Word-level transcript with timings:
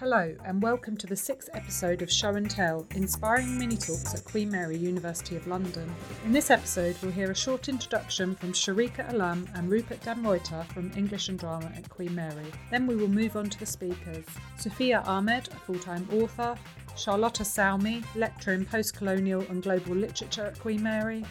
Hello, 0.00 0.34
and 0.44 0.60
welcome 0.60 0.96
to 0.96 1.06
the 1.06 1.14
sixth 1.14 1.48
episode 1.54 2.02
of 2.02 2.10
Show 2.10 2.30
and 2.30 2.50
Tell 2.50 2.84
Inspiring 2.96 3.56
Mini 3.56 3.76
Talks 3.76 4.12
at 4.12 4.24
Queen 4.24 4.50
Mary, 4.50 4.76
University 4.76 5.36
of 5.36 5.46
London. 5.46 5.88
In 6.24 6.32
this 6.32 6.50
episode, 6.50 6.96
we'll 7.00 7.12
hear 7.12 7.30
a 7.30 7.34
short 7.34 7.68
introduction 7.68 8.34
from 8.34 8.52
Sharika 8.52 9.12
Alam 9.12 9.48
and 9.54 9.70
Rupert 9.70 10.00
Dan 10.00 10.24
from 10.64 10.90
English 10.96 11.28
and 11.28 11.38
Drama 11.38 11.70
at 11.76 11.88
Queen 11.88 12.12
Mary. 12.12 12.46
Then 12.72 12.88
we 12.88 12.96
will 12.96 13.06
move 13.06 13.36
on 13.36 13.48
to 13.48 13.58
the 13.60 13.66
speakers 13.66 14.24
Sufia 14.58 15.06
Ahmed, 15.06 15.48
a 15.52 15.56
full 15.60 15.78
time 15.78 16.08
author, 16.12 16.56
Charlotta 16.96 17.44
Salmi, 17.44 18.02
lecturer 18.16 18.54
in 18.54 18.64
post 18.64 18.96
colonial 18.96 19.42
and 19.42 19.62
global 19.62 19.94
literature 19.94 20.46
at 20.46 20.58
Queen 20.58 20.82
Mary, 20.82 21.24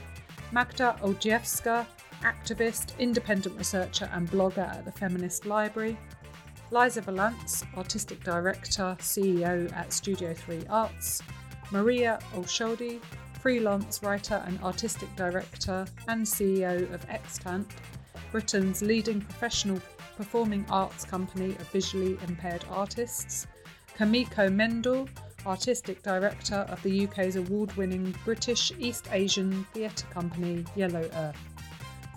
Magda 0.53 0.97
Oldziewska, 1.01 1.85
activist, 2.21 2.97
independent 2.97 3.57
researcher, 3.57 4.09
and 4.13 4.31
blogger 4.31 4.69
at 4.69 4.85
the 4.85 4.91
Feminist 4.93 5.45
Library, 5.45 5.97
Liza 6.73 7.01
Vallance, 7.01 7.63
Artistic 7.77 8.23
Director, 8.23 8.97
CEO 8.99 9.71
at 9.73 9.93
Studio 9.93 10.33
3 10.33 10.65
Arts, 10.71 11.21
Maria 11.69 12.17
Oshodi, 12.33 12.99
freelance 13.39 14.01
writer 14.01 14.41
and 14.47 14.59
artistic 14.63 15.15
director 15.15 15.85
and 16.07 16.25
CEO 16.25 16.91
of 16.91 17.07
Extant, 17.11 17.67
Britain's 18.31 18.81
leading 18.81 19.21
professional 19.21 19.79
performing 20.17 20.65
arts 20.67 21.05
company 21.05 21.51
of 21.51 21.69
visually 21.69 22.17
impaired 22.27 22.65
artists, 22.71 23.45
Kumiko 23.95 24.49
Mendl, 24.49 25.07
artistic 25.45 26.01
director 26.01 26.65
of 26.69 26.81
the 26.81 27.05
UK's 27.05 27.35
award 27.35 27.71
winning 27.77 28.15
British 28.25 28.71
East 28.79 29.07
Asian 29.11 29.63
theatre 29.75 30.07
company 30.07 30.65
Yellow 30.75 31.07
Earth. 31.13 31.37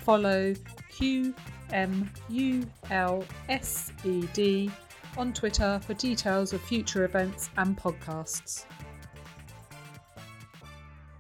Follow 0.01 0.55
Q 0.89 1.35
M 1.73 2.11
U 2.29 2.67
L 2.91 3.25
S 3.49 3.93
E 4.05 4.27
D 4.33 4.71
on 5.17 5.33
Twitter 5.33 5.81
for 5.85 5.95
details 5.95 6.53
of 6.53 6.61
future 6.61 7.05
events 7.05 7.51
and 7.57 7.77
podcasts. 7.77 8.65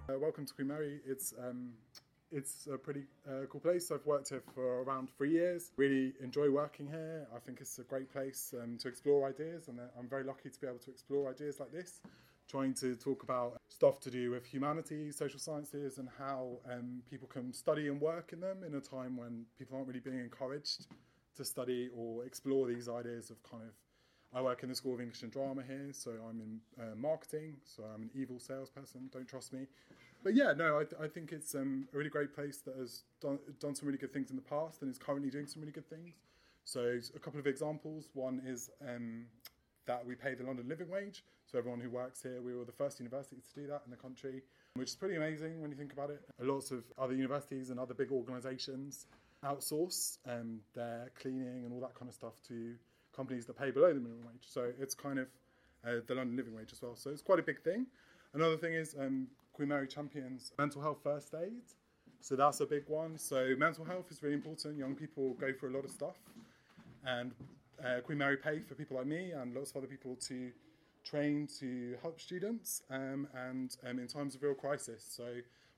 Uh, 0.09 0.19
welcome 0.19 0.47
to 0.47 0.55
Queen 0.55 0.69
Mary. 0.69 1.01
It's 1.07 1.35
um, 1.43 1.71
it's 2.31 2.69
a 2.73 2.77
pretty 2.77 3.05
uh, 3.29 3.47
cool 3.51 3.61
place. 3.61 3.91
I've 3.91 4.05
worked 4.07 4.29
here 4.29 4.43
for 4.55 4.83
around 4.83 5.09
three 5.17 5.31
years. 5.31 5.73
Really 5.77 6.13
enjoy 6.23 6.51
working 6.51 6.87
here. 6.87 7.27
I 7.35 7.39
think 7.39 7.61
it's 7.61 7.79
a 7.79 7.83
great 7.83 8.13
place 8.13 8.55
um, 8.63 8.79
to 8.79 8.89
explore 8.89 9.29
ideas, 9.29 9.69
and 9.69 9.81
uh, 9.81 9.85
I'm 9.99 10.09
very 10.09 10.25
lucky 10.25 10.51
to 10.51 10.61
be 10.61 10.67
able 10.67 10.79
to 10.79 10.91
explore 10.91 11.31
ideas 11.31 11.61
like 11.61 11.73
this 11.73 12.01
trying 12.49 12.75
to 12.75 12.95
talk 12.95 13.23
about 13.23 13.61
stuff 13.69 14.01
to 14.01 14.11
do 14.11 14.31
with 14.31 14.47
humanities, 14.47 15.17
social 15.17 15.39
sciences, 15.39 15.99
and 15.99 16.09
how 16.19 16.59
um, 16.71 17.03
people 17.11 17.29
can 17.29 17.53
study 17.53 17.89
and 17.89 18.01
work 18.01 18.33
in 18.33 18.41
them 18.41 18.63
in 18.65 18.75
a 18.75 18.81
time 18.81 19.17
when 19.17 19.45
people 19.59 19.77
aren't 19.77 19.89
really 19.89 20.01
being 20.01 20.21
encouraged 20.21 20.87
to 21.37 21.45
study 21.45 21.91
or 21.95 22.25
explore 22.25 22.67
these 22.67 22.89
ideas 22.89 23.31
of 23.31 23.43
kind 23.43 23.63
of. 23.63 23.71
I 24.35 24.43
work 24.43 24.63
in 24.63 24.69
the 24.69 24.75
School 24.75 24.95
of 24.95 25.01
English 25.01 25.23
and 25.23 25.31
Drama 25.31 25.63
here, 25.67 25.89
so 25.93 26.11
I'm 26.29 26.41
in 26.41 26.61
uh, 26.79 26.95
marketing, 26.97 27.55
so 27.65 27.85
I'm 27.85 28.03
an 28.03 28.11
evil 28.15 28.39
salesperson, 28.39 29.09
don't 29.13 29.27
trust 29.27 29.53
me. 29.53 29.67
But 30.23 30.35
yeah, 30.35 30.53
no, 30.53 30.79
I, 30.81 30.85
th- 30.85 31.01
I 31.01 31.07
think 31.07 31.33
it's 31.33 31.55
um, 31.55 31.87
a 31.95 31.97
really 31.97 32.11
great 32.11 32.35
place 32.35 32.59
that 32.67 32.75
has 32.77 33.05
done, 33.21 33.39
done 33.61 33.75
some 33.75 33.87
really 33.87 33.99
good 33.99 34.13
things 34.13 34.31
in 34.31 34.37
the 34.37 34.43
past 34.43 34.83
and 34.83 34.91
is 34.91 34.99
currently 34.99 35.31
doing 35.31 35.47
some 35.47 35.63
really 35.63 35.73
good 35.73 35.89
things. 35.89 36.15
So, 36.65 36.99
a 37.15 37.19
couple 37.21 37.39
of 37.39 37.47
examples. 37.47 38.09
One 38.13 38.43
is 38.45 38.69
um, 38.83 39.27
that 39.87 40.05
we 40.05 40.15
pay 40.15 40.35
the 40.35 40.45
London 40.45 40.69
living 40.69 40.89
wage. 40.89 41.25
So 41.47 41.59
everyone 41.59 41.81
who 41.81 41.91
works 41.91 42.23
here, 42.23 42.41
we 42.43 42.55
were 42.55 42.65
the 42.65 42.73
first 42.73 42.99
university 42.99 43.37
to 43.37 43.61
do 43.61 43.67
that 43.69 43.83
in 43.85 43.91
the 43.91 43.97
country, 43.97 44.43
which 44.75 44.91
is 44.91 44.97
pretty 44.97 45.17
amazing 45.17 45.61
when 45.61 45.71
you 45.71 45.77
think 45.77 45.93
about 45.93 46.11
it. 46.11 46.23
Lots 46.41 46.71
of 46.71 46.85
other 46.99 47.15
universities 47.15 47.71
and 47.71 47.79
other 47.79 47.95
big 47.95 48.11
organisations 48.11 49.07
outsource 49.45 50.19
um, 50.27 50.61
their 50.75 51.11
cleaning 51.21 51.65
and 51.65 51.73
all 51.73 51.81
that 51.81 51.95
kind 51.95 52.09
of 52.09 52.15
stuff 52.15 52.35
to 52.49 52.75
companies 53.15 53.47
that 53.47 53.59
pay 53.59 53.71
below 53.71 53.89
the 53.89 54.01
minimum 54.01 54.25
wage. 54.27 54.47
So 54.47 54.73
it's 54.81 54.95
kind 54.95 55.19
of 55.19 55.29
uh, 55.87 56.01
the 56.07 56.15
London 56.15 56.37
living 56.37 56.55
wage 56.55 56.73
as 56.73 56.83
well. 56.83 56.97
So 56.97 57.11
it's 57.11 57.23
quite 57.23 57.39
a 57.39 57.43
big 57.43 57.63
thing. 57.63 57.87
Another 58.35 58.57
thing 58.57 58.75
is 58.75 58.95
um, 58.99 59.29
Queen 59.53 59.69
Mary 59.69 59.87
champions 59.87 60.53
mental 60.59 60.83
health 60.83 60.99
first 61.03 61.35
aid. 61.35 61.53
So 62.21 62.35
that's 62.35 62.61
a 62.61 62.67
big 62.67 62.85
one. 62.89 63.17
So 63.19 63.55
mental 63.57 63.85
health 63.85 64.11
is 64.11 64.23
really 64.23 64.35
important. 64.35 64.77
Young 64.77 64.95
people 64.95 65.35
go 65.35 65.53
through 65.53 65.71
a 65.71 65.75
lot 65.77 65.85
of 65.85 65.91
stuff. 65.91 66.17
And 67.05 67.33
uh, 67.85 68.01
Queen 68.01 68.19
Mary 68.19 68.37
Pay 68.37 68.61
for 68.61 68.75
people 68.75 68.97
like 68.97 69.07
me 69.07 69.33
and 69.33 69.55
lots 69.55 69.71
of 69.71 69.79
other 69.79 69.87
people 69.87 70.17
to 70.29 70.51
train 71.05 71.49
to 71.61 71.97
help 72.03 72.21
students 72.21 72.83
um, 72.91 73.29
and 73.35 73.77
um, 73.89 73.99
in 73.99 74.07
times 74.07 74.35
of 74.35 74.43
real 74.43 74.55
crisis. 74.55 75.05
So 75.09 75.25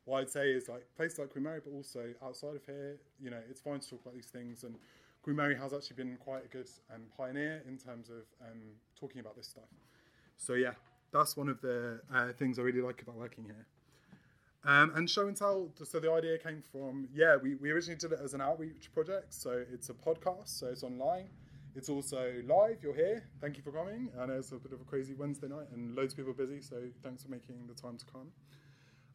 what 0.04 0.20
I'd 0.20 0.30
say 0.30 0.50
is 0.50 0.68
like 0.68 0.86
places 0.96 1.18
like 1.18 1.30
Queen 1.30 1.44
Mary, 1.44 1.60
but 1.62 1.72
also 1.72 2.14
outside 2.24 2.56
of 2.56 2.64
here, 2.64 2.96
you 3.20 3.30
know, 3.30 3.40
it's 3.50 3.60
fine 3.60 3.80
to 3.80 3.90
talk 3.90 4.00
about 4.02 4.14
these 4.14 4.26
things. 4.26 4.64
And 4.64 4.76
Queen 5.22 5.36
Mary 5.36 5.54
has 5.56 5.74
actually 5.74 5.96
been 5.96 6.16
quite 6.16 6.44
a 6.44 6.48
good 6.48 6.68
um, 6.94 7.02
pioneer 7.16 7.62
in 7.68 7.76
terms 7.76 8.08
of 8.08 8.24
um, 8.40 8.60
talking 8.98 9.20
about 9.20 9.36
this 9.36 9.46
stuff. 9.46 9.68
So 10.38 10.54
yeah, 10.54 10.72
that's 11.12 11.36
one 11.36 11.48
of 11.48 11.60
the 11.60 12.00
uh, 12.12 12.32
things 12.32 12.58
I 12.58 12.62
really 12.62 12.80
like 12.80 13.02
about 13.02 13.16
working 13.16 13.44
here. 13.44 13.66
Um, 14.64 14.92
and 14.96 15.08
show 15.08 15.28
and 15.28 15.36
tell. 15.36 15.68
So 15.84 16.00
the 16.00 16.10
idea 16.10 16.38
came 16.38 16.62
from 16.72 17.08
yeah, 17.14 17.36
we, 17.36 17.54
we 17.56 17.70
originally 17.70 17.98
did 17.98 18.12
it 18.12 18.20
as 18.22 18.34
an 18.34 18.40
outreach 18.40 18.90
project. 18.92 19.34
So 19.34 19.62
it's 19.72 19.90
a 19.90 19.94
podcast, 19.94 20.48
so 20.48 20.68
it's 20.68 20.82
online. 20.82 21.28
It's 21.74 21.88
also 21.88 22.42
live. 22.46 22.78
You're 22.82 22.94
here. 22.94 23.24
Thank 23.40 23.56
you 23.56 23.62
for 23.62 23.70
coming. 23.70 24.10
I 24.20 24.26
know 24.26 24.34
it's 24.34 24.52
a 24.52 24.56
bit 24.56 24.72
of 24.72 24.80
a 24.80 24.84
crazy 24.84 25.14
Wednesday 25.14 25.48
night 25.48 25.66
and 25.72 25.94
loads 25.94 26.12
of 26.12 26.16
people 26.16 26.32
are 26.32 26.46
busy, 26.46 26.60
so 26.60 26.76
thanks 27.02 27.22
for 27.22 27.30
making 27.30 27.66
the 27.68 27.74
time 27.74 27.96
to 27.98 28.04
come. 28.06 28.28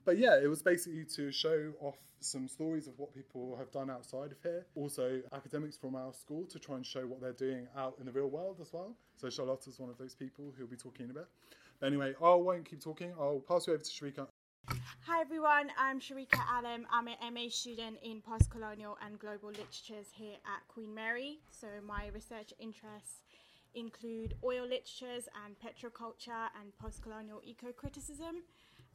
But 0.06 0.18
yeah, 0.18 0.38
it 0.42 0.48
was 0.48 0.62
basically 0.62 1.06
to 1.16 1.32
show 1.32 1.72
off 1.80 1.98
some 2.20 2.48
stories 2.48 2.88
of 2.88 2.98
what 2.98 3.14
people 3.14 3.56
have 3.58 3.72
done 3.72 3.90
outside 3.90 4.32
of 4.32 4.38
here. 4.42 4.66
Also, 4.76 5.22
academics 5.34 5.78
from 5.78 5.96
our 5.96 6.14
school 6.14 6.46
to 6.46 6.60
try 6.60 6.76
and 6.76 6.86
show 6.86 7.02
what 7.02 7.22
they're 7.22 7.34
doing 7.34 7.68
out 7.78 7.96
in 8.00 8.06
the 8.06 8.12
real 8.12 8.30
world 8.30 8.58
as 8.62 8.72
well. 8.72 8.96
So 9.18 9.30
Charlotte 9.30 9.68
is 9.68 9.80
one 9.80 9.90
of 9.90 9.98
those 9.98 10.16
people 10.16 10.54
who'll 10.58 10.68
be 10.68 10.78
talking 10.78 11.10
a 11.10 11.14
bit. 11.14 11.28
But 11.80 11.88
anyway, 11.88 12.14
I 12.22 12.34
won't 12.36 12.66
keep 12.66 12.82
talking. 12.82 13.14
I'll 13.20 13.44
pass 13.46 13.68
you 13.68 13.74
over 13.74 13.84
to 13.84 13.90
Sharika 13.90 14.28
Hi 15.06 15.20
everyone, 15.20 15.70
I'm 15.78 16.00
Sharika 16.00 16.40
Alam. 16.58 16.88
I'm 16.90 17.10
an 17.10 17.34
MA 17.34 17.50
student 17.50 17.98
in 18.04 18.22
postcolonial 18.22 18.96
and 19.06 19.20
global 19.20 19.50
literatures 19.50 20.08
here 20.14 20.38
at 20.46 20.66
Queen 20.70 20.96
Mary. 20.96 21.40
So 21.52 21.68
my 21.86 22.08
research 22.14 22.54
interests 22.58 23.20
include 23.76 24.36
oil 24.46 24.64
literatures 24.64 25.28
and 25.44 25.60
petroculture 25.60 26.48
and 26.58 26.72
postcolonial 26.82 27.44
eco-criticism. 27.44 28.44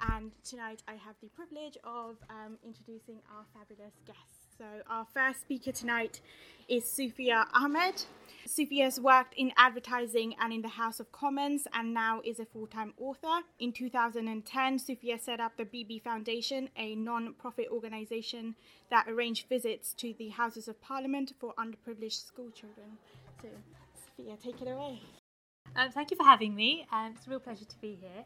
And 0.00 0.32
tonight 0.44 0.82
I 0.88 0.92
have 0.92 1.16
the 1.20 1.28
privilege 1.28 1.76
of 1.84 2.16
um, 2.30 2.56
introducing 2.64 3.20
our 3.30 3.44
fabulous 3.52 4.00
guests. 4.06 4.37
So, 4.58 4.64
our 4.90 5.06
first 5.14 5.42
speaker 5.42 5.70
tonight 5.70 6.20
is 6.68 6.82
Sufia 6.82 7.46
Ahmed. 7.54 8.02
Sufia 8.44 8.82
has 8.86 8.98
worked 8.98 9.34
in 9.34 9.52
advertising 9.56 10.34
and 10.40 10.52
in 10.52 10.62
the 10.62 10.68
House 10.68 10.98
of 10.98 11.12
Commons 11.12 11.68
and 11.72 11.94
now 11.94 12.20
is 12.24 12.40
a 12.40 12.44
full 12.44 12.66
time 12.66 12.92
author. 12.98 13.44
In 13.60 13.70
2010, 13.70 14.78
Sufia 14.80 15.20
set 15.20 15.38
up 15.38 15.56
the 15.56 15.64
BB 15.64 16.02
Foundation, 16.02 16.70
a 16.76 16.96
non 16.96 17.34
profit 17.34 17.68
organisation 17.70 18.56
that 18.90 19.06
arranged 19.08 19.48
visits 19.48 19.92
to 19.92 20.12
the 20.18 20.30
Houses 20.30 20.66
of 20.66 20.80
Parliament 20.80 21.34
for 21.38 21.54
underprivileged 21.54 22.26
school 22.26 22.50
children. 22.50 22.98
So, 23.40 23.48
Sufia, 24.18 24.42
take 24.42 24.60
it 24.60 24.66
away. 24.66 25.00
Um, 25.76 25.92
thank 25.92 26.10
you 26.10 26.16
for 26.16 26.24
having 26.24 26.56
me. 26.56 26.84
Um, 26.90 27.14
it's 27.16 27.28
a 27.28 27.30
real 27.30 27.38
pleasure 27.38 27.64
to 27.64 27.80
be 27.80 27.96
here. 28.00 28.24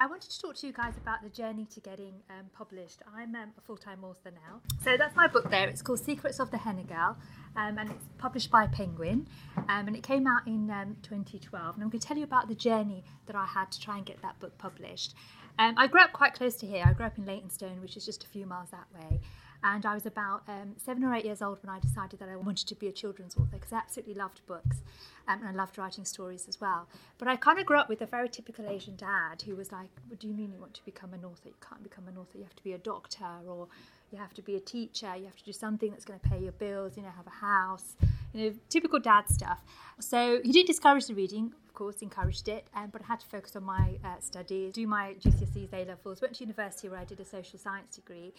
I 0.00 0.06
wanted 0.06 0.30
to 0.30 0.40
talk 0.40 0.56
to 0.56 0.66
you 0.66 0.72
guys 0.72 0.94
about 0.96 1.22
the 1.22 1.28
journey 1.28 1.66
to 1.74 1.80
getting 1.80 2.14
um, 2.30 2.46
published. 2.52 3.02
I'm 3.16 3.34
um, 3.34 3.50
a 3.56 3.60
full 3.60 3.76
time 3.76 4.04
author 4.04 4.30
now. 4.30 4.60
So 4.84 4.96
that's 4.96 5.14
my 5.16 5.26
book 5.26 5.50
there. 5.50 5.68
It's 5.68 5.82
called 5.82 6.00
Secrets 6.00 6.40
of 6.40 6.50
the 6.50 6.58
Henna 6.58 6.84
Girl 6.84 7.16
um, 7.56 7.78
and 7.78 7.90
it's 7.90 8.04
published 8.18 8.50
by 8.50 8.66
Penguin. 8.66 9.26
Um, 9.56 9.88
and 9.88 9.96
it 9.96 10.02
came 10.02 10.26
out 10.26 10.46
in 10.46 10.70
um, 10.70 10.96
2012. 11.02 11.74
And 11.74 11.82
I'm 11.82 11.90
going 11.90 12.00
to 12.00 12.06
tell 12.06 12.16
you 12.16 12.24
about 12.24 12.48
the 12.48 12.54
journey 12.54 13.04
that 13.26 13.36
I 13.36 13.44
had 13.44 13.70
to 13.72 13.80
try 13.80 13.96
and 13.96 14.06
get 14.06 14.20
that 14.22 14.38
book 14.40 14.56
published. 14.58 15.14
Um, 15.58 15.74
I 15.76 15.86
grew 15.86 16.00
up 16.00 16.12
quite 16.12 16.34
close 16.34 16.54
to 16.56 16.66
here. 16.66 16.84
I 16.86 16.92
grew 16.92 17.06
up 17.06 17.18
in 17.18 17.26
Leytonstone, 17.26 17.80
which 17.82 17.96
is 17.96 18.06
just 18.06 18.24
a 18.24 18.28
few 18.28 18.46
miles 18.46 18.70
that 18.70 18.86
way. 18.94 19.20
And 19.64 19.86
I 19.86 19.94
was 19.94 20.06
about 20.06 20.42
um, 20.48 20.74
seven 20.76 21.04
or 21.04 21.14
eight 21.14 21.24
years 21.24 21.40
old 21.40 21.58
when 21.62 21.74
I 21.74 21.78
decided 21.78 22.18
that 22.18 22.28
I 22.28 22.36
wanted 22.36 22.66
to 22.66 22.74
be 22.74 22.88
a 22.88 22.92
children's 22.92 23.36
author 23.36 23.52
because 23.52 23.72
I 23.72 23.76
absolutely 23.76 24.14
loved 24.14 24.40
books 24.46 24.82
um, 25.28 25.38
and 25.40 25.48
I 25.48 25.52
loved 25.52 25.78
writing 25.78 26.04
stories 26.04 26.46
as 26.48 26.60
well. 26.60 26.88
But 27.18 27.28
I 27.28 27.36
kind 27.36 27.58
of 27.58 27.66
grew 27.66 27.78
up 27.78 27.88
with 27.88 28.02
a 28.02 28.06
very 28.06 28.28
typical 28.28 28.68
Asian 28.68 28.96
dad 28.96 29.42
who 29.42 29.54
was 29.54 29.70
like, 29.70 29.90
What 30.08 30.18
do 30.18 30.26
you 30.26 30.34
mean 30.34 30.52
you 30.52 30.58
want 30.58 30.74
to 30.74 30.84
become 30.84 31.14
an 31.14 31.24
author? 31.24 31.48
You 31.48 31.54
can't 31.66 31.82
become 31.82 32.08
an 32.08 32.16
author, 32.16 32.38
you 32.38 32.44
have 32.44 32.56
to 32.56 32.64
be 32.64 32.72
a 32.72 32.78
doctor 32.78 33.24
or 33.46 33.68
you 34.10 34.18
have 34.18 34.34
to 34.34 34.42
be 34.42 34.56
a 34.56 34.60
teacher, 34.60 35.14
you 35.16 35.24
have 35.24 35.36
to 35.36 35.44
do 35.44 35.52
something 35.52 35.90
that's 35.90 36.04
going 36.04 36.18
to 36.18 36.28
pay 36.28 36.38
your 36.38 36.52
bills, 36.52 36.96
you 36.96 37.02
know, 37.02 37.10
have 37.16 37.26
a 37.26 37.30
house, 37.30 37.96
you 38.32 38.50
know, 38.50 38.56
typical 38.68 38.98
dad 38.98 39.28
stuff. 39.28 39.62
So 40.00 40.40
he 40.44 40.52
didn't 40.52 40.66
discourage 40.66 41.06
the 41.06 41.14
reading, 41.14 41.54
course, 41.82 42.00
encouraged 42.00 42.46
it, 42.46 42.64
um, 42.76 42.90
but 42.92 43.02
I 43.02 43.06
had 43.06 43.20
to 43.20 43.26
focus 43.26 43.56
on 43.56 43.64
my 43.64 43.98
uh, 44.04 44.20
studies, 44.20 44.72
do 44.72 44.86
my 44.86 45.14
GCSEs, 45.20 45.72
A 45.72 45.84
levels, 45.84 46.22
went 46.22 46.34
to 46.36 46.44
university 46.44 46.88
where 46.88 47.00
I 47.00 47.04
did 47.04 47.18
a 47.18 47.24
social 47.24 47.58
science 47.58 47.96
degree, 47.96 48.32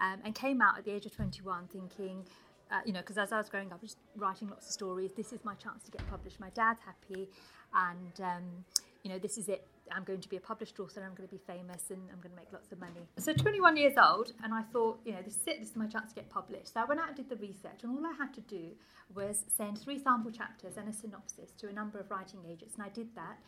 um, 0.00 0.18
and 0.24 0.34
came 0.34 0.60
out 0.60 0.76
at 0.76 0.84
the 0.84 0.90
age 0.90 1.06
of 1.06 1.14
21 1.14 1.68
thinking, 1.68 2.24
uh, 2.72 2.80
you 2.84 2.92
know, 2.92 2.98
because 2.98 3.16
as 3.16 3.30
I 3.30 3.38
was 3.38 3.48
growing 3.48 3.68
up, 3.68 3.78
I 3.80 3.82
was 3.82 3.96
writing 4.16 4.48
lots 4.48 4.66
of 4.66 4.72
stories. 4.72 5.12
This 5.16 5.32
is 5.32 5.44
my 5.44 5.54
chance 5.54 5.84
to 5.84 5.92
get 5.92 6.02
published. 6.10 6.40
My 6.40 6.50
dad's 6.50 6.80
happy, 6.84 7.28
and 7.72 8.20
um, 8.20 8.64
you 9.04 9.12
know, 9.12 9.18
this 9.20 9.38
is 9.38 9.48
it. 9.48 9.64
I'm 9.94 10.04
going 10.04 10.20
to 10.20 10.28
be 10.28 10.36
a 10.36 10.40
published 10.40 10.78
author. 10.80 11.00
and 11.00 11.08
I'm 11.08 11.14
going 11.14 11.28
to 11.28 11.34
be 11.34 11.40
famous, 11.46 11.90
and 11.90 12.00
I'm 12.12 12.20
going 12.20 12.30
to 12.30 12.36
make 12.36 12.52
lots 12.52 12.72
of 12.72 12.80
money. 12.80 13.08
So 13.18 13.32
21 13.32 13.76
years 13.76 13.94
old, 13.96 14.32
and 14.42 14.52
I 14.54 14.62
thought, 14.62 15.00
you 15.04 15.12
know, 15.12 15.22
this 15.24 15.36
is 15.36 15.42
it. 15.46 15.60
This 15.60 15.70
is 15.70 15.76
my 15.76 15.86
chance 15.86 16.10
to 16.10 16.14
get 16.14 16.28
published. 16.30 16.74
So 16.74 16.80
I 16.80 16.84
went 16.84 17.00
out 17.00 17.08
and 17.08 17.16
did 17.16 17.28
the 17.28 17.36
research, 17.36 17.82
and 17.82 17.92
all 17.92 18.04
I 18.06 18.14
had 18.16 18.32
to 18.34 18.40
do 18.42 18.70
was 19.14 19.44
send 19.56 19.78
three 19.78 19.98
sample 19.98 20.30
chapters 20.30 20.76
and 20.76 20.88
a 20.88 20.92
synopsis 20.92 21.52
to 21.58 21.68
a 21.68 21.72
number 21.72 21.98
of 21.98 22.10
writing 22.10 22.40
agents, 22.48 22.74
and 22.74 22.84
I 22.84 22.88
did 22.90 23.08
that. 23.14 23.38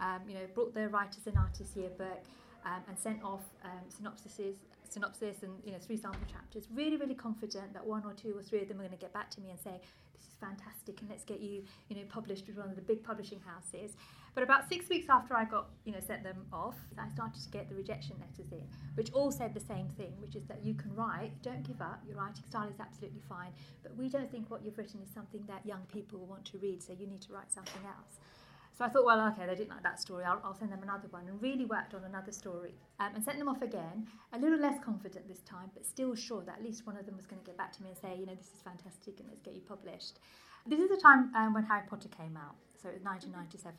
Um, 0.00 0.22
you 0.28 0.34
know, 0.34 0.46
brought 0.54 0.74
the 0.74 0.88
Writers 0.88 1.26
and 1.26 1.36
Artists 1.38 1.76
Yearbook 1.76 2.24
um, 2.64 2.82
and 2.88 2.98
sent 2.98 3.22
off 3.22 3.44
um, 3.64 3.84
synopsises, 3.88 4.56
synopsis 4.88 5.42
and 5.42 5.52
you 5.64 5.72
know 5.72 5.78
three 5.78 5.96
sample 5.96 6.20
chapters. 6.30 6.68
Really, 6.74 6.96
really 6.96 7.14
confident 7.14 7.72
that 7.72 7.86
one 7.86 8.04
or 8.04 8.12
two 8.12 8.36
or 8.36 8.42
three 8.42 8.62
of 8.62 8.68
them 8.68 8.78
are 8.78 8.84
going 8.84 8.90
to 8.90 8.96
get 8.96 9.12
back 9.12 9.30
to 9.32 9.40
me 9.40 9.50
and 9.50 9.58
say, 9.60 9.80
"This 10.14 10.26
is 10.26 10.34
fantastic, 10.40 11.00
and 11.00 11.10
let's 11.10 11.24
get 11.24 11.40
you 11.40 11.64
you 11.88 11.96
know 11.96 12.02
published 12.08 12.46
with 12.46 12.56
one 12.56 12.68
of 12.68 12.76
the 12.76 12.82
big 12.82 13.02
publishing 13.02 13.40
houses." 13.40 13.96
But 14.36 14.42
about 14.42 14.68
six 14.68 14.90
weeks 14.90 15.06
after 15.08 15.34
I 15.34 15.46
got 15.46 15.70
you 15.86 15.92
know 15.92 15.98
sent 16.06 16.22
them 16.22 16.44
off, 16.52 16.76
I 16.98 17.08
started 17.08 17.42
to 17.42 17.48
get 17.48 17.70
the 17.70 17.74
rejection 17.74 18.16
letters 18.20 18.52
in, 18.52 18.68
which 18.94 19.10
all 19.14 19.32
said 19.32 19.54
the 19.54 19.60
same 19.60 19.88
thing, 19.96 20.12
which 20.20 20.36
is 20.36 20.44
that 20.44 20.62
you 20.62 20.74
can 20.74 20.94
write, 20.94 21.32
don't 21.40 21.62
give 21.62 21.80
up, 21.80 22.02
your 22.06 22.18
writing 22.18 22.44
style 22.46 22.68
is 22.68 22.78
absolutely 22.78 23.22
fine, 23.26 23.48
but 23.82 23.96
we 23.96 24.10
don't 24.10 24.30
think 24.30 24.50
what 24.50 24.62
you've 24.62 24.76
written 24.76 25.00
is 25.00 25.08
something 25.08 25.42
that 25.48 25.64
young 25.64 25.80
people 25.90 26.18
want 26.26 26.44
to 26.44 26.58
read, 26.58 26.82
so 26.82 26.92
you 26.92 27.06
need 27.06 27.22
to 27.22 27.32
write 27.32 27.50
something 27.50 27.80
else. 27.86 28.20
So 28.76 28.84
I 28.84 28.90
thought, 28.90 29.06
well, 29.06 29.26
okay, 29.28 29.46
they 29.46 29.54
didn't 29.54 29.70
like 29.70 29.82
that 29.84 29.98
story. 29.98 30.24
I'll, 30.24 30.42
I'll 30.44 30.54
send 30.54 30.70
them 30.70 30.82
another 30.82 31.08
one, 31.08 31.26
and 31.28 31.40
really 31.40 31.64
worked 31.64 31.94
on 31.94 32.04
another 32.04 32.30
story, 32.30 32.74
um, 33.00 33.14
and 33.14 33.24
sent 33.24 33.38
them 33.38 33.48
off 33.48 33.62
again. 33.62 34.06
A 34.34 34.38
little 34.38 34.58
less 34.58 34.76
confident 34.84 35.26
this 35.28 35.40
time, 35.48 35.70
but 35.72 35.86
still 35.86 36.14
sure 36.14 36.42
that 36.42 36.58
at 36.58 36.62
least 36.62 36.86
one 36.86 36.98
of 36.98 37.06
them 37.06 37.16
was 37.16 37.24
going 37.24 37.40
to 37.40 37.46
get 37.46 37.56
back 37.56 37.72
to 37.78 37.82
me 37.82 37.88
and 37.88 37.96
say, 37.96 38.14
you 38.20 38.26
know, 38.26 38.34
this 38.34 38.52
is 38.52 38.60
fantastic, 38.62 39.18
and 39.18 39.30
let's 39.30 39.40
get 39.40 39.54
you 39.54 39.62
published. 39.62 40.18
This 40.66 40.78
is 40.78 40.90
the 40.90 40.98
time 40.98 41.32
um, 41.34 41.54
when 41.54 41.64
Harry 41.64 41.84
Potter 41.88 42.08
came 42.08 42.36
out, 42.36 42.56
so 42.80 42.88
it 42.88 42.94
was 42.94 43.04
1997. 43.04 43.74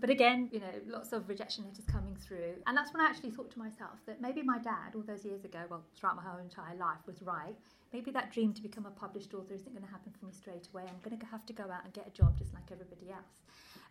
But 0.00 0.10
again, 0.10 0.48
you 0.52 0.60
know, 0.60 0.74
lots 0.86 1.12
of 1.12 1.28
rejection 1.28 1.64
letters 1.64 1.84
coming 1.86 2.16
through, 2.16 2.54
and 2.66 2.76
that's 2.76 2.92
when 2.92 3.00
I 3.00 3.08
actually 3.08 3.30
thought 3.30 3.50
to 3.52 3.58
myself 3.58 3.98
that 4.06 4.20
maybe 4.20 4.42
my 4.42 4.58
dad, 4.58 4.94
all 4.94 5.02
those 5.02 5.24
years 5.24 5.44
ago, 5.44 5.60
well, 5.70 5.82
throughout 5.96 6.16
my 6.16 6.22
whole 6.22 6.38
entire 6.40 6.76
life, 6.76 6.98
was 7.06 7.22
right. 7.22 7.54
Maybe 7.92 8.10
that 8.10 8.32
dream 8.32 8.52
to 8.54 8.62
become 8.62 8.86
a 8.86 8.90
published 8.90 9.32
author 9.34 9.54
isn't 9.54 9.72
going 9.72 9.84
to 9.84 9.90
happen 9.90 10.12
for 10.18 10.26
me 10.26 10.32
straight 10.32 10.66
away. 10.72 10.82
I'm 10.88 10.98
going 11.08 11.18
to 11.18 11.26
have 11.26 11.46
to 11.46 11.52
go 11.52 11.64
out 11.64 11.84
and 11.84 11.92
get 11.92 12.08
a 12.08 12.10
job 12.10 12.36
just 12.36 12.52
like 12.52 12.70
everybody 12.72 13.12
else. 13.12 13.38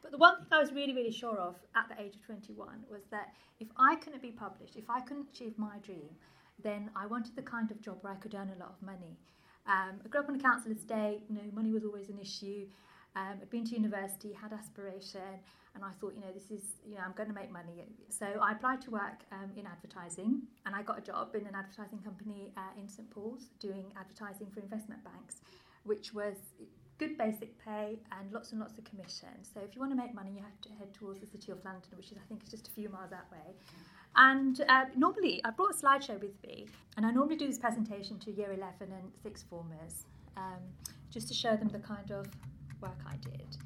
But 0.02 0.12
the 0.12 0.18
one 0.18 0.36
thing 0.40 0.48
I 0.52 0.60
was 0.60 0.74
really, 0.74 0.94
really 0.94 1.12
sure 1.12 1.38
of 1.38 1.56
at 1.76 1.88
the 1.88 2.02
age 2.02 2.16
of 2.16 2.26
21 2.26 2.84
was 2.92 3.04
that 3.12 3.34
if 3.62 3.70
I 3.78 3.96
couldn't 3.96 4.22
be 4.22 4.32
published, 4.32 4.76
if 4.76 4.90
I 4.90 5.00
couldn't 5.00 5.30
achieve 5.34 5.58
my 5.58 5.78
dream, 5.82 6.10
then 6.62 6.90
I 6.96 7.06
wanted 7.06 7.36
the 7.38 7.42
kind 7.42 7.72
of 7.72 7.82
job 7.82 8.00
where 8.02 8.12
I 8.12 8.18
could 8.18 8.36
earn 8.36 8.52
a 8.54 8.60
lot 8.60 8.76
of 8.76 8.86
money. 8.86 9.18
Um, 9.66 10.02
I 10.04 10.08
grew 10.10 10.20
up 10.20 10.28
on 10.30 10.36
a 10.36 10.40
council 10.40 10.74
estate, 10.74 11.22
you 11.30 11.36
know, 11.36 11.42
money 11.54 11.72
was 11.72 11.86
always 11.86 12.10
an 12.10 12.20
issue. 12.20 12.68
Um, 13.16 13.38
I'd 13.42 13.50
been 13.50 13.66
to 13.66 13.76
university, 13.76 14.34
had 14.34 14.54
aspiration, 14.54 15.22
and 15.76 15.84
I 15.84 15.92
thought, 16.00 16.14
you 16.16 16.22
know, 16.22 16.32
this 16.34 16.52
is, 16.52 16.64
you 16.86 16.96
know, 16.96 17.02
I'm 17.06 17.14
going 17.14 17.30
to 17.30 17.36
make 17.36 17.52
money. 17.52 17.86
So 18.10 18.26
I 18.42 18.52
applied 18.54 18.82
to 18.82 18.92
work 18.92 19.26
um, 19.32 19.52
in 19.56 19.66
advertising, 19.66 20.42
and 20.66 20.76
I 20.76 20.82
got 20.84 20.98
a 20.98 21.02
job 21.02 21.36
in 21.36 21.46
an 21.46 21.56
advertising 21.56 22.00
company 22.00 22.54
uh, 22.58 22.80
in 22.80 22.88
St 22.88 23.10
Paul's 23.10 23.50
doing 23.60 23.86
advertising 23.98 24.48
for 24.54 24.60
investment 24.60 25.04
banks, 25.04 25.42
which 25.84 26.14
was 26.14 26.36
good 27.00 27.18
basic 27.18 27.58
pay 27.64 27.98
and 28.12 28.32
lots 28.32 28.52
and 28.52 28.62
lots 28.62 28.78
of 28.78 28.84
commission. 28.84 29.30
So 29.42 29.60
if 29.62 29.76
you 29.76 29.82
want 29.82 29.92
to 29.92 29.98
make 29.98 30.14
money, 30.14 30.32
you 30.36 30.42
have 30.42 30.62
to 30.62 30.70
head 30.78 30.94
towards 30.94 31.20
the 31.20 31.28
City 31.28 31.52
of 31.52 31.64
London, 31.66 31.90
which 31.98 32.12
is 32.12 32.18
I 32.18 32.28
think 32.28 32.44
is 32.44 32.50
just 32.50 32.68
a 32.68 32.72
few 32.72 32.90
miles 32.90 33.10
that 33.10 33.26
way. 33.32 33.56
And 34.16 34.62
uh, 34.70 34.86
normally, 34.96 35.42
I 35.44 35.50
brought 35.50 35.72
a 35.72 35.78
slideshow 35.78 36.22
with 36.22 36.36
me, 36.44 36.68
and 36.98 37.06
I 37.06 37.12
normally 37.12 37.36
do 37.36 37.48
this 37.48 37.58
presentation 37.58 38.20
to 38.20 38.32
Year 38.32 38.54
11 38.54 38.74
and 38.82 39.12
sixth 39.24 39.46
formers, 39.50 40.06
um, 40.38 40.62
just 41.10 41.28
to 41.30 41.34
show 41.34 41.56
them 41.56 41.70
the 41.70 41.80
kind 41.80 42.12
of 42.12 42.28
work 42.84 43.00
I 43.08 43.18
did. 43.32 43.58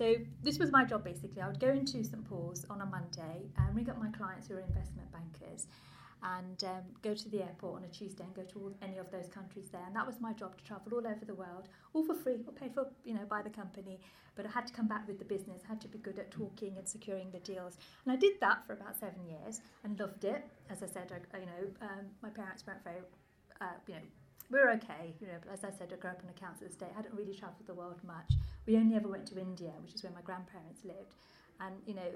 So 0.00 0.16
this 0.42 0.58
was 0.58 0.70
my 0.70 0.84
job 0.84 1.04
basically. 1.04 1.40
I 1.42 1.48
would 1.48 1.60
go 1.60 1.72
into 1.80 2.02
St 2.04 2.24
Paul's 2.28 2.64
on 2.68 2.80
a 2.80 2.86
Monday 2.86 3.36
and 3.58 3.76
ring 3.76 3.88
up 3.90 3.98
my 4.06 4.10
clients 4.10 4.48
who 4.48 4.54
are 4.56 4.60
investment 4.60 5.08
bankers 5.12 5.66
and 6.22 6.64
um, 6.64 6.84
go 7.02 7.14
to 7.14 7.28
the 7.30 7.42
airport 7.42 7.76
on 7.78 7.84
a 7.84 7.88
Tuesday 7.88 8.24
and 8.24 8.34
go 8.34 8.42
to 8.42 8.58
all, 8.58 8.72
any 8.82 8.98
of 8.98 9.10
those 9.10 9.28
countries 9.28 9.68
there. 9.72 9.84
And 9.86 9.94
that 9.96 10.06
was 10.06 10.20
my 10.20 10.32
job 10.32 10.56
to 10.58 10.64
travel 10.64 10.94
all 10.94 11.06
over 11.06 11.24
the 11.24 11.34
world, 11.34 11.68
all 11.94 12.04
for 12.04 12.14
free, 12.14 12.38
or 12.46 12.52
paid 12.52 12.74
for, 12.74 12.88
you 13.04 13.14
know, 13.14 13.26
by 13.28 13.42
the 13.42 13.50
company. 13.50 14.00
But 14.36 14.46
I 14.46 14.50
had 14.50 14.66
to 14.66 14.72
come 14.72 14.86
back 14.86 15.06
with 15.08 15.18
the 15.18 15.24
business, 15.24 15.62
had 15.66 15.80
to 15.80 15.88
be 15.88 15.98
good 15.98 16.18
at 16.18 16.30
talking 16.30 16.76
and 16.76 16.86
securing 16.86 17.30
the 17.30 17.38
deals. 17.40 17.78
And 18.04 18.12
I 18.12 18.16
did 18.16 18.34
that 18.40 18.66
for 18.66 18.74
about 18.74 18.98
seven 18.98 19.24
years 19.26 19.60
and 19.84 19.98
loved 19.98 20.24
it. 20.24 20.44
As 20.68 20.82
I 20.82 20.86
said, 20.86 21.10
I, 21.12 21.38
you 21.38 21.46
know, 21.46 21.62
um, 21.82 22.04
my 22.22 22.30
parents 22.30 22.64
weren't 22.66 22.84
very, 22.84 23.02
uh, 23.60 23.76
you 23.86 23.94
know, 23.94 24.00
were 24.50 24.70
okay. 24.72 25.14
You 25.20 25.28
know, 25.28 25.38
as 25.52 25.64
I 25.64 25.70
said, 25.70 25.92
I 25.92 25.96
grew 25.96 26.10
up 26.10 26.20
on 26.22 26.30
a 26.30 26.38
council 26.38 26.66
estate. 26.66 26.88
I 26.92 26.96
hadn't 26.96 27.14
really 27.14 27.34
travelled 27.34 27.66
the 27.66 27.74
world 27.74 28.00
much. 28.06 28.34
We 28.66 28.76
only 28.76 28.96
ever 28.96 29.08
went 29.08 29.26
to 29.26 29.38
India, 29.38 29.72
which 29.82 29.94
is 29.94 30.02
where 30.02 30.12
my 30.12 30.22
grandparents 30.22 30.84
lived. 30.84 31.14
And, 31.60 31.74
you 31.86 31.94
know, 31.94 32.10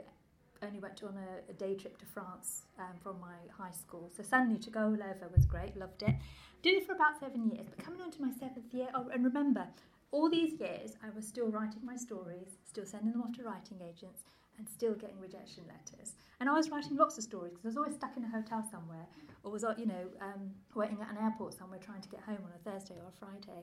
only 0.63 0.79
went 0.79 1.03
on 1.03 1.17
a, 1.17 1.51
a 1.51 1.55
day 1.55 1.75
trip 1.75 1.99
to 1.99 2.07
France 2.07 2.63
um, 2.79 2.97
from 3.03 3.21
my 3.21 3.37
high 3.57 3.73
school. 3.73 4.11
So 4.17 4.23
suddenly 4.23 4.59
to 4.61 4.71
go 4.71 4.81
all 4.81 4.95
over 4.95 5.29
was 5.35 5.47
great, 5.47 5.77
loved 5.77 6.03
it. 6.03 6.15
Did 6.63 6.75
it 6.75 6.87
for 6.87 6.95
about 6.95 7.21
seven 7.21 7.51
years, 7.51 7.67
but 7.69 7.85
coming 7.85 8.01
on 8.01 8.11
to 8.13 8.23
my 8.23 8.31
seventh 8.33 8.73
year, 8.73 8.89
oh, 8.95 9.09
and 9.13 9.25
remember, 9.25 9.67
all 10.11 10.31
these 10.31 10.59
years 10.59 10.97
I 11.03 11.11
was 11.15 11.27
still 11.27 11.49
writing 11.49 11.85
my 11.85 11.97
stories, 11.97 12.57
still 12.67 12.87
sending 12.87 13.13
them 13.13 13.23
off 13.23 13.37
to 13.37 13.43
writing 13.43 13.81
agents, 13.83 14.23
and 14.59 14.69
still 14.69 14.95
getting 14.95 15.19
rejection 15.21 15.65
letters. 15.67 16.15
And 16.41 16.49
I 16.49 16.53
was 16.53 16.71
writing 16.71 16.97
lots 16.97 17.19
of 17.19 17.25
stories 17.25 17.53
because 17.53 17.65
I 17.65 17.69
was 17.69 17.77
always 17.77 17.95
stuck 17.95 18.17
in 18.17 18.25
a 18.25 18.29
hotel 18.29 18.65
somewhere, 18.71 19.07
or 19.43 19.53
was, 19.53 19.65
you 19.79 19.87
know, 19.87 20.07
um, 20.21 20.51
waiting 20.75 20.99
at 21.01 21.11
an 21.11 21.19
airport 21.23 21.55
somewhere 21.55 21.79
trying 21.79 22.03
to 22.03 22.09
get 22.09 22.21
home 22.21 22.39
on 22.45 22.53
a 22.55 22.71
Thursday 22.71 22.95
or 22.95 23.09
a 23.09 23.17
Friday. 23.19 23.63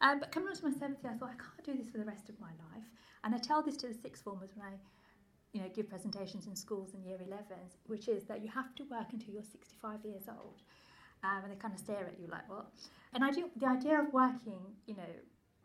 Um, 0.00 0.20
but 0.20 0.32
coming 0.32 0.48
on 0.48 0.56
to 0.56 0.64
my 0.64 0.72
seventh 0.72 1.02
year, 1.02 1.12
I 1.14 1.16
thought 1.16 1.30
I 1.30 1.38
can't 1.38 1.64
do 1.64 1.74
this 1.82 1.90
for 1.90 1.98
the 1.98 2.04
rest 2.04 2.28
of 2.28 2.38
my 2.40 2.50
life. 2.72 2.86
And 3.22 3.34
I 3.34 3.38
tell 3.38 3.62
this 3.62 3.76
to 3.78 3.88
the 3.88 3.94
sixth 3.94 4.22
formers 4.22 4.50
when 4.54 4.66
I 4.66 4.74
you 5.54 5.60
know, 5.60 5.68
give 5.72 5.88
presentations 5.88 6.46
in 6.48 6.56
schools 6.56 6.94
in 6.94 7.04
year 7.04 7.16
11s, 7.16 7.78
which 7.86 8.08
is 8.08 8.24
that 8.24 8.42
you 8.42 8.50
have 8.50 8.74
to 8.74 8.82
work 8.90 9.06
until 9.12 9.32
you're 9.32 9.42
65 9.44 10.04
years 10.04 10.24
old. 10.28 10.60
Um, 11.22 11.44
and 11.44 11.52
they 11.52 11.56
kind 11.56 11.72
of 11.72 11.78
stare 11.80 12.04
at 12.04 12.18
you 12.20 12.26
like, 12.26 12.50
what? 12.50 12.66
And 13.14 13.24
I 13.24 13.30
do, 13.30 13.48
the 13.56 13.66
idea 13.66 14.00
of 14.00 14.12
working, 14.12 14.60
you 14.86 14.96
know, 14.96 15.12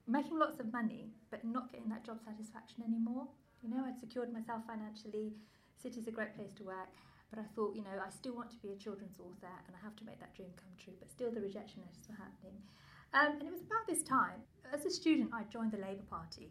making 0.07 0.37
lots 0.37 0.59
of 0.59 0.71
money, 0.71 1.09
but 1.31 1.43
not 1.43 1.71
getting 1.71 1.89
that 1.89 2.05
job 2.05 2.19
satisfaction 2.23 2.83
anymore. 2.85 3.27
You 3.61 3.69
know, 3.69 3.83
I'd 3.85 3.99
secured 3.99 4.31
myself 4.31 4.63
financially. 4.67 5.33
City's 5.81 6.07
a 6.07 6.11
great 6.11 6.35
place 6.35 6.53
to 6.57 6.63
work. 6.63 6.91
But 7.29 7.39
I 7.39 7.47
thought, 7.53 7.75
you 7.75 7.83
know, 7.83 7.93
I 7.93 8.09
still 8.09 8.33
want 8.33 8.49
to 8.51 8.57
be 8.57 8.73
a 8.73 8.75
children's 8.75 9.19
author 9.19 9.53
and 9.67 9.75
I 9.77 9.79
have 9.85 9.95
to 9.97 10.05
make 10.05 10.19
that 10.19 10.33
dream 10.33 10.49
come 10.57 10.73
true. 10.81 10.97
But 10.97 11.11
still, 11.11 11.29
the 11.29 11.41
rejection 11.41 11.85
letters 11.85 12.09
were 12.09 12.17
happening. 12.17 12.57
Um, 13.13 13.37
and 13.37 13.45
it 13.45 13.53
was 13.53 13.61
about 13.61 13.85
this 13.85 14.01
time, 14.01 14.41
as 14.73 14.85
a 14.85 14.89
student, 14.89 15.29
I 15.33 15.43
joined 15.53 15.71
the 15.71 15.81
Labour 15.81 16.05
Party. 16.09 16.49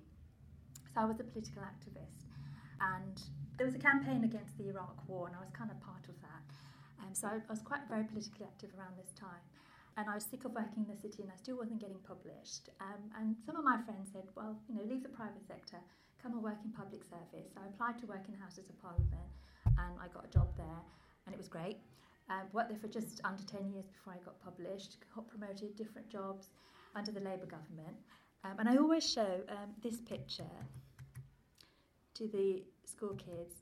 So 0.94 1.02
I 1.02 1.04
was 1.04 1.18
a 1.18 1.26
political 1.26 1.62
activist. 1.62 2.30
And 2.78 3.18
there 3.58 3.66
was 3.66 3.74
a 3.74 3.82
campaign 3.82 4.22
against 4.22 4.56
the 4.56 4.70
Iraq 4.70 5.02
War, 5.10 5.26
and 5.26 5.34
I 5.34 5.42
was 5.42 5.50
kind 5.50 5.70
of 5.70 5.78
part 5.82 6.06
of 6.06 6.14
that. 6.22 6.46
Um, 7.02 7.10
so 7.10 7.26
I, 7.26 7.42
I 7.42 7.50
was 7.50 7.62
quite 7.62 7.82
very 7.90 8.06
politically 8.06 8.46
active 8.46 8.70
around 8.78 8.94
this 8.94 9.10
time. 9.18 9.42
And 9.98 10.06
I 10.06 10.14
was 10.14 10.22
sick 10.30 10.46
of 10.46 10.54
working 10.54 10.86
in 10.86 10.90
the 10.94 11.00
city, 11.00 11.26
and 11.26 11.30
I 11.34 11.36
still 11.42 11.58
wasn't 11.58 11.82
getting 11.82 11.98
published. 12.06 12.70
Um, 12.78 13.10
and 13.18 13.34
some 13.42 13.58
of 13.58 13.66
my 13.66 13.82
friends 13.82 14.14
said, 14.14 14.30
"Well, 14.38 14.54
you 14.70 14.78
know, 14.78 14.86
leave 14.86 15.02
the 15.02 15.10
private 15.10 15.42
sector, 15.42 15.82
come 16.22 16.32
and 16.32 16.42
work 16.42 16.58
in 16.64 16.70
public 16.72 17.02
service." 17.04 17.48
So 17.54 17.60
I 17.62 17.68
applied 17.68 17.98
to 18.00 18.06
work 18.06 18.24
in 18.28 18.34
Houses 18.34 18.68
of 18.68 18.80
Parliament, 18.80 19.30
and 19.66 19.92
I 20.00 20.08
got 20.08 20.24
a 20.24 20.30
job 20.30 20.48
there, 20.56 20.82
and 21.26 21.34
it 21.34 21.38
was 21.38 21.48
great. 21.48 21.78
Um, 22.30 22.44
worked 22.52 22.68
there 22.68 22.78
for 22.78 22.88
just 22.88 23.20
under 23.24 23.42
10 23.42 23.72
years 23.72 23.86
before 23.86 24.12
I 24.12 24.18
got 24.22 24.38
published, 24.44 24.96
got 25.14 25.26
promoted, 25.28 25.76
different 25.76 26.10
jobs 26.10 26.48
under 26.94 27.10
the 27.10 27.20
Labour 27.20 27.46
government. 27.46 27.96
Um, 28.44 28.56
and 28.58 28.68
I 28.68 28.76
always 28.76 29.08
show 29.08 29.40
um, 29.48 29.70
this 29.82 30.00
picture 30.02 30.44
to 32.14 32.28
the 32.28 32.62
school 32.84 33.14
kids 33.14 33.54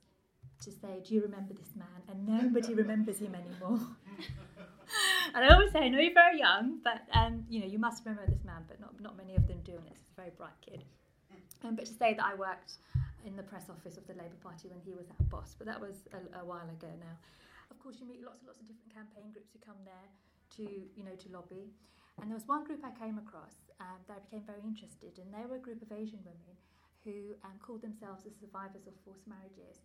to 0.63 0.71
say, 0.71 1.01
Do 1.05 1.15
you 1.15 1.21
remember 1.21 1.53
this 1.53 1.75
man? 1.75 2.01
And 2.09 2.27
nobody 2.27 2.73
remembers 2.83 3.19
him 3.19 3.35
anymore. 3.35 3.79
and 5.33 5.45
I 5.45 5.47
always 5.53 5.71
say, 5.71 5.79
I 5.79 5.89
know 5.89 5.99
you're 5.99 6.13
very 6.13 6.39
young, 6.39 6.79
but 6.83 7.01
um, 7.13 7.45
you 7.49 7.59
know, 7.59 7.67
you 7.67 7.79
must 7.79 8.05
remember 8.05 8.29
this 8.29 8.43
man, 8.43 8.63
but 8.67 8.79
not, 8.79 8.99
not 8.99 9.17
many 9.17 9.35
of 9.35 9.47
them 9.47 9.59
do, 9.63 9.73
and 9.73 9.87
it's 9.87 10.11
a 10.11 10.15
very 10.15 10.31
bright 10.37 10.59
kid. 10.61 10.83
Um, 11.63 11.75
but 11.75 11.85
to 11.85 11.93
say 11.93 12.13
that 12.13 12.25
I 12.25 12.35
worked 12.35 12.77
in 13.25 13.35
the 13.35 13.43
press 13.43 13.67
office 13.69 13.97
of 13.97 14.05
the 14.07 14.13
Labour 14.13 14.39
Party 14.43 14.69
when 14.69 14.79
he 14.85 14.93
was 14.93 15.09
our 15.09 15.25
boss, 15.27 15.55
but 15.57 15.67
that 15.67 15.81
was 15.81 16.07
a, 16.13 16.21
a 16.39 16.45
while 16.45 16.69
ago 16.69 16.87
now. 17.01 17.15
Of 17.71 17.81
course, 17.83 17.99
you 17.99 18.07
meet 18.07 18.23
lots 18.23 18.39
and 18.39 18.47
lots 18.47 18.61
of 18.63 18.67
different 18.69 18.93
campaign 18.95 19.33
groups 19.35 19.51
who 19.51 19.59
come 19.59 19.79
there 19.83 20.07
to, 20.55 20.63
you 20.63 21.03
know, 21.03 21.17
to 21.17 21.27
lobby. 21.33 21.67
And 22.21 22.31
there 22.31 22.39
was 22.39 22.47
one 22.47 22.63
group 22.63 22.81
I 22.81 22.93
came 22.95 23.19
across 23.19 23.69
um, 23.83 23.99
that 24.07 24.17
I 24.17 24.21
became 24.23 24.47
very 24.47 24.63
interested 24.63 25.19
in. 25.19 25.27
They 25.29 25.45
were 25.45 25.59
a 25.59 25.63
group 25.63 25.83
of 25.83 25.91
Asian 25.91 26.23
women 26.23 26.55
who 27.03 27.35
um, 27.45 27.59
called 27.61 27.83
themselves 27.83 28.23
the 28.23 28.33
survivors 28.33 28.87
of 28.87 28.95
forced 29.05 29.27
marriages. 29.27 29.83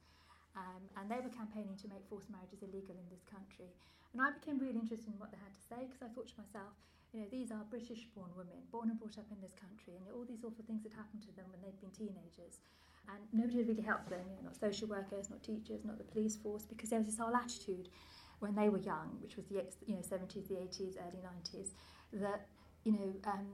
Um, 0.57 0.83
and 1.01 1.09
they 1.09 1.21
were 1.21 1.33
campaigning 1.33 1.77
to 1.81 1.89
make 1.89 2.05
forced 2.09 2.29
marriages 2.29 2.61
illegal 2.61 2.97
in 2.97 3.07
this 3.09 3.25
country. 3.25 3.73
And 4.13 4.21
I 4.21 4.33
became 4.37 4.61
really 4.61 4.77
interested 4.77 5.09
in 5.09 5.19
what 5.19 5.33
they 5.33 5.41
had 5.41 5.53
to 5.53 5.65
say 5.65 5.81
because 5.89 6.05
I 6.05 6.11
thought 6.13 6.29
to 6.29 6.39
myself, 6.41 6.73
you 7.13 7.21
know, 7.21 7.27
these 7.31 7.53
are 7.53 7.61
British 7.69 8.09
born 8.17 8.31
women, 8.37 8.57
born 8.73 8.89
and 8.89 8.99
brought 8.99 9.19
up 9.19 9.29
in 9.31 9.41
this 9.41 9.53
country, 9.53 9.93
and 9.97 10.09
all 10.17 10.25
these 10.25 10.45
awful 10.45 10.65
things 10.65 10.83
had 10.83 10.93
happened 10.93 11.23
to 11.23 11.33
them 11.37 11.45
when 11.53 11.61
they'd 11.61 11.81
been 11.81 11.93
teenagers. 11.93 12.65
And 13.09 13.21
nobody 13.33 13.59
had 13.59 13.69
really 13.69 13.83
helped 13.83 14.09
them, 14.09 14.25
you 14.31 14.37
know, 14.37 14.49
not 14.49 14.57
social 14.57 14.89
workers, 14.89 15.29
not 15.29 15.43
teachers, 15.43 15.85
not 15.85 15.99
the 15.99 16.05
police 16.05 16.37
force, 16.37 16.65
because 16.65 16.91
there 16.91 17.01
was 17.01 17.09
this 17.09 17.19
whole 17.19 17.35
attitude 17.35 17.89
when 18.39 18.55
they 18.55 18.69
were 18.69 18.79
young, 18.79 19.19
which 19.21 19.37
was 19.37 19.45
the 19.47 19.63
you 19.87 19.95
know 19.95 20.03
70s, 20.03 20.49
the 20.49 20.55
80s, 20.55 20.97
early 20.97 21.21
90s, 21.21 21.69
that 22.15 22.47
you 22.85 22.93
know 22.93 23.13
um, 23.27 23.47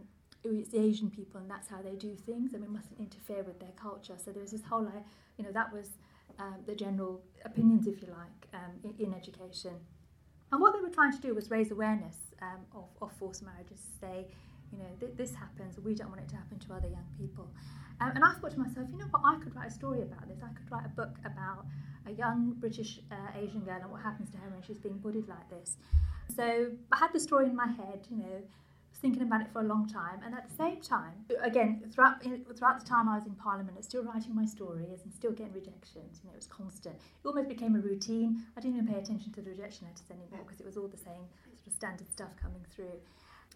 it's 0.45 0.71
the 0.71 0.79
Asian 0.79 1.11
people 1.11 1.41
and 1.41 1.51
that's 1.51 1.69
how 1.69 1.83
they 1.83 1.95
do 1.97 2.15
things 2.15 2.55
and 2.55 2.63
we 2.63 2.69
mustn't 2.69 2.99
interfere 2.99 3.43
with 3.43 3.59
their 3.59 3.73
culture. 3.77 4.15
So 4.23 4.31
there 4.31 4.43
was 4.43 4.53
this 4.53 4.63
whole, 4.63 4.91
you 5.37 5.45
know, 5.45 5.53
that 5.53 5.73
was 5.73 5.91
um, 6.39 6.57
the 6.67 6.75
general 6.75 7.23
opinions, 7.45 7.87
if 7.87 8.01
you 8.01 8.09
like, 8.09 8.49
um, 8.55 8.73
in, 8.85 9.07
in, 9.07 9.15
education. 9.15 9.75
And 10.53 10.61
what 10.61 10.73
they 10.73 10.81
were 10.81 10.89
trying 10.89 11.13
to 11.13 11.19
do 11.19 11.35
was 11.35 11.51
raise 11.51 11.71
awareness 11.71 12.17
um, 12.43 12.61
of, 12.75 12.85
of 13.03 13.13
forced 13.19 13.43
marriages, 13.43 13.81
say, 14.01 14.27
you 14.73 14.79
know, 14.79 14.91
th- 15.01 15.13
this 15.17 15.35
happens, 15.35 15.79
we 15.79 15.95
don't 15.95 16.09
want 16.09 16.21
it 16.21 16.29
to 16.29 16.37
happen 16.37 16.59
to 16.59 16.75
other 16.75 16.89
young 16.89 17.07
people. 17.19 17.49
Um, 18.01 18.13
and 18.15 18.25
I 18.25 18.33
thought 18.35 18.53
to 18.53 18.59
myself, 18.59 18.87
you 18.91 18.99
know 18.99 19.07
what, 19.11 19.23
I 19.25 19.39
could 19.43 19.55
write 19.57 19.69
a 19.69 19.71
story 19.71 20.03
about 20.03 20.29
this. 20.29 20.39
I 20.43 20.49
could 20.49 20.71
write 20.71 20.87
a 20.87 20.91
book 20.91 21.17
about 21.25 21.67
a 22.07 22.13
young 22.13 22.55
British 22.59 23.01
uh, 23.11 23.39
Asian 23.39 23.61
girl 23.61 23.79
and 23.81 23.91
what 23.91 24.03
happens 24.03 24.31
to 24.31 24.39
her 24.39 24.49
when 24.51 24.63
she's 24.63 24.79
being 24.79 24.99
bullied 24.99 25.29
like 25.29 25.49
this. 25.51 25.77
So 26.35 26.71
I 26.93 26.97
had 26.97 27.13
the 27.13 27.21
story 27.21 27.47
in 27.47 27.57
my 27.57 27.67
head, 27.67 28.07
you 28.11 28.19
know, 28.19 28.43
thinking 29.01 29.23
about 29.23 29.41
it 29.41 29.49
for 29.53 29.61
a 29.61 29.65
long 29.65 29.89
time. 29.89 30.21
And 30.25 30.35
at 30.35 30.49
the 30.49 30.55
same 30.57 30.81
time, 30.81 31.25
again, 31.43 31.83
throughout, 31.93 32.23
throughout 32.23 32.81
the 32.81 32.87
time 32.87 33.09
I 33.09 33.17
was 33.17 33.27
in 33.27 33.35
Parliament, 33.35 33.73
I 33.75 33.79
was 33.79 33.87
still 33.87 34.03
writing 34.03 34.35
my 34.35 34.45
stories 34.45 35.03
and 35.05 35.13
still 35.15 35.33
getting 35.33 35.53
rejections. 35.53 36.21
You 36.23 36.29
know, 36.29 36.35
it 36.35 36.37
was 36.37 36.47
constant. 36.47 36.97
It 36.97 37.27
almost 37.27 37.49
became 37.49 37.77
a 37.77 37.81
routine. 37.81 38.45
I 38.57 38.61
didn't 38.61 38.77
even 38.77 38.93
pay 38.93 38.99
attention 38.99 39.33
to 39.33 39.41
the 39.41 39.51
rejection 39.51 39.87
letters 39.87 40.03
anymore 40.11 40.45
because 40.45 40.61
it 40.61 40.67
was 40.67 40.77
all 40.77 40.89
the 40.89 40.97
same 40.99 41.27
standard 41.73 42.11
stuff 42.13 42.31
coming 42.41 42.65
through. 42.75 42.99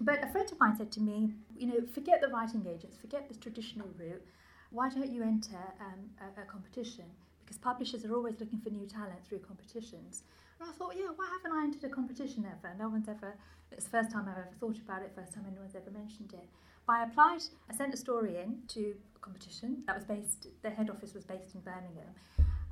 But 0.00 0.25
a 0.25 0.28
friend 0.28 0.50
of 0.50 0.59
mine 0.59 0.76
said 0.76 0.90
to 0.92 1.00
me, 1.00 1.35
you 1.57 1.66
know, 1.66 1.87
forget 1.92 2.21
the 2.21 2.28
writing 2.28 2.66
agents, 2.66 2.97
forget 2.97 3.28
the 3.28 3.35
traditional 3.35 3.88
route. 3.99 4.25
Why 4.71 4.88
don't 4.88 5.11
you 5.11 5.23
enter 5.23 5.61
um, 5.81 6.11
a, 6.21 6.42
a 6.42 6.45
competition? 6.45 7.04
Because 7.45 7.59
publishers 7.59 8.04
are 8.04 8.14
always 8.14 8.40
looking 8.40 8.59
for 8.59 8.71
new 8.71 8.87
talent 8.87 9.25
through 9.28 9.40
competitions. 9.40 10.23
And 10.59 10.69
I 10.69 10.73
thought, 10.73 10.95
yeah, 10.97 11.11
why 11.14 11.28
haven't 11.37 11.57
I 11.57 11.64
entered 11.64 11.85
a 11.85 11.88
competition 11.88 12.47
ever? 12.47 12.75
No 12.78 12.88
one's 12.88 13.09
ever, 13.09 13.35
it's 13.71 13.85
the 13.85 13.90
first 13.90 14.11
time 14.11 14.28
I've 14.28 14.38
ever 14.38 14.54
thought 14.59 14.78
about 14.78 15.02
it, 15.02 15.12
first 15.14 15.35
time 15.35 15.45
anyone's 15.47 15.75
ever 15.75 15.90
mentioned 15.90 16.33
it. 16.33 16.49
But 16.87 16.95
I 16.95 17.04
applied, 17.04 17.42
I 17.71 17.75
sent 17.75 17.95
a 17.95 17.97
story 17.97 18.38
in 18.38 18.62
to 18.69 18.95
a 19.14 19.19
competition 19.21 19.83
that 19.87 19.95
was 19.95 20.04
based, 20.04 20.47
the 20.62 20.71
head 20.71 20.88
office 20.90 21.14
was 21.14 21.25
based 21.25 21.54
in 21.54 21.61
Birmingham. 21.61 22.14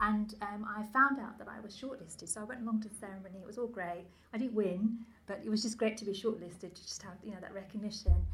And 0.01 0.35
um, 0.41 0.67
I 0.67 0.83
found 0.93 1.21
out 1.21 1.39
that 1.39 1.49
I 1.49 1.61
was 1.61 1.77
shortlisted. 1.77 2.29
So 2.29 2.41
I 2.41 2.45
went 2.45 2.63
along 2.63 2.81
to 2.83 2.89
the 2.89 2.95
ceremony, 2.95 3.39
it 3.41 3.47
was 3.47 3.59
all 3.59 3.67
great. 3.67 4.07
I 4.33 4.39
didn't 4.39 4.55
win, 4.55 4.99
but 5.27 5.41
it 5.45 5.51
was 5.51 5.63
just 5.63 5.77
great 5.77 5.97
to 5.99 6.05
be 6.05 6.13
shortlisted, 6.13 6.75
to 6.75 6.83
just 6.83 7.03
have, 7.03 7.19
you 7.23 7.33
know, 7.33 7.41
that 7.41 7.53
recognition. 7.53 8.27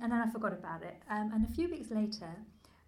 And 0.00 0.12
then 0.12 0.20
I 0.20 0.30
forgot 0.30 0.52
about 0.52 0.82
it. 0.82 0.96
Um, 1.10 1.32
and 1.34 1.44
a 1.44 1.52
few 1.52 1.68
weeks 1.68 1.90
later, 1.90 2.30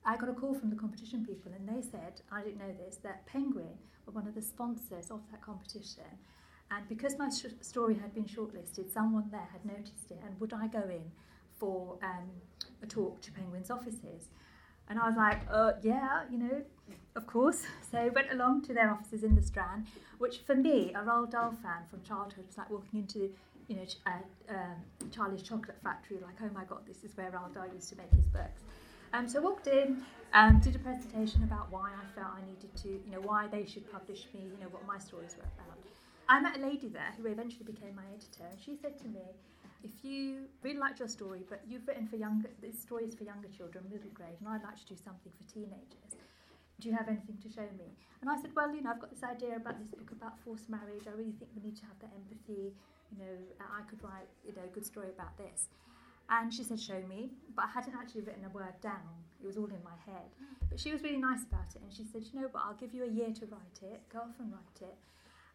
I 0.04 0.16
got 0.16 0.28
a 0.28 0.32
call 0.32 0.54
from 0.54 0.70
the 0.70 0.76
competition 0.76 1.26
people, 1.26 1.52
and 1.52 1.68
they 1.68 1.82
said, 1.82 2.22
I 2.30 2.42
didn't 2.42 2.58
know 2.58 2.72
this, 2.72 2.96
that 3.02 3.26
Penguin 3.26 3.76
were 4.06 4.12
one 4.12 4.28
of 4.28 4.34
the 4.34 4.42
sponsors 4.42 5.10
of 5.10 5.20
that 5.30 5.42
competition. 5.42 6.04
And 6.70 6.88
because 6.88 7.18
my 7.18 7.28
sh- 7.28 7.52
story 7.60 7.96
had 7.96 8.14
been 8.14 8.24
shortlisted, 8.24 8.92
someone 8.92 9.28
there 9.30 9.48
had 9.50 9.64
noticed 9.64 10.10
it, 10.10 10.20
and 10.24 10.38
would 10.40 10.52
I 10.52 10.68
go 10.68 10.82
in 10.88 11.10
for 11.58 11.98
um, 12.02 12.30
a 12.82 12.86
talk 12.86 13.20
to 13.22 13.32
Penguin's 13.32 13.70
offices? 13.70 14.28
And 14.90 14.98
I 14.98 15.06
was 15.06 15.16
like, 15.16 15.38
uh, 15.48 15.72
yeah, 15.82 16.22
you 16.30 16.36
know, 16.36 16.62
of 17.14 17.26
course. 17.26 17.62
So 17.90 17.98
I 17.98 18.08
went 18.08 18.30
along 18.30 18.62
to 18.66 18.72
their 18.72 18.88
offices 18.88 19.24
in 19.24 19.34
the 19.34 19.42
Strand, 19.42 19.88
which 20.18 20.42
for 20.46 20.54
me, 20.54 20.92
a 20.94 21.00
Roald 21.00 21.32
Dahl 21.32 21.50
fan 21.60 21.82
from 21.90 22.02
childhood, 22.04 22.46
was 22.46 22.56
like 22.56 22.70
walking 22.70 23.00
into, 23.00 23.30
you 23.66 23.74
know, 23.74 23.86
uh, 24.06 24.54
um, 24.54 25.10
Charlie's 25.10 25.42
Chocolate 25.42 25.76
Factory, 25.82 26.18
like, 26.22 26.36
oh 26.40 26.50
my 26.54 26.62
God, 26.62 26.86
this 26.86 27.02
is 27.02 27.16
where 27.16 27.32
Roald 27.32 27.54
Dahl 27.54 27.66
used 27.74 27.88
to 27.88 27.96
make 27.96 28.12
his 28.12 28.26
books. 28.26 28.62
Um, 29.12 29.28
so 29.28 29.40
I 29.40 29.42
walked 29.42 29.66
in, 29.66 30.04
um, 30.34 30.60
did 30.60 30.76
a 30.76 30.78
presentation 30.78 31.42
about 31.42 31.66
why 31.72 31.90
I 31.90 32.04
felt 32.14 32.32
I 32.32 32.46
needed 32.46 32.76
to, 32.84 32.88
you 32.90 33.10
know, 33.10 33.22
why 33.22 33.48
they 33.48 33.66
should 33.66 33.90
publish 33.90 34.28
me, 34.32 34.42
you 34.42 34.62
know, 34.62 34.70
what 34.70 34.86
my 34.86 34.98
stories 34.98 35.34
were 35.36 35.50
about. 35.58 35.78
I 36.28 36.40
met 36.40 36.56
a 36.56 36.60
lady 36.60 36.86
there 36.86 37.12
who 37.18 37.26
eventually 37.26 37.64
became 37.64 37.96
my 37.96 38.06
editor, 38.14 38.46
and 38.48 38.60
she 38.64 38.76
said 38.80 38.96
to 38.98 39.08
me, 39.08 39.26
if 39.82 40.04
you 40.04 40.48
really 40.62 40.78
liked 40.78 40.98
your 40.98 41.08
story, 41.08 41.44
but 41.48 41.62
you've 41.68 41.86
written 41.86 42.06
for 42.06 42.16
younger, 42.16 42.50
this 42.60 42.78
story 42.80 43.04
is 43.04 43.14
for 43.14 43.24
younger 43.24 43.48
children, 43.48 43.84
middle 43.90 44.10
grade, 44.12 44.36
and 44.40 44.48
I'd 44.48 44.62
like 44.62 44.76
to 44.76 44.86
do 44.86 44.96
something 44.96 45.32
for 45.32 45.44
teenagers. 45.52 46.16
Do 46.80 46.88
you 46.88 46.96
have 46.96 47.08
anything 47.08 47.36
to 47.42 47.48
show 47.52 47.68
me? 47.76 47.92
And 48.20 48.30
I 48.30 48.40
said, 48.40 48.50
well, 48.56 48.72
you 48.74 48.82
know, 48.82 48.90
I've 48.90 49.00
got 49.00 49.10
this 49.10 49.22
idea 49.22 49.56
about 49.56 49.78
this 49.78 49.88
book 49.88 50.10
about 50.12 50.40
forced 50.40 50.68
marriage. 50.68 51.04
I 51.06 51.12
really 51.12 51.36
think 51.36 51.52
we 51.52 51.60
need 51.60 51.76
to 51.76 51.84
have 51.84 51.98
that 52.00 52.12
empathy. 52.16 52.72
You 53.12 53.16
know, 53.20 53.34
I 53.60 53.84
could 53.88 54.02
write, 54.02 54.28
you 54.44 54.52
know, 54.56 54.64
a 54.64 54.72
good 54.72 54.86
story 54.86 55.08
about 55.12 55.36
this. 55.36 55.68
And 56.30 56.52
she 56.54 56.64
said, 56.64 56.80
Show 56.80 57.02
me. 57.08 57.32
But 57.56 57.66
I 57.68 57.70
hadn't 57.74 57.94
actually 58.00 58.22
written 58.22 58.44
a 58.44 58.52
word 58.54 58.80
down, 58.80 59.04
it 59.42 59.46
was 59.46 59.56
all 59.58 59.68
in 59.68 59.82
my 59.84 59.98
head. 60.06 60.32
But 60.70 60.80
she 60.80 60.92
was 60.92 61.02
really 61.02 61.20
nice 61.20 61.42
about 61.42 61.74
it. 61.74 61.82
And 61.82 61.92
she 61.92 62.04
said, 62.04 62.22
You 62.32 62.40
know 62.40 62.48
what, 62.52 62.62
I'll 62.64 62.80
give 62.80 62.94
you 62.94 63.04
a 63.04 63.12
year 63.12 63.28
to 63.28 63.44
write 63.52 63.80
it, 63.82 64.00
go 64.08 64.20
off 64.20 64.38
and 64.38 64.52
write 64.52 64.80
it. 64.80 64.96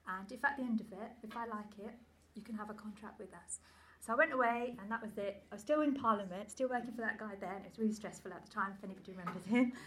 And 0.05 0.29
if 0.29 0.43
at 0.45 0.57
the 0.57 0.63
end 0.63 0.81
of 0.81 0.91
it, 0.91 1.09
if 1.23 1.35
I 1.35 1.47
like 1.47 1.73
it, 1.79 1.95
you 2.35 2.43
can 2.43 2.55
have 2.55 2.69
a 2.69 2.77
contract 2.77 3.17
with 3.17 3.33
us. 3.33 3.59
So 4.05 4.13
I 4.13 4.15
went 4.17 4.33
away, 4.33 4.75
and 4.79 4.91
that 4.91 5.01
was 5.01 5.17
it. 5.17 5.41
I 5.51 5.55
was 5.55 5.61
still 5.61 5.81
in 5.81 5.95
Parliament, 5.95 6.51
still 6.51 6.69
working 6.69 6.91
for 6.91 7.01
that 7.01 7.17
guy 7.17 7.33
then. 7.39 7.65
It 7.65 7.71
was 7.71 7.79
really 7.79 7.93
stressful 7.93 8.31
at 8.31 8.45
the 8.45 8.51
time, 8.51 8.73
if 8.77 8.83
anybody 8.83 9.11
remembers 9.11 9.45
him. 9.45 9.73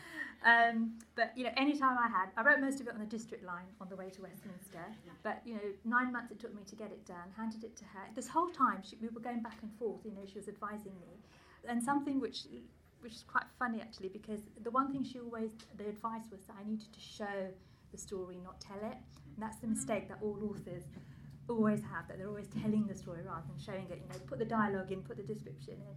Um, 0.45 0.93
but 1.17 1.33
you 1.35 1.43
know, 1.43 1.51
any 1.57 1.77
time 1.77 1.99
I 1.99 2.07
had, 2.07 2.29
I 2.37 2.45
wrote 2.45 2.61
most 2.61 2.81
of 2.81 2.87
it 2.87 2.95
on 2.95 3.01
the 3.01 3.07
district 3.07 3.43
line 3.45 3.67
on 3.81 3.89
the 3.89 3.97
way 3.97 4.09
to 4.09 4.23
Westminster. 4.23 4.87
But 5.25 5.43
you 5.45 5.55
know, 5.55 5.61
nine 5.85 6.13
months 6.13 6.31
it 6.31 6.39
took 6.39 6.55
me 6.55 6.63
to 6.69 6.77
get 6.77 6.93
it 6.93 7.05
done. 7.05 7.35
Handed 7.37 7.65
it 7.65 7.77
to 7.79 7.85
her. 7.87 8.07
This 8.15 8.29
whole 8.29 8.49
time 8.49 8.81
she, 8.89 8.97
we 9.03 9.09
were 9.09 9.21
going 9.21 9.43
back 9.43 9.59
and 9.63 9.73
forth. 9.81 10.05
You 10.05 10.13
know, 10.13 10.23
she 10.31 10.39
was 10.39 10.47
advising 10.47 10.93
me, 11.01 11.19
and 11.69 11.83
something 11.83 12.21
which 12.21 12.47
which 13.01 13.15
is 13.15 13.25
quite 13.27 13.47
funny 13.59 13.81
actually 13.81 14.11
because 14.11 14.43
the 14.63 14.71
one 14.71 14.93
thing 14.93 15.03
she 15.03 15.19
always 15.19 15.51
the 15.77 15.89
advice 15.89 16.23
was 16.31 16.43
that 16.47 16.55
I 16.61 16.63
needed 16.71 16.93
to 16.93 17.01
show 17.01 17.49
the 17.91 17.99
story, 17.99 18.39
not 18.45 18.61
tell 18.61 18.79
it. 18.79 18.97
And 19.35 19.43
that's 19.43 19.57
the 19.57 19.67
mistake 19.67 20.09
that 20.09 20.19
all 20.23 20.39
authors 20.49 20.85
always 21.49 21.81
have 21.83 22.07
that 22.09 22.19
they're 22.19 22.29
always 22.29 22.49
telling 22.63 22.87
the 22.87 22.95
story 22.95 23.21
rather 23.25 23.47
than 23.49 23.59
showing 23.59 23.87
it. 23.91 24.01
You 24.03 24.09
know, 24.09 24.21
put 24.27 24.39
the 24.39 24.45
dialogue 24.45 24.93
in, 24.93 25.03
put 25.03 25.17
the 25.17 25.23
description 25.23 25.75
in. 25.75 25.97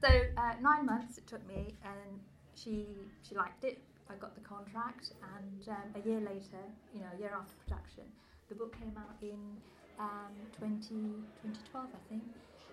So 0.00 0.08
uh, 0.36 0.54
nine 0.60 0.86
months 0.86 1.18
it 1.18 1.26
took 1.26 1.46
me, 1.48 1.74
and 1.84 2.20
she 2.54 2.86
she 3.22 3.34
liked 3.34 3.64
it. 3.64 3.82
I 4.10 4.14
got 4.16 4.34
the 4.34 4.42
contract, 4.42 5.12
and 5.38 5.68
um, 5.68 5.88
a 5.96 6.06
year 6.06 6.20
later, 6.20 6.60
you 6.92 7.00
know, 7.00 7.08
a 7.16 7.18
year 7.18 7.32
after 7.32 7.54
production, 7.64 8.04
the 8.48 8.54
book 8.54 8.76
came 8.76 8.92
out 8.98 9.16
in 9.22 9.40
um, 9.98 10.34
20, 10.58 10.84
2012, 11.40 11.86
I 11.88 12.02
think. 12.10 12.22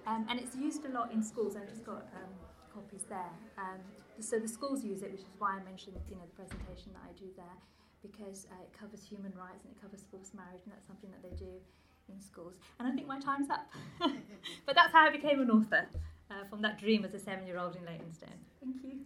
Um, 0.08 0.26
and 0.28 0.40
it's 0.40 0.56
used 0.56 0.84
a 0.84 0.90
lot 0.90 1.14
in 1.14 1.24
schools. 1.24 1.56
I've 1.56 1.70
just 1.70 1.86
got 1.86 2.10
um, 2.18 2.34
copies 2.74 3.06
there. 3.08 3.32
Um, 3.58 3.80
so 4.20 4.40
the 4.40 4.48
schools 4.48 4.84
use 4.84 5.04
it, 5.04 5.12
which 5.12 5.22
is 5.22 5.36
why 5.38 5.56
I 5.56 5.64
mentioned, 5.64 5.96
you 6.10 6.18
know, 6.18 6.28
the 6.28 6.36
presentation 6.36 6.92
that 6.98 7.04
I 7.08 7.14
do 7.16 7.32
there, 7.38 7.58
because 8.02 8.48
uh, 8.52 8.64
it 8.64 8.74
covers 8.76 9.06
human 9.06 9.32
rights 9.38 9.64
and 9.64 9.72
it 9.72 9.80
covers 9.80 10.04
forced 10.12 10.36
marriage, 10.36 10.66
and 10.66 10.74
that's 10.74 10.88
something 10.88 11.12
that 11.12 11.24
they 11.24 11.36
do 11.40 11.62
in 12.10 12.22
schools. 12.22 12.56
And 12.80 12.88
I 12.88 12.92
think 12.92 13.08
my 13.08 13.20
time's 13.20 13.50
up. 13.50 13.70
but 14.66 14.76
that's 14.76 14.92
how 14.92 15.08
I 15.08 15.12
became 15.12 15.42
an 15.42 15.52
author, 15.52 15.88
uh, 16.32 16.46
from 16.50 16.62
that 16.62 16.80
dream 16.80 17.06
as 17.06 17.14
a 17.14 17.20
seven-year-old 17.20 17.76
in 17.76 17.86
Leytonstone. 17.86 18.30
Thank 18.62 18.84
you. 18.84 19.00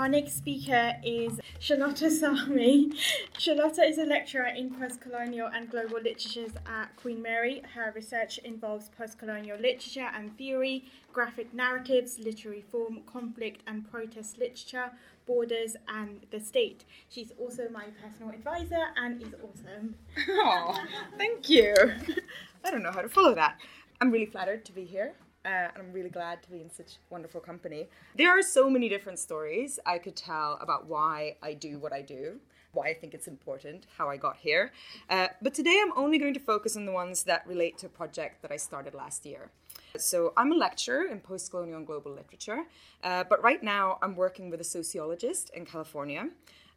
Our 0.00 0.08
next 0.08 0.38
speaker 0.38 0.94
is 1.04 1.38
Charlotta 1.58 2.10
Sami. 2.10 2.90
Charlotta 3.38 3.82
is 3.82 3.98
a 3.98 4.06
lecturer 4.06 4.46
in 4.46 4.74
post-colonial 4.74 5.48
and 5.48 5.68
global 5.68 6.00
literatures 6.00 6.52
at 6.66 6.96
Queen 6.96 7.20
Mary. 7.20 7.62
Her 7.74 7.92
research 7.94 8.38
involves 8.38 8.88
post-colonial 8.96 9.58
literature 9.58 10.08
and 10.16 10.34
theory, 10.38 10.86
graphic 11.12 11.52
narratives, 11.52 12.18
literary 12.18 12.62
form, 12.62 13.02
conflict 13.04 13.60
and 13.66 13.90
protest 13.90 14.38
literature, 14.38 14.90
borders 15.26 15.76
and 15.86 16.24
the 16.30 16.40
state. 16.40 16.86
She's 17.10 17.32
also 17.38 17.68
my 17.70 17.88
personal 18.02 18.30
advisor 18.30 18.86
and 18.96 19.20
is 19.20 19.34
awesome. 19.44 19.96
Oh, 20.30 20.82
thank 21.18 21.50
you. 21.50 21.74
I 22.64 22.70
don't 22.70 22.82
know 22.82 22.92
how 22.92 23.02
to 23.02 23.08
follow 23.10 23.34
that. 23.34 23.58
I'm 24.00 24.10
really 24.10 24.24
flattered 24.24 24.64
to 24.64 24.72
be 24.72 24.86
here. 24.86 25.12
Uh, 25.44 25.48
and 25.48 25.78
I'm 25.78 25.92
really 25.92 26.10
glad 26.10 26.42
to 26.42 26.50
be 26.50 26.60
in 26.60 26.70
such 26.70 26.98
wonderful 27.08 27.40
company. 27.40 27.88
There 28.14 28.28
are 28.28 28.42
so 28.42 28.68
many 28.68 28.90
different 28.90 29.18
stories 29.18 29.78
I 29.86 29.96
could 29.96 30.14
tell 30.14 30.58
about 30.60 30.86
why 30.86 31.36
I 31.42 31.54
do 31.54 31.78
what 31.78 31.94
I 31.94 32.02
do, 32.02 32.40
why 32.72 32.88
I 32.88 32.94
think 32.94 33.14
it's 33.14 33.26
important, 33.26 33.86
how 33.96 34.10
I 34.10 34.18
got 34.18 34.36
here. 34.36 34.70
Uh, 35.08 35.28
but 35.40 35.54
today 35.54 35.80
I'm 35.82 35.96
only 35.96 36.18
going 36.18 36.34
to 36.34 36.40
focus 36.40 36.76
on 36.76 36.84
the 36.84 36.92
ones 36.92 37.24
that 37.24 37.46
relate 37.46 37.78
to 37.78 37.86
a 37.86 37.88
project 37.88 38.42
that 38.42 38.52
I 38.52 38.58
started 38.58 38.92
last 38.92 39.24
year. 39.24 39.50
So 39.96 40.34
I'm 40.36 40.52
a 40.52 40.56
lecturer 40.56 41.04
in 41.04 41.20
post-colonial 41.20 41.78
and 41.78 41.86
global 41.86 42.12
literature, 42.12 42.64
uh, 43.02 43.24
but 43.24 43.42
right 43.42 43.62
now 43.62 43.98
I'm 44.02 44.16
working 44.16 44.50
with 44.50 44.60
a 44.60 44.64
sociologist 44.64 45.50
in 45.54 45.64
California. 45.64 46.28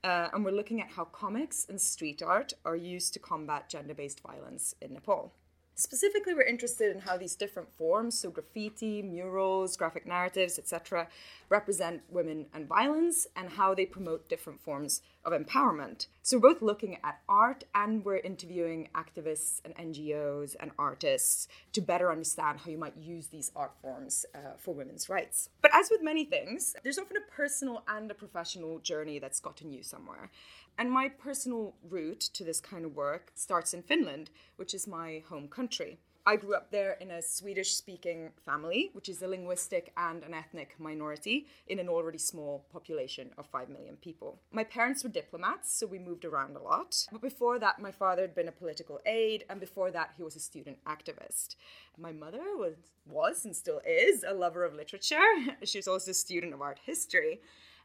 Uh, 0.06 0.28
and 0.34 0.44
we're 0.44 0.52
looking 0.52 0.82
at 0.82 0.92
how 0.92 1.06
comics 1.06 1.66
and 1.70 1.80
street 1.80 2.22
art 2.22 2.54
are 2.66 2.76
used 2.76 3.14
to 3.14 3.20
combat 3.20 3.70
gender 3.70 3.94
based 3.94 4.22
violence 4.22 4.76
in 4.82 4.94
Nepal. 4.94 5.34
Specifically, 5.76 6.36
we're 6.36 6.44
interested 6.44 6.96
in 6.96 7.02
how 7.02 7.18
these 7.18 7.36
different 7.36 7.68
forms, 7.74 8.20
so 8.20 8.30
graffiti, 8.30 9.02
murals, 9.02 9.76
graphic 9.76 10.06
narratives, 10.06 10.60
etc., 10.60 11.08
represent 11.50 12.04
women 12.10 12.46
and 12.54 12.68
violence 12.68 13.26
and 13.36 13.50
how 13.50 13.74
they 13.74 13.86
promote 13.86 14.30
different 14.30 14.62
forms 14.62 15.02
of 15.26 15.34
empowerment. 15.34 16.08
So, 16.22 16.38
we're 16.38 16.54
both 16.54 16.62
looking 16.62 16.98
at 17.04 17.22
art 17.28 17.64
and 17.74 18.06
we're 18.06 18.18
interviewing 18.18 18.90
activists 18.94 19.62
and 19.66 19.76
NGOs 19.76 20.56
and 20.60 20.72
artists 20.78 21.48
to 21.72 21.82
better 21.82 22.12
understand 22.12 22.60
how 22.60 22.70
you 22.70 22.78
might 22.78 22.96
use 22.98 23.28
these 23.28 23.52
art 23.56 23.74
forms 23.82 24.28
uh, 24.36 24.58
for 24.58 24.76
women's 24.76 25.10
rights. 25.10 25.50
But 25.62 25.72
as 25.74 25.90
with 25.90 26.04
many 26.04 26.24
things, 26.24 26.76
there's 26.84 27.00
often 27.00 27.18
a 27.18 27.32
personal 27.32 27.84
and 27.88 28.12
a 28.12 28.14
professional 28.14 28.78
journey 28.80 29.18
that's 29.18 29.40
gotten 29.40 29.74
you 29.74 29.82
somewhere. 29.82 30.30
And 30.78 30.92
my 30.92 31.08
personal 31.08 31.76
route 31.88 32.22
to 32.34 32.44
this 32.44 32.60
kind 32.60 32.84
of 32.86 32.96
work 32.96 33.32
starts 33.36 33.74
in 33.74 33.84
Finland, 33.84 34.30
which 34.56 34.74
is 34.74 34.88
my 34.88 35.24
home 35.30 35.48
country. 35.48 36.00
I 36.26 36.38
grew 36.38 36.56
up 36.56 36.72
there 36.72 36.94
in 37.02 37.12
a 37.12 37.22
Swedish 37.22 37.76
speaking 37.76 38.32
family, 38.46 38.92
which 38.94 39.10
is 39.10 39.22
a 39.22 39.28
linguistic 39.28 39.92
and 39.98 40.24
an 40.24 40.34
ethnic 40.34 40.74
minority 40.80 41.48
in 41.68 41.80
an 41.80 41.90
already 41.90 42.18
small 42.18 42.66
population 42.72 43.32
of 43.38 43.46
5 43.48 43.68
million 43.68 43.98
people. 43.98 44.40
My 44.50 44.64
parents 44.64 45.04
were 45.04 45.10
diplomats, 45.10 45.78
so 45.78 45.86
we 45.86 46.00
moved 46.00 46.24
around 46.24 46.56
a 46.56 46.62
lot. 46.62 47.08
But 47.12 47.22
before 47.22 47.60
that, 47.60 47.82
my 47.82 47.92
father 47.92 48.22
had 48.22 48.34
been 48.34 48.48
a 48.48 48.54
political 48.54 49.02
aide, 49.06 49.44
and 49.50 49.60
before 49.60 49.92
that, 49.92 50.12
he 50.16 50.24
was 50.24 50.38
a 50.38 50.40
student 50.40 50.78
activist. 50.86 51.58
My 51.98 52.14
mother 52.14 52.44
was, 52.56 52.76
was 53.06 53.44
and 53.44 53.54
still 53.54 53.82
is 53.86 54.24
a 54.26 54.34
lover 54.34 54.64
of 54.64 54.74
literature. 54.74 55.20
She's 55.64 55.90
also 55.90 56.12
a 56.12 56.14
student 56.14 56.54
of 56.54 56.62
art 56.62 56.80
history 56.86 57.42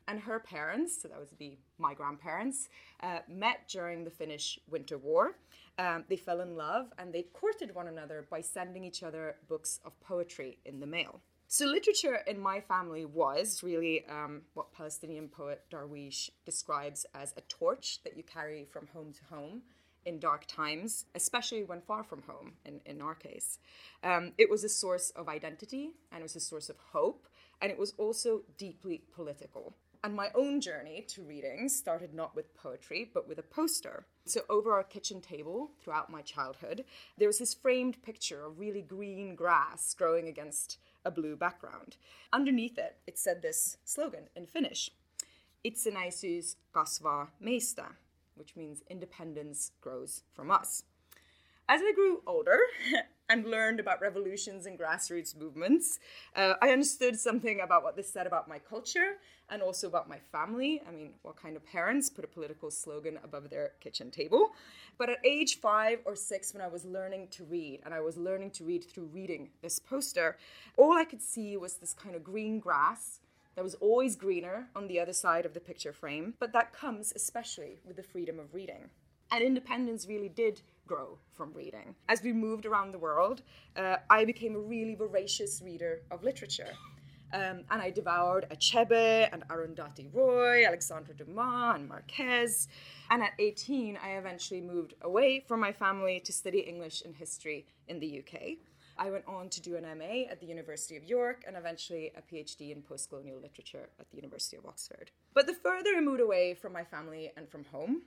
and 0.09 0.19
her 0.21 0.41
parents, 0.41 1.01
so 1.01 1.09
that 1.09 1.19
would 1.19 1.39
be 1.39 1.59
my 1.79 1.95
grandparents, 1.95 2.69
uh, 3.03 3.21
met 3.29 3.69
during 3.69 4.03
the 4.03 4.11
Finnish 4.11 4.59
Winter 4.69 4.99
War. 4.99 5.37
Um, 5.79 6.05
they 6.09 6.17
fell 6.17 6.41
in 6.41 6.57
love 6.57 6.87
and 6.99 7.13
they 7.13 7.23
courted 7.23 7.75
one 7.75 7.87
another 7.87 8.27
by 8.29 8.41
sending 8.41 8.83
each 8.83 9.05
other 9.05 9.37
books 9.49 9.79
of 9.85 10.01
poetry 10.01 10.59
in 10.65 10.81
the 10.81 10.87
mail. 10.87 11.21
So, 11.51 11.65
literature 11.65 12.21
in 12.27 12.39
my 12.39 12.61
family 12.61 13.07
was 13.07 13.63
really 13.63 14.05
um, 14.07 14.43
what 14.55 14.73
Palestinian 14.73 15.29
poet 15.29 15.63
Darwish 15.71 16.31
describes 16.45 17.07
as 17.15 17.33
a 17.37 17.41
torch 17.43 18.01
that 18.05 18.17
you 18.17 18.23
carry 18.23 18.67
from 18.71 18.87
home 18.89 19.13
to 19.15 19.35
home 19.35 19.63
in 20.05 20.19
dark 20.19 20.47
times, 20.47 21.07
especially 21.15 21.65
when 21.65 21.81
far 21.81 22.03
from 22.03 22.23
home, 22.23 22.53
in, 22.65 22.81
in 22.85 23.01
our 23.01 23.15
case. 23.15 23.59
Um, 24.03 24.33
it 24.37 24.51
was 24.51 24.65
a 24.65 24.69
source 24.69 25.11
of 25.11 25.29
identity 25.29 25.93
and 26.13 26.21
it 26.21 26.23
was 26.23 26.37
a 26.37 26.41
source 26.41 26.69
of 26.69 26.77
hope, 26.93 27.27
and 27.61 27.71
it 27.71 27.79
was 27.79 27.95
also 27.99 28.43
deeply 28.57 29.03
political. 29.15 29.75
And 30.05 30.15
my 30.15 30.31
own 30.35 30.61
journey 30.61 31.05
to 31.09 31.23
reading 31.23 31.69
started 31.69 32.15
not 32.15 32.37
with 32.37 32.55
poetry, 32.55 33.11
but 33.13 33.29
with 33.29 33.39
a 33.39 33.43
poster. 33.43 34.07
So, 34.27 34.43
over 34.49 34.73
our 34.73 34.85
kitchen 34.85 35.21
table 35.21 35.73
throughout 35.81 36.11
my 36.11 36.23
childhood, 36.23 36.85
there 37.17 37.27
was 37.29 37.39
this 37.39 37.53
framed 37.53 38.01
picture 38.03 38.45
of 38.45 38.61
really 38.61 38.83
green 38.83 39.35
grass 39.35 39.95
growing 39.95 40.29
against 40.29 40.79
a 41.05 41.11
blue 41.11 41.35
background. 41.35 41.97
Underneath 42.33 42.79
it, 42.79 42.97
it 43.09 43.19
said 43.19 43.43
this 43.43 43.79
slogan 43.85 44.29
in 44.37 44.47
Finnish 44.47 44.91
Itsenäisyys 45.65 46.57
kasvaa 46.73 47.29
meistä, 47.41 47.97
which 48.37 48.55
means 48.55 48.83
independence 48.89 49.73
grows 49.81 50.23
from 50.33 50.51
us. 50.51 50.85
As 51.69 51.81
I 51.83 51.93
grew 51.93 52.23
older 52.27 52.59
and 53.29 53.45
learned 53.45 53.81
about 53.81 54.01
revolutions 54.01 54.65
and 54.67 54.79
grassroots 54.79 55.37
movements, 55.37 55.99
uh, 56.35 56.55
I 56.63 56.71
understood 56.71 57.19
something 57.19 57.61
about 57.61 57.83
what 57.83 57.97
this 57.97 58.11
said 58.11 58.27
about 58.27 58.49
my 58.49 58.59
culture 58.59 59.19
and 59.51 59.63
also 59.63 59.87
about 59.87 60.09
my 60.09 60.19
family. 60.19 60.83
I 60.87 60.91
mean, 60.91 61.15
what 61.23 61.37
kind 61.37 61.57
of 61.57 61.65
parents 61.65 62.11
put 62.11 62.25
a 62.25 62.29
political 62.29 62.71
slogan 62.71 63.19
above 63.23 63.51
their 63.51 63.73
kitchen 63.81 64.11
table? 64.11 64.51
But 64.99 65.11
at 65.11 65.19
age 65.25 65.61
five 65.61 66.01
or 66.05 66.17
six, 66.17 66.53
when 66.53 66.63
I 66.63 66.69
was 66.69 66.85
learning 66.85 67.29
to 67.33 67.45
read, 67.45 67.81
and 67.85 67.95
I 67.95 68.01
was 68.01 68.17
learning 68.17 68.51
to 68.53 68.65
read 68.65 68.85
through 68.85 69.07
reading 69.07 69.51
this 69.63 69.79
poster, 69.79 70.37
all 70.77 70.93
I 70.93 71.05
could 71.05 71.23
see 71.23 71.57
was 71.57 71.75
this 71.75 71.95
kind 71.95 72.15
of 72.15 72.25
green 72.25 72.59
grass 72.59 73.21
that 73.55 73.65
was 73.65 73.75
always 73.77 74.15
greener 74.15 74.69
on 74.77 74.87
the 74.87 75.01
other 75.01 75.13
side 75.13 75.45
of 75.45 75.53
the 75.53 75.61
picture 75.61 75.93
frame, 75.93 76.35
but 76.39 76.53
that 76.53 76.73
comes 76.73 77.13
especially 77.17 77.81
with 77.85 77.97
the 77.97 78.03
freedom 78.03 78.39
of 78.39 78.55
reading. 78.55 78.91
And 79.31 79.43
independence 79.43 80.07
really 80.09 80.29
did 80.29 80.63
grow 80.87 81.19
from 81.35 81.53
reading. 81.53 81.95
As 82.09 82.23
we 82.23 82.33
moved 82.33 82.67
around 82.67 82.93
the 82.93 82.99
world, 82.99 83.43
uh, 83.77 83.97
I 84.09 84.25
became 84.25 84.55
a 84.55 84.61
really 84.61 84.95
voracious 84.95 85.61
reader 85.63 86.03
of 86.11 86.23
literature. 86.23 86.73
Um, 87.33 87.65
and 87.71 87.83
I 87.83 87.91
devoured 87.91 88.47
Achebe 88.51 89.29
and 89.33 89.47
Arundhati 89.49 90.09
Roy, 90.13 90.67
Alexandre 90.67 91.13
Dumas, 91.13 91.77
and 91.77 91.89
Marquez. 91.89 92.69
And 93.11 93.23
at 93.23 93.33
18, 93.39 93.99
I 94.03 94.13
eventually 94.13 94.61
moved 94.61 94.95
away 95.03 95.41
from 95.41 95.61
my 95.61 95.73
family 95.73 96.21
to 96.21 96.33
study 96.33 96.61
English 96.61 97.03
and 97.05 97.15
history 97.15 97.67
in 97.87 98.01
the 98.01 98.21
UK. 98.21 98.59
I 98.99 99.11
went 99.11 99.25
on 99.29 99.49
to 99.51 99.61
do 99.61 99.77
an 99.77 99.85
MA 99.97 100.31
at 100.31 100.41
the 100.41 100.47
University 100.47 100.97
of 100.97 101.05
York 101.05 101.45
and 101.47 101.57
eventually 101.57 102.11
a 102.17 102.23
PhD 102.23 102.73
in 102.73 102.83
post 102.83 103.09
colonial 103.11 103.39
literature 103.41 103.89
at 104.01 104.11
the 104.11 104.17
University 104.17 104.57
of 104.57 104.67
Oxford. 104.67 105.11
But 105.35 105.47
the 105.47 105.55
further 105.55 105.91
I 105.97 106.01
moved 106.01 106.21
away 106.21 106.55
from 106.55 106.73
my 106.73 106.83
family 106.83 107.31
and 107.37 107.49
from 107.49 107.65
home, 107.65 108.03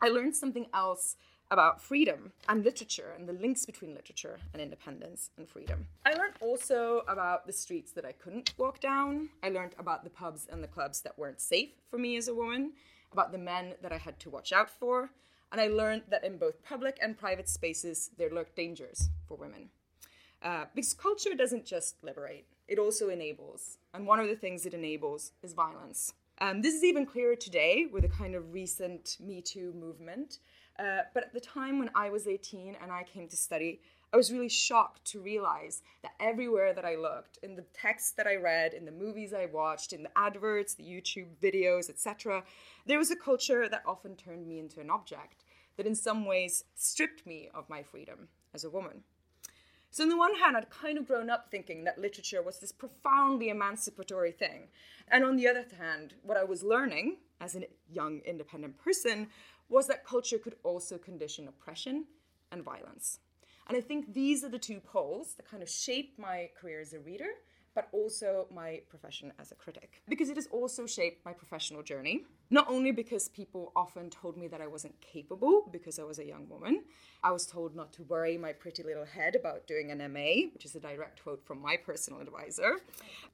I 0.00 0.08
learned 0.08 0.36
something 0.36 0.66
else 0.72 1.16
about 1.54 1.80
freedom 1.80 2.32
and 2.48 2.64
literature 2.64 3.12
and 3.16 3.28
the 3.28 3.32
links 3.32 3.64
between 3.64 3.94
literature 3.94 4.40
and 4.52 4.60
independence 4.60 5.30
and 5.38 5.48
freedom. 5.48 5.86
I 6.04 6.14
learned 6.14 6.34
also 6.40 7.04
about 7.06 7.46
the 7.46 7.52
streets 7.52 7.92
that 7.92 8.04
I 8.04 8.10
couldn't 8.10 8.52
walk 8.58 8.80
down. 8.80 9.28
I 9.40 9.50
learned 9.50 9.76
about 9.78 10.02
the 10.02 10.10
pubs 10.10 10.48
and 10.50 10.64
the 10.64 10.68
clubs 10.68 11.00
that 11.02 11.16
weren't 11.16 11.40
safe 11.40 11.70
for 11.88 11.96
me 11.96 12.16
as 12.16 12.26
a 12.26 12.34
woman, 12.34 12.72
about 13.12 13.30
the 13.30 13.38
men 13.38 13.74
that 13.82 13.92
I 13.92 13.98
had 13.98 14.18
to 14.18 14.30
watch 14.30 14.52
out 14.52 14.68
for, 14.68 15.10
and 15.52 15.60
I 15.60 15.68
learned 15.68 16.02
that 16.08 16.24
in 16.24 16.38
both 16.38 16.64
public 16.64 16.98
and 17.00 17.16
private 17.16 17.48
spaces 17.48 18.10
there 18.18 18.30
lurk 18.30 18.56
dangers 18.56 19.10
for 19.28 19.36
women. 19.36 19.68
Uh, 20.42 20.64
because 20.74 20.92
culture 20.92 21.36
doesn't 21.36 21.64
just 21.64 22.02
liberate, 22.02 22.46
it 22.66 22.80
also 22.80 23.10
enables. 23.10 23.78
And 23.94 24.08
one 24.08 24.18
of 24.18 24.26
the 24.26 24.34
things 24.34 24.66
it 24.66 24.74
enables 24.74 25.30
is 25.44 25.52
violence. 25.54 26.14
Um, 26.40 26.62
this 26.62 26.74
is 26.74 26.82
even 26.82 27.06
clearer 27.06 27.36
today 27.36 27.86
with 27.92 28.02
the 28.02 28.08
kind 28.08 28.34
of 28.34 28.52
recent 28.52 29.18
Me 29.20 29.40
Too 29.40 29.72
movement. 29.72 30.40
Uh, 30.78 31.02
but 31.12 31.24
at 31.24 31.32
the 31.32 31.40
time 31.40 31.78
when 31.78 31.90
I 31.94 32.10
was 32.10 32.26
18 32.26 32.76
and 32.82 32.90
I 32.90 33.04
came 33.04 33.28
to 33.28 33.36
study, 33.36 33.80
I 34.12 34.16
was 34.16 34.32
really 34.32 34.48
shocked 34.48 35.04
to 35.06 35.20
realize 35.20 35.82
that 36.02 36.12
everywhere 36.20 36.72
that 36.72 36.84
I 36.84 36.94
looked, 36.94 37.38
in 37.42 37.56
the 37.56 37.64
texts 37.74 38.12
that 38.12 38.26
I 38.26 38.36
read, 38.36 38.72
in 38.72 38.84
the 38.84 38.92
movies 38.92 39.32
I 39.34 39.46
watched, 39.46 39.92
in 39.92 40.04
the 40.04 40.18
adverts, 40.18 40.74
the 40.74 40.84
YouTube 40.84 41.36
videos, 41.42 41.90
etc., 41.90 42.44
there 42.86 42.98
was 42.98 43.10
a 43.10 43.16
culture 43.16 43.68
that 43.68 43.82
often 43.86 44.14
turned 44.14 44.46
me 44.46 44.58
into 44.58 44.80
an 44.80 44.90
object, 44.90 45.44
that 45.76 45.86
in 45.86 45.96
some 45.96 46.26
ways 46.26 46.64
stripped 46.76 47.26
me 47.26 47.48
of 47.54 47.68
my 47.68 47.82
freedom 47.82 48.28
as 48.52 48.62
a 48.62 48.70
woman. 48.70 49.02
So, 49.90 50.02
on 50.02 50.08
the 50.08 50.16
one 50.16 50.34
hand, 50.34 50.56
I'd 50.56 50.70
kind 50.70 50.98
of 50.98 51.06
grown 51.06 51.30
up 51.30 51.50
thinking 51.50 51.84
that 51.84 51.98
literature 52.00 52.42
was 52.42 52.58
this 52.58 52.72
profoundly 52.72 53.48
emancipatory 53.48 54.32
thing. 54.32 54.68
And 55.08 55.24
on 55.24 55.36
the 55.36 55.46
other 55.46 55.64
hand, 55.78 56.14
what 56.22 56.36
I 56.36 56.42
was 56.42 56.64
learning 56.64 57.18
as 57.40 57.54
a 57.54 57.66
young 57.88 58.20
independent 58.24 58.76
person 58.78 59.28
was 59.68 59.86
that 59.86 60.04
culture 60.04 60.38
could 60.38 60.56
also 60.62 60.98
condition 60.98 61.48
oppression 61.48 62.04
and 62.52 62.62
violence. 62.62 63.18
And 63.66 63.76
I 63.76 63.80
think 63.80 64.12
these 64.12 64.44
are 64.44 64.48
the 64.48 64.58
two 64.58 64.80
poles 64.80 65.34
that 65.34 65.48
kind 65.48 65.62
of 65.62 65.70
shaped 65.70 66.18
my 66.18 66.50
career 66.60 66.80
as 66.80 66.92
a 66.92 67.00
reader 67.00 67.30
but 67.74 67.88
also 67.92 68.46
my 68.54 68.80
profession 68.88 69.32
as 69.38 69.52
a 69.52 69.54
critic. 69.54 70.02
Because 70.08 70.30
it 70.30 70.36
has 70.36 70.46
also 70.46 70.86
shaped 70.86 71.24
my 71.24 71.32
professional 71.32 71.82
journey, 71.82 72.22
not 72.50 72.68
only 72.68 72.92
because 72.92 73.28
people 73.28 73.72
often 73.74 74.10
told 74.10 74.36
me 74.36 74.46
that 74.48 74.60
I 74.60 74.66
wasn't 74.66 75.00
capable 75.00 75.68
because 75.72 75.98
I 75.98 76.04
was 76.04 76.18
a 76.18 76.24
young 76.24 76.48
woman. 76.48 76.84
I 77.22 77.32
was 77.32 77.46
told 77.46 77.74
not 77.74 77.92
to 77.94 78.02
worry 78.02 78.36
my 78.36 78.52
pretty 78.52 78.82
little 78.82 79.06
head 79.06 79.34
about 79.34 79.66
doing 79.66 79.90
an 79.90 79.98
MA, 80.12 80.50
which 80.52 80.64
is 80.64 80.74
a 80.74 80.80
direct 80.80 81.22
quote 81.22 81.44
from 81.44 81.60
my 81.60 81.76
personal 81.76 82.20
advisor, 82.20 82.76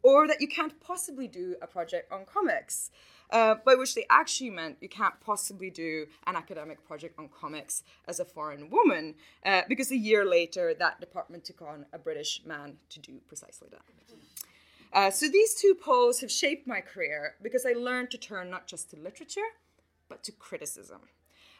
or 0.02 0.28
that 0.28 0.40
you 0.40 0.48
can't 0.48 0.80
possibly 0.80 1.26
do 1.26 1.56
a 1.60 1.66
project 1.66 2.12
on 2.12 2.24
comics. 2.24 2.90
Uh, 3.32 3.54
by 3.64 3.76
which 3.76 3.94
they 3.94 4.04
actually 4.10 4.50
meant 4.50 4.76
you 4.80 4.88
can't 4.88 5.20
possibly 5.20 5.70
do 5.70 6.04
an 6.26 6.34
academic 6.34 6.84
project 6.84 7.16
on 7.16 7.28
comics 7.28 7.84
as 8.08 8.18
a 8.18 8.24
foreign 8.24 8.68
woman, 8.70 9.14
uh, 9.46 9.62
because 9.68 9.92
a 9.92 9.96
year 9.96 10.24
later 10.24 10.74
that 10.74 10.98
department 10.98 11.44
took 11.44 11.62
on 11.62 11.86
a 11.92 11.98
British 11.98 12.42
man 12.44 12.76
to 12.88 12.98
do 12.98 13.20
precisely 13.28 13.68
that. 13.70 13.82
Uh, 14.92 15.10
so 15.10 15.28
these 15.28 15.54
two 15.54 15.74
poles 15.74 16.20
have 16.20 16.30
shaped 16.30 16.66
my 16.66 16.80
career 16.80 17.34
because 17.42 17.64
I 17.64 17.72
learned 17.72 18.10
to 18.10 18.18
turn 18.18 18.50
not 18.50 18.66
just 18.66 18.90
to 18.90 18.96
literature, 18.96 19.50
but 20.08 20.24
to 20.24 20.32
criticism. 20.32 21.00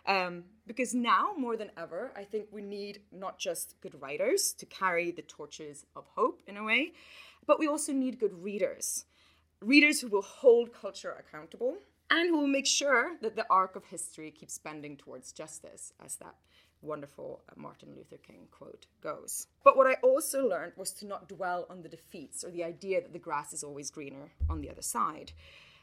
Um, 0.06 0.44
because 0.66 0.94
now, 0.94 1.32
more 1.36 1.56
than 1.56 1.70
ever, 1.76 2.10
I 2.16 2.24
think 2.24 2.46
we 2.50 2.62
need 2.62 3.02
not 3.12 3.38
just 3.38 3.74
good 3.80 4.00
writers 4.00 4.52
to 4.54 4.66
carry 4.66 5.10
the 5.10 5.22
torches 5.22 5.86
of 5.94 6.06
hope 6.14 6.42
in 6.46 6.56
a 6.56 6.64
way, 6.64 6.92
but 7.46 7.58
we 7.58 7.68
also 7.68 7.92
need 7.92 8.18
good 8.18 8.42
readers. 8.42 9.04
Readers 9.60 10.00
who 10.00 10.08
will 10.08 10.22
hold 10.22 10.72
culture 10.72 11.14
accountable 11.18 11.76
and 12.10 12.28
who 12.28 12.38
will 12.38 12.48
make 12.48 12.66
sure 12.66 13.16
that 13.20 13.36
the 13.36 13.46
arc 13.50 13.76
of 13.76 13.84
history 13.84 14.30
keeps 14.30 14.58
bending 14.58 14.96
towards 14.96 15.32
justice, 15.32 15.92
as 16.04 16.16
that 16.16 16.34
wonderful 16.82 17.42
uh, 17.48 17.52
Martin 17.56 17.90
Luther 17.96 18.16
King 18.16 18.48
quote 18.50 18.86
goes. 19.02 19.46
But 19.64 19.76
what 19.76 19.86
I 19.86 19.94
also 20.02 20.46
learned 20.46 20.72
was 20.76 20.92
to 20.94 21.06
not 21.06 21.28
dwell 21.28 21.66
on 21.68 21.82
the 21.82 21.88
defeats 21.88 22.44
or 22.44 22.50
the 22.50 22.64
idea 22.64 23.00
that 23.00 23.12
the 23.12 23.18
grass 23.18 23.52
is 23.52 23.62
always 23.62 23.90
greener 23.90 24.32
on 24.48 24.60
the 24.60 24.70
other 24.70 24.82
side, 24.82 25.32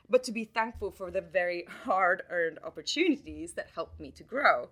but 0.10 0.24
to 0.24 0.32
be 0.32 0.46
thankful 0.46 0.92
for 0.92 1.12
the 1.12 1.22
very 1.22 1.66
hard 1.84 2.24
earned 2.30 2.60
opportunities 2.64 3.54
that 3.54 3.72
helped 3.76 4.00
me 4.00 4.12
to 4.12 4.24
grow. 4.24 4.70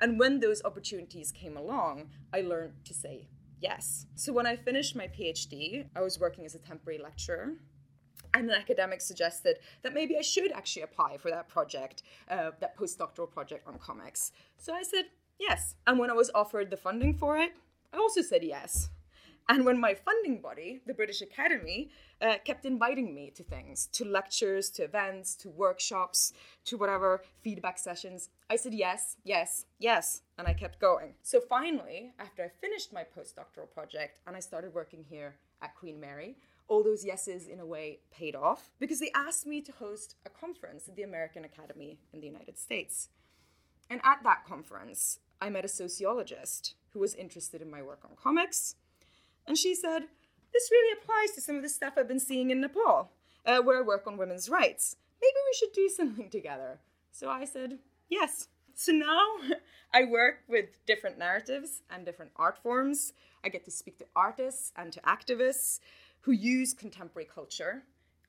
And 0.00 0.18
when 0.18 0.40
those 0.40 0.62
opportunities 0.64 1.32
came 1.32 1.56
along, 1.56 2.10
I 2.32 2.40
learned 2.40 2.84
to 2.84 2.94
say 2.94 3.28
yes. 3.60 4.06
So 4.14 4.32
when 4.32 4.46
I 4.46 4.56
finished 4.56 4.94
my 4.94 5.08
PhD, 5.08 5.86
I 5.94 6.00
was 6.00 6.20
working 6.20 6.44
as 6.44 6.54
a 6.54 6.58
temporary 6.58 7.00
lecturer 7.00 7.54
and 8.34 8.50
an 8.50 8.56
academic 8.56 9.00
suggested 9.00 9.58
that 9.82 9.94
maybe 9.94 10.16
I 10.16 10.22
should 10.22 10.52
actually 10.52 10.82
apply 10.82 11.16
for 11.16 11.30
that 11.30 11.48
project, 11.48 12.02
uh, 12.30 12.50
that 12.60 12.76
postdoctoral 12.76 13.30
project 13.30 13.66
on 13.66 13.78
comics. 13.78 14.32
So 14.58 14.74
I 14.74 14.82
said, 14.82 15.06
Yes. 15.38 15.76
And 15.86 15.98
when 15.98 16.10
I 16.10 16.14
was 16.14 16.30
offered 16.34 16.70
the 16.70 16.76
funding 16.76 17.14
for 17.14 17.38
it, 17.38 17.52
I 17.92 17.98
also 17.98 18.22
said 18.22 18.42
yes. 18.42 18.90
And 19.50 19.64
when 19.64 19.80
my 19.80 19.94
funding 19.94 20.42
body, 20.42 20.80
the 20.86 20.92
British 20.92 21.22
Academy, 21.22 21.88
uh, 22.20 22.34
kept 22.44 22.66
inviting 22.66 23.14
me 23.14 23.30
to 23.34 23.42
things, 23.42 23.86
to 23.92 24.04
lectures, 24.04 24.68
to 24.70 24.84
events, 24.84 25.34
to 25.36 25.48
workshops, 25.48 26.34
to 26.66 26.76
whatever 26.76 27.22
feedback 27.40 27.78
sessions, 27.78 28.28
I 28.50 28.56
said 28.56 28.74
yes, 28.74 29.16
yes, 29.24 29.64
yes, 29.78 30.20
and 30.36 30.46
I 30.46 30.52
kept 30.52 30.80
going. 30.80 31.14
So 31.22 31.40
finally, 31.40 32.12
after 32.18 32.44
I 32.44 32.48
finished 32.60 32.92
my 32.92 33.04
postdoctoral 33.04 33.70
project 33.72 34.20
and 34.26 34.36
I 34.36 34.40
started 34.40 34.74
working 34.74 35.04
here 35.08 35.36
at 35.62 35.74
Queen 35.74 35.98
Mary, 35.98 36.36
all 36.68 36.82
those 36.84 37.02
yeses 37.02 37.48
in 37.48 37.58
a 37.58 37.66
way 37.66 38.00
paid 38.10 38.36
off 38.36 38.70
because 38.78 39.00
they 39.00 39.10
asked 39.14 39.46
me 39.46 39.62
to 39.62 39.72
host 39.72 40.16
a 40.26 40.28
conference 40.28 40.88
at 40.88 40.96
the 40.96 41.04
American 41.04 41.46
Academy 41.46 41.98
in 42.12 42.20
the 42.20 42.26
United 42.26 42.58
States. 42.58 43.08
And 43.88 44.02
at 44.04 44.22
that 44.24 44.44
conference, 44.46 45.20
I 45.40 45.50
met 45.50 45.64
a 45.64 45.68
sociologist 45.68 46.74
who 46.92 46.98
was 46.98 47.14
interested 47.14 47.62
in 47.62 47.70
my 47.70 47.82
work 47.82 48.00
on 48.04 48.16
comics. 48.16 48.74
And 49.46 49.56
she 49.56 49.74
said, 49.74 50.04
This 50.52 50.70
really 50.70 50.98
applies 51.00 51.32
to 51.32 51.40
some 51.40 51.56
of 51.56 51.62
the 51.62 51.68
stuff 51.68 51.94
I've 51.96 52.08
been 52.08 52.20
seeing 52.20 52.50
in 52.50 52.60
Nepal, 52.60 53.12
uh, 53.46 53.58
where 53.58 53.78
I 53.78 53.82
work 53.82 54.06
on 54.06 54.16
women's 54.16 54.48
rights. 54.48 54.96
Maybe 55.20 55.36
we 55.46 55.54
should 55.54 55.72
do 55.72 55.88
something 55.88 56.30
together. 56.30 56.80
So 57.12 57.28
I 57.28 57.44
said, 57.44 57.78
Yes. 58.08 58.48
So 58.74 58.92
now 58.92 59.26
I 59.94 60.04
work 60.04 60.40
with 60.48 60.84
different 60.86 61.18
narratives 61.18 61.82
and 61.90 62.04
different 62.04 62.32
art 62.36 62.58
forms. 62.58 63.12
I 63.44 63.48
get 63.48 63.64
to 63.64 63.70
speak 63.70 63.98
to 63.98 64.06
artists 64.14 64.72
and 64.76 64.92
to 64.92 65.00
activists 65.00 65.80
who 66.20 66.32
use 66.32 66.74
contemporary 66.74 67.28
culture 67.32 67.84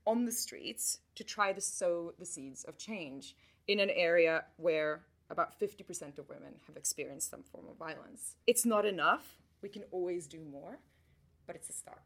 on 0.05 0.25
the 0.25 0.31
streets 0.31 0.99
to 1.15 1.23
try 1.23 1.53
to 1.53 1.61
sow 1.61 2.13
the 2.17 2.25
seeds 2.25 2.63
of 2.63 2.77
change 2.77 3.35
in 3.67 3.79
an 3.79 3.89
area 3.91 4.45
where 4.57 5.01
about 5.29 5.59
50% 5.59 6.17
of 6.17 6.27
women 6.27 6.55
have 6.67 6.75
experienced 6.75 7.29
some 7.29 7.43
form 7.43 7.65
of 7.69 7.77
violence. 7.77 8.35
It's 8.47 8.65
not 8.65 8.85
enough. 8.85 9.37
We 9.61 9.69
can 9.69 9.83
always 9.91 10.27
do 10.27 10.39
more, 10.39 10.79
but 11.45 11.55
it's 11.55 11.69
a 11.69 11.73
start. 11.73 12.01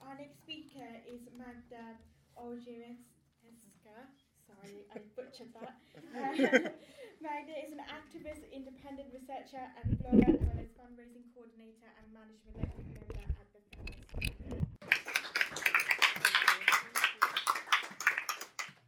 Our 0.00 0.18
next 0.18 0.42
speaker 0.42 0.88
is 1.08 1.20
Magda 1.38 1.96
Olszewska. 2.36 4.21
Sorry, 4.62 4.86
I 4.94 4.98
butchered 5.16 5.52
that. 5.58 5.74
Uh, 6.14 6.68
Magda 7.22 7.52
is 7.64 7.72
an 7.72 7.82
activist, 7.90 8.50
independent 8.52 9.08
researcher, 9.12 9.62
and 9.82 9.98
blogger, 9.98 10.34
as 10.34 10.40
well 10.40 10.58
as 10.58 10.70
fundraising 10.78 11.26
coordinator 11.34 11.90
and 11.98 12.06
management 12.14 12.56
member 12.58 13.02
at 13.40 13.48
the 13.52 13.60
Feminist. 13.70 14.66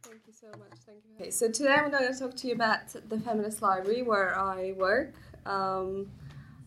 Thank 0.03 0.21
you 0.27 0.33
so 0.33 0.47
much. 0.57 0.79
Thank 0.85 0.99
you. 1.07 1.15
Okay, 1.19 1.31
so 1.31 1.49
today 1.49 1.73
I'm 1.73 1.91
going 1.91 2.11
to 2.11 2.17
talk 2.17 2.35
to 2.35 2.47
you 2.47 2.53
about 2.53 2.87
the 3.09 3.19
Feminist 3.19 3.61
Library 3.61 4.01
where 4.01 4.37
I 4.37 4.73
work. 4.77 5.13
Um, 5.45 6.07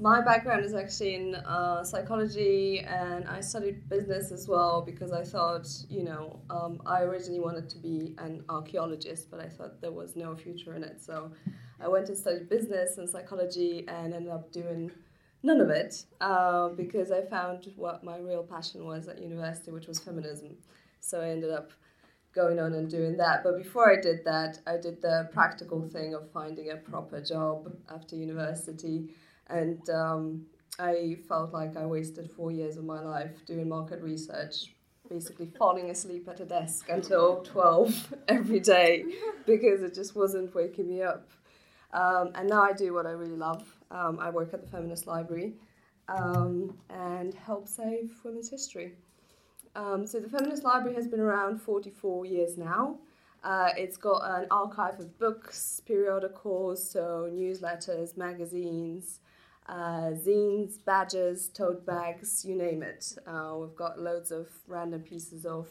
my 0.00 0.20
background 0.20 0.64
is 0.64 0.74
actually 0.74 1.16
in 1.16 1.34
uh, 1.34 1.82
psychology 1.82 2.80
and 2.80 3.26
I 3.26 3.40
studied 3.40 3.88
business 3.88 4.30
as 4.30 4.46
well 4.46 4.80
because 4.80 5.12
I 5.12 5.24
thought, 5.24 5.66
you 5.88 6.04
know, 6.04 6.40
um, 6.50 6.80
I 6.86 7.02
originally 7.02 7.40
wanted 7.40 7.68
to 7.70 7.78
be 7.78 8.14
an 8.18 8.44
archaeologist, 8.48 9.28
but 9.30 9.40
I 9.40 9.48
thought 9.48 9.80
there 9.80 9.90
was 9.90 10.14
no 10.14 10.36
future 10.36 10.74
in 10.74 10.84
it. 10.84 11.02
So 11.02 11.32
I 11.80 11.88
went 11.88 12.06
to 12.06 12.14
study 12.16 12.44
business 12.44 12.98
and 12.98 13.08
psychology 13.08 13.86
and 13.88 14.14
ended 14.14 14.30
up 14.30 14.52
doing 14.52 14.92
none 15.42 15.60
of 15.60 15.70
it 15.70 16.04
uh, 16.20 16.68
because 16.68 17.10
I 17.10 17.22
found 17.22 17.72
what 17.74 18.04
my 18.04 18.18
real 18.18 18.44
passion 18.44 18.84
was 18.84 19.08
at 19.08 19.20
university, 19.20 19.72
which 19.72 19.88
was 19.88 19.98
feminism. 19.98 20.56
So 21.00 21.20
I 21.20 21.30
ended 21.30 21.50
up 21.50 21.72
going 22.34 22.60
on 22.60 22.74
and 22.74 22.88
doing 22.88 23.16
that. 23.16 23.42
But 23.42 23.58
before 23.58 23.90
I 23.90 24.00
did 24.00 24.24
that, 24.24 24.60
I 24.64 24.76
did 24.76 25.02
the 25.02 25.28
practical 25.32 25.88
thing 25.88 26.14
of 26.14 26.30
finding 26.30 26.70
a 26.70 26.76
proper 26.76 27.20
job 27.20 27.72
after 27.92 28.14
university. 28.14 29.08
And 29.48 29.88
um, 29.90 30.46
I 30.78 31.16
felt 31.28 31.52
like 31.52 31.76
I 31.76 31.86
wasted 31.86 32.30
four 32.30 32.50
years 32.50 32.76
of 32.76 32.84
my 32.84 33.00
life 33.00 33.44
doing 33.46 33.68
market 33.68 34.00
research, 34.02 34.74
basically 35.08 35.50
falling 35.58 35.90
asleep 35.90 36.28
at 36.28 36.40
a 36.40 36.44
desk 36.44 36.88
until 36.88 37.42
12 37.42 38.14
every 38.28 38.60
day 38.60 39.04
because 39.46 39.82
it 39.82 39.94
just 39.94 40.14
wasn't 40.14 40.54
waking 40.54 40.88
me 40.88 41.02
up. 41.02 41.28
Um, 41.92 42.32
and 42.34 42.48
now 42.48 42.62
I 42.62 42.72
do 42.72 42.92
what 42.92 43.06
I 43.06 43.10
really 43.10 43.36
love. 43.36 43.64
Um, 43.90 44.18
I 44.20 44.30
work 44.30 44.52
at 44.52 44.60
the 44.60 44.68
Feminist 44.68 45.06
Library 45.06 45.54
um, 46.08 46.76
and 46.90 47.34
help 47.34 47.66
save 47.66 48.12
women's 48.24 48.50
history. 48.50 48.92
Um, 49.74 50.06
so 50.06 50.20
the 50.20 50.28
Feminist 50.28 50.64
Library 50.64 50.94
has 50.96 51.06
been 51.08 51.20
around 51.20 51.60
44 51.62 52.26
years 52.26 52.58
now. 52.58 52.98
Uh, 53.44 53.70
it's 53.76 53.96
got 53.96 54.22
an 54.24 54.46
archive 54.50 54.98
of 54.98 55.18
books, 55.18 55.80
periodicals, 55.86 56.90
so 56.90 57.30
newsletters, 57.32 58.16
magazines, 58.16 59.20
uh, 59.68 60.12
zines, 60.12 60.82
badges, 60.84 61.48
tote 61.48 61.84
bags, 61.84 62.44
you 62.44 62.54
name 62.54 62.82
it. 62.82 63.12
Uh, 63.26 63.54
we've 63.58 63.76
got 63.76 64.00
loads 64.00 64.30
of 64.30 64.48
random 64.66 65.02
pieces 65.02 65.44
of 65.44 65.68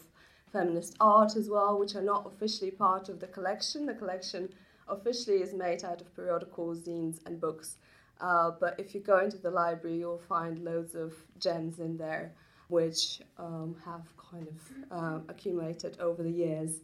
feminist 0.52 0.96
art 1.00 1.36
as 1.36 1.48
well, 1.48 1.78
which 1.78 1.94
are 1.94 2.02
not 2.02 2.26
officially 2.26 2.70
part 2.70 3.08
of 3.08 3.20
the 3.20 3.26
collection. 3.26 3.86
The 3.86 3.94
collection 3.94 4.48
officially 4.88 5.38
is 5.38 5.52
made 5.52 5.84
out 5.84 6.00
of 6.00 6.14
periodicals, 6.14 6.80
zines, 6.82 7.18
and 7.26 7.40
books. 7.40 7.76
Uh, 8.20 8.52
but 8.58 8.78
if 8.78 8.94
you 8.94 9.00
go 9.00 9.18
into 9.18 9.36
the 9.36 9.50
library, 9.50 9.98
you'll 9.98 10.22
find 10.28 10.58
loads 10.60 10.94
of 10.94 11.14
gems 11.38 11.78
in 11.78 11.96
there, 11.96 12.32
which 12.68 13.20
um, 13.38 13.76
have 13.84 14.02
kind 14.16 14.48
of 14.48 14.96
um, 14.96 15.24
accumulated 15.28 15.98
over 16.00 16.22
the 16.22 16.30
years. 16.30 16.80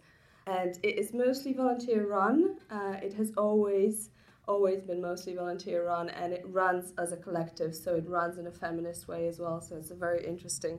And 0.46 0.78
it 0.82 0.98
is 0.98 1.14
mostly 1.14 1.52
volunteer 1.52 2.06
run. 2.06 2.56
Uh, 2.70 2.96
it 3.02 3.14
has 3.14 3.32
always 3.36 4.10
always 4.46 4.82
been 4.82 5.00
mostly 5.00 5.34
volunteer 5.34 5.86
run 5.86 6.10
and 6.10 6.32
it 6.32 6.44
runs 6.46 6.92
as 6.98 7.12
a 7.12 7.16
collective 7.16 7.74
so 7.74 7.94
it 7.94 8.08
runs 8.08 8.38
in 8.38 8.46
a 8.46 8.52
feminist 8.52 9.08
way 9.08 9.26
as 9.26 9.38
well. 9.38 9.60
So 9.60 9.76
it's 9.76 9.90
a 9.90 9.94
very 9.94 10.24
interesting 10.26 10.78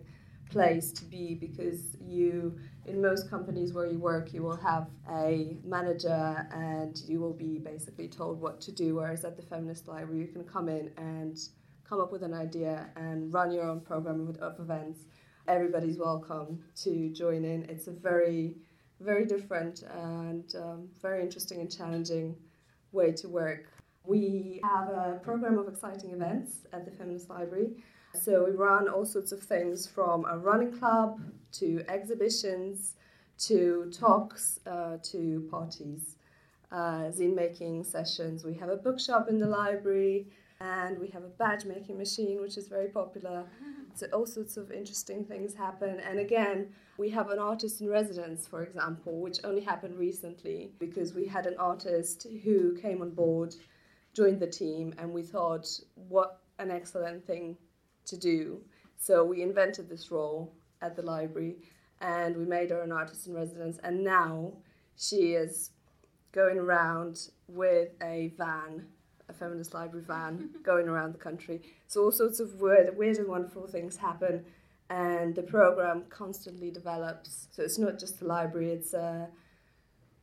place 0.50 0.92
to 0.92 1.06
be 1.06 1.34
because 1.34 1.98
you 2.00 2.56
in 2.86 3.02
most 3.02 3.30
companies 3.30 3.74
where 3.74 3.88
you 3.88 3.98
work 3.98 4.32
you 4.32 4.44
will 4.44 4.56
have 4.56 4.88
a 5.10 5.58
manager 5.64 6.48
and 6.52 7.02
you 7.08 7.20
will 7.20 7.34
be 7.34 7.58
basically 7.58 8.08
told 8.08 8.40
what 8.40 8.62
to 8.62 8.72
do 8.72 8.96
whereas 8.96 9.26
at 9.26 9.36
the 9.36 9.42
feminist 9.42 9.88
library 9.88 10.20
you 10.22 10.28
can 10.28 10.44
come 10.44 10.70
in 10.70 10.92
and 10.98 11.50
come 11.88 12.00
up 12.00 12.12
with 12.12 12.24
an 12.24 12.34
idea 12.34 12.88
and 12.96 13.34
run 13.34 13.52
your 13.52 13.64
own 13.64 13.80
program 13.80 14.36
of 14.40 14.60
events. 14.60 15.06
Everybody's 15.48 15.98
welcome 15.98 16.64
to 16.84 17.10
join 17.12 17.46
in. 17.46 17.64
It's 17.70 17.88
a 17.88 17.92
very 17.92 18.56
very 19.02 19.26
different 19.26 19.84
and 19.84 20.56
um, 20.56 20.88
very 21.02 21.22
interesting 21.22 21.60
and 21.60 21.76
challenging 21.76 22.36
way 22.96 23.12
to 23.12 23.28
work. 23.30 23.66
We 24.06 24.62
have 24.64 24.90
a 24.90 25.20
program 25.24 25.58
of 25.58 25.68
exciting 25.68 26.12
events 26.12 26.66
at 26.74 26.86
the 26.86 26.92
Feminist 26.92 27.30
Library. 27.30 27.72
So 28.14 28.46
we 28.46 28.52
run 28.52 28.88
all 28.88 29.06
sorts 29.06 29.32
of 29.32 29.42
things 29.42 29.86
from 29.86 30.26
a 30.26 30.38
running 30.38 30.72
club 30.72 31.20
to 31.54 31.84
exhibitions 31.90 32.96
to 33.38 33.92
talks 33.92 34.60
uh, 34.66 34.98
to 35.04 35.48
parties, 35.52 36.16
uh, 36.72 37.12
zine 37.12 37.36
making 37.36 37.84
sessions. 37.84 38.46
We 38.46 38.54
have 38.56 38.70
a 38.70 38.78
bookshop 38.78 39.28
in 39.28 39.40
the 39.40 39.48
library 39.48 40.28
and 40.60 40.98
we 41.00 41.08
have 41.10 41.24
a 41.24 41.30
badge 41.30 41.66
making 41.66 41.98
machine, 41.98 42.42
which 42.42 42.58
is 42.58 42.68
very 42.68 42.90
popular. 42.90 43.46
So 43.96 44.08
all 44.12 44.26
sorts 44.26 44.58
of 44.58 44.74
interesting 44.74 45.24
things 45.24 45.54
happen. 45.54 46.02
And 46.02 46.20
again, 46.20 46.68
we 46.98 47.10
have 47.12 47.30
an 47.30 47.40
artist 47.40 47.80
in 47.80 47.88
residence, 47.88 48.46
for 48.46 48.62
example, 48.62 49.22
which 49.22 49.40
only 49.46 49.62
happened 49.62 49.98
recently 49.98 50.72
because 50.80 51.14
we 51.14 51.26
had 51.26 51.46
an 51.46 51.56
artist 51.58 52.28
who 52.44 52.76
came 52.76 53.02
on 53.02 53.12
board, 53.12 53.56
joined 54.14 54.42
the 54.42 54.48
team, 54.48 54.94
and 54.98 55.14
we 55.14 55.24
thought, 55.24 55.66
what 55.94 56.42
an 56.60 56.72
excellent 56.72 57.26
thing 57.26 57.56
to 58.08 58.18
do. 58.18 58.60
So 58.98 59.24
we 59.24 59.42
invented 59.42 59.88
this 59.88 60.12
role 60.12 60.54
at 60.82 60.98
the 60.98 61.02
library 61.02 61.56
and 62.02 62.36
we 62.36 62.46
made 62.46 62.70
her 62.72 62.82
an 62.82 62.92
artist 62.92 63.28
in 63.28 63.34
residence. 63.34 63.80
And 63.84 64.04
now 64.04 64.54
she 64.98 65.34
is 65.34 65.72
going 66.32 66.58
around 66.58 67.30
with 67.48 67.90
a 68.02 68.34
van, 68.38 68.88
a 69.30 69.34
feminist 69.34 69.74
library 69.74 70.06
van, 70.06 70.50
going 70.64 70.88
around 70.88 71.14
the 71.14 71.20
country. 71.20 71.62
So 71.88 72.04
all 72.04 72.12
sorts 72.12 72.40
of 72.40 72.62
weird, 72.62 72.96
weird 72.98 73.18
and 73.18 73.28
wonderful 73.28 73.68
things 73.68 73.98
happen 73.98 74.46
and 74.90 75.34
the 75.36 75.42
program 75.42 76.04
constantly 76.10 76.70
develops. 76.70 77.48
So 77.52 77.64
it's 77.64 77.80
not 77.80 78.00
just 78.00 78.22
a 78.22 78.26
library; 78.26 78.72
it's 78.72 78.94
a 78.94 79.28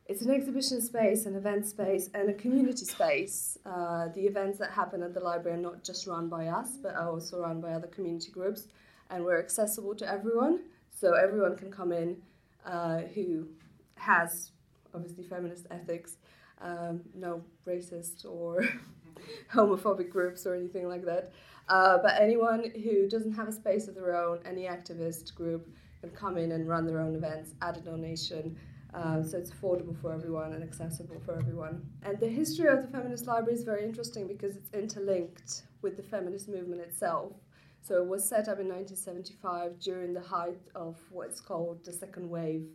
it's 0.05 0.21
an 0.21 0.31
exhibition 0.31 0.81
space, 0.81 1.25
an 1.25 1.35
event 1.35 1.65
space, 1.65 2.09
and 2.13 2.29
a 2.29 2.33
community 2.33 2.85
space. 2.85 3.57
Uh, 3.65 4.07
the 4.09 4.21
events 4.21 4.59
that 4.59 4.71
happen 4.71 5.01
at 5.03 5.13
the 5.13 5.19
library 5.19 5.57
are 5.57 5.61
not 5.61 5.83
just 5.83 6.07
run 6.07 6.29
by 6.29 6.47
us, 6.47 6.77
but 6.81 6.95
are 6.95 7.09
also 7.09 7.41
run 7.41 7.61
by 7.61 7.73
other 7.73 7.87
community 7.87 8.31
groups, 8.31 8.67
and 9.09 9.23
we're 9.23 9.39
accessible 9.39 9.95
to 9.95 10.09
everyone. 10.09 10.61
So 10.89 11.13
everyone 11.13 11.57
can 11.57 11.71
come 11.71 11.91
in 11.91 12.17
uh, 12.65 12.99
who 13.13 13.47
has 13.95 14.51
obviously 14.93 15.23
feminist 15.23 15.65
ethics, 15.71 16.17
um, 16.63 17.01
no 17.13 17.43
racist 17.67 18.25
or 18.25 18.65
homophobic 19.53 20.09
groups 20.09 20.45
or 20.47 20.55
anything 20.55 20.87
like 20.87 21.05
that. 21.05 21.31
Uh, 21.69 21.97
but 21.97 22.19
anyone 22.19 22.71
who 22.83 23.07
doesn't 23.07 23.33
have 23.33 23.47
a 23.47 23.51
space 23.51 23.87
of 23.87 23.95
their 23.95 24.15
own, 24.15 24.39
any 24.45 24.63
activist 24.63 25.33
group 25.35 25.69
can 26.01 26.09
come 26.11 26.37
in 26.37 26.51
and 26.51 26.67
run 26.67 26.85
their 26.85 26.99
own 26.99 27.15
events 27.15 27.53
at 27.61 27.77
a 27.77 27.81
donation. 27.81 28.57
Um, 28.93 29.23
so 29.23 29.37
it's 29.37 29.49
affordable 29.49 29.99
for 30.01 30.13
everyone 30.13 30.53
and 30.53 30.63
accessible 30.63 31.21
for 31.25 31.35
everyone. 31.35 31.81
And 32.03 32.19
the 32.19 32.27
history 32.27 32.67
of 32.67 32.81
the 32.83 32.87
Feminist 32.89 33.25
Library 33.25 33.57
is 33.57 33.63
very 33.63 33.83
interesting 33.83 34.27
because 34.27 34.55
it's 34.55 34.69
interlinked 34.73 35.63
with 35.81 35.97
the 35.97 36.03
feminist 36.03 36.47
movement 36.47 36.81
itself. 36.81 37.33
So 37.81 37.95
it 37.95 38.07
was 38.07 38.23
set 38.23 38.47
up 38.47 38.59
in 38.59 38.67
1975 38.67 39.79
during 39.79 40.13
the 40.13 40.21
height 40.21 40.59
of 40.75 40.97
what's 41.09 41.41
called 41.41 41.83
the 41.83 41.91
second 41.91 42.29
wave 42.29 42.67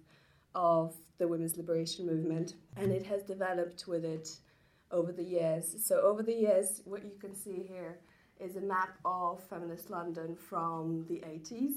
of 0.59 0.93
the 1.19 1.29
women's 1.29 1.57
liberation 1.57 2.05
movement, 2.05 2.55
and 2.77 2.91
it 2.91 3.07
has 3.07 3.23
developed 3.23 3.87
with 3.87 4.05
it 4.05 4.29
over 4.91 5.13
the 5.13 5.23
years. 5.23 5.77
So 5.87 6.01
over 6.01 6.23
the 6.23 6.35
years, 6.35 6.83
what 6.85 7.05
you 7.05 7.13
can 7.21 7.35
see 7.35 7.63
here 7.69 8.01
is 8.41 8.57
a 8.57 8.61
map 8.61 8.99
of 9.05 9.41
feminist 9.49 9.89
London 9.89 10.35
from 10.35 11.05
the 11.09 11.21
80s. 11.21 11.75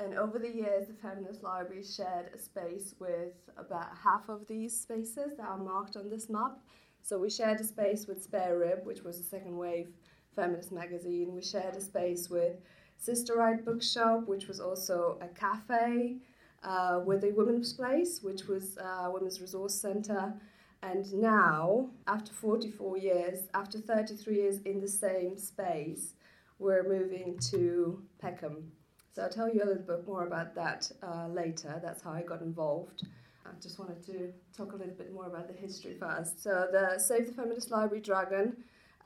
And 0.00 0.18
over 0.18 0.38
the 0.38 0.54
years, 0.54 0.88
the 0.88 0.94
Feminist 0.94 1.42
Library 1.42 1.84
shared 1.84 2.30
a 2.34 2.38
space 2.38 2.94
with 2.98 3.34
about 3.56 3.96
half 4.02 4.28
of 4.28 4.46
these 4.48 4.78
spaces 4.78 5.36
that 5.38 5.46
are 5.46 5.56
marked 5.56 5.96
on 5.96 6.10
this 6.10 6.28
map. 6.28 6.58
So 7.02 7.18
we 7.18 7.30
shared 7.30 7.60
a 7.60 7.64
space 7.64 8.06
with 8.06 8.22
Spare 8.22 8.58
Rib, 8.58 8.80
which 8.84 9.02
was 9.02 9.18
a 9.18 9.22
second 9.22 9.56
wave 9.56 9.88
feminist 10.34 10.72
magazine. 10.72 11.32
We 11.32 11.42
shared 11.42 11.76
a 11.76 11.80
space 11.80 12.28
with 12.28 12.56
Sisterwrite 13.00 13.64
Bookshop, 13.64 14.26
which 14.26 14.46
was 14.48 14.60
also 14.60 15.18
a 15.22 15.28
cafe, 15.28 16.16
uh, 16.64 17.00
with 17.04 17.24
a 17.24 17.30
women's 17.32 17.72
place, 17.72 18.20
which 18.22 18.46
was 18.46 18.76
a 18.78 19.10
women's 19.10 19.40
resource 19.40 19.74
center. 19.74 20.34
And 20.82 21.10
now, 21.14 21.90
after 22.06 22.32
44 22.32 22.98
years, 22.98 23.38
after 23.54 23.78
33 23.78 24.34
years 24.34 24.58
in 24.64 24.80
the 24.80 24.88
same 24.88 25.38
space, 25.38 26.14
we're 26.58 26.86
moving 26.86 27.38
to 27.50 28.02
Peckham. 28.18 28.72
So 29.14 29.22
I'll 29.22 29.30
tell 29.30 29.48
you 29.48 29.62
a 29.62 29.66
little 29.66 29.82
bit 29.82 30.06
more 30.06 30.26
about 30.26 30.54
that 30.56 30.90
uh, 31.02 31.28
later. 31.28 31.80
That's 31.82 32.02
how 32.02 32.12
I 32.12 32.22
got 32.22 32.42
involved. 32.42 33.06
I 33.46 33.50
just 33.60 33.78
wanted 33.78 34.02
to 34.06 34.32
talk 34.56 34.72
a 34.72 34.76
little 34.76 34.94
bit 34.94 35.12
more 35.12 35.26
about 35.26 35.46
the 35.46 35.54
history 35.54 35.94
first. 35.98 36.42
So 36.42 36.68
the 36.72 36.98
Save 36.98 37.26
the 37.28 37.32
Feminist 37.32 37.70
Library 37.70 38.02
dragon 38.02 38.56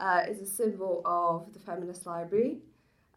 uh, 0.00 0.22
is 0.28 0.40
a 0.40 0.46
symbol 0.46 1.02
of 1.04 1.52
the 1.52 1.58
Feminist 1.58 2.06
Library 2.06 2.58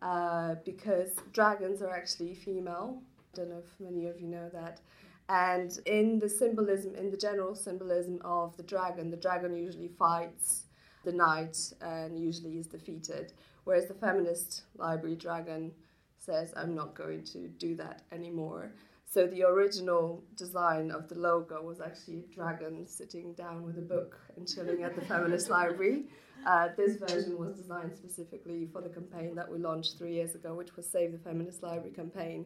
uh, 0.02 0.56
because 0.66 1.12
dragons 1.32 1.82
are 1.82 1.92
actually 1.92 2.34
female. 2.34 3.02
I 3.34 3.38
don't 3.38 3.50
know 3.50 3.60
if 3.60 3.80
many 3.80 4.08
of 4.08 4.20
you 4.20 4.28
know 4.28 4.50
that. 4.54 4.82
And 5.30 5.72
in 5.86 6.20
the 6.20 6.28
symbolism, 6.28 6.96
in 6.96 7.10
the 7.10 7.18
general 7.18 7.56
symbolism 7.56 8.20
of 8.26 8.58
the 8.58 8.64
dragon, 8.64 9.10
the 9.10 9.18
dragon 9.18 9.56
usually 9.56 9.88
fights 9.88 10.64
the 11.06 11.14
knight 11.14 11.58
and 11.82 12.20
usually 12.20 12.58
is 12.58 12.68
defeated, 12.68 13.34
whereas 13.64 13.88
the 13.88 13.94
feminist 13.94 14.64
library 14.76 15.16
dragon 15.16 15.72
says, 16.20 16.54
I'm 16.56 16.76
not 16.76 16.96
going 16.96 17.24
to 17.26 17.48
do 17.48 17.76
that 17.78 18.04
anymore. 18.12 18.74
So 19.06 19.28
the 19.28 19.44
original 19.44 20.24
design 20.38 20.92
of 20.92 21.10
the 21.10 21.16
logo 21.16 21.62
was 21.62 21.82
actually 21.82 22.20
a 22.20 22.34
dragon 22.34 22.88
sitting 22.88 23.34
down 23.34 23.64
with 23.64 23.78
a 23.78 23.82
book 23.82 24.20
and 24.38 24.48
chilling 24.48 24.84
at 24.84 24.96
the 24.96 25.02
feminist 25.02 25.50
library. 25.58 26.06
Uh, 26.46 26.70
this 26.78 26.96
version 26.96 27.38
was 27.38 27.56
designed 27.56 27.96
specifically 27.96 28.68
for 28.72 28.82
the 28.82 28.90
campaign 28.90 29.36
that 29.36 29.52
we 29.52 29.58
launched 29.58 29.98
three 29.98 30.14
years 30.14 30.34
ago, 30.34 30.54
which 30.54 30.76
was 30.76 30.88
Save 30.88 31.12
the 31.12 31.18
Feminist 31.18 31.62
Library 31.62 31.92
campaign. 31.92 32.46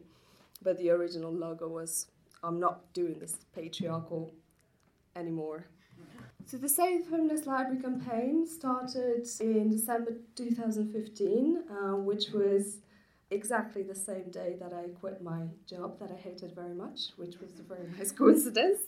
But 0.62 0.78
the 0.78 0.90
original 0.90 1.32
logo 1.32 1.68
was 1.68 2.06
I'm 2.42 2.60
not 2.60 2.92
doing 2.92 3.18
this 3.18 3.36
patriarchal 3.54 4.34
anymore. 5.14 5.66
So 6.46 6.56
the 6.58 6.68
Save 6.68 7.06
Feminist 7.06 7.46
Library 7.46 7.80
campaign 7.80 8.46
started 8.46 9.26
in 9.40 9.70
December 9.70 10.12
2015, 10.36 11.64
uh, 11.68 11.96
which 11.96 12.30
was 12.30 12.78
exactly 13.30 13.82
the 13.82 13.94
same 13.94 14.30
day 14.30 14.54
that 14.60 14.72
I 14.72 14.88
quit 15.00 15.20
my 15.20 15.48
job 15.68 15.98
that 15.98 16.12
I 16.12 16.14
hated 16.14 16.54
very 16.54 16.74
much, 16.74 17.10
which 17.16 17.40
was 17.40 17.58
a 17.58 17.62
very 17.62 17.88
nice 17.98 18.12
coincidence. 18.12 18.82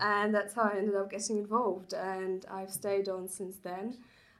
And 0.00 0.34
that's 0.34 0.54
how 0.54 0.64
I 0.64 0.76
ended 0.76 0.96
up 0.96 1.10
getting 1.10 1.38
involved. 1.38 1.94
And 1.94 2.44
I've 2.50 2.70
stayed 2.70 3.08
on 3.08 3.28
since 3.28 3.56
then. 3.56 3.96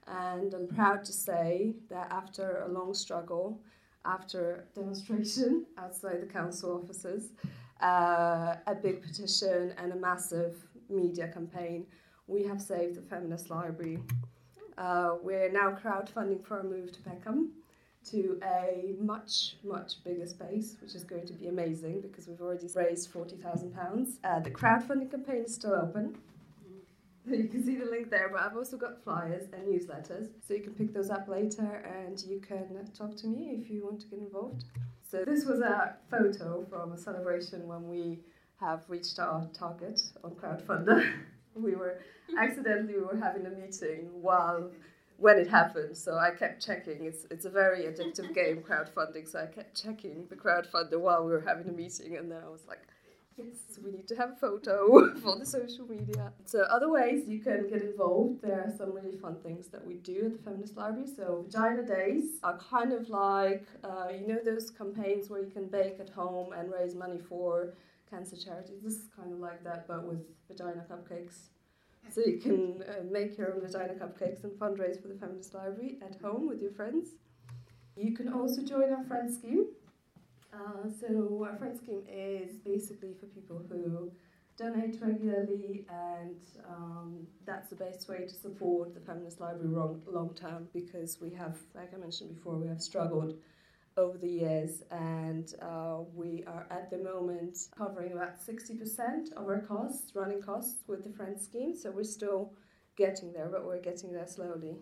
And 0.07 0.53
I'm 0.55 0.69
proud 0.69 1.05
to 1.05 1.12
say 1.12 1.75
that 1.91 2.11
after 2.11 2.62
a 2.62 2.69
long 2.69 2.95
struggle, 2.95 3.61
after 4.09 4.64
demonstration 4.75 5.66
outside 5.79 6.21
the 6.21 6.27
council 6.27 6.81
offices, 6.83 7.33
uh, 7.83 8.57
a 8.66 8.75
big 8.75 9.03
petition, 9.03 9.75
and 9.79 9.92
a 9.92 9.97
massive 9.97 10.57
media 10.88 11.29
campaign, 11.29 11.87
we 12.27 12.42
have 12.42 12.61
saved 12.61 12.97
the 12.97 13.03
Feminist 13.03 13.51
Library. 13.51 13.99
Uh, 14.77 15.16
we're 15.23 15.51
now 15.51 15.71
crowdfunding 15.71 16.44
for 16.44 16.61
a 16.61 16.64
move 16.64 16.92
to 16.92 17.01
Peckham 17.03 17.53
to 18.11 18.40
a 18.42 18.94
much, 19.01 19.57
much 19.64 20.03
bigger 20.05 20.27
space, 20.27 20.77
which 20.81 20.94
is 20.94 21.05
going 21.05 21.27
to 21.27 21.33
be 21.33 21.49
amazing 21.49 22.01
because 22.01 22.27
we've 22.27 22.40
already 22.40 22.68
raised 22.75 23.12
£40,000. 23.12 24.18
Uh, 24.25 24.40
the 24.40 24.51
crowdfunding 24.51 25.11
campaign 25.11 25.44
is 25.44 25.55
still 25.55 25.75
open. 25.75 26.16
You 27.38 27.49
can 27.49 27.62
see 27.62 27.77
the 27.77 27.85
link 27.85 28.11
there, 28.11 28.31
but 28.33 28.41
I've 28.41 28.57
also 28.57 28.77
got 28.77 29.03
flyers 29.05 29.45
and 29.53 29.67
newsletters, 29.67 30.29
so 30.47 30.55
you 30.55 30.62
can 30.62 30.75
pick 30.75 30.95
those 30.95 31.11
up 31.11 31.29
later 31.29 31.85
and 31.85 32.23
you 32.27 32.41
can 32.41 32.88
talk 32.97 33.17
to 33.19 33.27
me 33.27 33.59
if 33.61 33.71
you 33.71 33.85
want 33.85 34.01
to 34.01 34.07
get 34.07 34.19
involved. 34.19 34.64
So, 35.11 35.25
this 35.25 35.45
was 35.45 35.61
a 35.61 35.97
photo 36.11 36.64
from 36.71 36.93
a 36.93 36.99
celebration 36.99 37.67
when 37.67 37.88
we 37.88 38.21
have 38.61 38.85
reached 38.88 39.19
our 39.19 39.47
target 39.53 40.01
on 40.25 40.33
crowdfunder. 40.33 41.12
we 41.55 41.75
were 41.75 42.01
accidentally 42.38 42.95
we 42.95 43.01
were 43.01 43.17
having 43.17 43.47
a 43.47 43.51
meeting 43.51 44.09
while 44.12 44.71
when 45.17 45.38
it 45.38 45.49
happened. 45.49 45.97
So 45.97 46.17
I 46.17 46.31
kept 46.31 46.64
checking. 46.64 47.05
It's 47.05 47.27
it's 47.31 47.45
a 47.45 47.51
very 47.51 47.83
addictive 47.83 48.35
game, 48.35 48.62
crowdfunding. 48.62 49.31
So 49.31 49.41
I 49.41 49.47
kept 49.47 49.81
checking 49.81 50.27
the 50.29 50.37
crowdfunder 50.37 50.99
while 51.01 51.25
we 51.25 51.33
were 51.33 51.45
having 51.47 51.69
a 51.69 51.73
meeting, 51.73 52.17
and 52.17 52.31
then 52.31 52.41
I 52.45 52.49
was 52.49 52.64
like, 52.69 52.83
yes, 53.38 53.79
we 53.83 53.90
need 53.90 54.09
to 54.09 54.16
have 54.16 54.31
a 54.33 54.37
photo 54.37 55.14
for 55.22 55.38
the 55.38 55.46
social 55.46 55.87
media. 55.87 56.33
So 56.44 56.62
other 56.62 56.90
ways 56.90 57.27
you 57.27 57.40
can 57.40 57.68
get 57.68 57.83
involved. 57.83 58.42
There 58.42 58.61
are 58.61 58.72
some 58.77 58.92
really 58.92 59.16
fun 59.16 59.37
things 59.42 59.68
that 59.68 59.87
we 59.87 59.94
do 59.94 60.27
at 60.27 60.33
the 60.33 60.42
Feminist 60.42 60.77
Library. 60.77 61.07
So 61.07 61.44
Vagina 61.46 61.83
Days 61.83 62.38
are 62.42 62.59
kind 62.59 62.92
of 62.92 63.09
like 63.09 63.66
uh, 63.85 64.09
you 64.12 64.27
know 64.27 64.40
those 64.44 64.70
campaigns 64.70 65.31
where 65.31 65.42
you 65.42 65.51
can 65.51 65.66
bake 65.66 66.01
at 66.01 66.11
home 66.11 66.53
and 66.53 66.70
raise 66.72 66.94
money 66.94 67.18
for 67.18 67.74
cancer 68.11 68.37
charities. 68.37 68.83
This 68.83 68.94
is 68.94 69.09
kind 69.14 69.33
of 69.33 69.38
like 69.38 69.62
that, 69.64 69.87
but 69.87 70.05
with 70.05 70.24
vagina 70.48 70.85
cupcakes. 70.90 71.51
So 72.11 72.22
you 72.24 72.38
can 72.38 72.83
uh, 72.88 73.03
make 73.11 73.37
your 73.37 73.55
own 73.55 73.61
vagina 73.61 73.94
cupcakes 73.94 74.42
and 74.44 74.53
fundraise 74.53 75.01
for 75.01 75.09
the 75.09 75.14
Feminist 75.14 75.55
Library 75.55 75.98
at 76.03 76.20
home 76.20 76.48
with 76.48 76.62
your 76.62 76.72
friends. 76.72 77.11
You 77.96 78.14
can 78.14 78.33
also 78.33 78.62
join 78.62 78.92
our 78.92 79.05
friend 79.05 79.33
scheme. 79.33 79.66
Uh, 80.53 80.89
so 81.01 81.47
our 81.49 81.57
friend 81.57 81.77
scheme 81.77 82.03
is 82.11 82.59
basically 82.65 83.15
for 83.21 83.27
people 83.27 83.63
who 83.69 84.11
donate 84.57 84.99
regularly, 85.01 85.87
and 85.89 86.37
um, 86.69 87.27
that's 87.47 87.71
the 87.71 87.77
best 87.77 88.09
way 88.09 88.27
to 88.27 88.35
support 88.35 88.95
the 88.95 89.01
Feminist 89.01 89.41
Library 89.41 89.69
long, 89.69 90.03
long 90.11 90.35
term 90.35 90.69
because 90.73 91.21
we 91.21 91.31
have, 91.31 91.59
like 91.75 91.93
I 91.95 91.99
mentioned 91.99 92.35
before, 92.35 92.57
we 92.57 92.67
have 92.67 92.81
struggled 92.81 93.35
over 93.97 94.17
the 94.17 94.29
years, 94.29 94.83
and 94.91 95.53
uh, 95.61 95.99
we 96.15 96.45
are 96.47 96.67
at 96.71 96.91
the 96.91 96.99
moment 96.99 97.59
covering 97.77 98.13
about 98.13 98.41
60% 98.41 99.33
of 99.37 99.45
our 99.45 99.61
costs, 99.61 100.15
running 100.15 100.41
costs, 100.41 100.83
with 100.87 101.05
the 101.05 101.11
friend 101.11 101.41
scheme. 101.41 101.77
So 101.77 101.91
we're 101.91 102.05
still 102.05 102.53
getting 102.97 103.33
there, 103.33 103.49
but 103.49 103.65
we're 103.65 103.81
getting 103.81 104.13
there 104.13 104.27
slowly. 104.27 104.77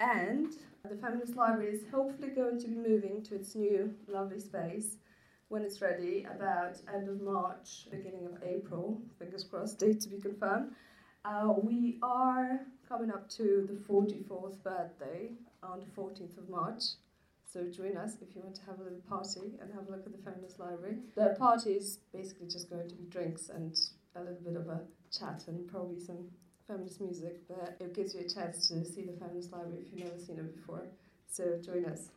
And 0.00 0.48
the 0.88 0.96
Feminist 0.96 1.36
Library 1.36 1.74
is 1.74 1.82
hopefully 1.92 2.30
going 2.30 2.58
to 2.60 2.68
be 2.68 2.76
moving 2.76 3.22
to 3.24 3.34
its 3.34 3.54
new 3.54 3.94
lovely 4.08 4.40
space 4.40 4.96
when 5.48 5.62
it's 5.62 5.80
ready, 5.80 6.26
about 6.32 6.78
end 6.94 7.08
of 7.08 7.20
March, 7.20 7.86
beginning 7.90 8.26
of 8.26 8.42
April. 8.42 9.00
Fingers 9.18 9.44
crossed, 9.44 9.78
date 9.78 10.00
to 10.00 10.08
be 10.08 10.18
confirmed. 10.18 10.72
Uh, 11.24 11.52
we 11.62 11.98
are 12.02 12.60
coming 12.88 13.10
up 13.10 13.28
to 13.28 13.68
the 13.68 13.92
44th 13.92 14.62
birthday 14.62 15.32
on 15.62 15.80
the 15.80 16.00
14th 16.00 16.38
of 16.38 16.48
March. 16.48 16.82
So 17.52 17.64
join 17.64 17.96
us 17.96 18.14
if 18.22 18.34
you 18.34 18.42
want 18.42 18.54
to 18.56 18.62
have 18.62 18.78
a 18.78 18.84
little 18.84 19.02
party 19.08 19.58
and 19.60 19.72
have 19.74 19.88
a 19.88 19.90
look 19.90 20.06
at 20.06 20.12
the 20.12 20.22
Feminist 20.30 20.60
Library. 20.60 20.98
The 21.16 21.34
party 21.38 21.72
is 21.72 21.98
basically 22.14 22.46
just 22.46 22.70
going 22.70 22.88
to 22.88 22.94
be 22.94 23.04
drinks 23.04 23.48
and 23.48 23.76
a 24.14 24.20
little 24.20 24.42
bit 24.44 24.56
of 24.56 24.68
a 24.68 24.82
chat 25.12 25.44
and 25.48 25.68
probably 25.68 25.98
some 25.98 26.28
feminist 26.70 27.00
music, 27.00 27.40
but 27.48 27.76
it 27.80 27.94
gives 27.94 28.14
you 28.14 28.20
a 28.20 28.28
chance 28.28 28.68
to 28.68 28.84
see 28.84 29.02
the 29.02 29.12
Feminist 29.18 29.52
Library 29.52 29.82
if 29.84 29.92
you've 29.92 30.04
never 30.04 30.18
seen 30.18 30.38
it 30.38 30.56
before. 30.56 30.86
So 31.26 31.58
join 31.64 31.84
us. 31.86 32.10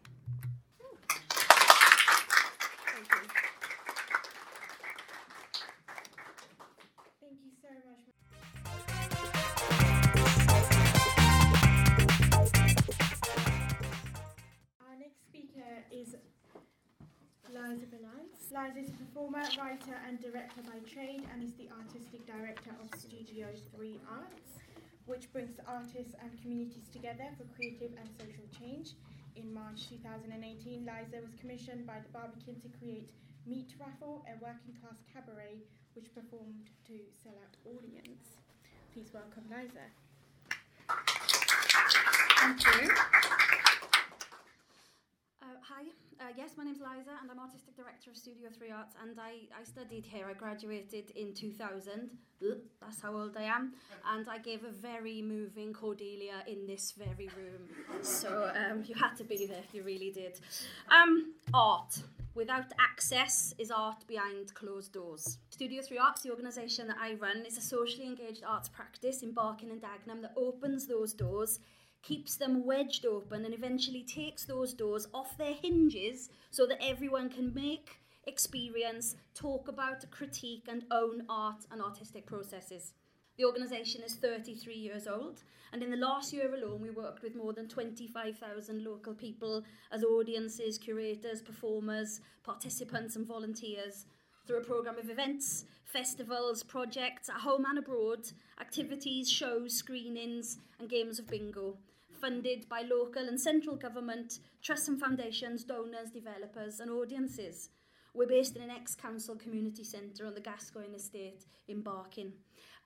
Performer, 19.14 19.46
writer, 19.62 19.94
and 20.10 20.20
director 20.20 20.66
by 20.66 20.82
trade, 20.90 21.22
and 21.32 21.44
is 21.44 21.54
the 21.54 21.70
artistic 21.78 22.26
director 22.26 22.72
of 22.82 23.00
Studio 23.00 23.46
3 23.78 24.02
Arts, 24.10 24.58
which 25.06 25.32
brings 25.32 25.60
artists 25.68 26.16
and 26.20 26.42
communities 26.42 26.90
together 26.92 27.30
for 27.38 27.46
creative 27.54 27.92
and 27.94 28.10
social 28.18 28.50
change. 28.58 28.98
in 29.36 29.54
March 29.54 29.88
2018, 29.90 30.82
Liza 30.82 31.22
was 31.22 31.30
commissioned 31.40 31.86
by 31.86 32.02
the 32.02 32.10
Barbican 32.10 32.60
to 32.62 32.70
create 32.80 33.12
Meat 33.46 33.76
Raffle, 33.80 34.26
a 34.26 34.34
working 34.42 34.74
class 34.82 34.98
cabaret 35.14 35.62
which 35.94 36.10
performed 36.16 36.74
to 36.88 36.98
sell 37.24 37.38
out 37.38 37.54
audience. 37.70 38.42
Please 38.94 39.14
welcome 39.14 39.46
Liza. 39.46 39.94
Thank 42.42 42.66
you. 42.66 43.43
Hi, 45.70 45.84
uh, 46.20 46.34
yes, 46.36 46.52
my 46.58 46.66
name's 46.66 46.82
Liza 46.82 47.12
and 47.22 47.32
I'm 47.32 47.40
Artistic 47.40 47.78
Director 47.78 48.12
of 48.12 48.18
Studio 48.18 48.50
3 48.54 48.70
Arts 48.72 48.96
and 49.02 49.18
I, 49.18 49.48
I 49.58 49.64
studied 49.64 50.06
here. 50.06 50.26
I 50.30 50.34
graduated 50.34 51.12
in 51.16 51.34
2000. 51.34 52.10
That's 52.82 53.02
how 53.02 53.16
old 53.16 53.38
I 53.38 53.44
am. 53.44 53.72
And 54.14 54.28
I 54.28 54.40
gave 54.40 54.66
a 54.66 54.72
very 54.72 55.22
moving 55.22 55.72
Cordelia 55.72 56.44
in 56.48 56.68
this 56.68 56.92
very 56.98 57.30
room. 57.38 57.70
So 58.02 58.52
um, 58.54 58.84
you 58.86 58.96
had 58.96 59.16
to 59.16 59.24
be 59.24 59.46
there, 59.46 59.64
you 59.72 59.84
really 59.84 60.12
did. 60.12 60.38
Um, 60.92 61.34
art. 61.54 61.98
Without 62.36 62.74
access 62.78 63.54
is 63.58 63.72
art 63.72 64.06
behind 64.06 64.54
closed 64.56 64.92
doors. 64.92 65.38
Studio 65.50 65.82
3 65.82 65.98
Arts, 65.98 66.24
the 66.24 66.32
organisation 66.32 66.88
that 66.88 66.98
I 67.00 67.14
run, 67.14 67.46
is 67.48 67.58
a 67.58 67.62
socially 67.62 68.06
engaged 68.06 68.44
arts 68.46 68.68
practice 68.68 69.24
in 69.24 69.32
Barking 69.32 69.72
and 69.72 69.82
Dagenham 69.82 70.24
that 70.24 70.34
opens 70.36 70.88
those 70.88 71.14
doors 71.14 71.60
keeps 72.04 72.36
them 72.36 72.66
wedged 72.66 73.06
open 73.06 73.46
and 73.46 73.54
eventually 73.54 74.04
takes 74.04 74.44
those 74.44 74.74
doors 74.74 75.08
off 75.14 75.38
their 75.38 75.54
hinges 75.54 76.30
so 76.52 76.68
that 76.68 76.84
everyone 76.84 77.30
can 77.30 77.54
make, 77.54 78.02
experience, 78.28 79.16
talk 79.34 79.68
about, 79.70 80.10
critique, 80.12 80.66
and 80.68 80.84
own 80.92 81.24
art 81.30 81.66
and 81.72 81.82
artistic 81.82 82.26
processes. 82.26 82.94
The 83.38 83.46
organisation 83.46 84.02
is 84.04 84.16
33 84.16 84.76
years 84.76 85.08
old, 85.08 85.44
and 85.72 85.82
in 85.82 85.90
the 85.90 85.98
last 85.98 86.34
year 86.34 86.54
alone, 86.54 86.82
we 86.82 86.92
worked 86.92 87.24
with 87.24 87.36
more 87.36 87.54
than 87.54 87.68
25,000 87.68 88.84
local 88.84 89.16
people 89.16 89.64
as 89.92 90.04
audiences, 90.04 90.78
curators, 90.78 91.42
performers, 91.42 92.20
participants, 92.44 93.16
and 93.16 93.26
volunteers 93.26 94.06
through 94.46 94.60
a 94.60 94.64
programme 94.64 95.00
of 95.00 95.10
events, 95.10 95.66
festivals, 95.86 96.64
projects 96.64 97.30
at 97.30 97.38
home 97.38 97.66
and 97.66 97.80
abroad, 97.80 98.20
activities, 98.60 99.32
shows, 99.32 99.74
screenings, 99.74 100.58
and 100.80 100.90
games 100.90 101.18
of 101.18 101.28
bingo 101.28 101.78
funded 102.24 102.70
by 102.70 102.84
local 102.84 103.28
and 103.28 103.38
central 103.38 103.76
government, 103.76 104.40
trusts 104.62 104.88
and 104.88 104.98
foundations, 104.98 105.66
donors, 105.66 106.10
developers, 106.10 106.80
and 106.80 106.90
audiences. 106.90 107.68
We're 108.14 108.28
based 108.28 108.56
in 108.56 108.62
an 108.62 108.70
ex-council 108.70 109.36
community 109.36 109.84
centre 109.84 110.26
on 110.26 110.34
the 110.34 110.40
Gascoigne 110.40 110.96
estate 110.96 111.44
in 111.68 111.82
Barking. 111.82 112.32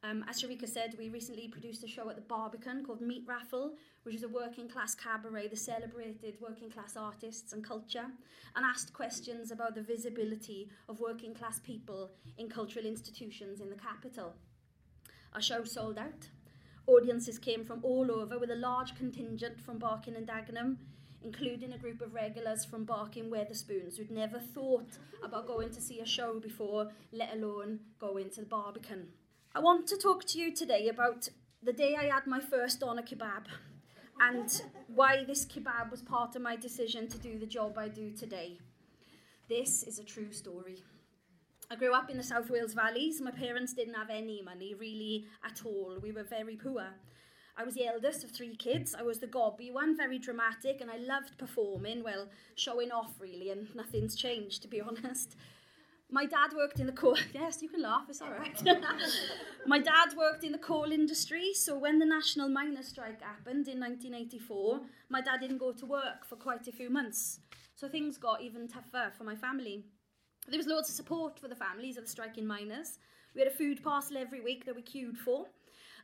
Um, 0.04 0.26
as 0.28 0.42
Sharika 0.42 0.68
said, 0.68 0.96
we 0.98 1.10
recently 1.10 1.50
produced 1.50 1.84
a 1.84 1.88
show 1.88 2.10
at 2.10 2.16
the 2.16 2.22
Barbican 2.24 2.84
called 2.84 3.00
Meat 3.00 3.26
Raffle, 3.28 3.74
which 4.02 4.16
is 4.16 4.24
a 4.24 4.28
working 4.28 4.68
class 4.68 4.96
cabaret 4.96 5.50
that 5.50 5.60
celebrated 5.60 6.38
working 6.42 6.72
class 6.72 6.98
artists 6.98 7.54
and 7.54 7.64
culture, 7.64 8.08
and 8.56 8.66
asked 8.66 8.92
questions 8.92 9.52
about 9.52 9.76
the 9.76 9.84
visibility 9.84 10.68
of 10.90 11.00
working 11.00 11.36
class 11.36 11.60
people 11.60 12.10
in 12.40 12.50
cultural 12.50 12.88
institutions 12.88 13.62
in 13.62 13.70
the 13.70 13.76
capital. 13.76 14.34
Our 15.36 15.42
show 15.44 15.64
sold 15.64 16.00
out, 16.00 16.30
Audiences 16.88 17.38
came 17.38 17.66
from 17.66 17.82
all 17.84 18.10
over 18.10 18.40
with 18.40 18.50
a 18.50 18.56
large 18.56 18.96
contingent 18.96 19.60
from 19.60 19.78
Barking 19.78 20.16
and 20.16 20.26
Dagenham, 20.26 20.78
including 21.22 21.74
a 21.74 21.78
group 21.78 22.02
of 22.02 22.14
regulars 22.14 22.64
from 22.64 22.86
Barking 22.86 23.30
Wetherspoons 23.30 23.98
who'd 23.98 24.10
never 24.10 24.40
thought 24.40 24.98
about 25.22 25.48
going 25.48 25.70
to 25.72 25.82
see 25.82 26.00
a 26.00 26.06
show 26.06 26.40
before, 26.40 26.88
let 27.12 27.34
alone 27.34 27.82
going 28.00 28.30
to 28.30 28.40
the 28.40 28.48
Barbican. 28.48 29.10
I 29.54 29.60
want 29.60 29.86
to 29.88 29.98
talk 29.98 30.24
to 30.28 30.40
you 30.40 30.56
today 30.56 30.88
about 30.88 31.28
the 31.62 31.74
day 31.74 31.98
I 32.00 32.06
had 32.06 32.26
my 32.26 32.40
first 32.40 32.80
doner 32.80 33.02
kebab 33.02 33.48
and 34.22 34.62
why 34.88 35.26
this 35.26 35.46
kebab 35.46 35.92
was 35.92 36.02
part 36.02 36.38
of 36.38 36.42
my 36.42 36.56
decision 36.56 37.10
to 37.10 37.18
do 37.18 37.38
the 37.38 37.46
job 37.46 37.78
I 37.78 37.90
do 37.90 38.12
today. 38.12 38.60
This 39.50 39.84
is 39.84 40.00
a 40.00 40.06
true 40.06 40.32
story. 40.32 40.84
I 41.70 41.76
grew 41.76 41.94
up 41.94 42.10
in 42.10 42.18
the 42.18 42.24
South 42.24 42.50
Wales 42.50 42.74
valleys. 42.74 43.20
My 43.20 43.32
parents 43.32 43.74
didn't 43.74 43.96
have 43.96 44.10
any 44.10 44.42
money, 44.42 44.74
really, 44.74 45.26
at 45.46 45.66
all. 45.66 45.98
We 46.02 46.14
were 46.14 46.24
very 46.24 46.56
poor. 46.56 46.94
I 47.58 47.64
was 47.64 47.74
the 47.74 47.88
eldest 47.88 48.24
of 48.24 48.32
three 48.32 48.56
kids. 48.56 48.96
I 48.98 49.02
was 49.02 49.20
the 49.20 49.28
gobby 49.28 49.70
one, 49.70 49.98
very 49.98 50.18
dramatic, 50.18 50.80
and 50.80 50.90
I 50.90 50.98
loved 50.98 51.38
performing, 51.38 52.04
well, 52.04 52.30
showing 52.56 52.92
off, 52.92 53.16
really, 53.20 53.50
and 53.50 53.68
nothing's 53.76 54.16
changed, 54.16 54.62
to 54.62 54.70
be 54.70 54.80
honest. 54.88 55.36
My 56.10 56.26
dad 56.26 56.54
worked 56.56 56.80
in 56.80 56.86
the 56.86 56.94
coal. 56.94 57.18
Yes, 57.34 57.62
you 57.62 57.68
can 57.68 57.82
laugh. 57.82 58.06
It's 58.08 58.22
all 58.22 58.32
right. 58.32 58.64
my 59.66 59.80
dad 59.80 60.16
worked 60.18 60.46
in 60.46 60.54
the 60.54 60.58
coal 60.58 60.94
industry, 60.94 61.54
so 61.54 61.78
when 61.78 62.00
the 62.00 62.06
national 62.06 62.48
miners' 62.48 62.88
strike 62.88 63.22
happened 63.22 63.68
in 63.68 63.82
1984, 63.82 64.80
my 65.10 65.20
dad 65.20 65.42
didn't 65.42 65.58
go 65.58 65.74
to 65.74 65.86
work 65.86 66.26
for 66.26 66.38
quite 66.38 66.66
a 66.70 66.72
few 66.72 66.90
months. 66.90 67.40
So 67.76 67.90
things 67.90 68.18
got 68.18 68.42
even 68.42 68.70
tougher 68.70 69.12
for 69.18 69.26
my 69.26 69.36
family. 69.36 69.84
There 70.48 70.58
was 70.58 70.68
loads 70.68 70.90
of 70.90 70.96
support 70.96 71.40
for 71.40 71.48
the 71.48 71.56
families 71.56 71.98
of 71.98 72.06
the 72.06 72.10
striking 72.10 72.48
miners. 72.48 73.00
We 73.36 73.42
had 73.42 73.52
a 73.52 73.56
food 73.56 73.84
parcel 73.84 74.18
every 74.18 74.42
week 74.42 74.66
that 74.66 74.76
we 74.76 74.82
queued 74.82 75.18
for. 75.18 75.46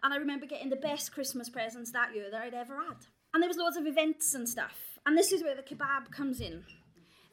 And 0.04 0.14
I 0.14 0.18
remember 0.18 0.46
getting 0.46 0.70
the 0.70 0.76
best 0.76 1.14
Christmas 1.14 1.50
presents 1.50 1.92
that 1.92 2.14
year 2.14 2.30
that 2.30 2.42
I'd 2.42 2.54
ever 2.54 2.76
had. 2.76 3.06
And 3.34 3.42
there 3.42 3.48
was 3.48 3.58
loads 3.58 3.78
of 3.78 3.88
events 3.88 4.34
and 4.34 4.48
stuff. 4.48 5.00
And 5.06 5.18
this 5.18 5.32
is 5.32 5.44
where 5.44 5.56
the 5.56 5.64
kebab 5.64 6.12
comes 6.12 6.42
in. 6.42 6.64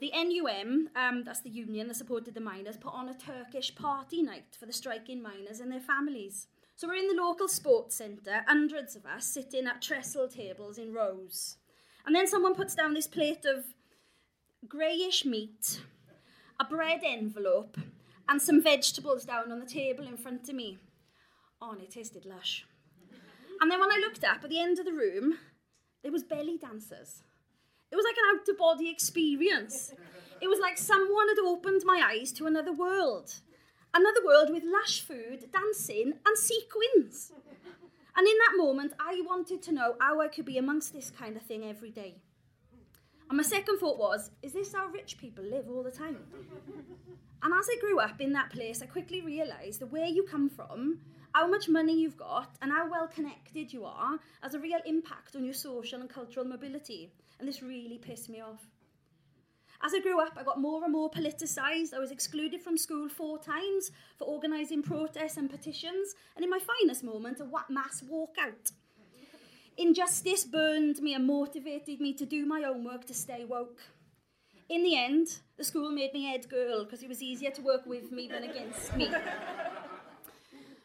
The 0.00 0.12
NUM, 0.14 0.88
um, 0.96 1.24
that's 1.24 1.42
the 1.42 1.50
union 1.50 1.88
that 1.88 1.96
supported 1.96 2.34
the 2.34 2.40
miners, 2.40 2.76
put 2.76 2.94
on 2.94 3.08
a 3.08 3.14
Turkish 3.14 3.74
party 3.74 4.22
night 4.22 4.56
for 4.58 4.66
the 4.66 4.72
striking 4.72 5.20
miners 5.20 5.60
and 5.60 5.70
their 5.70 5.80
families. 5.80 6.46
So 6.76 6.88
we're 6.88 6.94
in 6.94 7.08
the 7.08 7.22
local 7.22 7.48
sports 7.48 7.96
centre, 7.96 8.42
hundreds 8.46 8.96
of 8.96 9.04
us 9.04 9.26
sitting 9.26 9.66
at 9.66 9.82
trestle 9.82 10.28
tables 10.28 10.78
in 10.78 10.94
rows. 10.94 11.56
And 12.06 12.14
then 12.14 12.26
someone 12.26 12.54
puts 12.54 12.74
down 12.74 12.94
this 12.94 13.06
plate 13.06 13.44
of 13.44 13.64
greyish 14.66 15.26
meat 15.26 15.80
a 16.60 16.64
bread 16.64 17.00
envelope, 17.02 17.78
and 18.28 18.40
some 18.40 18.62
vegetables 18.62 19.24
down 19.24 19.50
on 19.50 19.60
the 19.60 19.66
table 19.66 20.06
in 20.06 20.18
front 20.18 20.46
of 20.48 20.54
me. 20.54 20.76
Oh, 21.60 21.72
and 21.72 21.80
it 21.80 21.90
tasted 21.90 22.26
lush. 22.26 22.66
And 23.60 23.70
then 23.70 23.80
when 23.80 23.90
I 23.90 23.96
looked 23.96 24.22
up 24.24 24.44
at 24.44 24.50
the 24.50 24.60
end 24.60 24.78
of 24.78 24.84
the 24.84 24.92
room, 24.92 25.38
there 26.02 26.12
was 26.12 26.22
belly 26.22 26.58
dancers. 26.58 27.22
It 27.90 27.96
was 27.96 28.04
like 28.04 28.16
an 28.16 28.38
out 28.38 28.48
of 28.48 28.58
body 28.58 28.90
experience. 28.90 29.94
It 30.40 30.48
was 30.48 30.60
like 30.60 30.76
someone 30.76 31.28
had 31.28 31.38
opened 31.38 31.82
my 31.84 32.02
eyes 32.12 32.30
to 32.32 32.46
another 32.46 32.72
world. 32.72 33.32
Another 33.94 34.24
world 34.24 34.50
with 34.50 34.62
lush 34.64 35.00
food, 35.00 35.50
dancing, 35.52 36.12
and 36.26 36.38
sequins. 36.38 37.32
And 38.16 38.26
in 38.26 38.36
that 38.38 38.56
moment, 38.56 38.92
I 39.00 39.22
wanted 39.26 39.62
to 39.62 39.72
know 39.72 39.96
how 39.98 40.20
I 40.20 40.28
could 40.28 40.44
be 40.44 40.58
amongst 40.58 40.92
this 40.92 41.10
kind 41.10 41.36
of 41.36 41.42
thing 41.42 41.64
every 41.64 41.90
day. 41.90 42.16
And 43.30 43.36
my 43.36 43.44
second 43.44 43.78
thought 43.78 43.96
was, 43.96 44.32
is 44.42 44.52
this 44.52 44.74
how 44.74 44.88
rich 44.88 45.16
people 45.16 45.44
live 45.44 45.70
all 45.70 45.84
the 45.84 45.90
time? 45.92 46.16
And 47.42 47.54
as 47.54 47.68
I 47.70 47.80
grew 47.80 48.00
up 48.00 48.20
in 48.20 48.32
that 48.32 48.50
place, 48.50 48.82
I 48.82 48.86
quickly 48.86 49.20
realised 49.20 49.80
that 49.80 49.92
where 49.92 50.06
you 50.06 50.24
come 50.24 50.50
from, 50.50 50.98
how 51.32 51.46
much 51.46 51.68
money 51.68 51.96
you've 51.96 52.16
got, 52.16 52.56
and 52.60 52.72
how 52.72 52.90
well 52.90 53.06
connected 53.06 53.72
you 53.72 53.84
are 53.84 54.18
has 54.42 54.54
a 54.54 54.58
real 54.58 54.80
impact 54.84 55.36
on 55.36 55.44
your 55.44 55.54
social 55.54 56.00
and 56.00 56.10
cultural 56.10 56.44
mobility. 56.44 57.12
And 57.38 57.46
this 57.46 57.62
really 57.62 57.98
pissed 57.98 58.28
me 58.28 58.40
off. 58.40 58.66
As 59.80 59.94
I 59.94 60.00
grew 60.00 60.20
up, 60.20 60.36
I 60.36 60.42
got 60.42 60.60
more 60.60 60.82
and 60.82 60.92
more 60.92 61.08
politicised. 61.08 61.94
I 61.94 62.00
was 62.00 62.10
excluded 62.10 62.60
from 62.60 62.76
school 62.76 63.08
four 63.08 63.38
times 63.38 63.92
for 64.18 64.24
organising 64.24 64.82
protests 64.82 65.36
and 65.36 65.48
petitions, 65.48 66.16
and 66.34 66.44
in 66.44 66.50
my 66.50 66.58
finest 66.58 67.04
moment, 67.04 67.38
a 67.38 67.46
mass 67.72 68.02
walkout. 68.10 68.72
Injustice 69.80 70.44
burned 70.44 71.00
me 71.00 71.14
and 71.14 71.26
motivated 71.26 72.02
me 72.02 72.12
to 72.12 72.26
do 72.26 72.44
my 72.44 72.64
own 72.64 72.84
work 72.84 73.06
to 73.06 73.14
stay 73.14 73.46
woke. 73.46 73.80
In 74.68 74.82
the 74.82 74.94
end, 74.94 75.38
the 75.56 75.64
school 75.64 75.90
made 75.90 76.12
me 76.12 76.26
head 76.26 76.50
girl 76.50 76.84
because 76.84 77.02
it 77.02 77.08
was 77.08 77.22
easier 77.22 77.50
to 77.52 77.62
work 77.62 77.86
with 77.86 78.12
me 78.12 78.28
than 78.28 78.44
against 78.44 78.94
me. 78.94 79.10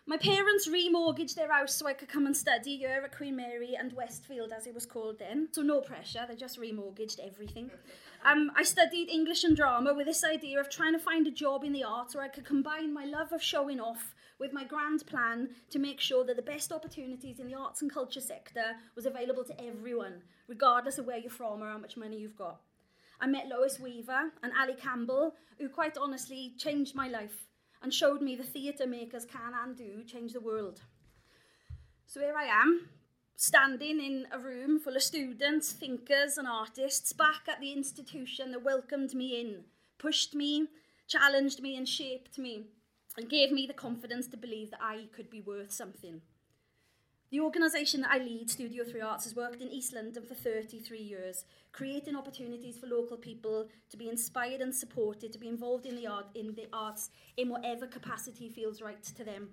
My 0.07 0.15
parents 0.15 0.69
remortgaged 0.69 1.35
their 1.35 1.51
house 1.51 1.75
so 1.75 1.87
I 1.87 1.93
could 1.93 2.07
come 2.07 2.25
and 2.25 2.37
study 2.37 2.77
here 2.77 3.01
at 3.03 3.17
Queen 3.17 3.35
Mary 3.35 3.75
and 3.77 3.91
Westfield, 3.91 4.53
as 4.53 4.65
it 4.65 4.73
was 4.73 4.85
called 4.85 5.19
then. 5.19 5.49
So 5.51 5.61
no 5.61 5.81
pressure, 5.81 6.25
they 6.25 6.37
just 6.37 6.57
remortgaged 6.57 7.19
everything. 7.19 7.71
Um, 8.23 8.49
I 8.55 8.63
studied 8.63 9.09
English 9.09 9.43
and 9.43 9.57
drama 9.57 9.93
with 9.93 10.07
this 10.07 10.23
idea 10.23 10.57
of 10.61 10.69
trying 10.69 10.93
to 10.93 10.99
find 10.99 11.27
a 11.27 11.31
job 11.31 11.65
in 11.65 11.73
the 11.73 11.83
arts 11.83 12.15
where 12.15 12.23
I 12.23 12.29
could 12.29 12.45
combine 12.45 12.93
my 12.93 13.03
love 13.03 13.33
of 13.33 13.43
showing 13.43 13.81
off 13.81 14.14
with 14.39 14.53
my 14.53 14.63
grand 14.63 15.05
plan 15.05 15.49
to 15.69 15.79
make 15.79 15.99
sure 15.99 16.25
that 16.25 16.35
the 16.35 16.41
best 16.41 16.71
opportunities 16.71 17.39
in 17.39 17.47
the 17.47 17.55
arts 17.55 17.81
and 17.81 17.91
culture 17.91 18.21
sector 18.21 18.75
was 18.95 19.05
available 19.05 19.43
to 19.43 19.63
everyone, 19.63 20.21
regardless 20.47 20.97
of 20.97 21.05
where 21.05 21.17
you're 21.17 21.29
from 21.29 21.63
or 21.63 21.69
how 21.69 21.77
much 21.77 21.97
money 21.97 22.17
you've 22.17 22.37
got. 22.37 22.61
I 23.19 23.27
met 23.27 23.47
Lois 23.47 23.79
Weaver 23.79 24.31
and 24.43 24.51
Ali 24.59 24.75
Campbell, 24.75 25.35
who 25.57 25.69
quite 25.69 25.97
honestly 25.97 26.53
changed 26.57 26.95
my 26.95 27.07
life 27.07 27.47
and 27.81 27.93
showed 27.93 28.21
me 28.21 28.35
the 28.35 28.43
theatre 28.43 28.87
makers 28.87 29.25
can 29.25 29.53
and 29.63 29.75
do 29.75 30.03
change 30.03 30.33
the 30.33 30.41
world. 30.41 30.81
So 32.07 32.19
here 32.19 32.35
I 32.37 32.45
am, 32.45 32.89
standing 33.35 33.99
in 33.99 34.27
a 34.31 34.39
room 34.39 34.79
full 34.79 34.95
of 34.95 35.03
students, 35.03 35.71
thinkers, 35.71 36.37
and 36.37 36.47
artists 36.47 37.13
back 37.13 37.47
at 37.47 37.59
the 37.59 37.73
institution 37.73 38.51
that 38.51 38.63
welcomed 38.63 39.13
me 39.13 39.39
in, 39.39 39.63
pushed 39.97 40.35
me, 40.35 40.67
challenged 41.07 41.61
me, 41.61 41.75
and 41.77 41.87
shaped 41.87 42.37
me, 42.37 42.67
and 43.17 43.29
gave 43.29 43.51
me 43.51 43.65
the 43.65 43.73
confidence 43.73 44.27
to 44.27 44.37
believe 44.37 44.71
that 44.71 44.81
I 44.81 45.07
could 45.15 45.29
be 45.29 45.41
worth 45.41 45.71
something. 45.71 46.21
The 47.31 47.41
organisation 47.41 48.01
that 48.01 48.11
I 48.11 48.19
lead, 48.19 48.49
Studio 48.49 48.83
3 48.83 49.01
Arts, 49.01 49.23
has 49.23 49.35
worked 49.35 49.61
in 49.61 49.69
East 49.69 49.93
London 49.93 50.23
for 50.23 50.35
33 50.35 50.99
years, 50.99 51.45
creating 51.71 52.15
opportunities 52.15 52.77
for 52.77 52.87
local 52.87 53.17
people 53.17 53.67
to 53.89 53.97
be 53.97 54.07
inspired 54.07 54.61
and 54.61 54.73
supported, 54.73 55.33
to 55.33 55.39
be 55.39 55.47
involved 55.47 55.85
in 55.85 55.95
the, 55.95 56.07
art, 56.07 56.27
in 56.35 56.53
the 56.55 56.67
arts 56.71 57.09
in 57.35 57.49
whatever 57.49 57.87
capacity 57.87 58.47
feels 58.47 58.81
right 58.81 59.03
to 59.03 59.23
them. 59.23 59.49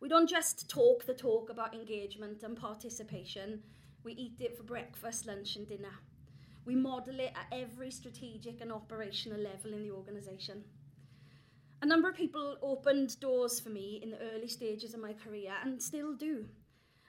We 0.00 0.08
don't 0.08 0.28
just 0.28 0.68
talk 0.68 1.04
the 1.04 1.14
talk 1.14 1.50
about 1.50 1.74
engagement 1.74 2.42
and 2.42 2.56
participation, 2.56 3.62
we 4.04 4.12
eat 4.12 4.40
it 4.40 4.56
for 4.56 4.62
breakfast, 4.62 5.26
lunch, 5.26 5.56
and 5.56 5.66
dinner. 5.66 6.00
We 6.66 6.74
model 6.74 7.20
it 7.20 7.32
at 7.34 7.58
every 7.58 7.90
strategic 7.90 8.60
and 8.60 8.70
operational 8.70 9.40
level 9.40 9.72
in 9.72 9.82
the 9.82 9.92
organisation. 9.92 10.64
A 11.84 11.86
number 11.86 12.08
of 12.08 12.16
people 12.16 12.56
opened 12.62 13.20
doors 13.20 13.60
for 13.60 13.68
me 13.68 14.00
in 14.02 14.10
the 14.10 14.16
early 14.32 14.48
stages 14.48 14.94
of 14.94 15.00
my 15.00 15.12
career 15.12 15.52
and 15.62 15.82
still 15.82 16.14
do. 16.14 16.46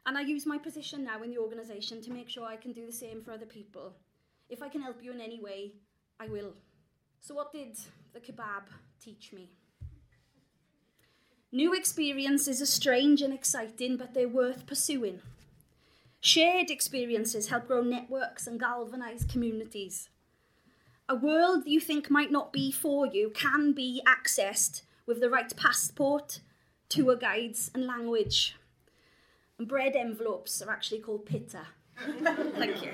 And 0.05 0.17
I 0.17 0.21
use 0.21 0.45
my 0.45 0.57
position 0.57 1.05
now 1.05 1.23
in 1.23 1.29
the 1.29 1.37
organisation 1.37 2.01
to 2.01 2.11
make 2.11 2.27
sure 2.27 2.45
I 2.45 2.57
can 2.57 2.73
do 2.73 2.85
the 2.85 2.91
same 2.91 3.23
for 3.23 3.31
other 3.31 3.45
people. 3.45 3.93
If 4.49 4.61
I 4.61 4.67
can 4.67 4.81
help 4.81 5.01
you 5.01 5.13
in 5.13 5.21
any 5.21 5.39
way, 5.39 5.75
I 6.19 6.27
will. 6.27 6.55
So, 7.21 7.33
what 7.33 7.53
did 7.53 7.77
the 8.11 8.19
kebab 8.19 8.63
teach 9.01 9.31
me? 9.31 9.49
New 11.53 11.73
experiences 11.73 12.61
are 12.61 12.65
strange 12.65 13.21
and 13.21 13.33
exciting, 13.33 13.95
but 13.95 14.13
they're 14.13 14.27
worth 14.27 14.67
pursuing. 14.67 15.21
Shared 16.19 16.69
experiences 16.69 17.47
help 17.47 17.67
grow 17.67 17.81
networks 17.81 18.45
and 18.45 18.59
galvanise 18.59 19.23
communities. 19.23 20.09
A 21.07 21.15
world 21.15 21.67
you 21.67 21.79
think 21.79 22.09
might 22.09 22.31
not 22.31 22.51
be 22.51 22.71
for 22.71 23.05
you 23.05 23.29
can 23.29 23.73
be 23.73 24.01
accessed 24.07 24.81
with 25.05 25.19
the 25.19 25.29
right 25.29 25.55
passport, 25.55 26.39
tour 26.89 27.15
guides, 27.15 27.69
and 27.75 27.85
language. 27.85 28.55
And 29.59 29.67
bread 29.67 29.95
envelopes 29.95 30.63
are 30.63 30.71
actually 30.71 31.01
called 31.01 31.27
pitta. 31.27 31.67
Thank 32.57 32.83
you. 32.83 32.91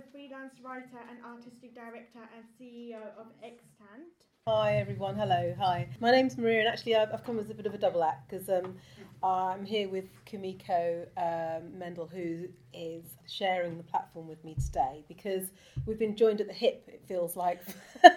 A 0.00 0.12
freelance 0.12 0.54
writer 0.64 0.98
and 1.10 1.18
artistic 1.26 1.74
director 1.74 2.20
and 2.34 2.44
CEO 2.58 3.02
of 3.18 3.26
Extant. 3.42 4.08
Hi 4.46 4.76
everyone, 4.76 5.14
hello, 5.14 5.54
hi. 5.58 5.90
My 6.00 6.10
name's 6.10 6.38
Maria, 6.38 6.60
and 6.60 6.68
actually 6.68 6.96
I've, 6.96 7.12
I've 7.12 7.22
come 7.22 7.38
as 7.38 7.50
a 7.50 7.54
bit 7.54 7.66
of 7.66 7.74
a 7.74 7.78
double 7.78 8.02
act 8.02 8.30
because 8.30 8.48
um, 8.48 8.76
I'm 9.22 9.66
here 9.66 9.90
with 9.90 10.06
Kumiko 10.24 11.02
um, 11.18 11.72
Mendl, 11.78 12.10
who 12.10 12.48
is 12.72 13.04
sharing 13.26 13.76
the 13.76 13.82
platform 13.82 14.26
with 14.26 14.42
me 14.42 14.54
today 14.54 15.04
because 15.06 15.48
we've 15.84 15.98
been 15.98 16.16
joined 16.16 16.40
at 16.40 16.46
the 16.46 16.54
hip. 16.54 16.84
It 16.88 17.02
feels 17.06 17.36
like 17.36 17.62
for 18.00 18.10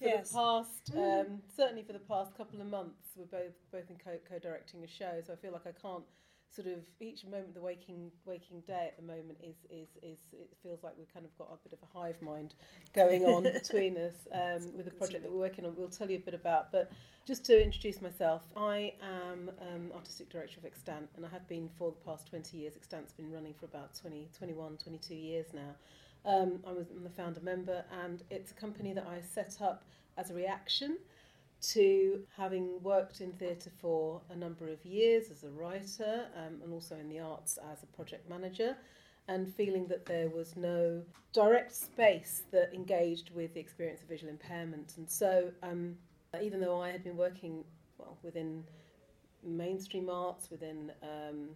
Yes. 0.00 0.30
the 0.30 0.34
past, 0.34 0.92
um, 0.96 1.40
certainly 1.56 1.84
for 1.84 1.92
the 1.92 2.00
past 2.00 2.36
couple 2.36 2.60
of 2.60 2.66
months, 2.66 3.10
we're 3.14 3.26
both 3.26 3.54
both 3.70 3.88
in 3.90 3.96
co- 4.04 4.18
co-directing 4.28 4.82
a 4.82 4.88
show. 4.88 5.22
So 5.24 5.34
I 5.34 5.36
feel 5.36 5.52
like 5.52 5.68
I 5.68 5.80
can't 5.80 6.02
sort 6.54 6.68
of 6.68 6.80
each 7.00 7.24
moment 7.24 7.54
the 7.54 7.60
waking 7.60 8.10
waking 8.26 8.60
day 8.66 8.88
at 8.88 8.96
the 8.96 9.02
moment 9.02 9.38
is 9.42 9.56
is 9.70 9.88
is 10.02 10.18
it 10.32 10.50
feels 10.62 10.82
like 10.82 10.92
we've 10.98 11.12
kind 11.12 11.24
of 11.24 11.36
got 11.38 11.48
a 11.50 11.56
bit 11.68 11.72
of 11.72 11.78
a 11.82 11.98
hive 11.98 12.20
mind 12.20 12.54
going 12.94 13.24
on 13.24 13.42
between 13.60 13.96
us 13.96 14.14
um, 14.32 14.76
with 14.76 14.84
the 14.84 14.90
project 14.90 15.22
that 15.22 15.32
we're 15.32 15.38
working 15.38 15.64
on. 15.64 15.74
We'll 15.76 15.88
tell 15.88 16.10
you 16.10 16.18
a 16.18 16.20
bit 16.20 16.34
about, 16.34 16.70
but 16.70 16.90
just 17.24 17.44
to 17.46 17.62
introduce 17.62 18.02
myself, 18.02 18.42
I 18.56 18.94
am 19.00 19.50
um, 19.60 19.92
artistic 19.94 20.28
director 20.28 20.58
of 20.58 20.66
Extant, 20.66 21.08
and 21.16 21.24
I 21.24 21.28
have 21.28 21.46
been 21.48 21.70
for 21.78 21.92
the 21.92 22.10
past 22.10 22.28
20 22.28 22.56
years. 22.56 22.74
Extant's 22.76 23.12
been 23.12 23.30
running 23.30 23.54
for 23.54 23.66
about 23.66 23.94
20, 23.94 24.28
21, 24.36 24.76
22 24.76 25.14
years 25.14 25.46
now. 25.54 25.74
Um, 26.24 26.60
I 26.66 26.72
was 26.72 26.86
I'm 26.94 27.02
the 27.02 27.10
founder 27.10 27.40
member, 27.40 27.84
and 28.04 28.22
it's 28.30 28.50
a 28.50 28.54
company 28.54 28.92
that 28.92 29.06
I 29.06 29.20
set 29.20 29.58
up 29.60 29.84
as 30.18 30.30
a 30.30 30.34
reaction 30.34 30.98
to 31.62 32.20
having 32.36 32.82
worked 32.82 33.20
in 33.20 33.32
theatre 33.32 33.70
for 33.80 34.20
a 34.30 34.36
number 34.36 34.68
of 34.68 34.84
years 34.84 35.30
as 35.30 35.44
a 35.44 35.48
writer 35.50 36.26
um, 36.36 36.60
and 36.62 36.72
also 36.72 36.96
in 36.96 37.08
the 37.08 37.20
arts 37.20 37.58
as 37.72 37.82
a 37.82 37.86
project 37.86 38.28
manager, 38.28 38.76
and 39.28 39.52
feeling 39.54 39.86
that 39.86 40.04
there 40.04 40.28
was 40.28 40.56
no 40.56 41.02
direct 41.32 41.74
space 41.74 42.42
that 42.50 42.74
engaged 42.74 43.30
with 43.34 43.54
the 43.54 43.60
experience 43.60 44.02
of 44.02 44.08
visual 44.08 44.30
impairment. 44.30 44.94
And 44.96 45.08
so, 45.08 45.50
um, 45.62 45.96
even 46.42 46.60
though 46.60 46.80
I 46.80 46.90
had 46.90 47.04
been 47.04 47.16
working 47.16 47.64
well 47.98 48.18
within 48.22 48.64
mainstream 49.44 50.08
arts, 50.10 50.50
within 50.50 50.92
um, 51.02 51.50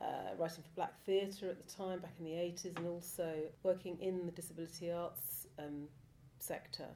uh, 0.00 0.34
writing 0.38 0.62
for 0.62 0.70
Black 0.76 0.94
Theatre 1.04 1.48
at 1.48 1.66
the 1.66 1.74
time, 1.74 2.00
back 2.00 2.14
in 2.18 2.24
the 2.24 2.32
80s, 2.32 2.76
and 2.76 2.86
also 2.86 3.34
working 3.62 3.96
in 4.00 4.26
the 4.26 4.32
disability 4.32 4.90
arts 4.90 5.46
um, 5.58 5.88
sector, 6.38 6.88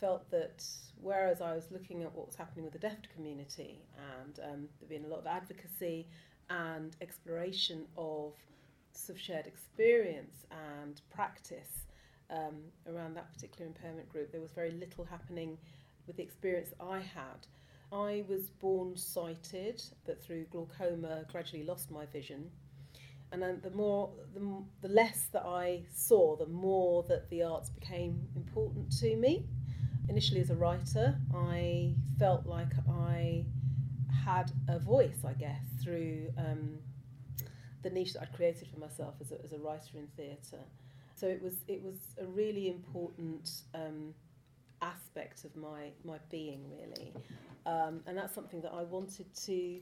felt 0.00 0.30
that 0.30 0.64
whereas 1.00 1.40
I 1.40 1.54
was 1.54 1.70
looking 1.70 2.02
at 2.02 2.14
what 2.14 2.26
was 2.26 2.36
happening 2.36 2.64
with 2.64 2.72
the 2.72 2.78
deaf 2.78 2.96
community 3.14 3.80
and 4.20 4.40
um, 4.44 4.68
there 4.80 4.88
being 4.88 5.04
a 5.04 5.08
lot 5.08 5.20
of 5.20 5.26
advocacy 5.26 6.06
and 6.50 6.96
exploration 7.00 7.84
of 7.96 8.32
sort 8.92 9.18
of 9.18 9.22
shared 9.22 9.46
experience 9.46 10.46
and 10.50 11.00
practice 11.10 11.86
um, 12.30 12.56
around 12.86 13.14
that 13.16 13.32
particular 13.32 13.66
impairment 13.66 14.08
group, 14.08 14.32
there 14.32 14.40
was 14.40 14.50
very 14.50 14.72
little 14.72 15.04
happening 15.04 15.56
with 16.06 16.16
the 16.16 16.22
experience 16.22 16.70
I 16.80 16.98
had. 16.98 17.46
I 17.90 18.24
was 18.28 18.50
born 18.50 18.96
sighted, 18.96 19.82
but 20.04 20.22
through 20.22 20.44
glaucoma 20.50 21.24
gradually 21.30 21.64
lost 21.64 21.90
my 21.90 22.04
vision. 22.06 22.50
And 23.32 23.42
then 23.42 23.60
the 23.62 23.70
more, 23.70 24.10
the, 24.34 24.40
the 24.86 24.92
less 24.92 25.28
that 25.32 25.44
I 25.44 25.82
saw, 25.94 26.36
the 26.36 26.46
more 26.46 27.02
that 27.04 27.28
the 27.30 27.42
arts 27.42 27.70
became 27.70 28.20
important 28.36 28.90
to 29.00 29.16
me. 29.16 29.44
Initially, 30.08 30.40
as 30.40 30.50
a 30.50 30.56
writer, 30.56 31.16
I 31.34 31.94
felt 32.18 32.46
like 32.46 32.72
I 32.88 33.44
had 34.24 34.50
a 34.68 34.78
voice, 34.78 35.24
I 35.26 35.34
guess, 35.34 35.62
through 35.82 36.28
um, 36.36 36.78
the 37.82 37.90
niche 37.90 38.14
that 38.14 38.22
I'd 38.22 38.32
created 38.32 38.68
for 38.72 38.80
myself 38.80 39.14
as 39.20 39.32
a, 39.32 39.42
as 39.44 39.52
a 39.52 39.58
writer 39.58 39.96
in 39.96 40.06
theatre. 40.16 40.64
So 41.14 41.26
it 41.26 41.42
was 41.42 41.56
it 41.66 41.82
was 41.82 41.96
a 42.20 42.24
really 42.24 42.68
important 42.68 43.50
um, 43.74 44.14
aspect 44.82 45.44
of 45.44 45.54
my 45.56 45.90
my 46.04 46.18
being, 46.30 46.64
really, 46.70 47.12
um, 47.66 48.00
and 48.06 48.16
that's 48.16 48.34
something 48.34 48.60
that 48.62 48.72
I 48.72 48.84
wanted 48.84 49.26
to 49.46 49.80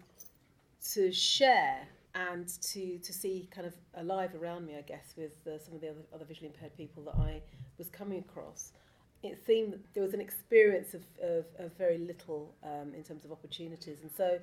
to 0.94 1.12
share 1.12 1.86
and 2.14 2.48
to 2.72 2.98
to 2.98 3.12
see 3.12 3.48
kind 3.54 3.66
of 3.66 3.74
alive 3.94 4.34
around 4.34 4.66
me, 4.66 4.76
I 4.76 4.82
guess, 4.82 5.14
with 5.16 5.46
uh, 5.46 5.58
some 5.58 5.74
of 5.74 5.80
the 5.82 5.90
other, 5.90 6.00
other 6.14 6.24
visually 6.24 6.48
impaired 6.48 6.76
people 6.76 7.02
that 7.04 7.16
I 7.16 7.42
was 7.78 7.88
coming 7.88 8.20
across. 8.20 8.72
It 9.26 9.38
seemed 9.46 9.78
there 9.94 10.02
was 10.02 10.14
an 10.14 10.20
experience 10.20 10.94
of, 10.94 11.02
of, 11.22 11.44
of 11.58 11.72
very 11.76 11.98
little 11.98 12.54
um, 12.62 12.94
in 12.94 13.02
terms 13.02 13.24
of 13.24 13.32
opportunities, 13.32 13.98
and 14.02 14.10
so 14.16 14.38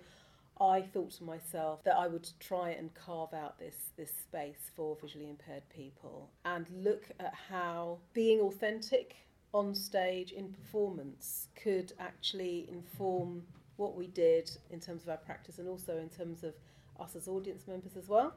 I 0.61 0.81
thought 0.81 1.11
to 1.11 1.23
myself 1.23 1.84
that 1.84 1.95
I 1.95 2.07
would 2.07 2.29
try 2.39 2.69
and 2.69 2.93
carve 2.93 3.34
out 3.34 3.57
this 3.59 3.75
this 3.97 4.11
space 4.21 4.69
for 4.75 4.95
visually 5.01 5.29
impaired 5.29 5.63
people 5.69 6.29
and 6.45 6.67
look 6.69 7.05
at 7.19 7.34
how 7.49 7.97
being 8.13 8.39
authentic 8.39 9.15
on 9.53 9.75
stage 9.75 10.31
in 10.31 10.51
performance 10.51 11.47
could 11.55 11.93
actually 11.99 12.67
inform 12.71 13.43
what 13.77 13.95
we 13.95 14.07
did 14.07 14.49
in 14.69 14.79
terms 14.79 15.03
of 15.03 15.09
our 15.09 15.17
practice 15.17 15.59
and 15.59 15.67
also 15.67 15.97
in 15.97 16.09
terms 16.09 16.43
of 16.43 16.53
us 16.99 17.15
as 17.15 17.27
audience 17.27 17.67
members 17.67 17.95
as 17.97 18.07
well. 18.07 18.34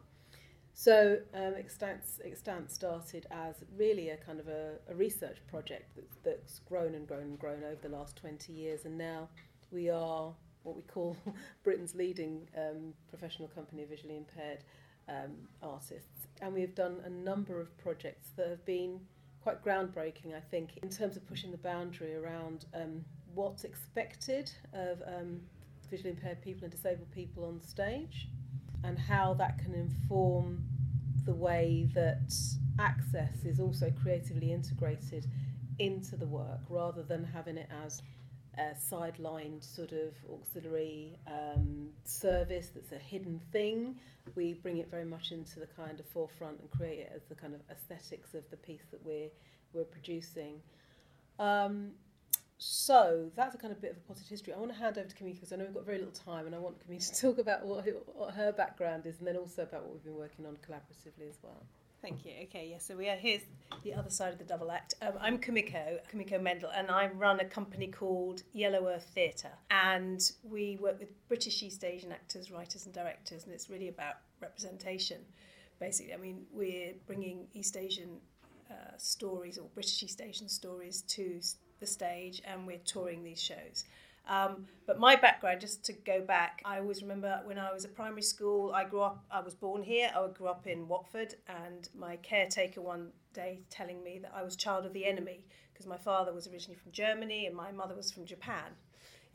So 0.79 1.17
um, 1.33 1.55
Extant, 1.57 2.03
Extant 2.23 2.71
started 2.71 3.27
as 3.31 3.55
really 3.79 4.11
a 4.11 4.19
kind 4.19 4.39
of 4.39 4.47
a, 4.47 4.75
a 4.91 4.95
research 4.95 5.39
project 5.49 5.97
that's, 5.97 6.17
that's 6.23 6.59
grown 6.69 6.95
and 6.95 7.09
grown 7.09 7.23
and 7.23 7.39
grown 7.39 7.65
over 7.65 7.79
the 7.81 7.89
last 7.89 8.15
20 8.17 8.53
years 8.53 8.85
and 8.85 8.99
now 8.99 9.31
we 9.71 9.89
are 9.89 10.35
what 10.65 10.77
we 10.77 10.83
call 10.83 11.17
Britain's 11.65 11.95
leading 11.95 12.47
um, 12.55 12.93
professional 13.09 13.49
company 13.49 13.85
of 13.85 13.89
visually 13.89 14.19
impaired 14.19 14.65
um, 15.09 15.49
artists. 15.63 16.27
And 16.43 16.53
we've 16.53 16.75
done 16.75 17.01
a 17.07 17.11
number 17.11 17.59
of 17.59 17.75
projects 17.79 18.33
that 18.37 18.51
have 18.51 18.65
been 18.67 19.01
quite 19.43 19.65
groundbreaking, 19.65 20.37
I 20.37 20.41
think, 20.41 20.77
in 20.83 20.91
terms 20.91 21.17
of 21.17 21.27
pushing 21.27 21.53
the 21.53 21.57
boundary 21.57 22.17
around 22.17 22.67
um, 22.75 23.03
what's 23.35 23.65
expected 23.65 24.51
of 24.75 25.01
um, 25.07 25.41
visually 25.91 26.11
impaired 26.11 26.43
people 26.43 26.65
and 26.65 26.71
disabled 26.71 27.11
people 27.13 27.47
on 27.47 27.63
stage 27.63 28.29
and 28.85 28.99
how 28.99 29.35
that 29.35 29.59
can 29.59 29.75
inform 29.75 30.65
the 31.25 31.35
way 31.35 31.89
that 31.95 32.33
access 32.79 33.45
is 33.45 33.59
also 33.59 33.93
creatively 34.03 34.53
integrated 34.53 35.27
into 35.79 36.17
the 36.17 36.27
work 36.27 36.61
rather 36.69 37.03
than 37.03 37.25
having 37.25 37.57
it 37.57 37.69
as 37.85 38.03
a 38.59 38.75
sidelined 38.75 39.63
sort 39.63 39.93
of 39.93 40.15
auxiliary 40.33 41.19
um, 41.27 41.89
service 42.05 42.71
that's 42.75 42.93
a 42.93 42.99
hidden 42.99 43.41
thing. 43.53 43.97
We 44.35 44.55
bring 44.55 44.79
it 44.79 44.91
very 44.91 45.05
much 45.05 45.31
into 45.33 45.61
the 45.61 45.67
kind 45.67 46.01
of 46.01 46.07
forefront 46.07 46.61
and 46.61 46.71
create 46.71 47.01
it 47.01 47.13
as 47.15 47.23
the 47.29 47.35
kind 47.35 47.55
of 47.55 47.61
aesthetics 47.71 48.35
of 48.35 48.49
the 48.51 48.57
piece 48.57 48.87
that 48.91 49.05
we're 49.05 49.29
we're 49.73 49.85
producing. 49.85 50.63
Um, 51.39 51.91
so 52.59 53.31
that's 53.37 53.55
a 53.55 53.59
kind 53.59 53.73
of 53.73 53.81
bit 53.81 53.91
of 53.91 53.97
a 53.99 54.01
potted 54.01 54.27
history. 54.27 54.53
I 54.53 54.59
want 54.59 54.73
to 54.73 54.79
hand 54.79 54.97
over 54.99 55.09
to 55.09 55.15
Camille 55.15 55.35
because 55.35 55.53
I 55.53 55.57
know 55.57 55.65
we've 55.65 55.75
got 55.75 55.85
very 55.85 55.99
little 55.99 56.13
time, 56.13 56.47
and 56.47 56.55
I 56.55 56.59
want 56.59 56.81
Camille 56.81 57.01
to 57.01 57.15
talk 57.21 57.39
about 57.39 57.67
what, 57.67 57.87
what 58.15 58.35
her 58.35 58.53
background 58.53 59.07
is, 59.07 59.19
and 59.19 59.27
then 59.27 59.37
also 59.37 59.63
about 59.63 59.83
what 59.83 59.93
we've 59.93 60.05
been 60.05 60.17
working 60.17 60.47
on 60.47 60.57
collaboratively 60.67 61.29
as 61.29 61.39
well. 61.43 61.63
Thank 62.03 62.25
you. 62.25 62.33
Okay, 62.45 62.69
yeah, 62.71 62.79
so 62.79 62.97
we 62.97 63.09
are 63.09 63.17
here's 63.17 63.43
the 63.83 63.93
other 63.93 64.11
side 64.11 64.33
of 64.33 64.39
the 64.39 64.45
double 64.45 64.71
act. 64.71 64.95
Um, 65.03 65.15
I'm 65.21 65.39
Kumiko, 65.39 65.99
Kumiko 66.13 66.41
Mendl, 66.41 66.71
and 66.75 66.91
I 66.91 67.09
run 67.09 67.41
a 67.41 67.45
company 67.45 67.89
called 67.89 68.43
Yellow 68.53 68.87
Earth 68.87 69.11
Theatre. 69.15 69.53
And 69.71 70.31
we 70.45 70.79
work 70.81 71.01
with 71.01 71.09
British 71.29 71.63
East 71.63 71.85
Asian 71.85 72.13
actors, 72.13 72.51
writers, 72.51 72.87
and 72.87 72.95
directors, 72.95 73.45
and 73.45 73.53
it's 73.53 73.69
really 73.69 73.89
about 73.89 74.17
representation, 74.41 75.19
basically. 75.81 76.15
I 76.15 76.19
mean, 76.19 76.47
we're 76.53 76.93
bringing 77.07 77.49
East 77.55 77.77
Asian 77.77 78.21
uh, 78.71 78.97
stories 78.99 79.59
or 79.59 79.69
British 79.75 80.03
East 80.03 80.21
Asian 80.21 80.49
stories 80.49 81.03
to 81.09 81.41
the 81.81 81.87
stage, 81.87 82.43
and 82.45 82.67
we're 82.67 82.79
touring 82.85 83.23
these 83.23 83.41
shows. 83.41 83.85
Um, 84.29 84.67
but 84.87 84.99
my 84.99 85.15
background, 85.15 85.61
just 85.61 85.85
to 85.85 85.93
go 85.93 86.21
back, 86.21 86.61
I 86.65 86.79
always 86.79 87.01
remember 87.01 87.41
when 87.45 87.59
I 87.59 87.73
was 87.73 87.85
at 87.85 87.95
primary 87.95 88.23
school, 88.23 88.73
I 88.73 88.85
grew 88.85 89.03
up, 89.03 89.25
I 89.31 89.41
was 89.41 89.55
born 89.55 89.83
here, 89.83 90.11
I 90.15 90.27
grew 90.29 90.49
up 90.49 90.67
in 90.67 90.89
Watford, 90.89 91.37
and 91.49 91.89
my 91.97 92.17
caretaker 92.17 92.81
one 92.81 93.13
day 93.33 93.61
telling 93.71 94.03
me 94.03 94.19
that 94.19 94.33
I 94.35 94.43
was 94.43 94.57
child 94.57 94.85
of 94.85 94.93
the 94.93 95.07
enemy 95.07 95.45
because 95.73 95.87
my 95.87 95.99
father 95.99 96.33
was 96.33 96.49
originally 96.49 96.79
from 96.83 96.91
Germany 96.91 97.47
and 97.47 97.55
my 97.55 97.71
mother 97.71 97.95
was 97.95 98.11
from 98.11 98.25
Japan. 98.25 98.73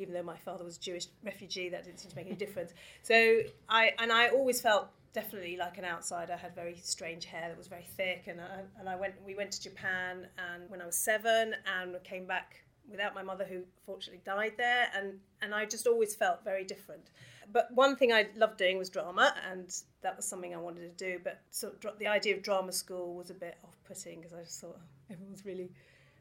Even 0.02 0.14
though 0.14 0.24
my 0.24 0.38
father 0.38 0.64
was 0.64 0.78
a 0.78 0.80
Jewish 0.80 1.08
refugee, 1.24 1.70
that 1.70 1.86
didn't 1.86 2.00
seem 2.00 2.10
to 2.10 2.16
make 2.16 2.28
any 2.28 2.36
difference. 2.36 2.74
So 3.04 3.42
I 3.70 3.94
and 4.00 4.12
I 4.12 4.30
always 4.30 4.60
felt 4.60 4.90
definitely 5.14 5.58
like 5.58 5.78
an 5.78 5.86
outsider. 5.86 6.34
I 6.34 6.38
had 6.38 6.56
very 6.56 6.78
strange 6.82 7.26
hair 7.26 7.50
that 7.50 7.58
was 7.58 7.68
very 7.68 7.86
thick, 7.98 8.24
and 8.28 8.40
I, 8.42 8.62
and 8.80 8.90
I 8.90 8.96
went. 8.96 9.14
We 9.26 9.36
went 9.36 9.52
to 9.52 9.62
Japan, 9.62 10.28
and 10.38 10.70
when 10.70 10.82
I 10.82 10.86
was 10.86 10.96
seven, 10.96 11.56
and 11.66 12.04
came 12.04 12.26
back 12.26 12.64
without 12.90 13.14
my 13.14 13.22
mother, 13.22 13.46
who 13.46 13.62
fortunately 13.86 14.22
died 14.26 14.54
there, 14.58 14.88
and 14.96 15.20
and 15.42 15.54
I 15.54 15.66
just 15.66 15.88
always 15.88 16.16
felt 16.16 16.44
very 16.44 16.64
different. 16.64 17.10
But 17.52 17.70
one 17.74 17.96
thing 17.98 18.14
I 18.14 18.28
loved 18.38 18.58
doing 18.58 18.78
was 18.78 18.90
drama, 18.90 19.34
and 19.50 19.74
that 20.02 20.16
was 20.16 20.26
something 20.26 20.54
I 20.56 20.58
wanted 20.58 20.98
to 20.98 21.06
do. 21.10 21.20
But 21.24 21.42
sort 21.50 21.84
of 21.84 22.00
the 22.00 22.08
idea 22.08 22.36
of 22.36 22.42
drama 22.44 22.72
school 22.72 23.16
was 23.16 23.30
a 23.30 23.34
bit 23.34 23.58
off-putting 23.64 24.22
because 24.22 24.34
I 24.34 24.44
just 24.44 24.62
thought 24.62 24.80
everyone's 25.10 25.46
really, 25.46 25.70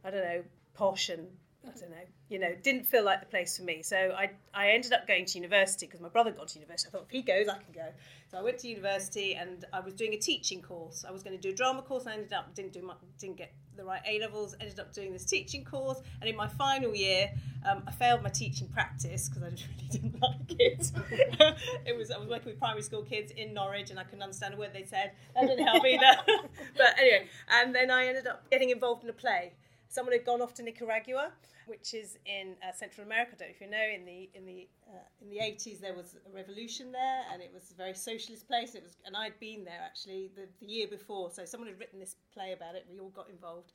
I 0.05 0.11
don't 0.11 0.25
know, 0.25 0.43
posh 0.75 1.09
and 1.09 1.29
I 1.63 1.79
don't 1.79 1.91
know, 1.91 1.97
you 2.31 2.39
know, 2.39 2.55
didn't 2.63 2.87
feel 2.87 3.05
like 3.05 3.21
the 3.21 3.27
place 3.27 3.59
for 3.59 3.65
me. 3.65 3.83
So 3.83 3.97
I, 3.97 4.31
I 4.55 4.71
ended 4.71 4.95
up 4.95 5.07
going 5.07 5.27
to 5.27 5.39
university 5.39 5.87
because 5.87 6.01
my 6.01 6.09
brother 6.09 6.31
got 6.31 6.49
to 6.49 6.59
university. 6.59 6.89
I 6.89 6.91
thought 6.93 7.07
if 7.07 7.11
he 7.11 7.21
goes, 7.21 7.49
I 7.49 7.59
can 7.59 7.73
go. 7.75 7.87
So 8.31 8.39
I 8.39 8.43
went 8.43 8.59
to 8.61 8.69
university 8.69 9.35
and 9.35 9.65
I 9.73 9.81
was 9.81 9.93
doing 9.93 10.15
a 10.15 10.17
teaching 10.17 10.63
course. 10.63 11.05
I 11.07 11.11
was 11.11 11.23
going 11.23 11.37
to 11.37 11.41
do 11.41 11.51
a 11.51 11.55
drama 11.55 11.83
course. 11.83 12.07
I 12.07 12.15
ended 12.15 12.33
up 12.33 12.55
didn't 12.55 12.73
do 12.73 12.83
my, 12.83 12.95
didn't 13.19 13.37
get 13.37 13.53
the 13.77 13.85
right 13.85 14.01
A 14.07 14.21
levels. 14.21 14.55
Ended 14.59 14.81
up 14.81 14.95
doing 14.95 15.13
this 15.13 15.27
teaching 15.27 15.65
course. 15.65 16.01
And 16.21 16.31
in 16.31 16.37
my 16.37 16.49
final 16.49 16.95
year, 16.95 17.31
um, 17.69 17.83
I 17.87 17.91
failed 17.91 18.23
my 18.23 18.31
teaching 18.31 18.69
practice 18.69 19.29
because 19.29 19.43
I 19.43 19.51
just 19.51 19.69
really 19.77 19.89
didn't 19.91 20.23
like 20.23 20.59
it. 20.59 20.93
it 21.85 21.97
was 21.97 22.11
I 22.11 22.17
was 22.17 22.29
working 22.29 22.53
with 22.53 22.59
primary 22.59 22.83
school 22.83 23.03
kids 23.03 23.33
in 23.33 23.53
Norwich 23.53 23.91
and 23.91 23.99
I 23.99 24.05
couldn't 24.05 24.23
understand 24.23 24.55
a 24.55 24.57
word 24.57 24.71
they 24.73 24.85
said. 24.85 25.13
That 25.35 25.47
didn't 25.47 25.67
help 25.67 25.85
either. 25.85 26.17
but 26.77 26.99
anyway, 26.99 27.27
and 27.51 27.75
then 27.75 27.91
I 27.91 28.07
ended 28.07 28.27
up 28.27 28.49
getting 28.51 28.71
involved 28.71 29.05
in 29.05 29.11
a 29.11 29.15
play 29.15 29.53
someone 29.91 30.13
had 30.13 30.25
gone 30.25 30.41
off 30.41 30.55
to 30.55 30.63
Nicaragua, 30.63 31.33
which 31.67 31.93
is 31.93 32.17
in 32.25 32.55
uh, 32.67 32.73
Central 32.73 33.07
America. 33.07 33.33
I 33.35 33.39
don't 33.39 33.49
know 33.49 33.55
if 33.55 33.61
you 33.61 33.71
know. 33.71 33.87
In 33.95 34.05
the 34.07 34.31
in 34.35 34.47
the 34.47 34.69
uh, 34.89 35.07
in 35.21 35.29
the 35.29 35.41
eighties, 35.41 35.81
there 35.81 35.95
was 35.95 36.17
a 36.27 36.35
revolution 36.35 36.93
there, 36.93 37.23
and 37.31 37.43
it 37.43 37.51
was 37.53 37.71
a 37.71 37.75
very 37.75 37.95
socialist 37.95 38.47
place. 38.47 38.75
It 38.75 38.83
was, 38.83 38.97
and 39.05 39.15
I'd 39.17 39.39
been 39.39 39.65
there 39.65 39.81
actually 39.85 40.31
the, 40.35 40.49
the 40.61 40.67
year 40.67 40.89
before. 40.89 41.31
So 41.31 41.45
someone 41.45 41.69
had 41.69 41.79
written 41.79 41.99
this 42.01 42.17
play 42.33 42.53
about 42.53 42.77
it. 42.77 42.87
We 42.91 42.99
all 43.01 43.11
got 43.11 43.29
involved, 43.29 43.73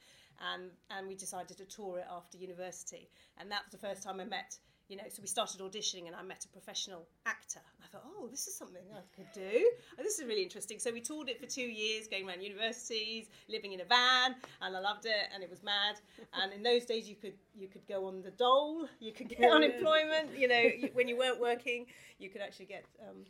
and 0.53 0.71
and 0.89 1.07
we 1.07 1.15
decided 1.15 1.57
to 1.57 1.65
tour 1.65 1.99
it 1.99 2.07
after 2.09 2.37
university. 2.37 3.09
And 3.37 3.51
that 3.51 3.63
was 3.65 3.71
the 3.71 3.87
first 3.87 4.01
time 4.01 4.19
I 4.19 4.25
met 4.25 4.57
you 4.87 4.97
know, 4.97 5.03
so 5.09 5.21
we 5.21 5.27
started 5.27 5.61
auditioning 5.61 6.07
and 6.07 6.15
I 6.15 6.21
met 6.21 6.45
a 6.45 6.47
professional 6.49 7.07
actor. 7.25 7.61
I 7.83 7.87
thought, 7.87 8.03
oh, 8.05 8.27
this 8.27 8.47
is 8.47 8.55
something 8.55 8.81
I 8.93 9.01
could 9.15 9.31
do. 9.33 9.71
Oh, 9.99 10.03
this 10.03 10.19
is 10.19 10.25
really 10.25 10.43
interesting. 10.43 10.77
So 10.79 10.91
we 10.91 11.01
toured 11.01 11.29
it 11.29 11.39
for 11.39 11.47
two 11.47 11.63
years, 11.63 12.07
going 12.07 12.27
around 12.27 12.41
universities, 12.41 13.25
living 13.49 13.73
in 13.73 13.81
a 13.81 13.85
van, 13.85 14.35
and 14.61 14.75
I 14.75 14.79
loved 14.79 15.05
it, 15.05 15.29
and 15.33 15.43
it 15.43 15.49
was 15.49 15.63
mad. 15.63 15.95
And 16.33 16.53
in 16.53 16.61
those 16.61 16.85
days, 16.85 17.09
you 17.09 17.15
could 17.15 17.33
you 17.55 17.67
could 17.67 17.87
go 17.87 18.05
on 18.05 18.21
the 18.21 18.31
dole, 18.31 18.87
you 18.99 19.11
could 19.11 19.29
get 19.29 19.49
unemployment. 19.51 20.37
You 20.37 20.47
know, 20.47 20.59
you, 20.59 20.89
when 20.93 21.07
you 21.07 21.17
weren't 21.17 21.39
working, 21.39 21.87
you 22.19 22.29
could 22.29 22.41
actually 22.41 22.65
get. 22.67 22.85
Um, 23.01 23.25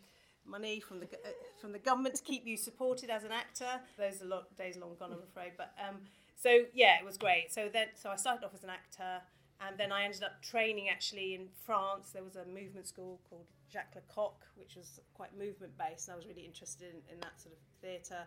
money 0.47 0.79
from 0.79 0.99
the 0.99 1.05
uh, 1.05 1.29
from 1.59 1.71
the 1.71 1.79
government 1.79 2.13
to 2.13 2.21
keep 2.21 2.45
you 2.45 2.55
supported 2.55 3.09
as 3.09 3.23
an 3.23 3.31
actor. 3.31 3.81
Those 3.97 4.21
are 4.21 4.25
lot, 4.25 4.55
days 4.55 4.77
long 4.77 4.91
gone, 4.99 5.11
I'm 5.11 5.23
afraid. 5.23 5.53
But 5.57 5.73
um, 5.81 6.01
so 6.35 6.65
yeah, 6.71 6.99
it 6.99 7.03
was 7.05 7.17
great. 7.17 7.51
So 7.51 7.67
then, 7.71 7.87
so 7.95 8.11
I 8.11 8.15
started 8.15 8.45
off 8.45 8.53
as 8.53 8.63
an 8.63 8.69
actor 8.69 9.23
and 9.61 9.77
then 9.77 9.91
I 9.91 10.03
ended 10.03 10.23
up 10.23 10.41
training 10.41 10.89
actually 10.89 11.35
in 11.35 11.47
France. 11.65 12.11
There 12.11 12.23
was 12.23 12.35
a 12.35 12.45
movement 12.45 12.87
school 12.87 13.19
called 13.29 13.45
Jacques 13.71 13.95
Lecoq, 13.95 14.35
which 14.55 14.75
was 14.75 14.99
quite 15.13 15.37
movement 15.37 15.77
based, 15.77 16.07
and 16.07 16.13
I 16.13 16.17
was 16.17 16.27
really 16.27 16.45
interested 16.45 16.87
in, 16.89 17.13
in 17.13 17.19
that 17.21 17.39
sort 17.39 17.53
of 17.53 17.59
theatre. 17.81 18.23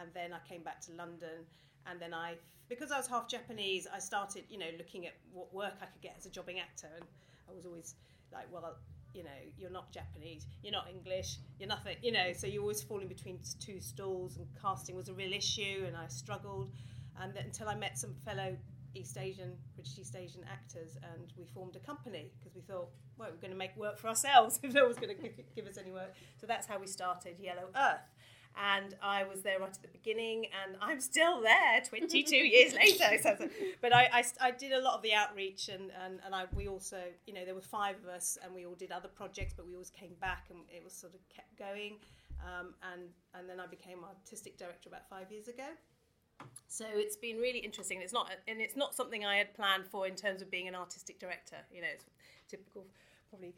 And 0.00 0.10
then 0.12 0.32
I 0.32 0.38
came 0.46 0.62
back 0.62 0.80
to 0.82 0.92
London, 0.92 1.46
and 1.86 1.98
then 1.98 2.12
I, 2.12 2.34
because 2.68 2.92
I 2.92 2.98
was 2.98 3.06
half 3.06 3.28
Japanese, 3.28 3.86
I 3.92 3.98
started, 3.98 4.44
you 4.50 4.58
know, 4.58 4.70
looking 4.76 5.06
at 5.06 5.14
what 5.32 5.52
work 5.54 5.74
I 5.80 5.86
could 5.86 6.02
get 6.02 6.14
as 6.18 6.26
a 6.26 6.30
jobbing 6.30 6.58
actor, 6.58 6.90
and 6.94 7.04
I 7.48 7.54
was 7.54 7.64
always 7.64 7.94
like, 8.32 8.44
well, 8.52 8.76
you 9.14 9.24
know, 9.24 9.30
you're 9.56 9.70
not 9.70 9.90
Japanese, 9.92 10.46
you're 10.62 10.72
not 10.72 10.88
English, 10.90 11.38
you're 11.58 11.68
nothing, 11.68 11.96
you 12.02 12.12
know, 12.12 12.32
so 12.36 12.46
you're 12.46 12.60
always 12.60 12.82
falling 12.82 13.08
between 13.08 13.38
two 13.58 13.80
stools, 13.80 14.36
and 14.36 14.46
casting 14.60 14.94
was 14.94 15.08
a 15.08 15.14
real 15.14 15.32
issue, 15.32 15.84
and 15.86 15.96
I 15.96 16.06
struggled, 16.08 16.70
and 17.22 17.34
until 17.38 17.70
I 17.70 17.74
met 17.74 17.96
some 17.96 18.14
fellow 18.26 18.54
East 18.96 19.18
Asian, 19.18 19.52
British 19.74 19.98
East 19.98 20.16
Asian 20.16 20.42
actors, 20.50 20.96
and 21.14 21.32
we 21.36 21.44
formed 21.44 21.76
a 21.76 21.80
company 21.80 22.32
because 22.38 22.54
we 22.54 22.62
thought, 22.62 22.88
well, 23.18 23.28
we're 23.30 23.40
going 23.40 23.52
to 23.52 23.56
make 23.56 23.76
work 23.76 23.98
for 23.98 24.08
ourselves 24.08 24.58
if 24.62 24.72
no 24.72 24.84
one's 24.84 24.96
going 24.96 25.16
to 25.16 25.30
give, 25.54 25.66
us 25.66 25.78
any 25.78 25.92
work. 25.92 26.14
So 26.40 26.46
that's 26.46 26.66
how 26.66 26.78
we 26.78 26.86
started 26.86 27.36
Yellow 27.38 27.68
Earth. 27.76 28.08
And 28.58 28.94
I 29.02 29.24
was 29.24 29.42
there 29.42 29.60
right 29.60 29.68
at 29.68 29.82
the 29.82 29.88
beginning, 29.88 30.46
and 30.64 30.78
I'm 30.80 30.98
still 30.98 31.42
there 31.42 31.82
22 31.86 32.34
years 32.36 32.72
later. 32.72 33.50
but 33.82 33.94
I, 33.94 34.08
I, 34.10 34.24
I, 34.40 34.50
did 34.50 34.72
a 34.72 34.80
lot 34.80 34.94
of 34.94 35.02
the 35.02 35.12
outreach, 35.12 35.68
and, 35.68 35.90
and, 36.02 36.20
and 36.24 36.34
I, 36.34 36.44
we 36.54 36.66
also, 36.66 36.98
you 37.26 37.34
know, 37.34 37.44
there 37.44 37.54
were 37.54 37.60
five 37.60 37.96
of 38.02 38.08
us, 38.08 38.38
and 38.42 38.54
we 38.54 38.64
all 38.64 38.74
did 38.74 38.92
other 38.92 39.08
projects, 39.08 39.52
but 39.54 39.66
we 39.66 39.74
always 39.74 39.90
came 39.90 40.14
back, 40.22 40.46
and 40.48 40.60
it 40.74 40.82
was 40.82 40.94
sort 40.94 41.12
of 41.12 41.20
kept 41.28 41.58
going. 41.58 41.98
Um, 42.40 42.74
and, 42.92 43.02
and 43.34 43.48
then 43.48 43.60
I 43.60 43.66
became 43.66 43.98
artistic 44.04 44.56
director 44.56 44.88
about 44.88 45.06
five 45.06 45.30
years 45.30 45.48
ago. 45.48 45.68
So 46.68 46.84
it's 46.92 47.16
been 47.16 47.38
really 47.38 47.60
interesting. 47.60 48.02
It's 48.02 48.12
not, 48.12 48.30
and 48.48 48.60
it's 48.60 48.76
not 48.76 48.94
something 48.94 49.24
I 49.24 49.36
had 49.36 49.54
planned 49.54 49.86
for 49.86 50.06
in 50.06 50.14
terms 50.14 50.42
of 50.42 50.50
being 50.50 50.68
an 50.68 50.74
artistic 50.74 51.18
director. 51.18 51.56
You 51.72 51.80
know, 51.82 51.88
it's 51.92 52.04
typical, 52.48 52.84
probably 53.30 53.54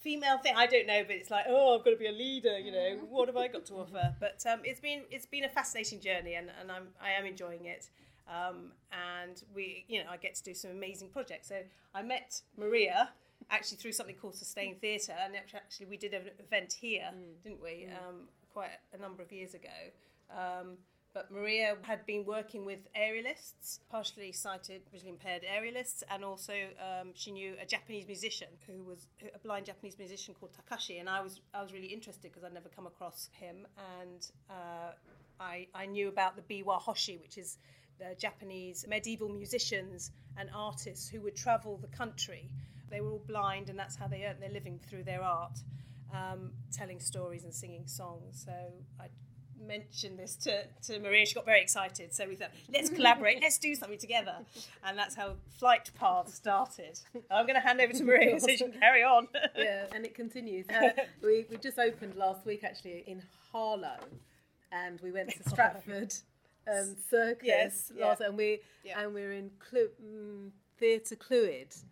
female 0.00 0.38
thing. 0.38 0.54
I 0.56 0.66
don't 0.66 0.86
know, 0.86 1.02
but 1.06 1.16
it's 1.16 1.30
like, 1.30 1.44
oh, 1.48 1.78
I've 1.78 1.84
got 1.84 1.90
to 1.90 1.96
be 1.96 2.06
a 2.06 2.12
leader. 2.12 2.58
You 2.58 2.72
know, 2.72 2.98
what 3.08 3.28
have 3.28 3.36
I 3.36 3.48
got 3.48 3.66
to 3.66 3.74
offer? 3.74 4.14
But 4.18 4.42
um, 4.50 4.60
it's 4.64 4.80
been 4.80 5.02
it's 5.10 5.26
been 5.26 5.44
a 5.44 5.48
fascinating 5.48 6.00
journey, 6.00 6.34
and, 6.34 6.50
and 6.60 6.72
I'm 6.72 6.88
I 7.02 7.10
am 7.12 7.26
enjoying 7.26 7.66
it. 7.66 7.90
Um, 8.28 8.72
and 8.92 9.42
we, 9.54 9.84
you 9.88 10.04
know, 10.04 10.10
I 10.10 10.16
get 10.18 10.34
to 10.34 10.42
do 10.42 10.52
some 10.52 10.70
amazing 10.70 11.08
projects. 11.08 11.48
So 11.48 11.56
I 11.94 12.02
met 12.02 12.42
Maria 12.58 13.10
actually 13.50 13.78
through 13.78 13.92
something 13.92 14.16
called 14.16 14.34
Sustain 14.34 14.76
Theatre, 14.76 15.14
and 15.24 15.34
actually 15.54 15.86
we 15.86 15.96
did 15.96 16.12
an 16.12 16.22
event 16.38 16.74
here, 16.80 17.08
mm. 17.14 17.42
didn't 17.42 17.62
we? 17.62 17.88
Mm. 17.88 18.08
Um, 18.08 18.14
quite 18.52 18.70
a 18.92 18.98
number 18.98 19.22
of 19.22 19.32
years 19.32 19.54
ago. 19.54 19.68
But 21.18 21.32
Maria 21.32 21.76
had 21.82 22.06
been 22.06 22.24
working 22.24 22.64
with 22.64 22.86
aerialists, 22.94 23.80
partially 23.90 24.30
sighted, 24.30 24.82
visually 24.92 25.10
impaired 25.10 25.42
aerialists, 25.42 26.04
and 26.08 26.24
also 26.24 26.52
um, 26.78 27.10
she 27.14 27.32
knew 27.32 27.54
a 27.60 27.66
Japanese 27.66 28.06
musician 28.06 28.46
who 28.68 28.84
was 28.84 29.08
a 29.34 29.38
blind 29.40 29.66
Japanese 29.66 29.98
musician 29.98 30.32
called 30.38 30.52
Takashi. 30.52 31.00
And 31.00 31.08
I 31.08 31.20
was 31.20 31.40
I 31.52 31.60
was 31.60 31.72
really 31.72 31.88
interested 31.88 32.30
because 32.30 32.44
I'd 32.44 32.54
never 32.54 32.68
come 32.68 32.86
across 32.86 33.30
him, 33.32 33.66
and 34.00 34.30
uh, 34.48 34.92
I 35.40 35.66
I 35.74 35.86
knew 35.86 36.06
about 36.06 36.36
the 36.36 36.42
biwa 36.42 36.78
hoshi, 36.80 37.16
which 37.16 37.36
is 37.36 37.58
the 37.98 38.14
Japanese 38.16 38.86
medieval 38.86 39.28
musicians 39.28 40.12
and 40.36 40.48
artists 40.54 41.08
who 41.08 41.20
would 41.22 41.34
travel 41.34 41.78
the 41.78 41.88
country. 41.88 42.48
They 42.90 43.00
were 43.00 43.10
all 43.10 43.24
blind, 43.26 43.70
and 43.70 43.76
that's 43.76 43.96
how 43.96 44.06
they 44.06 44.22
earned 44.22 44.40
their 44.40 44.50
living 44.58 44.78
through 44.88 45.02
their 45.02 45.22
art, 45.22 45.58
um, 46.14 46.52
telling 46.70 47.00
stories 47.00 47.42
and 47.42 47.52
singing 47.52 47.88
songs. 47.88 48.44
So 48.46 48.52
I 49.00 49.08
mentioned 49.66 50.18
this 50.18 50.36
to, 50.36 50.64
to 50.84 50.98
Maria. 51.00 51.26
She 51.26 51.34
got 51.34 51.44
very 51.44 51.60
excited. 51.60 52.14
So 52.14 52.26
we 52.26 52.36
thought, 52.36 52.50
let's 52.72 52.90
collaborate, 52.90 53.40
let's 53.40 53.58
do 53.58 53.74
something 53.74 53.98
together. 53.98 54.36
And 54.84 54.96
that's 54.96 55.14
how 55.14 55.34
Flight 55.58 55.90
Path 55.98 56.32
started. 56.32 56.98
I'm 57.30 57.46
going 57.46 57.60
to 57.60 57.66
hand 57.66 57.80
over 57.80 57.92
to 57.92 58.04
Maria 58.10 58.38
so 58.40 58.46
she 58.48 58.56
can 58.56 58.72
carry 58.72 59.02
on. 59.02 59.28
yeah, 59.56 59.86
and 59.94 60.04
it 60.04 60.14
continues. 60.14 60.66
Uh, 60.68 60.90
we, 61.22 61.46
we 61.50 61.56
just 61.56 61.78
opened 61.78 62.14
last 62.16 62.46
week 62.46 62.64
actually 62.64 63.04
in 63.06 63.22
Harlow 63.52 63.98
and 64.72 65.00
we 65.00 65.10
went 65.10 65.30
to 65.30 65.48
Stratford 65.48 66.14
um, 66.70 66.96
Circus 67.10 67.46
yes, 67.46 67.92
last, 67.98 68.20
yeah. 68.20 68.26
and 68.26 68.36
we 68.36 68.60
yeah. 68.84 69.00
and 69.00 69.14
we're 69.14 69.32
in 69.32 69.50
Clu- 69.58 69.90
mm, 70.02 70.50
Theatre 70.78 71.16
Clwyd 71.16 71.82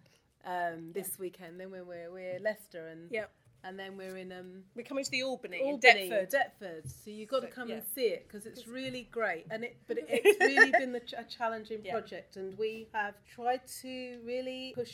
um, 0.44 0.92
this 0.92 1.10
yeah. 1.12 1.20
weekend. 1.20 1.60
Then 1.60 1.70
we're, 1.70 1.84
we're, 1.84 2.10
we're 2.10 2.38
Leicester 2.40 2.86
and 2.88 3.10
yep 3.10 3.30
and 3.66 3.78
then 3.78 3.96
we're 3.96 4.16
in 4.16 4.32
um, 4.32 4.62
We're 4.74 4.84
coming 4.84 5.04
to 5.04 5.10
the 5.10 5.22
Albany, 5.22 5.60
in 5.60 5.66
Albany, 5.66 6.08
Deptford. 6.08 6.30
Deptford. 6.30 6.90
So 6.90 7.10
you've 7.10 7.28
got 7.28 7.40
to 7.40 7.48
come 7.48 7.68
yeah. 7.68 7.76
and 7.76 7.84
see 7.94 8.06
it 8.06 8.26
because 8.28 8.46
it's 8.46 8.66
really 8.68 9.08
great. 9.10 9.46
And 9.50 9.64
it, 9.64 9.76
but 9.88 9.98
it, 9.98 10.06
it's 10.08 10.40
really 10.40 10.70
been 10.70 10.92
the 10.92 11.00
ch- 11.00 11.14
a 11.16 11.24
challenging 11.24 11.80
Yeah. 11.84 11.92
project, 11.92 12.36
and 12.36 12.56
we 12.58 12.88
have 12.92 13.14
tried 13.26 13.62
to 13.82 14.18
really 14.24 14.72
push 14.74 14.92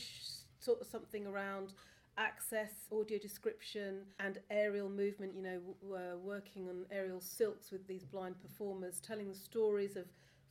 sort 0.58 0.80
of 0.80 0.86
something 0.86 1.26
around 1.26 1.74
access, 2.18 2.70
audio 2.92 3.18
description, 3.18 4.02
and 4.20 4.38
aerial 4.50 4.88
movement. 4.88 5.34
You 5.34 5.42
know, 5.42 5.60
we're 5.82 6.16
working 6.16 6.68
on 6.68 6.86
aerial 6.90 7.20
silks 7.20 7.70
with 7.70 7.86
these 7.86 8.04
blind 8.04 8.40
performers, 8.40 9.00
telling 9.00 9.28
the 9.28 9.38
stories 9.38 9.96
of 9.96 10.06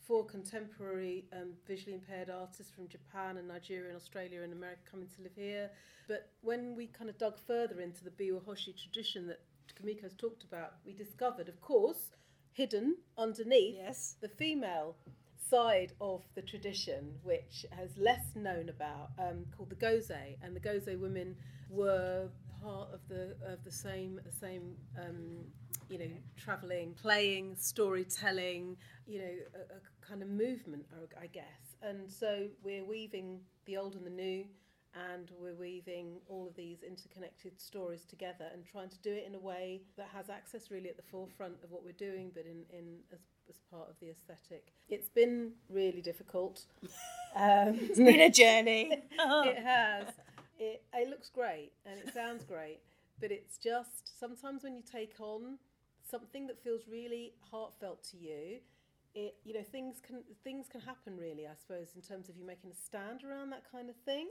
four 0.07 0.25
contemporary 0.25 1.25
um, 1.33 1.51
visually 1.67 1.93
impaired 1.93 2.29
artists 2.29 2.71
from 2.73 2.87
Japan 2.87 3.37
and 3.37 3.47
Nigeria 3.47 3.87
and 3.89 3.97
Australia 3.97 4.41
and 4.41 4.53
America 4.53 4.81
coming 4.89 5.07
to 5.15 5.21
live 5.21 5.35
here. 5.35 5.69
But 6.07 6.29
when 6.41 6.75
we 6.75 6.87
kind 6.87 7.09
of 7.09 7.17
dug 7.17 7.37
further 7.47 7.79
into 7.81 8.03
the 8.03 8.09
Biwa 8.11 8.43
Hoshi 8.43 8.73
tradition 8.73 9.27
that 9.27 9.39
Kumiko's 9.79 10.15
talked 10.15 10.43
about, 10.43 10.73
we 10.85 10.93
discovered, 10.93 11.47
of 11.49 11.61
course, 11.61 12.11
hidden 12.51 12.97
underneath 13.17 13.75
Yes. 13.75 14.15
the 14.21 14.29
female 14.29 14.95
side 15.49 15.93
of 16.01 16.23
the 16.35 16.41
tradition, 16.41 17.19
which 17.23 17.65
has 17.71 17.97
less 17.97 18.35
known 18.35 18.69
about, 18.69 19.11
um, 19.19 19.45
called 19.55 19.69
the 19.69 19.75
Goze, 19.75 20.11
and 20.41 20.55
the 20.55 20.59
Goze 20.59 20.97
women 20.97 21.35
were 21.69 22.29
part 22.61 22.89
of 22.93 22.99
the 23.07 23.35
of 23.45 23.63
the 23.63 23.71
same 23.71 24.19
the 24.23 24.31
same 24.31 24.75
um, 24.97 25.45
you 25.91 25.99
know 25.99 26.11
traveling, 26.37 26.93
playing, 26.93 27.55
storytelling, 27.57 28.77
you 29.07 29.19
know, 29.19 29.33
a, 29.55 29.75
a 29.75 30.07
kind 30.07 30.21
of 30.23 30.29
movement, 30.29 30.85
I- 30.93 31.23
I 31.23 31.27
guess. 31.27 31.75
And 31.83 32.09
so 32.11 32.47
we're 32.63 32.85
weaving 32.85 33.39
the 33.65 33.77
old 33.77 33.95
and 33.95 34.05
the 34.05 34.09
new. 34.11 34.45
And 34.93 35.31
we're 35.39 35.55
weaving 35.55 36.17
all 36.27 36.45
of 36.47 36.53
these 36.57 36.83
interconnected 36.83 37.61
stories 37.61 38.03
together 38.03 38.47
and 38.53 38.65
trying 38.65 38.89
to 38.89 38.99
do 38.99 39.09
it 39.13 39.23
in 39.25 39.35
a 39.35 39.39
way 39.39 39.83
that 39.95 40.09
has 40.13 40.29
access 40.29 40.69
really 40.69 40.89
at 40.89 40.97
the 40.97 41.03
forefront 41.03 41.55
of 41.63 41.71
what 41.71 41.85
we're 41.85 41.93
doing, 41.93 42.29
but 42.35 42.45
in, 42.45 42.63
in 42.77 42.97
as, 43.13 43.19
as 43.49 43.55
part 43.71 43.87
of 43.89 43.95
the 44.01 44.09
aesthetic. 44.09 44.73
It's 44.89 45.07
been 45.07 45.53
really 45.69 46.01
difficult. 46.01 46.65
Um, 47.33 47.79
It's 47.81 47.97
been 47.97 48.19
a 48.19 48.29
journey. 48.29 48.91
it 49.17 49.57
has. 49.63 50.07
It, 50.59 50.83
it 50.93 51.09
looks 51.09 51.29
great 51.29 51.71
and 51.85 51.97
it 52.05 52.13
sounds 52.13 52.43
great, 52.43 52.79
but 53.21 53.31
it's 53.31 53.57
just 53.57 54.19
sometimes 54.19 54.63
when 54.63 54.75
you 54.75 54.83
take 54.83 55.13
on 55.21 55.57
something 56.11 56.47
that 56.47 56.61
feels 56.63 56.81
really 56.89 57.33
heartfelt 57.49 58.03
to 58.11 58.17
you, 58.17 58.59
it 59.15 59.35
you 59.43 59.53
know 59.53 59.63
things 59.63 59.97
can 60.05 60.23
things 60.43 60.67
can 60.71 60.81
happen 60.81 61.17
really. 61.17 61.47
I 61.47 61.55
suppose 61.59 61.87
in 61.95 62.01
terms 62.01 62.29
of 62.29 62.37
you 62.37 62.45
making 62.45 62.71
a 62.71 62.75
stand 62.75 63.23
around 63.23 63.49
that 63.51 63.63
kind 63.71 63.89
of 63.89 63.95
thing, 64.05 64.27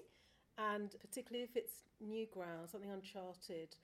and 0.58 0.94
particularly 1.00 1.44
if 1.44 1.56
it's 1.56 1.82
new 2.00 2.26
ground, 2.32 2.68
something 2.70 2.90
uncharted. 2.90 3.76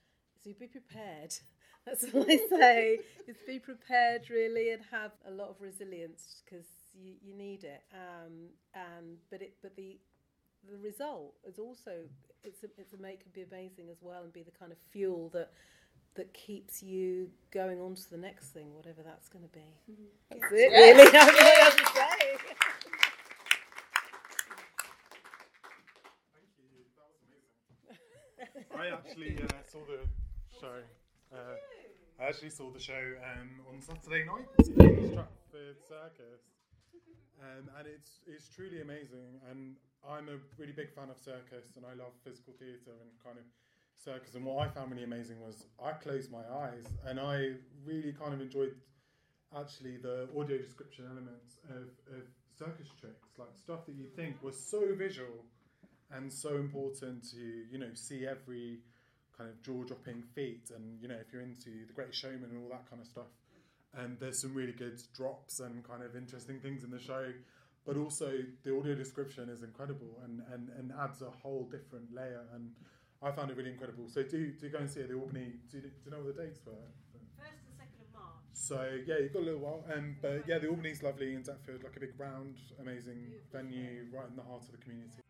So 0.44 0.50
be 0.58 0.66
prepared. 0.66 1.34
That's 1.86 2.04
all 2.12 2.24
I 2.28 2.38
say. 2.50 2.98
is 3.26 3.36
be 3.46 3.58
prepared 3.58 4.28
really 4.28 4.72
and 4.72 4.82
have 4.90 5.12
a 5.26 5.30
lot 5.30 5.48
of 5.50 5.60
resilience 5.60 6.42
because 6.44 6.66
you, 6.94 7.14
you 7.22 7.34
need 7.34 7.64
it. 7.64 7.82
Um, 7.92 8.50
and 8.74 9.18
but 9.30 9.42
it 9.42 9.54
but 9.62 9.76
the 9.76 9.98
the 10.70 10.78
result 10.78 11.34
is 11.46 11.58
also 11.58 11.92
it's 12.44 12.62
a, 12.64 12.66
it's 12.78 12.92
a 12.92 12.96
make 12.98 13.22
can 13.22 13.30
be 13.34 13.42
amazing 13.42 13.88
as 13.90 13.98
well 14.00 14.22
and 14.22 14.32
be 14.32 14.42
the 14.42 14.50
kind 14.50 14.72
of 14.72 14.78
fuel 14.90 15.30
that 15.32 15.50
that 16.16 16.32
keeps 16.34 16.82
you 16.82 17.30
going 17.50 17.80
on 17.80 17.94
to 17.94 18.10
the 18.10 18.16
next 18.16 18.48
thing, 18.48 18.74
whatever 18.74 19.02
that's 19.02 19.28
going 19.28 19.44
to 19.44 19.50
be. 19.52 19.76
That's 20.30 20.52
it, 20.52 20.72
really. 20.72 21.10
That's 21.12 21.28
all 21.28 21.46
I 21.46 21.64
have 21.64 21.76
to 21.76 21.84
say. 21.84 22.36
Thank 26.32 26.50
you. 26.58 26.84
That 26.96 27.08
was 27.08 27.20
amazing. 27.28 28.78
I 28.78 28.88
actually 28.92 29.38
uh, 29.42 29.62
saw 29.70 29.80
the 29.86 30.00
show. 30.60 30.78
Uh, 31.32 31.56
I 32.20 32.24
actually 32.28 32.50
saw 32.50 32.70
the 32.70 32.80
show 32.80 33.14
um, 33.24 33.60
on 33.72 33.80
Saturday 33.80 34.24
night 34.24 34.48
in 34.58 35.12
Stratford 35.12 35.76
Circus, 35.88 36.42
um, 37.42 37.68
and 37.78 37.86
it's 37.86 38.20
it's 38.26 38.48
truly 38.48 38.80
amazing. 38.80 39.40
And 39.50 39.76
I'm 40.08 40.28
a 40.28 40.38
really 40.56 40.72
big 40.72 40.94
fan 40.94 41.10
of 41.10 41.18
circus, 41.18 41.76
and 41.76 41.84
I 41.84 41.92
love 41.92 42.12
physical 42.24 42.54
theatre 42.58 42.96
and 43.00 43.10
kind 43.22 43.36
of 43.36 43.44
circus. 43.96 44.34
And 44.34 44.44
what 44.44 44.66
I 44.66 44.70
found 44.70 44.90
really 44.90 45.04
amazing 45.04 45.40
was 45.40 45.64
I 45.82 45.92
closed 45.92 46.30
my 46.30 46.44
eyes, 46.64 46.84
and 47.06 47.18
I 47.18 47.52
really 47.84 48.12
kind 48.12 48.34
of 48.34 48.40
enjoyed 48.40 48.74
actually 49.56 49.96
the 49.96 50.28
audio 50.36 50.58
description 50.58 51.06
elements 51.10 51.58
of, 51.70 52.16
of 52.16 52.22
circus 52.58 52.88
tricks, 53.00 53.28
like 53.38 53.48
stuff 53.54 53.86
that 53.86 53.94
you 53.94 54.06
think 54.16 54.42
was 54.42 54.58
so 54.58 54.94
visual 54.94 55.44
and 56.12 56.32
so 56.32 56.56
important 56.56 57.28
to 57.30 57.64
you 57.70 57.78
know 57.78 57.90
see 57.94 58.26
every 58.26 58.78
kind 59.36 59.50
of 59.50 59.60
jaw-dropping 59.62 60.22
feat 60.34 60.70
and 60.74 61.00
you 61.00 61.08
know 61.08 61.16
if 61.16 61.32
you're 61.32 61.42
into 61.42 61.84
the 61.86 61.92
great 61.92 62.14
showman 62.14 62.44
and 62.50 62.62
all 62.62 62.70
that 62.70 62.88
kind 62.88 63.00
of 63.00 63.08
stuff. 63.08 63.26
And 63.94 64.18
there's 64.20 64.42
some 64.42 64.52
really 64.54 64.72
good 64.72 65.00
drops 65.14 65.60
and 65.60 65.82
kind 65.82 66.02
of 66.02 66.16
interesting 66.16 66.60
things 66.60 66.84
in 66.84 66.90
the 66.90 66.98
show. 66.98 67.32
But 67.86 67.96
also 67.96 68.30
the 68.62 68.76
audio 68.76 68.94
description 68.94 69.48
is 69.48 69.62
incredible 69.62 70.20
and, 70.24 70.42
and, 70.52 70.68
and 70.76 70.92
adds 71.00 71.22
a 71.22 71.30
whole 71.30 71.68
different 71.70 72.12
layer. 72.12 72.42
And 72.52 72.72
I 73.22 73.30
found 73.32 73.50
it 73.50 73.56
really 73.56 73.70
incredible 73.70 74.08
so 74.08 74.22
do, 74.22 74.52
do 74.52 74.68
go 74.68 74.78
and 74.78 74.90
see 74.90 75.00
it 75.00 75.04
at 75.04 75.08
the 75.10 75.14
Albany 75.16 75.52
do 75.70 75.78
you, 75.78 75.82
do 75.82 75.88
you 76.04 76.10
know 76.10 76.18
what 76.18 76.36
the 76.36 76.42
dates 76.42 76.60
were? 76.66 76.72
First 77.38 77.50
and 77.66 77.76
second 77.76 78.00
of 78.00 78.12
March. 78.12 78.42
So 78.52 78.98
yeah, 79.06 79.18
you've 79.18 79.32
got 79.32 79.42
a 79.42 79.44
little 79.44 79.60
while, 79.60 79.84
um, 79.94 80.16
but 80.20 80.44
yeah, 80.46 80.58
the 80.58 80.68
Albany's 80.68 81.02
lovely 81.02 81.34
in 81.34 81.42
Deptford, 81.42 81.82
like 81.84 81.96
a 81.96 82.00
big 82.00 82.18
round, 82.18 82.56
amazing 82.80 83.32
venue 83.52 84.06
right 84.12 84.28
in 84.28 84.36
the 84.36 84.42
heart 84.42 84.62
of 84.62 84.72
the 84.72 84.78
community. 84.78 85.22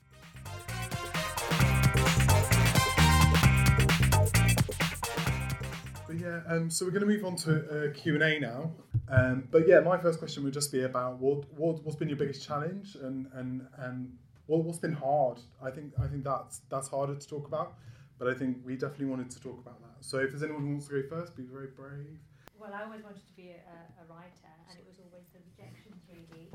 But 6.07 6.19
yeah, 6.19 6.41
um, 6.49 6.71
so 6.71 6.85
we're 6.85 6.93
going 6.93 7.01
to 7.01 7.09
move 7.09 7.25
on 7.25 7.37
to 7.37 7.89
uh, 7.89 7.93
Q 7.93 8.15
and 8.15 8.23
A 8.23 8.39
now. 8.39 8.71
Um, 9.09 9.49
but 9.51 9.67
yeah, 9.67 9.81
my 9.81 9.99
first 9.99 10.19
question 10.19 10.45
would 10.45 10.55
just 10.55 10.71
be 10.71 10.83
about 10.83 11.19
what, 11.19 11.53
what 11.53 11.83
what's 11.85 11.97
been 11.97 12.09
your 12.09 12.19
biggest 12.19 12.47
challenge 12.47 12.97
and 13.01 13.27
and 13.35 13.67
and 13.79 14.17
what, 14.47 14.65
what's 14.65 14.79
been 14.79 14.93
hard. 14.93 15.39
I 15.63 15.71
think 15.71 15.93
I 16.01 16.07
think 16.07 16.25
that's 16.25 16.61
that's 16.69 16.89
harder 16.89 17.15
to 17.15 17.29
talk 17.29 17.47
about, 17.47 17.75
but 18.19 18.29
I 18.29 18.35
think 18.35 18.59
we 18.65 18.77
definitely 18.77 19.07
wanted 19.07 19.31
to 19.31 19.41
talk 19.41 19.59
about 19.59 19.81
that. 19.81 20.05
So 20.05 20.19
if 20.19 20.31
there's 20.31 20.43
anyone 20.43 20.63
who 20.63 20.71
wants 20.71 20.89
to 20.89 21.03
go 21.03 21.09
first, 21.09 21.37
be 21.37 21.45
very 21.45 21.69
brave. 21.69 22.19
Well, 22.59 22.73
I 22.73 22.85
always 22.85 23.05
wanted 23.05 23.27
to 23.27 23.37
be 23.37 23.53
a, 23.53 23.79
a 24.01 24.05
writer, 24.09 24.53
and 24.71 24.79
it 24.79 24.85
was 24.89 24.97
always 24.99 25.29
the 25.37 25.41
rejections, 25.45 26.01
really. 26.09 26.49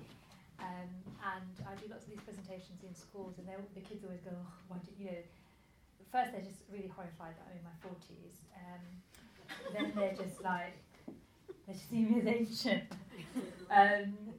Um, 0.60 0.90
and 1.22 1.56
I 1.66 1.74
do 1.78 1.90
lots 1.90 2.06
of 2.06 2.10
these 2.10 2.22
presentations 2.26 2.82
in 2.84 2.94
schools, 2.94 3.38
and 3.38 3.48
the 3.48 3.82
kids 3.82 4.04
always 4.04 4.22
go, 4.22 4.32
oh, 4.34 4.50
"Why 4.68 4.78
did 4.82 4.98
you 4.98 5.06
know?" 5.06 5.24
First, 6.12 6.34
they're 6.34 6.42
just 6.44 6.68
really 6.68 6.92
horrified 6.92 7.40
that 7.40 7.48
I'm 7.48 7.56
in 7.56 7.64
my 7.64 7.78
forties. 7.80 8.44
Um, 8.52 8.84
then 9.74 9.94
they're 9.96 10.14
just 10.14 10.44
like, 10.44 10.76
they 11.66 11.74
just 11.74 11.90
see 11.90 12.04
me 12.04 12.20
as 12.20 12.28
ancient. 12.28 12.84
um, 13.72 14.36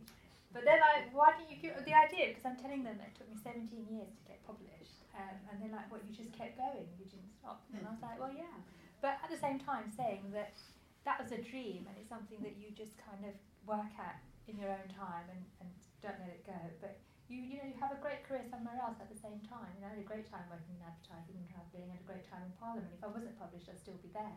but 0.52 0.64
they're 0.64 0.80
like, 0.80 1.10
"Why 1.12 1.32
didn't 1.34 1.50
you 1.50 1.58
give 1.58 1.76
the 1.84 1.96
idea?" 1.96 2.32
Because 2.32 2.44
I'm 2.46 2.60
telling 2.60 2.84
them 2.84 3.00
it 3.00 3.16
took 3.16 3.28
me 3.28 3.36
17 3.40 3.88
years 3.88 4.12
to 4.12 4.22
get 4.28 4.44
published, 4.46 5.02
um, 5.16 5.36
and 5.50 5.60
they're 5.60 5.72
like, 5.72 5.90
"What? 5.90 6.04
You 6.04 6.12
just 6.14 6.32
kept 6.32 6.56
going? 6.56 6.88
You 7.00 7.06
didn't 7.08 7.32
stop?" 7.32 7.64
And 7.72 7.82
I 7.86 7.90
was 7.90 8.02
like, 8.02 8.20
"Well, 8.20 8.32
yeah." 8.32 8.60
But 9.02 9.18
at 9.24 9.30
the 9.32 9.40
same 9.40 9.58
time, 9.58 9.90
saying 9.90 10.30
that 10.30 10.54
that 11.02 11.18
was 11.18 11.34
a 11.34 11.40
dream 11.42 11.90
and 11.90 11.98
it's 11.98 12.06
something 12.06 12.38
that 12.46 12.54
you 12.54 12.70
just 12.70 12.94
kind 13.02 13.26
of 13.26 13.34
work 13.66 13.90
at 13.98 14.22
in 14.46 14.54
your 14.58 14.70
own 14.70 14.86
time 14.94 15.26
and, 15.26 15.42
and 15.58 15.68
don't 15.98 16.18
let 16.22 16.30
it 16.30 16.46
go. 16.46 16.58
But 16.78 17.02
you 17.26 17.42
you 17.42 17.56
know 17.58 17.66
you 17.66 17.78
have 17.82 17.94
a 17.94 18.00
great 18.02 18.22
career 18.26 18.46
somewhere 18.46 18.78
else 18.78 18.98
at 19.02 19.10
the 19.10 19.18
same 19.18 19.42
time. 19.46 19.70
You 19.78 19.82
know, 19.82 19.90
I 19.90 19.98
had 19.98 20.02
a 20.02 20.06
great 20.06 20.30
time 20.30 20.46
working 20.50 20.78
in 20.78 20.82
advertising 20.86 21.34
and 21.38 21.48
travelling, 21.50 21.90
and 21.90 21.98
a 21.98 22.06
great 22.06 22.26
time 22.30 22.46
in 22.46 22.52
Parliament. 22.58 22.94
If 22.94 23.02
I 23.02 23.10
wasn't 23.10 23.34
published, 23.38 23.66
I'd 23.66 23.80
still 23.80 23.98
be 23.98 24.10
there. 24.14 24.36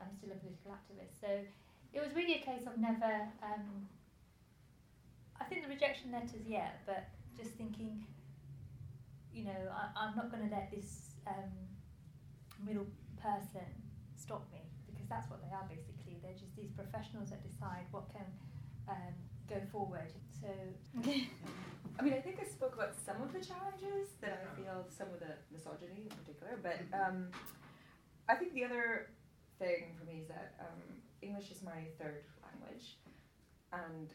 I'm 0.00 0.10
still 0.16 0.32
a 0.32 0.38
political 0.40 0.72
activist. 0.72 1.20
So 1.20 1.28
it 1.92 2.00
was 2.00 2.10
really 2.16 2.40
a 2.40 2.42
case 2.42 2.64
of 2.66 2.80
never. 2.80 3.28
Um, 3.44 3.86
I 5.40 5.44
think 5.44 5.62
the 5.62 5.68
rejection 5.68 6.12
letters, 6.12 6.44
yeah, 6.46 6.68
but 6.86 7.08
just 7.36 7.52
thinking, 7.56 8.04
you 9.32 9.44
know, 9.44 9.60
I, 9.72 9.88
I'm 9.96 10.16
not 10.16 10.30
going 10.30 10.48
to 10.48 10.54
let 10.54 10.70
this 10.70 11.16
um, 11.26 11.50
middle 12.64 12.86
person 13.22 13.66
stop 14.16 14.46
me 14.52 14.60
because 14.86 15.08
that's 15.08 15.30
what 15.30 15.40
they 15.40 15.48
are 15.54 15.64
basically. 15.68 16.20
They're 16.22 16.38
just 16.38 16.54
these 16.56 16.70
professionals 16.70 17.30
that 17.30 17.42
decide 17.42 17.88
what 17.90 18.12
can 18.12 18.26
um, 18.88 19.14
go 19.48 19.56
forward. 19.72 20.12
So 20.40 20.48
I 21.98 22.02
mean, 22.02 22.14
I 22.14 22.20
think 22.20 22.38
I 22.40 22.48
spoke 22.48 22.74
about 22.74 22.94
some 22.96 23.20
of 23.20 23.32
the 23.32 23.44
challenges 23.44 24.16
that 24.20 24.44
I 24.44 24.56
feel, 24.56 24.86
some 24.88 25.08
of 25.08 25.20
the 25.20 25.36
misogyny 25.52 26.08
in 26.08 26.16
particular, 26.16 26.58
but 26.62 26.80
um, 26.96 27.28
I 28.28 28.34
think 28.36 28.54
the 28.54 28.64
other 28.64 29.10
thing 29.58 29.92
for 29.98 30.04
me 30.06 30.20
is 30.22 30.28
that 30.28 30.54
um, 30.60 30.80
English 31.20 31.50
is 31.50 31.62
my 31.62 31.84
third 32.00 32.24
language, 32.40 32.96
and 33.72 34.14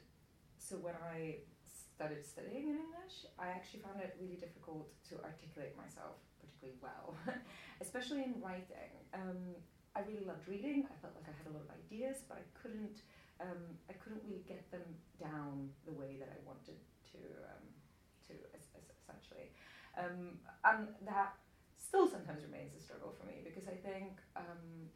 so 0.65 0.81
when 0.81 0.97
I 0.97 1.45
started 1.69 2.25
studying 2.25 2.73
in 2.73 2.77
English, 2.81 3.29
I 3.37 3.53
actually 3.53 3.85
found 3.85 4.01
it 4.01 4.17
really 4.17 4.41
difficult 4.41 4.89
to 5.13 5.21
articulate 5.21 5.77
myself 5.77 6.17
particularly 6.41 6.81
well, 6.81 7.13
especially 7.85 8.25
in 8.25 8.41
writing. 8.41 8.91
Um, 9.13 9.53
I 9.93 10.01
really 10.09 10.25
loved 10.25 10.49
reading. 10.49 10.89
I 10.89 10.95
felt 10.99 11.13
like 11.13 11.29
I 11.29 11.35
had 11.37 11.47
a 11.47 11.53
lot 11.53 11.63
of 11.63 11.71
ideas, 11.71 12.25
but 12.27 12.41
I 12.41 12.45
couldn't. 12.57 13.05
Um, 13.37 13.77
I 13.91 13.93
couldn't 13.99 14.23
really 14.25 14.43
get 14.47 14.63
them 14.71 14.83
down 15.19 15.69
the 15.85 15.91
way 15.93 16.17
that 16.17 16.31
I 16.33 16.39
wanted 16.47 16.79
to 17.13 17.19
um, 17.51 17.65
to 18.27 18.33
es- 18.57 18.71
es- 18.79 18.95
essentially, 18.95 19.51
um, 19.99 20.39
and 20.65 20.89
that 21.05 21.35
still 21.77 22.07
sometimes 22.09 22.41
remains 22.47 22.73
a 22.73 22.81
struggle 22.81 23.13
for 23.13 23.27
me 23.27 23.43
because 23.43 23.67
I 23.67 23.75
think 23.75 24.23
um, 24.39 24.89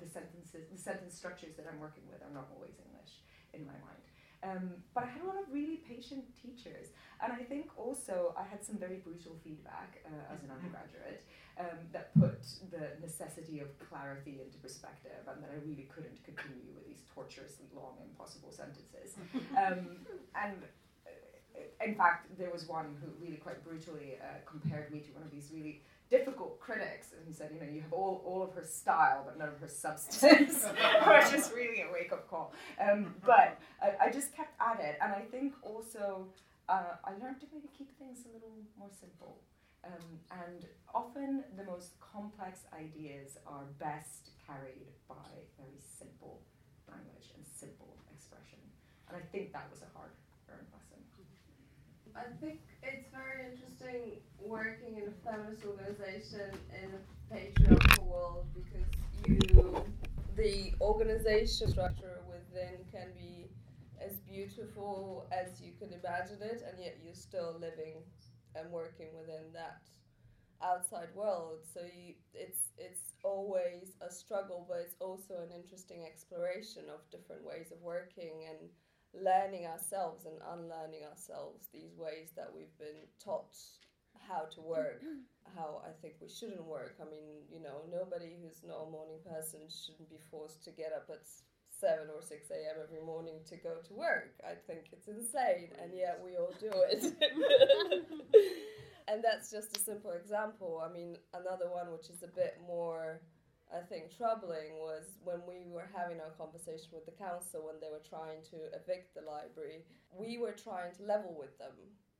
the 0.00 0.08
sentences, 0.08 0.68
the 0.70 0.78
sentence 0.78 1.16
structures 1.16 1.56
that 1.56 1.66
I'm 1.66 1.80
working 1.80 2.04
with 2.08 2.20
are 2.22 2.32
not 2.32 2.48
always 2.54 2.76
English 2.76 3.24
in 3.56 3.64
my 3.64 3.76
mind. 3.84 4.04
Um, 4.42 4.82
but 4.94 5.04
I 5.04 5.06
had 5.06 5.22
a 5.22 5.26
lot 5.26 5.38
of 5.38 5.46
really 5.52 5.86
patient 5.86 6.24
teachers, 6.34 6.90
and 7.22 7.32
I 7.32 7.44
think 7.46 7.70
also 7.78 8.34
I 8.36 8.42
had 8.42 8.64
some 8.64 8.76
very 8.76 8.96
brutal 8.96 9.38
feedback 9.44 10.02
uh, 10.04 10.34
as 10.34 10.42
an 10.42 10.50
undergraduate 10.50 11.22
um, 11.58 11.78
that 11.92 12.10
put 12.18 12.42
the 12.70 12.98
necessity 13.00 13.60
of 13.60 13.68
clarity 13.78 14.40
into 14.42 14.58
perspective, 14.58 15.22
and 15.30 15.42
that 15.42 15.50
I 15.54 15.62
really 15.62 15.86
couldn't 15.94 16.18
continue 16.24 16.74
with 16.74 16.86
these 16.86 17.02
tortuously 17.14 17.66
long, 17.74 17.94
impossible 18.02 18.50
sentences. 18.50 19.14
Um, 19.52 20.00
and 20.34 20.58
uh, 21.06 21.84
in 21.84 21.94
fact, 21.94 22.26
there 22.38 22.50
was 22.50 22.66
one 22.66 22.96
who 23.00 23.08
really 23.22 23.36
quite 23.36 23.62
brutally 23.62 24.16
uh, 24.18 24.40
compared 24.46 24.90
me 24.90 25.00
to 25.00 25.10
one 25.12 25.22
of 25.22 25.30
these 25.30 25.50
really 25.52 25.82
difficult 26.12 26.60
critics, 26.60 27.08
and 27.16 27.26
he 27.26 27.32
said, 27.32 27.48
you 27.54 27.58
know, 27.58 27.72
you 27.72 27.80
have 27.80 27.92
all, 27.92 28.22
all 28.26 28.42
of 28.42 28.52
her 28.52 28.64
style, 28.64 29.22
but 29.24 29.38
none 29.38 29.48
of 29.48 29.58
her 29.58 29.72
substance, 29.84 30.68
which 31.08 31.32
is 31.32 31.50
really 31.56 31.80
a 31.80 31.90
wake 31.90 32.12
up 32.12 32.28
call. 32.28 32.52
Um, 32.78 33.14
but 33.24 33.58
I, 33.80 34.06
I, 34.06 34.10
just 34.12 34.36
kept 34.36 34.52
at 34.60 34.78
it, 34.78 34.98
and 35.00 35.10
I 35.10 35.22
think 35.32 35.54
also 35.62 36.28
uh, 36.68 37.00
I 37.02 37.12
learned 37.16 37.40
to 37.40 37.46
maybe 37.50 37.68
keep 37.76 37.96
things 37.98 38.28
a 38.28 38.30
little 38.34 38.52
more 38.78 38.92
simple. 38.92 39.40
Um, 39.84 40.20
and 40.44 40.66
often 40.94 41.44
the 41.56 41.64
most 41.64 41.98
complex 41.98 42.60
ideas 42.76 43.38
are 43.46 43.64
best 43.80 44.30
carried 44.46 44.92
by 45.08 45.48
very 45.58 45.80
simple 45.80 46.42
language 46.86 47.32
and 47.34 47.42
simple 47.48 47.96
expression. 48.14 48.60
And 49.08 49.16
I 49.16 49.24
think 49.32 49.52
that 49.56 49.66
was 49.72 49.80
a 49.80 49.90
hard. 49.96 50.12
I 52.16 52.24
think 52.40 52.60
it's 52.82 53.06
very 53.10 53.50
interesting 53.50 54.20
working 54.38 54.96
in 54.98 55.08
a 55.08 55.16
feminist 55.24 55.64
organization 55.64 56.50
in 56.82 56.90
a 56.94 57.34
patriarchal 57.34 58.04
world 58.04 58.46
because 58.54 58.86
you, 59.26 59.84
the 60.36 60.72
organization 60.80 61.70
structure 61.70 62.20
within 62.28 62.84
can 62.92 63.08
be 63.16 63.48
as 64.00 64.18
beautiful 64.28 65.26
as 65.32 65.60
you 65.60 65.72
can 65.78 65.92
imagine 65.92 66.42
it, 66.42 66.62
and 66.68 66.78
yet 66.78 66.98
you're 67.02 67.14
still 67.14 67.56
living 67.60 68.02
and 68.56 68.70
working 68.70 69.08
within 69.16 69.52
that 69.54 69.80
outside 70.62 71.08
world. 71.14 71.60
So 71.72 71.80
you, 71.82 72.14
it's 72.34 72.70
it's 72.78 73.14
always 73.24 73.96
a 74.00 74.10
struggle, 74.12 74.66
but 74.68 74.78
it's 74.84 74.96
also 75.00 75.34
an 75.42 75.52
interesting 75.54 76.04
exploration 76.04 76.84
of 76.92 77.00
different 77.10 77.44
ways 77.44 77.72
of 77.72 77.80
working 77.82 78.46
and 78.48 78.58
learning 79.14 79.66
ourselves 79.66 80.24
and 80.24 80.36
unlearning 80.56 81.04
ourselves 81.04 81.68
these 81.72 81.96
ways 81.96 82.32
that 82.36 82.48
we've 82.54 82.76
been 82.78 83.04
taught 83.22 83.54
how 84.28 84.44
to 84.54 84.60
work, 84.60 85.02
how 85.56 85.82
I 85.84 85.90
think 86.00 86.14
we 86.20 86.28
shouldn't 86.28 86.64
work. 86.64 86.96
I 87.00 87.04
mean, 87.04 87.44
you 87.50 87.62
know, 87.62 87.84
nobody 87.90 88.36
who's 88.40 88.62
not 88.64 88.88
a 88.88 88.90
morning 88.90 89.18
person 89.24 89.60
shouldn't 89.68 90.08
be 90.08 90.20
forced 90.30 90.64
to 90.64 90.70
get 90.70 90.92
up 90.96 91.08
at 91.10 91.26
7 91.80 92.08
or 92.14 92.22
6 92.22 92.50
a.m. 92.50 92.76
every 92.82 93.04
morning 93.04 93.40
to 93.48 93.56
go 93.56 93.76
to 93.86 93.94
work. 93.94 94.32
I 94.46 94.54
think 94.66 94.86
it's 94.92 95.08
insane, 95.08 95.70
and 95.82 95.92
yet 95.94 96.20
we 96.24 96.36
all 96.36 96.54
do 96.60 96.70
it. 96.72 97.02
and 99.08 99.22
that's 99.22 99.50
just 99.50 99.76
a 99.76 99.80
simple 99.80 100.12
example. 100.12 100.82
I 100.82 100.92
mean, 100.92 101.16
another 101.34 101.68
one 101.68 101.90
which 101.90 102.08
is 102.08 102.22
a 102.22 102.28
bit 102.28 102.58
more 102.66 103.20
I 103.72 103.80
think 103.80 104.14
troubling 104.14 104.76
was 104.76 105.16
when 105.24 105.40
we 105.48 105.64
were 105.64 105.88
having 105.96 106.20
our 106.20 106.36
conversation 106.36 106.92
with 106.92 107.06
the 107.06 107.16
council 107.16 107.64
when 107.64 107.80
they 107.80 107.88
were 107.88 108.04
trying 108.04 108.44
to 108.52 108.68
evict 108.76 109.16
the 109.16 109.24
library. 109.24 109.80
We 110.12 110.36
were 110.36 110.52
trying 110.52 110.92
to 111.00 111.02
level 111.08 111.34
with 111.38 111.56
them 111.56 111.72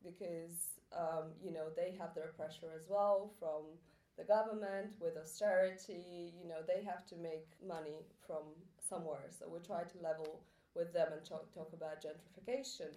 because 0.02 0.80
um, 0.96 1.36
you 1.44 1.52
know 1.52 1.68
they 1.76 1.92
have 2.00 2.14
their 2.14 2.32
pressure 2.32 2.72
as 2.74 2.88
well 2.88 3.32
from 3.38 3.76
the 4.16 4.24
government 4.24 4.96
with 4.98 5.20
austerity. 5.20 6.32
You 6.40 6.48
know 6.48 6.64
they 6.64 6.82
have 6.84 7.04
to 7.12 7.16
make 7.16 7.52
money 7.60 8.08
from 8.26 8.56
somewhere, 8.80 9.28
so 9.28 9.44
we 9.52 9.60
tried 9.60 9.92
to 9.92 9.98
level 10.00 10.40
with 10.74 10.92
them 10.94 11.12
and 11.12 11.22
talk, 11.24 11.52
talk 11.52 11.72
about 11.76 12.00
gentrification. 12.00 12.96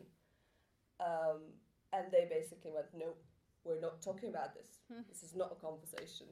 Um, 1.03 1.51
and 1.91 2.07
they 2.11 2.27
basically 2.31 2.71
went, 2.71 2.87
no, 2.95 3.19
we're 3.65 3.81
not 3.81 4.01
talking 4.01 4.29
about 4.29 4.55
this. 4.55 4.79
Hmm. 4.87 5.03
This 5.09 5.23
is 5.23 5.35
not 5.35 5.51
a 5.51 5.59
conversation 5.59 6.27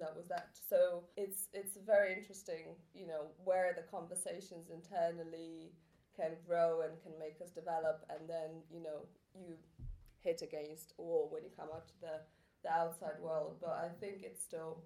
that 0.00 0.16
was 0.16 0.26
that. 0.28 0.56
So 0.68 1.04
it's 1.16 1.48
it's 1.52 1.76
very 1.84 2.12
interesting, 2.12 2.76
you 2.94 3.06
know, 3.06 3.26
where 3.44 3.72
the 3.76 3.82
conversations 3.82 4.70
internally 4.70 5.72
can 6.16 6.32
grow 6.46 6.82
and 6.82 6.92
can 7.02 7.12
make 7.18 7.40
us 7.42 7.50
develop, 7.50 8.04
and 8.10 8.28
then 8.28 8.62
you 8.70 8.82
know 8.82 9.06
you 9.34 9.56
hit 10.20 10.42
against 10.42 10.94
or 10.96 11.28
when 11.28 11.44
you 11.44 11.50
come 11.56 11.68
out 11.74 11.88
to 11.88 12.00
the 12.00 12.20
the 12.62 12.72
outside 12.72 13.20
world. 13.20 13.56
But 13.60 13.78
I 13.84 13.88
think 14.00 14.22
it's 14.22 14.42
still 14.42 14.82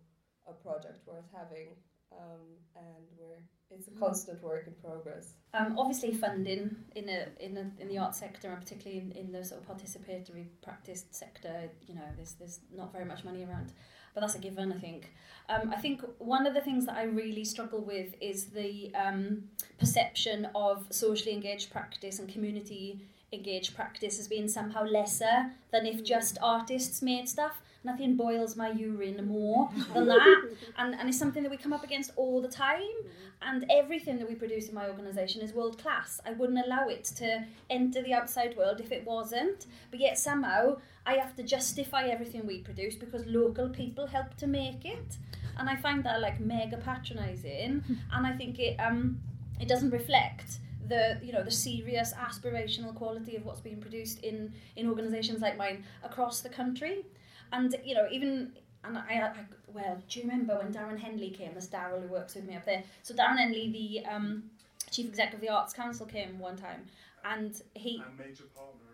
a 0.47 0.53
project 0.53 1.07
worth 1.07 1.29
having, 1.33 1.77
um, 2.13 2.59
and 2.77 3.05
we're 3.19 3.43
it's 3.71 3.87
a 3.87 3.91
mm-hmm. 3.91 4.01
constant 4.01 4.43
work 4.43 4.67
in 4.67 4.73
progress. 4.83 5.35
Um, 5.53 5.79
obviously, 5.79 6.13
funding 6.15 6.75
in 6.95 7.09
a 7.09 7.27
in 7.39 7.57
a, 7.57 7.71
in 7.81 7.89
the 7.89 7.99
art 7.99 8.15
sector, 8.15 8.49
and 8.49 8.61
particularly 8.61 9.01
in, 9.01 9.13
in 9.13 9.33
the 9.33 9.45
sort 9.45 9.61
of 9.61 9.69
participatory 9.69 10.47
practice 10.63 11.05
sector, 11.11 11.71
you 11.87 11.95
know, 11.95 12.09
there's 12.17 12.33
there's 12.35 12.61
not 12.75 12.93
very 12.93 13.05
much 13.05 13.25
money 13.25 13.45
around 13.45 13.73
but 14.15 14.21
that's 14.21 14.35
a 14.35 14.39
given, 14.39 14.73
I 14.73 14.79
think. 14.79 15.13
Um, 15.49 15.73
I 15.75 15.77
think 15.77 16.03
one 16.19 16.47
of 16.47 16.55
the 16.55 16.61
things 16.61 16.85
that 16.87 16.97
I 16.97 17.05
really 17.05 17.45
struggle 17.45 17.81
with 17.81 18.15
is 18.21 18.47
the 18.47 18.93
um, 18.95 19.45
perception 19.79 20.49
of 20.55 20.87
socially 20.91 21.33
engaged 21.33 21.71
practice 21.71 22.19
and 22.19 22.29
community 22.29 23.01
engaged 23.33 23.75
practice 23.75 24.19
as 24.19 24.29
being 24.29 24.49
somehow 24.49 24.85
lesser 24.85 25.53
than 25.71 25.87
if 25.87 26.05
just 26.05 26.39
artists 26.43 27.03
made 27.03 27.29
stuff. 27.29 27.61
Nothing 27.85 28.16
boils 28.16 28.57
my 28.57 28.70
urine 28.70 29.26
more 29.26 29.70
than 29.95 30.07
that. 30.07 30.51
And, 30.76 30.95
and 30.95 31.09
it's 31.09 31.18
something 31.18 31.43
that 31.43 31.51
we 31.51 31.57
come 31.57 31.72
up 31.72 31.85
against 31.85 32.11
all 32.16 32.41
the 32.43 32.49
time. 32.49 32.97
And 33.41 33.64
everything 33.70 34.18
that 34.18 34.29
we 34.29 34.35
produce 34.35 34.68
in 34.68 34.74
my 34.74 34.89
organisation 34.89 35.43
is 35.43 35.53
world 35.53 35.79
class. 35.79 36.20
I 36.26 36.33
wouldn't 36.33 36.59
allow 36.64 36.89
it 36.89 37.05
to 37.16 37.45
enter 37.70 38.03
the 38.03 38.12
outside 38.12 38.57
world 38.57 38.81
if 38.81 38.91
it 38.91 39.05
wasn't. 39.07 39.66
But 39.91 40.01
yet 40.01 40.18
somehow 40.18 40.79
I 41.07 41.14
have 41.14 41.37
to 41.37 41.43
justify 41.43 42.09
everything 42.09 42.47
we 42.47 42.59
produce 42.59 42.97
because 42.97 43.24
local 43.26 43.68
people 43.68 44.07
help 44.07 44.37
to 44.39 44.47
make 44.47 44.85
it. 44.85 45.16
And 45.57 45.68
I 45.68 45.76
find 45.76 46.05
that 46.05 46.20
like 46.20 46.41
mega 46.41 46.76
patronising. 46.76 47.85
and 48.12 48.26
I 48.26 48.33
think 48.37 48.59
it 48.59 48.76
um 48.79 49.20
it 49.61 49.68
doesn't 49.68 49.91
reflect 49.91 50.59
the 50.89 51.18
you 51.22 51.33
know 51.33 51.43
the 51.43 51.51
serious 51.51 52.12
aspirational 52.14 52.95
quality 52.95 53.37
of 53.37 53.45
what's 53.45 53.61
being 53.61 53.81
produced 53.81 54.20
in 54.24 54.53
in 54.76 54.89
organisations 54.89 55.41
like 55.41 55.57
mine 55.57 55.85
across 56.03 56.41
the 56.41 56.49
country, 56.49 57.05
and 57.53 57.75
you 57.85 57.95
know 57.95 58.07
even 58.11 58.53
and 58.85 58.99
I, 58.99 59.03
I 59.23 59.33
well 59.73 59.99
do 60.09 60.21
you 60.21 60.27
remember 60.27 60.57
when 60.59 60.73
Darren 60.73 60.99
Henley 60.99 61.31
came? 61.31 61.53
That's 61.55 61.69
Daryl 61.69 62.03
who 62.03 62.09
works 62.09 62.35
with 62.35 62.45
me 62.45 62.57
up 62.57 62.65
there. 62.65 62.83
So 63.03 63.15
Darren 63.15 63.39
Henley, 63.39 63.71
the 63.71 64.11
um, 64.11 64.45
chief 64.91 65.07
executive 65.07 65.41
of 65.41 65.47
the 65.47 65.53
Arts 65.53 65.73
Council, 65.73 66.07
came 66.07 66.39
one 66.39 66.57
time, 66.57 66.87
and 67.25 67.61
he 67.75 68.03
and 68.07 68.19
major 68.19 68.45
partner 68.55 68.89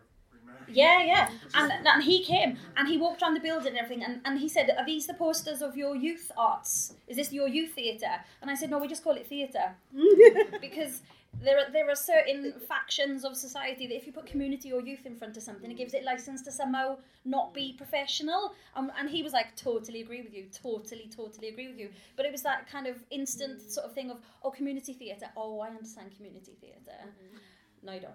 yeah, 0.69 1.03
yeah. 1.03 1.31
And, 1.55 1.73
and 1.87 2.03
he 2.03 2.25
came 2.25 2.57
and 2.77 2.89
he 2.89 2.97
walked 2.97 3.23
around 3.23 3.35
the 3.35 3.41
building 3.41 3.69
and 3.69 3.79
everything 3.79 4.05
and, 4.05 4.21
and 4.25 4.39
he 4.39 4.49
said, 4.49 4.71
Are 4.79 4.85
these 4.85 5.07
the 5.07 5.15
posters 5.15 5.63
of 5.63 5.77
your 5.77 5.95
youth 5.95 6.31
arts? 6.37 6.95
Is 7.07 7.17
this 7.17 7.33
your 7.33 7.49
youth 7.49 7.73
theatre? 7.75 8.21
And 8.41 8.51
I 8.51 8.55
said, 8.55 8.71
No, 8.71 8.79
we 8.79 8.89
just 8.89 9.05
call 9.05 9.15
it 9.15 9.27
theatre. 9.27 9.75
because 10.61 11.03
there 11.43 11.59
are, 11.59 11.71
there 11.73 11.91
are 11.91 11.97
certain 11.97 12.55
factions 12.69 13.25
of 13.25 13.37
society 13.37 13.87
that 13.87 13.97
if 13.97 14.07
you 14.07 14.13
put 14.13 14.27
community 14.27 14.73
or 14.73 14.81
youth 14.81 15.07
in 15.07 15.17
front 15.17 15.37
of 15.37 15.43
something, 15.43 15.71
it 15.71 15.77
gives 15.77 15.95
it 15.95 16.05
license 16.05 16.43
to 16.43 16.53
somehow 16.53 16.97
not 17.25 17.55
be 17.55 17.75
professional. 17.77 18.55
Um, 18.77 18.91
and 18.99 19.09
he 19.09 19.23
was 19.23 19.33
like, 19.33 19.57
totally 19.57 20.01
agree 20.01 20.23
with 20.23 20.35
you, 20.35 20.47
totally, 20.53 21.11
totally 21.15 21.49
agree 21.49 21.69
with 21.69 21.79
you. 21.79 21.91
But 22.17 22.27
it 22.27 22.33
was 22.33 22.43
that 22.43 22.69
kind 22.71 22.87
of 22.87 22.97
instant 23.11 23.61
sort 23.61 23.87
of 23.87 23.93
thing 23.93 24.11
of, 24.11 24.19
oh, 24.43 24.51
community 24.51 24.93
theatre. 24.93 25.27
Oh, 25.37 25.61
I 25.61 25.69
understand 25.69 26.13
community 26.17 26.57
theatre. 26.61 27.01
Mm-hmm. 27.03 27.87
No, 27.87 27.93
you 27.93 28.01
don't 28.01 28.15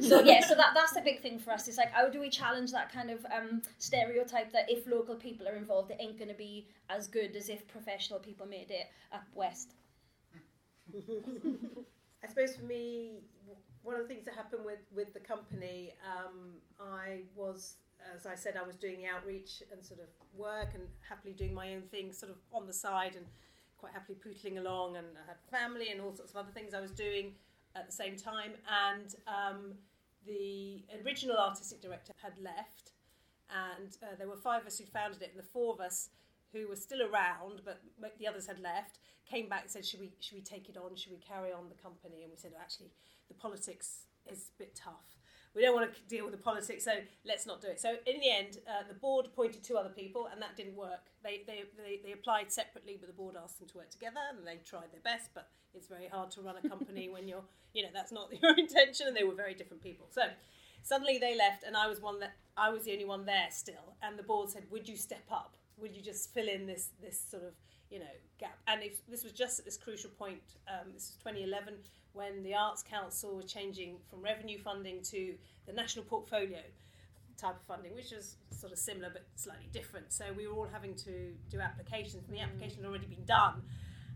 so 0.00 0.22
yeah, 0.22 0.40
so 0.40 0.54
that 0.54 0.72
that's 0.74 0.96
a 0.96 1.00
big 1.00 1.22
thing 1.22 1.38
for 1.38 1.52
us. 1.52 1.66
It's 1.66 1.78
like 1.78 1.90
how 1.90 2.08
do 2.08 2.20
we 2.20 2.28
challenge 2.28 2.70
that 2.72 2.92
kind 2.92 3.10
of 3.10 3.24
um, 3.34 3.62
stereotype 3.78 4.52
that 4.52 4.66
if 4.68 4.86
local 4.86 5.14
people 5.14 5.48
are 5.48 5.56
involved, 5.56 5.90
it 5.90 5.96
ain't 6.00 6.18
going 6.18 6.28
to 6.28 6.34
be 6.34 6.66
as 6.90 7.08
good 7.08 7.34
as 7.34 7.48
if 7.48 7.66
professional 7.66 8.18
people 8.18 8.46
made 8.46 8.70
it 8.70 8.90
up 9.12 9.24
west. 9.34 9.74
I 12.22 12.28
suppose 12.28 12.56
for 12.56 12.64
me, 12.64 13.20
one 13.82 13.94
of 13.96 14.02
the 14.02 14.08
things 14.08 14.24
that 14.26 14.34
happened 14.34 14.64
with 14.64 14.80
with 14.94 15.12
the 15.14 15.20
company, 15.20 15.92
um, 16.06 16.54
I 16.80 17.22
was. 17.34 17.76
As 18.16 18.24
I 18.24 18.34
said, 18.34 18.56
I 18.56 18.66
was 18.66 18.76
doing 18.76 18.96
the 18.96 19.06
outreach 19.06 19.62
and 19.70 19.84
sort 19.84 20.00
of 20.00 20.06
work 20.34 20.68
and 20.72 20.84
happily 21.06 21.34
doing 21.34 21.52
my 21.52 21.74
own 21.74 21.82
thing 21.82 22.14
sort 22.14 22.32
of 22.32 22.38
on 22.50 22.66
the 22.66 22.72
side 22.72 23.14
and 23.14 23.26
quite 23.76 23.92
happily 23.92 24.16
pootling 24.24 24.56
along 24.56 24.96
and 24.96 25.06
I 25.22 25.26
had 25.28 25.36
family 25.50 25.90
and 25.90 26.00
all 26.00 26.14
sorts 26.14 26.30
of 26.30 26.38
other 26.38 26.50
things 26.50 26.72
I 26.72 26.80
was 26.80 26.92
doing 26.92 27.34
at 27.76 27.86
the 27.86 27.92
same 27.92 28.16
time, 28.16 28.52
and 28.68 29.14
um, 29.26 29.74
the 30.26 30.82
original 31.04 31.36
artistic 31.36 31.80
director 31.80 32.12
had 32.22 32.32
left, 32.42 32.92
and 33.50 33.96
uh, 34.02 34.16
there 34.18 34.28
were 34.28 34.36
five 34.36 34.62
of 34.62 34.66
us 34.66 34.78
who 34.78 34.84
founded 34.84 35.22
it, 35.22 35.30
and 35.30 35.38
the 35.38 35.46
four 35.46 35.72
of 35.72 35.80
us 35.80 36.08
who 36.52 36.68
were 36.68 36.76
still 36.76 37.02
around, 37.02 37.62
but 37.64 37.80
the 38.18 38.26
others 38.26 38.46
had 38.46 38.60
left, 38.60 38.98
came 39.28 39.48
back 39.48 39.62
and 39.62 39.70
said, 39.70 39.86
"Should 39.86 40.00
we 40.00 40.12
should 40.20 40.36
we 40.36 40.42
take 40.42 40.68
it 40.68 40.76
on? 40.76 40.96
Should 40.96 41.12
we 41.12 41.18
carry 41.18 41.52
on 41.52 41.68
the 41.68 41.82
company?" 41.82 42.22
And 42.22 42.30
we 42.30 42.36
said, 42.36 42.52
"Actually, 42.60 42.92
the 43.28 43.34
politics 43.34 44.06
is 44.26 44.50
a 44.54 44.58
bit 44.58 44.74
tough." 44.74 45.20
we 45.54 45.62
don't 45.62 45.74
want 45.74 45.92
to 45.92 46.00
deal 46.02 46.24
with 46.24 46.32
the 46.32 46.42
politics, 46.42 46.84
so 46.84 46.92
let's 47.24 47.46
not 47.46 47.60
do 47.60 47.68
it. 47.68 47.80
So 47.80 47.96
in 48.06 48.20
the 48.20 48.30
end, 48.30 48.58
uh, 48.68 48.86
the 48.86 48.94
board 48.94 49.26
appointed 49.26 49.64
two 49.64 49.76
other 49.76 49.88
people, 49.88 50.28
and 50.32 50.40
that 50.40 50.56
didn't 50.56 50.76
work. 50.76 51.10
They, 51.24 51.42
they, 51.46 51.64
they, 51.76 52.00
they 52.04 52.12
applied 52.12 52.52
separately, 52.52 52.96
but 52.98 53.08
the 53.08 53.14
board 53.14 53.34
asked 53.42 53.58
them 53.58 53.68
to 53.68 53.78
work 53.78 53.90
together, 53.90 54.20
and 54.30 54.46
they 54.46 54.60
tried 54.64 54.92
their 54.92 55.00
best, 55.02 55.30
but 55.34 55.48
it's 55.74 55.88
very 55.88 56.06
hard 56.06 56.30
to 56.32 56.42
run 56.42 56.54
a 56.62 56.68
company 56.68 57.08
when 57.08 57.26
you're, 57.26 57.44
you 57.74 57.82
know, 57.82 57.88
that's 57.92 58.12
not 58.12 58.30
your 58.42 58.56
intention, 58.56 59.08
and 59.08 59.16
they 59.16 59.24
were 59.24 59.34
very 59.34 59.54
different 59.54 59.82
people. 59.82 60.06
So 60.10 60.22
suddenly 60.84 61.18
they 61.18 61.36
left, 61.36 61.64
and 61.64 61.76
I 61.76 61.88
was 61.88 62.00
one 62.00 62.20
that 62.20 62.34
I 62.56 62.70
was 62.70 62.84
the 62.84 62.92
only 62.92 63.04
one 63.04 63.26
there 63.26 63.48
still, 63.50 63.96
and 64.02 64.16
the 64.16 64.22
board 64.22 64.50
said, 64.50 64.64
"Would 64.70 64.88
you 64.88 64.96
step 64.96 65.26
up? 65.32 65.56
Would 65.80 65.94
you 65.94 66.02
just 66.02 66.32
fill 66.32 66.48
in 66.48 66.66
this 66.66 66.90
this 67.02 67.20
sort 67.30 67.44
of 67.44 67.52
you 67.90 67.98
know 67.98 68.14
gap?" 68.38 68.58
And 68.66 68.82
if, 68.82 69.06
this 69.06 69.24
was 69.24 69.32
just 69.32 69.58
at 69.58 69.64
this 69.64 69.76
crucial 69.76 70.10
point. 70.10 70.42
Um, 70.68 70.92
this 70.94 71.08
was 71.08 71.16
2011 71.22 71.74
when 72.12 72.42
the 72.42 72.54
Arts 72.54 72.82
Council 72.82 73.36
were 73.36 73.42
changing 73.42 73.96
from 74.08 74.22
revenue 74.22 74.58
funding 74.58 75.02
to 75.02 75.34
the 75.66 75.72
national 75.72 76.04
portfolio 76.04 76.60
type 77.40 77.56
of 77.56 77.62
funding, 77.62 77.94
which 77.94 78.10
was 78.10 78.36
sort 78.50 78.72
of 78.72 78.78
similar 78.78 79.08
but 79.10 79.24
slightly 79.36 79.68
different. 79.72 80.12
So 80.12 80.26
we 80.36 80.46
were 80.46 80.54
all 80.54 80.68
having 80.70 80.94
to 80.96 81.32
do 81.48 81.60
applications, 81.60 82.28
and 82.28 82.36
the 82.36 82.42
application 82.42 82.78
had 82.82 82.86
already 82.86 83.06
been 83.06 83.24
done. 83.24 83.62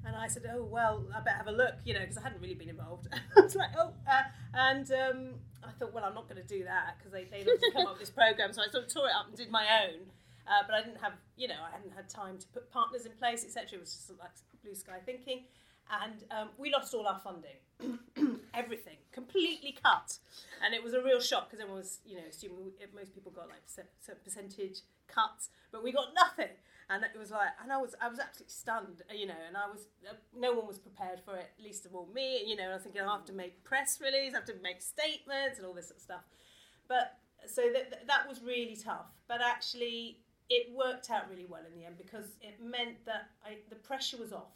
And 0.07 0.15
I 0.15 0.29
said, 0.29 0.45
"Oh 0.53 0.65
well, 0.65 1.07
I 1.15 1.21
better 1.21 1.39
have 1.39 1.47
a 1.47 1.53
look," 1.53 1.75
you 1.85 1.95
know, 1.95 2.01
because 2.01 2.19
I 2.19 2.23
hadn't 2.23 2.43
really 2.43 2.55
been 2.55 2.69
involved. 2.69 3.09
I 3.37 3.41
was 3.41 3.57
like, 3.57 3.71
"Oh," 3.79 3.93
uh, 4.07 4.23
and 4.53 4.91
um, 4.93 5.35
I 5.63 5.71
thought, 5.79 5.95
"Well, 5.95 6.05
I'm 6.05 6.15
not 6.15 6.29
going 6.29 6.43
to 6.43 6.47
do 6.47 6.65
that 6.65 6.97
because 6.99 7.13
they 7.13 7.25
they 7.25 7.47
come 7.73 7.87
up 7.87 7.93
with 7.93 8.01
this 8.01 8.11
program." 8.11 8.53
So 8.53 8.61
I 8.61 8.71
sort 8.71 8.85
of 8.85 8.93
tore 8.93 9.09
it 9.09 9.15
up 9.19 9.29
and 9.29 9.37
did 9.37 9.51
my 9.51 9.67
own. 9.85 10.01
Uh, 10.47 10.63
but 10.67 10.75
I 10.75 10.83
didn't 10.83 11.01
have, 11.01 11.15
you 11.37 11.49
know, 11.49 11.61
I 11.67 11.75
hadn't 11.75 11.93
had 11.95 12.09
time 12.09 12.39
to 12.39 12.47
put 12.49 12.71
partners 12.71 13.07
in 13.07 13.13
place, 13.13 13.45
etc. 13.45 13.79
It 13.79 13.81
was 13.81 13.93
just 13.95 14.11
like 14.19 14.31
blue 14.63 14.75
sky 14.75 14.99
thinking, 15.05 15.45
and 16.03 16.25
um, 16.31 16.49
we 16.59 16.73
lost 16.73 16.95
all 16.95 17.07
our 17.07 17.21
funding, 17.21 17.59
everything 18.55 18.97
completely 19.13 19.77
cut, 19.83 20.19
and 20.65 20.75
it 20.75 20.83
was 20.83 20.95
a 20.95 21.03
real 21.03 21.21
shock 21.21 21.51
because 21.51 21.61
everyone 21.61 21.81
was, 21.81 22.01
you 22.05 22.17
know, 22.17 22.25
assuming 22.29 22.65
we, 22.65 22.73
most 22.95 23.15
people 23.15 23.33
got 23.33 23.49
like 23.49 23.65
percent, 23.65 23.89
percentage 24.25 24.81
cuts, 25.09 25.49
but 25.73 25.83
we 25.83 25.93
got 25.93 26.09
nothing 26.15 26.55
and 26.91 27.03
it 27.03 27.19
was 27.19 27.31
like, 27.31 27.49
and 27.63 27.73
I 27.73 27.79
was, 27.79 27.95
I 28.01 28.09
was 28.09 28.19
absolutely 28.19 28.53
stunned, 28.53 29.03
uh, 29.11 29.15
you 29.15 29.27
know, 29.27 29.41
and 29.49 29.57
I 29.57 29.67
was, 29.71 29.87
uh, 30.09 30.15
no 30.37 30.53
one 30.53 30.67
was 30.67 30.79
prepared 30.79 31.21
for 31.25 31.37
it, 31.37 31.51
least 31.63 31.87
of 31.87 31.95
all 31.95 32.09
me, 32.15 32.45
you 32.47 32.57
know. 32.57 32.65
And 32.65 32.73
I 32.73 32.75
was 32.75 32.83
thinking, 32.83 33.01
I 33.01 33.11
have 33.11 33.25
to 33.27 33.33
make 33.33 33.65
press 33.65 34.01
release, 34.01 34.35
I 34.35 34.39
have 34.39 34.45
to 34.47 34.55
make 34.63 34.83
statements, 34.83 35.59
and 35.59 35.67
all 35.67 35.73
this 35.73 35.89
sort 35.89 35.97
of 35.97 36.03
stuff. 36.03 36.25
But 36.87 37.19
so 37.47 37.63
that 37.73 38.07
that 38.07 38.29
was 38.29 38.43
really 38.43 38.77
tough, 38.77 39.07
but 39.29 39.41
actually 39.41 40.19
it 40.51 40.75
worked 40.75 41.11
out 41.11 41.29
really 41.31 41.47
well 41.47 41.63
in 41.67 41.79
the 41.79 41.87
end 41.87 41.97
because 41.97 42.27
it 42.41 42.63
meant 42.63 43.05
that 43.07 43.31
I, 43.45 43.59
the 43.71 43.77
pressure 43.77 44.17
was 44.17 44.33
off. 44.33 44.53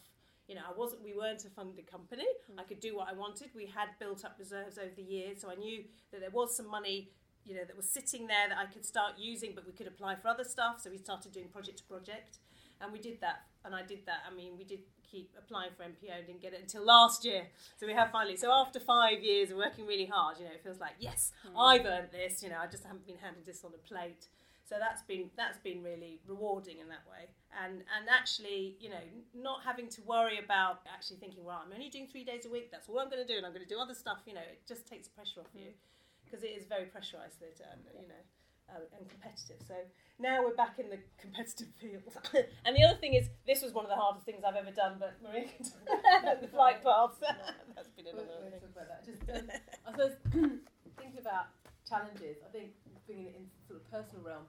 You 0.47 0.55
know, 0.55 0.61
I 0.67 0.77
wasn't. 0.77 1.03
We 1.03 1.13
weren't 1.13 1.45
a 1.45 1.49
funded 1.49 1.85
company. 1.85 2.25
Mm. 2.51 2.59
I 2.59 2.63
could 2.63 2.79
do 2.79 2.95
what 2.95 3.07
I 3.07 3.13
wanted. 3.13 3.49
We 3.55 3.67
had 3.67 3.89
built 3.99 4.25
up 4.25 4.35
reserves 4.39 4.77
over 4.77 4.91
the 4.95 5.03
years, 5.03 5.41
so 5.41 5.51
I 5.51 5.55
knew 5.55 5.83
that 6.11 6.21
there 6.21 6.31
was 6.31 6.55
some 6.55 6.67
money 6.67 7.11
you 7.45 7.55
know 7.55 7.63
that 7.65 7.75
was 7.75 7.89
sitting 7.89 8.27
there 8.27 8.47
that 8.49 8.57
I 8.57 8.65
could 8.65 8.85
start 8.85 9.13
using, 9.17 9.53
but 9.55 9.65
we 9.65 9.73
could 9.73 9.87
apply 9.87 10.15
for 10.15 10.27
other 10.27 10.43
stuff. 10.43 10.81
So 10.81 10.89
we 10.89 10.97
started 10.97 11.31
doing 11.31 11.47
project 11.47 11.77
to 11.79 11.83
project, 11.83 12.37
and 12.81 12.91
we 12.91 12.99
did 12.99 13.19
that. 13.21 13.41
And 13.65 13.75
I 13.75 13.81
did 13.81 14.05
that. 14.05 14.19
I 14.29 14.33
mean, 14.33 14.57
we 14.57 14.63
did 14.63 14.79
keep 15.09 15.33
applying 15.37 15.71
for 15.75 15.83
NPO, 15.83 16.27
didn't 16.27 16.41
get 16.41 16.53
it 16.53 16.61
until 16.61 16.85
last 16.85 17.25
year. 17.25 17.47
So 17.77 17.87
we 17.87 17.93
have 17.93 18.11
finally. 18.11 18.37
So 18.37 18.51
after 18.51 18.79
five 18.79 19.21
years 19.21 19.51
of 19.51 19.57
working 19.57 19.85
really 19.85 20.05
hard, 20.05 20.37
you 20.37 20.45
know, 20.45 20.51
it 20.51 20.63
feels 20.63 20.79
like 20.79 20.93
yes, 20.99 21.31
mm. 21.47 21.59
I've 21.59 21.85
earned 21.85 22.09
this. 22.11 22.43
You 22.43 22.49
know, 22.49 22.57
I 22.61 22.67
just 22.67 22.83
haven't 22.83 23.05
been 23.05 23.17
handed 23.17 23.45
this 23.45 23.63
on 23.63 23.71
a 23.73 23.87
plate. 23.87 24.27
So 24.69 24.75
that's 24.77 25.01
been 25.01 25.33
that's 25.35 25.57
been 25.57 25.81
really 25.81 26.21
rewarding 26.27 26.77
in 26.77 26.87
that 26.89 27.01
way, 27.09 27.25
and 27.57 27.81
and 27.97 28.05
actually, 28.05 28.77
you 28.79 28.89
know, 28.93 29.01
not 29.33 29.65
having 29.65 29.89
to 29.97 30.01
worry 30.05 30.37
about 30.37 30.85
actually 30.85 31.17
thinking, 31.17 31.43
well, 31.43 31.57
I'm 31.65 31.73
only 31.73 31.89
doing 31.89 32.05
three 32.05 32.23
days 32.23 32.45
a 32.45 32.51
week. 32.53 32.69
That's 32.69 32.87
all 32.87 32.99
I'm 32.99 33.09
going 33.09 33.25
to 33.25 33.27
do, 33.27 33.33
and 33.33 33.45
I'm 33.49 33.51
going 33.51 33.65
to 33.65 33.73
do 33.73 33.81
other 33.81 33.97
stuff. 33.97 34.21
You 34.29 34.37
know, 34.37 34.45
it 34.45 34.61
just 34.67 34.85
takes 34.85 35.07
pressure 35.09 35.41
off 35.41 35.49
you 35.57 35.73
because 36.21 36.45
it 36.45 36.53
is 36.53 36.69
very 36.69 36.85
pressurised 36.85 37.41
and 37.41 37.81
you 37.97 38.05
know 38.05 38.21
uh, 38.69 38.85
and 38.93 39.09
competitive. 39.09 39.57
So 39.65 39.73
now 40.19 40.45
we're 40.45 40.53
back 40.53 40.77
in 40.77 40.89
the 40.89 41.01
competitive 41.17 41.73
field. 41.81 42.05
and 42.65 42.77
the 42.77 42.83
other 42.85 42.97
thing 43.01 43.13
is, 43.13 43.29
this 43.47 43.61
was 43.61 43.73
one 43.73 43.85
of 43.85 43.89
the 43.89 43.97
hardest 43.97 44.25
things 44.25 44.43
I've 44.45 44.55
ever 44.55 44.69
done. 44.71 45.01
But 45.01 45.17
Maria 45.25 45.49
can 45.49 45.65
the 46.41 46.47
flight 46.47 46.83
paths. 46.83 47.17
That's 47.75 47.89
been 47.97 48.05
another 48.05 48.29
we'll, 48.29 48.53
we'll 48.53 48.53
thing. 48.53 48.69
About 48.69 48.87
that. 48.93 49.01
Just, 49.01 49.25
um, 49.33 49.49
I 49.49 49.91
suppose 49.91 50.13
thinking 51.01 51.21
about 51.21 51.49
challenges. 51.89 52.37
I 52.45 52.53
think 52.53 52.77
bringing 53.09 53.33
it 53.33 53.35
into 53.41 53.57
sort 53.65 53.81
of 53.81 53.89
personal 53.89 54.21
realm. 54.21 54.45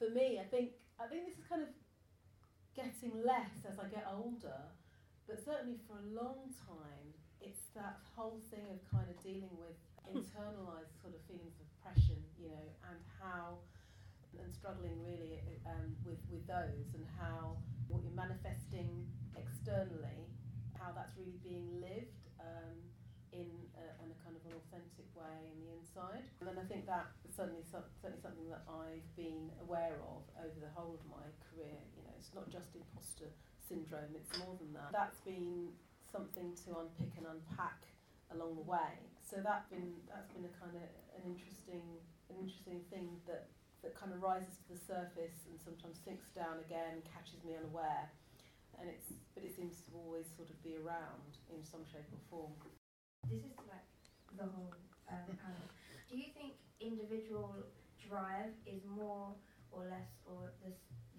For 0.00 0.08
me, 0.08 0.40
I 0.40 0.48
think 0.48 0.80
I 0.96 1.04
think 1.12 1.28
this 1.28 1.36
is 1.36 1.44
kind 1.44 1.60
of 1.60 1.68
getting 2.72 3.20
less 3.20 3.52
as 3.68 3.76
I 3.76 3.84
get 3.92 4.08
older. 4.08 4.64
But 5.28 5.44
certainly 5.44 5.76
for 5.84 6.00
a 6.00 6.06
long 6.08 6.48
time, 6.56 7.12
it's 7.44 7.68
that 7.76 8.00
whole 8.16 8.40
thing 8.48 8.64
of 8.72 8.80
kind 8.88 9.04
of 9.12 9.20
dealing 9.20 9.52
with 9.60 9.76
internalized 10.16 10.96
sort 11.04 11.12
of 11.12 11.20
feelings 11.28 11.52
of 11.60 11.68
oppression, 11.76 12.16
you 12.40 12.48
know, 12.48 12.66
and 12.88 12.96
how 13.20 13.60
and 14.40 14.48
struggling 14.48 14.96
really 15.04 15.36
um, 15.68 15.92
with 16.08 16.24
with 16.32 16.48
those 16.48 16.96
and 16.96 17.04
how 17.20 17.60
what 17.92 18.00
you're 18.00 18.16
manifesting 18.16 19.04
externally, 19.36 20.24
how 20.80 20.96
that's 20.96 21.12
really 21.20 21.36
being 21.44 21.68
lived 21.76 22.24
um, 22.40 22.78
in, 23.36 23.52
a, 23.76 23.84
in 24.00 24.08
a 24.08 24.16
kind 24.24 24.32
of 24.32 24.42
an 24.48 24.56
authentic 24.56 25.04
way 25.12 25.52
in 25.52 25.60
the 25.60 25.68
inside. 25.76 26.24
And 26.40 26.48
then 26.48 26.56
I 26.56 26.64
think 26.64 26.86
that 26.88 27.10
certainly 27.40 27.64
certainly 27.64 28.20
something 28.20 28.48
that 28.52 28.68
I've 28.68 29.08
been 29.16 29.48
aware 29.64 29.96
of 30.04 30.28
over 30.36 30.58
the 30.60 30.68
whole 30.76 30.92
of 30.92 31.02
my 31.08 31.24
career. 31.48 31.80
You 31.96 32.04
know, 32.04 32.12
it's 32.20 32.36
not 32.36 32.52
just 32.52 32.76
imposter 32.76 33.32
syndrome; 33.64 34.12
it's 34.12 34.28
more 34.36 34.60
than 34.60 34.76
that. 34.76 34.92
That's 34.92 35.24
been 35.24 35.72
something 36.04 36.52
to 36.68 36.84
unpick 36.84 37.16
and 37.16 37.24
unpack 37.24 37.88
along 38.34 38.54
the 38.60 38.66
way 38.66 39.10
so 39.30 39.38
that 39.46 39.70
been 39.70 39.94
that's 40.10 40.26
been 40.34 40.42
a 40.42 40.54
kind 40.58 40.74
of 40.74 40.82
an 41.14 41.22
interesting 41.22 42.02
an 42.26 42.36
interesting 42.42 42.82
thing 42.90 43.22
that 43.30 43.46
that 43.86 43.94
kind 43.94 44.10
of 44.10 44.18
rises 44.20 44.58
to 44.66 44.74
the 44.74 44.80
surface 44.82 45.46
and 45.48 45.56
sometimes 45.56 45.96
sinks 46.04 46.28
down 46.36 46.60
again, 46.60 47.00
catches 47.08 47.40
me 47.46 47.56
unaware, 47.56 48.10
and 48.76 48.90
it's 48.90 49.14
but 49.32 49.46
it 49.46 49.54
seems 49.54 49.80
to 49.86 49.94
always 49.96 50.26
sort 50.34 50.50
of 50.50 50.58
be 50.66 50.76
around 50.76 51.38
in 51.48 51.62
some 51.62 51.86
shape 51.86 52.10
or 52.10 52.20
form. 52.28 52.52
This 53.30 53.46
is 53.46 53.56
like 53.70 53.86
the 54.34 54.50
whole 54.50 54.74
um, 55.08 55.30
panel. 55.46 55.64
Do 56.10 56.18
you 56.18 56.34
think 56.34 56.59
individual 56.80 57.66
drive 58.00 58.52
is 58.66 58.82
more 58.88 59.32
or 59.70 59.86
less 59.86 60.08
or 60.26 60.52
the, 60.64 60.72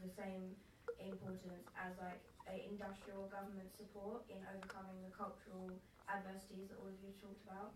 the 0.03 0.09
same 0.17 0.57
importance 0.99 1.65
as 1.77 1.93
like 2.01 2.21
a 2.49 2.55
industrial 2.67 3.29
government 3.31 3.69
support 3.77 4.25
in 4.29 4.41
overcoming 4.51 4.99
the 5.05 5.13
cultural 5.13 5.71
adversities 6.09 6.67
that 6.69 6.77
all 6.81 6.89
of 6.89 6.97
you 7.01 7.13
talked 7.21 7.41
about? 7.45 7.73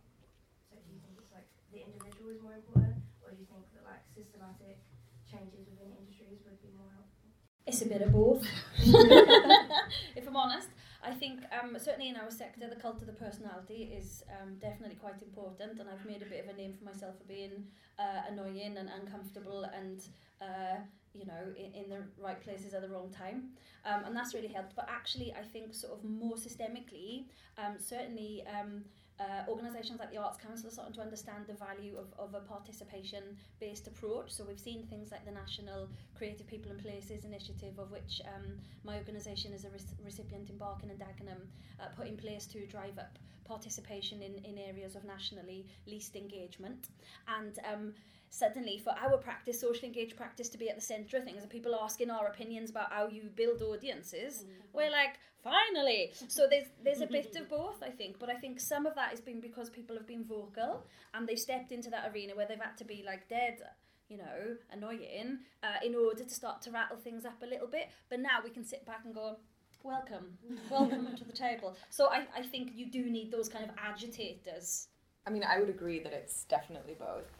So 0.70 0.78
do 0.82 0.90
you 0.92 1.00
think 1.02 1.18
it's 1.22 1.32
like 1.34 1.48
the 1.72 1.82
individual 1.86 2.30
is 2.34 2.42
more 2.42 2.56
important, 2.58 3.02
or 3.24 3.32
do 3.32 3.40
you 3.40 3.48
think 3.50 3.64
that 3.74 3.86
like 3.86 4.04
systematic 4.14 4.82
changes 5.30 5.66
within 5.70 5.94
industries 5.96 6.42
would 6.46 6.60
be 6.62 6.72
more 6.76 6.92
helpful? 6.94 7.30
It's 7.66 7.82
a 7.82 7.88
bit 7.90 8.02
of 8.02 8.12
both. 8.14 8.44
if 10.18 10.28
I'm 10.28 10.36
honest, 10.36 10.70
I 11.06 11.14
think 11.14 11.42
um, 11.62 11.78
certainly 11.80 12.10
in 12.10 12.16
our 12.16 12.32
sector, 12.32 12.68
the 12.68 12.76
cult 12.76 13.02
of 13.02 13.08
the 13.08 13.14
personality 13.14 13.94
is 13.96 14.24
um, 14.42 14.56
definitely 14.56 14.96
quite 14.96 15.22
important, 15.22 15.80
and 15.80 15.88
I've 15.90 16.06
made 16.06 16.22
a 16.22 16.26
bit 16.26 16.44
of 16.44 16.50
a 16.50 16.58
name 16.58 16.74
for 16.74 16.84
myself 16.84 17.18
for 17.18 17.26
being 17.26 17.66
uh, 18.00 18.22
annoying 18.30 18.78
and 18.78 18.90
uncomfortable 18.90 19.66
and. 19.76 20.02
Uh, 20.42 20.78
you 21.18 21.26
know, 21.26 21.54
in, 21.58 21.84
in 21.84 21.90
the 21.90 22.00
right 22.22 22.42
places 22.44 22.74
at 22.74 22.82
the 22.82 22.90
wrong 22.90 23.10
time. 23.10 23.52
Um, 23.86 24.04
and 24.06 24.14
that's 24.14 24.34
really 24.34 24.50
helped. 24.50 24.76
But 24.76 24.90
actually, 24.90 25.34
I 25.34 25.44
think 25.44 25.74
sort 25.74 25.94
of 25.94 26.04
more 26.04 26.36
systemically, 26.36 27.24
um, 27.58 27.76
certainly 27.80 28.44
um, 28.60 28.84
uh, 29.20 29.50
organisations 29.50 30.00
like 30.00 30.12
the 30.12 30.18
Arts 30.18 30.38
Council 30.38 30.68
are 30.68 30.72
starting 30.72 30.94
to 30.94 31.02
understand 31.02 31.46
the 31.48 31.54
value 31.54 31.96
of, 31.98 32.08
of 32.20 32.34
a 32.34 32.46
participation 32.46 33.24
based 33.60 33.88
approach. 33.88 34.32
So 34.32 34.44
we've 34.44 34.60
seen 34.60 34.86
things 34.88 35.12
like 35.12 35.26
the 35.26 35.32
National 35.32 35.88
Creative 36.18 36.46
People 36.48 36.72
and 36.72 36.82
Places 36.82 37.24
Initiative, 37.24 37.80
of 37.80 37.92
which 37.92 38.22
um, 38.26 38.60
my 38.84 38.98
organisation 38.98 39.54
is 39.54 39.64
a 39.64 39.70
re- 39.70 39.80
recipient 40.04 40.50
in 40.50 40.58
Barking 40.58 40.90
and 40.90 41.00
Dagenham, 41.00 41.42
uh, 41.80 41.88
put 41.96 42.08
in 42.08 42.18
place 42.18 42.46
to 42.48 42.66
drive 42.68 42.98
up 42.98 43.18
participation 43.46 44.22
in, 44.22 44.44
in 44.44 44.58
areas 44.58 44.96
of 44.96 45.06
nationally 45.06 45.66
least 45.86 46.16
engagement. 46.16 46.90
And 47.28 47.58
um, 47.72 47.94
suddenly 48.36 48.78
for 48.78 48.94
our 49.02 49.18
practice, 49.18 49.60
social 49.60 49.86
engaged 49.86 50.16
practice, 50.16 50.50
to 50.50 50.58
be 50.58 50.70
at 50.70 50.76
the 50.76 50.82
centre 50.82 51.18
of 51.18 51.24
things 51.24 51.42
and 51.42 51.50
people 51.50 51.76
asking 51.76 52.10
our 52.10 52.28
opinions 52.28 52.70
about 52.70 52.92
how 52.92 53.08
you 53.08 53.30
build 53.36 53.62
audiences, 53.62 54.44
mm-hmm. 54.44 54.52
we're 54.74 54.92
like, 54.92 55.20
finally. 55.44 56.12
So 56.28 56.48
there's 56.50 56.68
there's 56.84 57.02
a 57.02 57.08
bit 57.08 57.36
of 57.36 57.50
both, 57.60 57.82
I 57.82 57.90
think. 57.90 58.20
But 58.20 58.30
I 58.30 58.36
think 58.36 58.60
some 58.60 58.86
of 58.86 58.96
that 58.96 59.10
has 59.10 59.22
been 59.22 59.40
because 59.40 59.70
people 59.70 59.96
have 59.96 60.08
been 60.08 60.26
vocal 60.26 60.86
and 61.14 61.28
they've 61.28 61.40
stepped 61.40 61.72
into 61.72 61.90
that 61.92 62.12
arena 62.12 62.36
where 62.36 62.48
they've 62.48 62.60
had 62.60 62.78
to 62.78 62.86
be 62.86 63.04
like 63.06 63.28
dead 63.30 63.60
you 64.08 64.18
know, 64.18 64.56
annoying 64.72 65.40
uh, 65.64 65.84
in 65.84 65.96
order 65.96 66.24
to 66.24 66.30
start 66.30 66.62
to 66.62 66.70
rattle 66.72 66.98
things 66.98 67.26
up 67.26 67.42
a 67.42 67.46
little 67.46 67.68
bit. 67.68 67.90
But 68.10 68.20
now 68.20 68.40
we 68.44 68.52
can 68.52 68.64
sit 68.64 68.86
back 68.86 69.02
and 69.04 69.16
go, 69.16 69.38
welcome, 69.84 70.38
welcome 70.70 71.16
to 71.16 71.24
the 71.24 71.34
table. 71.34 71.76
So 71.90 72.08
I, 72.08 72.28
I 72.36 72.44
think 72.44 72.72
you 72.76 72.86
do 72.86 73.10
need 73.10 73.32
those 73.32 73.50
kind 73.50 73.64
of 73.64 73.72
agitators. 73.78 74.90
I 75.26 75.32
mean, 75.32 75.44
I 75.44 75.60
would 75.60 75.70
agree 75.70 76.00
that 76.02 76.14
it's 76.14 76.44
definitely 76.44 76.96
both. 77.00 77.32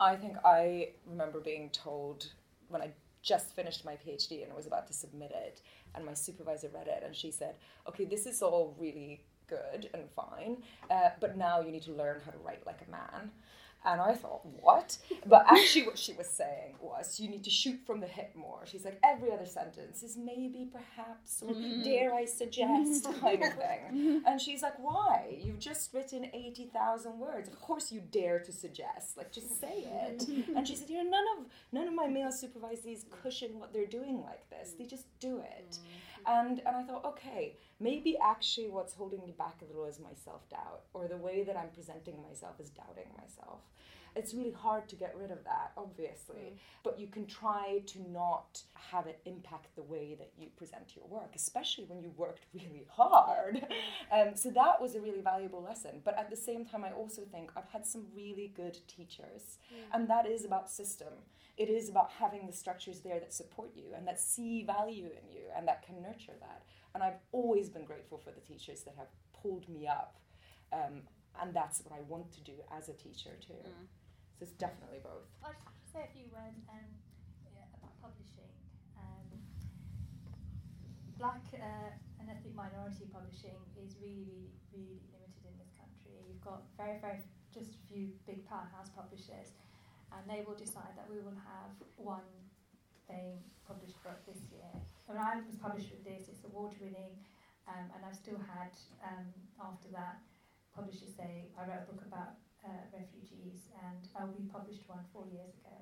I 0.00 0.16
think 0.16 0.36
I 0.44 0.88
remember 1.06 1.40
being 1.40 1.68
told 1.70 2.32
when 2.68 2.80
I 2.80 2.90
just 3.22 3.54
finished 3.54 3.84
my 3.84 3.96
PhD 3.96 4.42
and 4.42 4.54
was 4.54 4.66
about 4.66 4.86
to 4.86 4.94
submit 4.94 5.30
it, 5.34 5.60
and 5.94 6.06
my 6.06 6.14
supervisor 6.14 6.70
read 6.72 6.88
it, 6.88 7.02
and 7.04 7.14
she 7.14 7.30
said, 7.30 7.56
"Okay, 7.86 8.06
this 8.06 8.26
is 8.26 8.40
all 8.40 8.74
really 8.78 9.22
good 9.46 9.90
and 9.92 10.10
fine, 10.10 10.62
uh, 10.90 11.10
but 11.20 11.36
now 11.36 11.60
you 11.60 11.70
need 11.70 11.82
to 11.82 11.92
learn 11.92 12.22
how 12.24 12.30
to 12.30 12.38
write 12.38 12.64
like 12.66 12.80
a 12.86 12.90
man." 12.90 13.30
And 13.84 13.98
I 14.00 14.12
thought, 14.14 14.44
what? 14.44 14.98
But 15.26 15.46
actually, 15.48 15.86
what 15.86 15.98
she 15.98 16.12
was 16.12 16.28
saying 16.28 16.74
was, 16.82 17.18
you 17.18 17.28
need 17.30 17.44
to 17.44 17.50
shoot 17.50 17.80
from 17.86 18.00
the 18.00 18.06
hip 18.06 18.32
more. 18.36 18.66
She's 18.66 18.84
like, 18.84 18.98
every 19.02 19.32
other 19.32 19.46
sentence 19.46 20.02
is 20.02 20.18
maybe, 20.18 20.68
perhaps, 20.70 21.42
or 21.42 21.54
Mm. 21.54 21.82
dare 21.82 22.14
I 22.14 22.26
suggest, 22.26 23.04
kind 23.20 23.42
of 23.42 23.54
thing. 23.54 24.22
And 24.26 24.38
she's 24.40 24.62
like, 24.62 24.78
why? 24.78 25.38
You've 25.42 25.58
just 25.58 25.94
written 25.94 26.26
80,000 26.32 27.18
words. 27.18 27.48
Of 27.48 27.58
course 27.60 27.90
you 27.90 28.00
dare 28.00 28.38
to 28.40 28.52
suggest. 28.52 29.16
Like, 29.16 29.32
just 29.32 29.58
say 29.60 29.86
it. 30.06 30.28
And 30.54 30.68
she 30.68 30.76
said, 30.76 30.90
you 30.90 31.02
know, 31.02 31.10
none 31.10 31.24
of, 31.38 31.46
none 31.72 31.88
of 31.88 31.94
my 31.94 32.06
male 32.06 32.28
supervisees 32.32 33.04
cushion 33.22 33.58
what 33.58 33.72
they're 33.72 33.86
doing 33.86 34.20
like 34.22 34.48
this. 34.50 34.74
They 34.78 34.84
just 34.84 35.06
do 35.20 35.38
it. 35.38 35.78
And, 36.26 36.60
and 36.66 36.76
I 36.76 36.82
thought, 36.82 37.04
okay, 37.04 37.56
maybe 37.78 38.16
actually 38.22 38.68
what's 38.68 38.94
holding 38.94 39.22
me 39.24 39.34
back 39.36 39.56
a 39.62 39.66
little 39.66 39.84
is 39.86 39.98
my 39.98 40.14
self 40.24 40.48
doubt, 40.48 40.82
or 40.94 41.08
the 41.08 41.16
way 41.16 41.42
that 41.44 41.56
I'm 41.56 41.70
presenting 41.70 42.22
myself 42.22 42.60
is 42.60 42.70
doubting 42.70 43.10
myself. 43.20 43.60
It's 44.16 44.34
really 44.34 44.50
hard 44.50 44.88
to 44.88 44.96
get 44.96 45.14
rid 45.16 45.30
of 45.30 45.44
that, 45.44 45.72
obviously, 45.76 46.58
but 46.82 46.98
you 46.98 47.06
can 47.06 47.26
try 47.26 47.82
to 47.86 48.10
not 48.10 48.62
have 48.74 49.06
it 49.06 49.20
impact 49.24 49.76
the 49.76 49.82
way 49.82 50.16
that 50.18 50.32
you 50.36 50.48
present 50.56 50.96
your 50.96 51.06
work, 51.06 51.32
especially 51.34 51.84
when 51.84 52.02
you 52.02 52.12
worked 52.16 52.46
really 52.54 52.86
hard. 52.90 53.64
Um, 54.12 54.34
so 54.34 54.50
that 54.50 54.80
was 54.80 54.94
a 54.96 55.00
really 55.00 55.20
valuable 55.20 55.62
lesson. 55.62 56.00
But 56.04 56.18
at 56.18 56.30
the 56.30 56.36
same 56.36 56.64
time, 56.64 56.84
I 56.84 56.90
also 56.90 57.22
think 57.30 57.52
I've 57.56 57.68
had 57.68 57.86
some 57.86 58.06
really 58.14 58.52
good 58.56 58.78
teachers, 58.88 59.58
and 59.92 60.08
that 60.08 60.26
is 60.26 60.44
about 60.44 60.68
system. 60.70 61.12
It 61.60 61.68
is 61.68 61.90
about 61.90 62.08
having 62.08 62.46
the 62.46 62.56
structures 62.56 63.00
there 63.00 63.20
that 63.20 63.34
support 63.34 63.76
you 63.76 63.92
and 63.94 64.08
that 64.08 64.18
see 64.18 64.64
value 64.64 65.12
in 65.12 65.28
you 65.28 65.44
and 65.54 65.68
that 65.68 65.84
can 65.84 66.00
nurture 66.00 66.32
that. 66.40 66.64
And 66.94 67.02
I've 67.02 67.20
always 67.32 67.68
been 67.68 67.84
grateful 67.84 68.16
for 68.16 68.32
the 68.32 68.40
teachers 68.40 68.80
that 68.88 68.94
have 68.96 69.12
pulled 69.36 69.68
me 69.68 69.86
up. 69.86 70.16
Um, 70.72 71.04
and 71.36 71.52
that's 71.52 71.84
what 71.84 71.92
I 71.92 72.00
want 72.08 72.32
to 72.32 72.40
do 72.40 72.56
as 72.72 72.88
a 72.88 72.96
teacher 72.96 73.36
too. 73.44 73.60
So 73.60 74.40
it's 74.40 74.56
definitely 74.56 75.04
both. 75.04 75.28
I'll 75.44 75.52
just 75.52 75.92
say 75.92 76.00
a 76.00 76.12
few 76.16 76.32
words 76.32 76.64
um, 76.72 76.88
yeah, 77.52 77.68
about 77.76 77.92
publishing. 78.00 78.56
Um, 78.96 79.28
black 81.20 81.44
uh, 81.52 81.92
and 82.24 82.32
ethnic 82.32 82.56
minority 82.56 83.04
publishing 83.12 83.60
is 83.76 84.00
really, 84.00 84.24
really, 84.24 84.48
really 84.72 84.96
limited 85.12 85.44
in 85.44 85.60
this 85.60 85.76
country. 85.76 86.24
You've 86.24 86.40
got 86.40 86.64
very, 86.80 86.96
very 87.04 87.20
just 87.52 87.76
a 87.76 87.80
few 87.84 88.16
big 88.24 88.48
powerhouse 88.48 88.88
publishers, 88.96 89.52
and 90.14 90.22
they 90.26 90.42
will 90.46 90.58
decide 90.58 90.94
that 90.96 91.06
we 91.08 91.18
will 91.22 91.36
have 91.46 91.72
one 91.96 92.26
thing 93.06 93.38
published 93.66 93.98
book 94.02 94.18
this 94.26 94.42
year. 94.50 94.70
When 95.06 95.18
I 95.18 95.42
was 95.42 95.56
published 95.58 95.90
with 95.90 96.04
this, 96.04 96.28
it's 96.30 96.44
award 96.44 96.74
winning, 96.80 97.14
um, 97.66 97.86
and 97.94 98.02
I've 98.02 98.16
still 98.16 98.38
had 98.38 98.74
um, 99.02 99.26
after 99.58 99.88
that 99.94 100.18
publishers 100.74 101.12
say 101.16 101.50
I 101.58 101.66
wrote 101.66 101.82
a 101.82 101.92
book 101.92 102.02
about 102.06 102.38
uh, 102.64 102.82
refugees, 102.92 103.70
and 103.82 104.02
oh, 104.18 104.28
we 104.30 104.46
published 104.46 104.82
one 104.86 105.00
four 105.12 105.26
years 105.26 105.50
ago. 105.58 105.74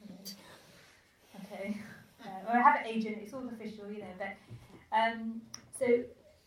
You 0.00 0.06
know, 0.08 0.18
okay, 1.44 1.76
uh, 2.24 2.40
well, 2.46 2.56
I 2.56 2.62
have 2.62 2.80
an 2.80 2.86
agent; 2.86 3.18
it's 3.22 3.32
all 3.32 3.48
official, 3.48 3.90
you 3.90 4.00
know. 4.00 4.14
But 4.18 4.34
um, 4.94 5.42
so 5.78 5.86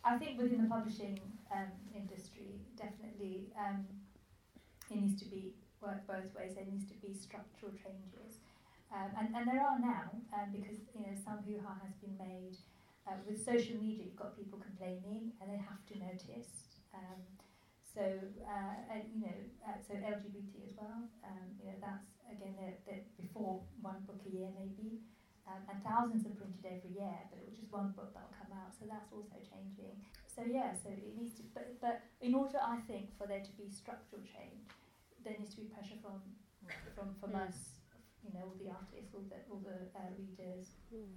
I 0.04 0.18
think 0.18 0.40
within 0.40 0.64
the 0.64 0.70
publishing 0.70 1.20
um, 1.52 1.72
industry, 1.96 2.60
definitely 2.78 3.48
um, 3.58 3.86
it 4.90 5.02
needs 5.02 5.22
to 5.22 5.30
be 5.30 5.54
work 5.82 6.06
both 6.08 6.30
ways. 6.36 6.56
There 6.56 6.66
needs 6.66 6.86
to 6.92 6.98
be 7.00 7.14
structural 7.14 7.72
changes, 7.76 8.40
um, 8.92 9.10
and 9.18 9.28
and 9.36 9.44
there 9.48 9.62
are 9.62 9.80
now 9.80 10.12
um, 10.34 10.52
because 10.52 10.80
you 10.94 11.04
know 11.04 11.16
some 11.16 11.40
hoo-ha 11.44 11.76
has 11.84 11.94
been 12.00 12.16
made. 12.20 12.58
Uh, 13.06 13.14
with 13.30 13.38
social 13.38 13.78
media, 13.78 14.10
you've 14.10 14.18
got 14.18 14.34
people 14.34 14.58
complaining, 14.58 15.30
and 15.38 15.46
they 15.46 15.62
have 15.62 15.78
to 15.86 15.94
notice. 16.02 16.74
Um, 16.90 17.22
so, 17.96 18.02
uh, 18.02 18.76
and, 18.92 19.08
you 19.14 19.24
know, 19.24 19.40
uh, 19.64 19.80
so 19.80 19.96
LGBT 19.96 20.68
as 20.68 20.76
well. 20.76 21.08
Um, 21.24 21.48
you 21.56 21.72
know, 21.72 21.80
that's 21.80 22.12
again 22.28 22.58
they're 22.60 23.08
before 23.16 23.64
one 23.80 24.04
book 24.04 24.20
a 24.28 24.32
year 24.36 24.52
maybe, 24.52 25.00
um, 25.48 25.64
and 25.72 25.78
thousands 25.80 26.28
are 26.28 26.36
printed 26.36 26.66
every 26.66 26.92
year, 26.92 27.16
but 27.32 27.40
it 27.40 27.48
was 27.48 27.56
just 27.56 27.72
one 27.72 27.96
book 27.96 28.12
that'll 28.12 28.36
come 28.36 28.52
out. 28.52 28.76
So 28.76 28.84
that's 28.90 29.14
also 29.16 29.40
changing. 29.40 29.96
So 30.28 30.44
yeah, 30.44 30.76
so 30.76 30.92
it 30.92 31.16
needs 31.16 31.40
to. 31.40 31.48
But 31.56 31.80
but 31.80 32.04
in 32.20 32.36
order, 32.36 32.60
I 32.60 32.84
think, 32.84 33.16
for 33.16 33.32
there 33.32 33.40
to 33.40 33.54
be 33.56 33.72
structural 33.72 34.26
change, 34.28 34.68
there 35.26 35.36
needs 35.38 35.54
to 35.56 35.62
be 35.62 35.68
pressure 35.74 35.98
from 36.02 36.22
from 36.96 37.16
from 37.20 37.32
Mm. 37.34 37.48
us. 37.50 37.58
You 38.24 38.32
know, 38.34 38.46
all 38.50 38.58
the 38.58 38.70
artists, 38.70 39.14
all 39.14 39.26
the 39.30 39.40
all 39.52 39.62
the 39.62 39.78
uh, 39.94 40.10
readers, 40.18 40.66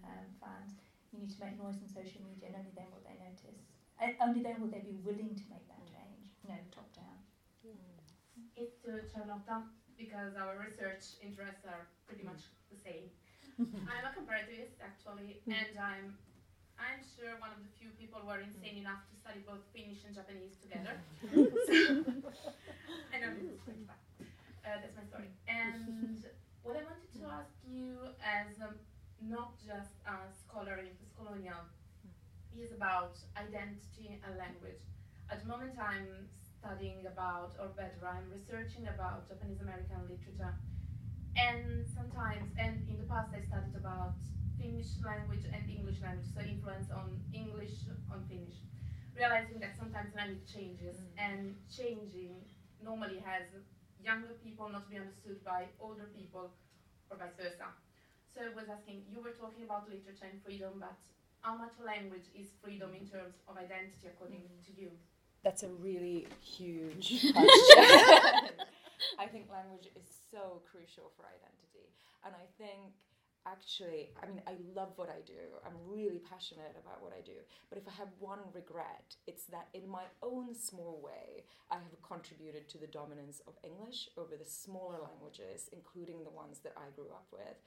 um, 0.04 0.26
fans. 0.40 0.72
You 1.12 1.20
need 1.20 1.30
to 1.36 1.40
make 1.40 1.56
noise 1.56 1.78
on 1.80 1.88
social 1.88 2.20
media, 2.24 2.48
and 2.48 2.56
only 2.60 2.72
then 2.76 2.88
will 2.92 3.04
they 3.04 3.16
notice. 3.16 3.60
And 4.00 4.12
only 4.20 4.40
then 4.44 4.60
will 4.60 4.68
they 4.68 4.80
be 4.84 4.96
willing 5.06 5.32
to 5.40 5.44
make 5.48 5.66
that 5.72 5.80
change. 5.88 6.24
You 6.44 6.48
know, 6.52 6.60
top 6.70 6.88
down. 6.92 7.16
It's 8.56 8.76
to 8.84 9.00
Charlotta 9.10 9.62
because 9.96 10.34
our 10.36 10.56
research 10.58 11.16
interests 11.22 11.64
are 11.64 11.86
pretty 12.06 12.22
much 12.22 12.42
the 12.70 12.76
same. 12.76 13.08
I'm 13.58 14.04
a 14.04 14.12
comparativist 14.14 14.78
actually, 14.82 15.40
and 15.46 15.78
I'm 15.78 16.14
I'm 16.78 17.02
sure 17.02 17.34
one 17.42 17.50
of 17.50 17.60
the 17.60 17.70
few 17.74 17.90
people 17.98 18.22
who 18.22 18.30
are 18.30 18.40
insane 18.40 18.78
enough 18.78 19.02
to 19.10 19.14
study 19.18 19.42
both 19.42 19.66
Finnish 19.74 20.06
and 20.06 20.14
Japanese 20.14 20.54
together. 20.62 20.94
so, 21.34 22.06
I 23.12 23.18
know 23.18 23.34
this 23.34 23.50
is 23.50 23.60
quite 23.66 23.82
fun. 23.84 24.00
Uh, 24.62 24.78
that's 24.78 24.94
my 24.94 25.04
story. 25.10 25.30
And 25.50 26.22
what 26.62 26.78
I 26.78 26.86
wanted 26.86 27.10
to 27.18 27.22
ask 27.26 27.50
you, 27.66 28.14
as 28.22 28.54
um, 28.62 28.78
not 29.18 29.58
just 29.58 29.90
a 30.06 30.30
scholar 30.30 30.78
in 30.78 30.94
postcolonial, 31.02 31.66
is 32.54 32.70
about 32.70 33.18
identity 33.34 34.22
and 34.22 34.38
language. 34.38 34.82
At 35.30 35.42
the 35.42 35.48
moment, 35.50 35.74
I'm 35.82 36.30
studying 36.58 37.06
about, 37.06 37.58
or 37.58 37.74
better, 37.74 38.02
I'm 38.06 38.30
researching 38.30 38.86
about 38.86 39.28
Japanese 39.28 39.60
American 39.60 40.06
literature. 40.06 40.54
And 41.36 41.86
sometimes, 41.94 42.50
and 42.58 42.82
in 42.90 42.98
the 42.98 43.06
past, 43.06 43.30
I 43.34 43.42
studied 43.46 43.76
about 43.78 44.18
Finnish 44.58 44.98
language 45.06 45.46
and 45.54 45.62
English 45.70 46.02
language, 46.02 46.28
so 46.34 46.42
influence 46.42 46.90
on 46.90 47.14
English 47.32 47.86
on 48.10 48.26
Finnish. 48.28 48.58
Realizing 49.16 49.58
that 49.58 49.74
sometimes 49.78 50.14
language 50.14 50.46
changes, 50.46 50.98
mm. 50.98 51.10
and 51.18 51.54
changing 51.70 52.34
normally 52.82 53.18
has 53.24 53.46
younger 54.02 54.34
people 54.44 54.68
not 54.70 54.86
be 54.90 54.98
understood 54.98 55.42
by 55.42 55.66
older 55.80 56.06
people, 56.14 56.50
or 57.10 57.16
vice 57.16 57.34
versa. 57.34 57.70
So 58.30 58.46
I 58.46 58.54
was 58.54 58.70
asking, 58.70 59.02
you 59.10 59.18
were 59.18 59.34
talking 59.34 59.66
about 59.66 59.90
literature 59.90 60.30
and 60.30 60.38
freedom, 60.44 60.78
but 60.78 60.94
how 61.40 61.56
much 61.58 61.74
language 61.82 62.30
is 62.34 62.54
freedom 62.62 62.94
in 62.94 63.06
terms 63.06 63.34
of 63.48 63.58
identity 63.58 64.06
according 64.06 64.46
mm. 64.46 64.62
to 64.66 64.72
you? 64.78 64.90
That's 65.42 65.62
a 65.62 65.70
really 65.82 66.26
huge 66.42 67.22
question. 67.34 68.58
I 69.18 69.26
think 69.26 69.46
language 69.50 69.90
is 69.94 70.06
so 70.30 70.62
crucial 70.70 71.10
for 71.14 71.26
identity. 71.26 71.86
And 72.26 72.34
I 72.34 72.46
think 72.58 72.94
actually, 73.50 74.10
I 74.22 74.26
mean, 74.26 74.42
I 74.46 74.54
love 74.74 74.92
what 74.96 75.08
I 75.08 75.20
do. 75.26 75.58
I'm 75.64 75.76
really 75.86 76.20
passionate 76.20 76.76
about 76.78 77.02
what 77.02 77.12
I 77.12 77.20
do. 77.20 77.38
But 77.68 77.78
if 77.78 77.88
I 77.88 77.92
have 77.92 78.08
one 78.18 78.40
regret, 78.52 79.16
it's 79.26 79.44
that 79.46 79.68
in 79.74 79.88
my 79.88 80.04
own 80.22 80.54
small 80.54 81.00
way, 81.02 81.44
I 81.70 81.76
have 81.76 82.02
contributed 82.02 82.68
to 82.68 82.78
the 82.78 82.86
dominance 82.86 83.40
of 83.46 83.54
English 83.64 84.08
over 84.16 84.36
the 84.36 84.44
smaller 84.44 84.98
languages, 85.00 85.68
including 85.72 86.24
the 86.24 86.30
ones 86.30 86.60
that 86.64 86.74
I 86.76 86.90
grew 86.94 87.10
up 87.10 87.26
with. 87.32 87.58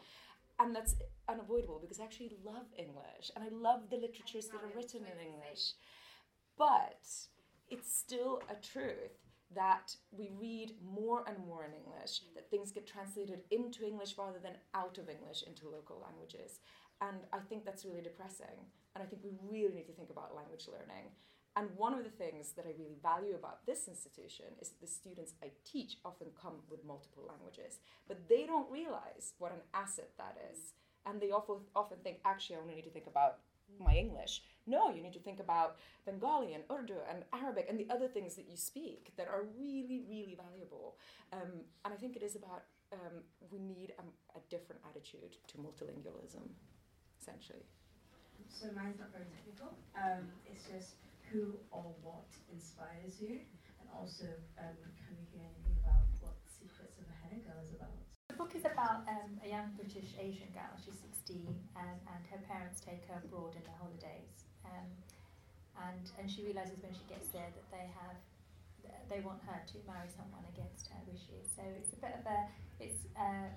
And 0.60 0.76
that's 0.76 0.96
unavoidable 1.28 1.80
because 1.82 2.00
I 2.00 2.04
actually 2.04 2.32
love 2.44 2.68
English 2.78 3.32
and 3.36 3.44
I 3.44 3.50
love 3.50 3.90
the 3.90 3.98
literatures 3.98 4.48
that 4.48 4.62
are 4.62 4.76
written 4.76 5.02
in 5.02 5.18
English. 5.26 5.74
But 6.58 7.02
it's 7.70 7.96
still 7.96 8.42
a 8.50 8.56
truth 8.56 9.31
that 9.56 9.96
we 10.12 10.30
read 10.40 10.74
more 10.84 11.24
and 11.28 11.38
more 11.46 11.66
in 11.66 11.74
English, 11.74 12.22
that 12.36 12.50
things 12.50 12.72
get 12.72 12.88
translated 12.88 13.42
into 13.52 13.86
English 13.86 14.16
rather 14.18 14.40
than 14.40 14.58
out 14.74 14.98
of 14.98 15.10
English 15.10 15.44
into 15.46 15.70
local 15.70 16.02
languages. 16.02 16.60
And 17.02 17.18
I 17.34 17.40
think 17.40 17.66
that's 17.66 17.86
really 17.86 18.02
depressing. 18.02 18.70
And 18.96 19.04
I 19.04 19.08
think 19.08 19.24
we 19.24 19.34
really 19.50 19.76
need 19.76 19.88
to 19.88 19.94
think 19.94 20.10
about 20.10 20.36
language 20.36 20.68
learning. 20.72 21.12
And 21.56 21.68
one 21.76 21.94
of 21.94 22.04
the 22.04 22.10
things 22.10 22.54
that 22.56 22.66
I 22.66 22.80
really 22.80 22.96
value 23.04 23.36
about 23.36 23.66
this 23.66 23.88
institution 23.88 24.46
is 24.62 24.70
that 24.70 24.80
the 24.80 24.88
students 24.88 25.34
I 25.44 25.52
teach 25.70 25.98
often 26.06 26.28
come 26.42 26.64
with 26.70 26.86
multiple 26.86 27.28
languages, 27.28 27.80
but 28.08 28.30
they 28.30 28.46
don't 28.46 28.72
realize 28.72 29.34
what 29.38 29.52
an 29.52 29.60
asset 29.74 30.12
that 30.18 30.38
is. 30.54 30.74
And 31.06 31.20
they 31.20 31.32
often, 31.32 31.58
often 31.76 31.98
think, 32.04 32.20
actually, 32.24 32.56
I 32.56 32.60
only 32.60 32.76
need 32.76 32.86
to 32.86 32.90
think 32.90 33.08
about 33.08 33.40
my 33.80 33.96
English. 33.96 34.44
No, 34.68 34.90
you 34.92 35.02
need 35.02 35.14
to 35.14 35.20
think 35.20 35.40
about 35.40 35.78
Bengali 36.06 36.54
and 36.54 36.64
Urdu 36.72 37.00
and 37.10 37.24
Arabic 37.34 37.66
and 37.70 37.80
the 37.80 37.90
other 37.90 38.08
things 38.08 38.36
that 38.36 38.48
you 38.50 38.56
speak 38.56 39.12
that 39.18 39.28
are 39.28 39.44
really, 39.58 40.04
really 40.08 40.38
valuable. 40.38 40.98
Um, 41.34 41.66
and 41.84 41.94
I 41.94 41.98
think 41.98 42.16
it 42.16 42.24
is 42.24 42.36
about 42.36 42.64
um, 42.94 43.24
we 43.52 43.60
need 43.60 43.94
a, 43.98 44.04
a 44.38 44.42
different 44.50 44.82
attitude 44.90 45.38
to 45.48 45.58
multilingualism, 45.58 46.44
essentially. 47.20 47.66
So 48.50 48.68
mine's 48.76 49.00
not 49.00 49.12
very 49.16 49.30
technical. 49.32 49.78
Um, 49.96 50.28
it's 50.46 50.68
just 50.68 51.00
who 51.32 51.56
or 51.72 51.96
what 52.04 52.28
inspires 52.52 53.22
you, 53.22 53.40
and 53.80 53.88
also 53.96 54.28
um, 54.60 54.76
can 55.00 55.16
we 55.16 55.24
hear 55.32 55.48
anything 55.48 55.80
about 55.80 56.04
what 56.20 56.36
Secrets 56.44 57.00
of 57.00 57.08
a 57.08 57.16
Henna 57.24 57.40
Girl 57.48 57.64
is 57.64 57.72
about? 57.72 58.01
The 58.42 58.50
book 58.50 58.58
is 58.58 58.66
about 58.66 59.06
um, 59.06 59.38
a 59.46 59.54
young 59.54 59.70
British 59.78 60.18
Asian 60.18 60.50
girl. 60.50 60.74
She's 60.82 60.98
16, 60.98 61.46
um, 61.78 61.94
and 62.10 62.22
her 62.34 62.42
parents 62.50 62.82
take 62.82 63.06
her 63.06 63.22
abroad 63.22 63.54
in 63.54 63.62
their 63.62 63.78
holidays. 63.78 64.34
Um, 64.66 64.90
and 65.78 66.02
and 66.18 66.26
she 66.26 66.50
realizes 66.50 66.82
when 66.82 66.90
she 66.90 67.06
gets 67.06 67.30
there 67.30 67.54
that 67.54 67.68
they 67.70 67.86
have 68.02 68.18
they 69.14 69.22
want 69.22 69.46
her 69.46 69.62
to 69.62 69.78
marry 69.86 70.10
someone 70.10 70.42
against 70.58 70.90
her 70.90 70.98
wishes. 71.06 71.54
So 71.54 71.62
it's 71.62 71.94
a 71.94 72.02
bit 72.02 72.18
of 72.18 72.26
a 72.26 72.50
it's 72.82 73.06
a 73.14 73.54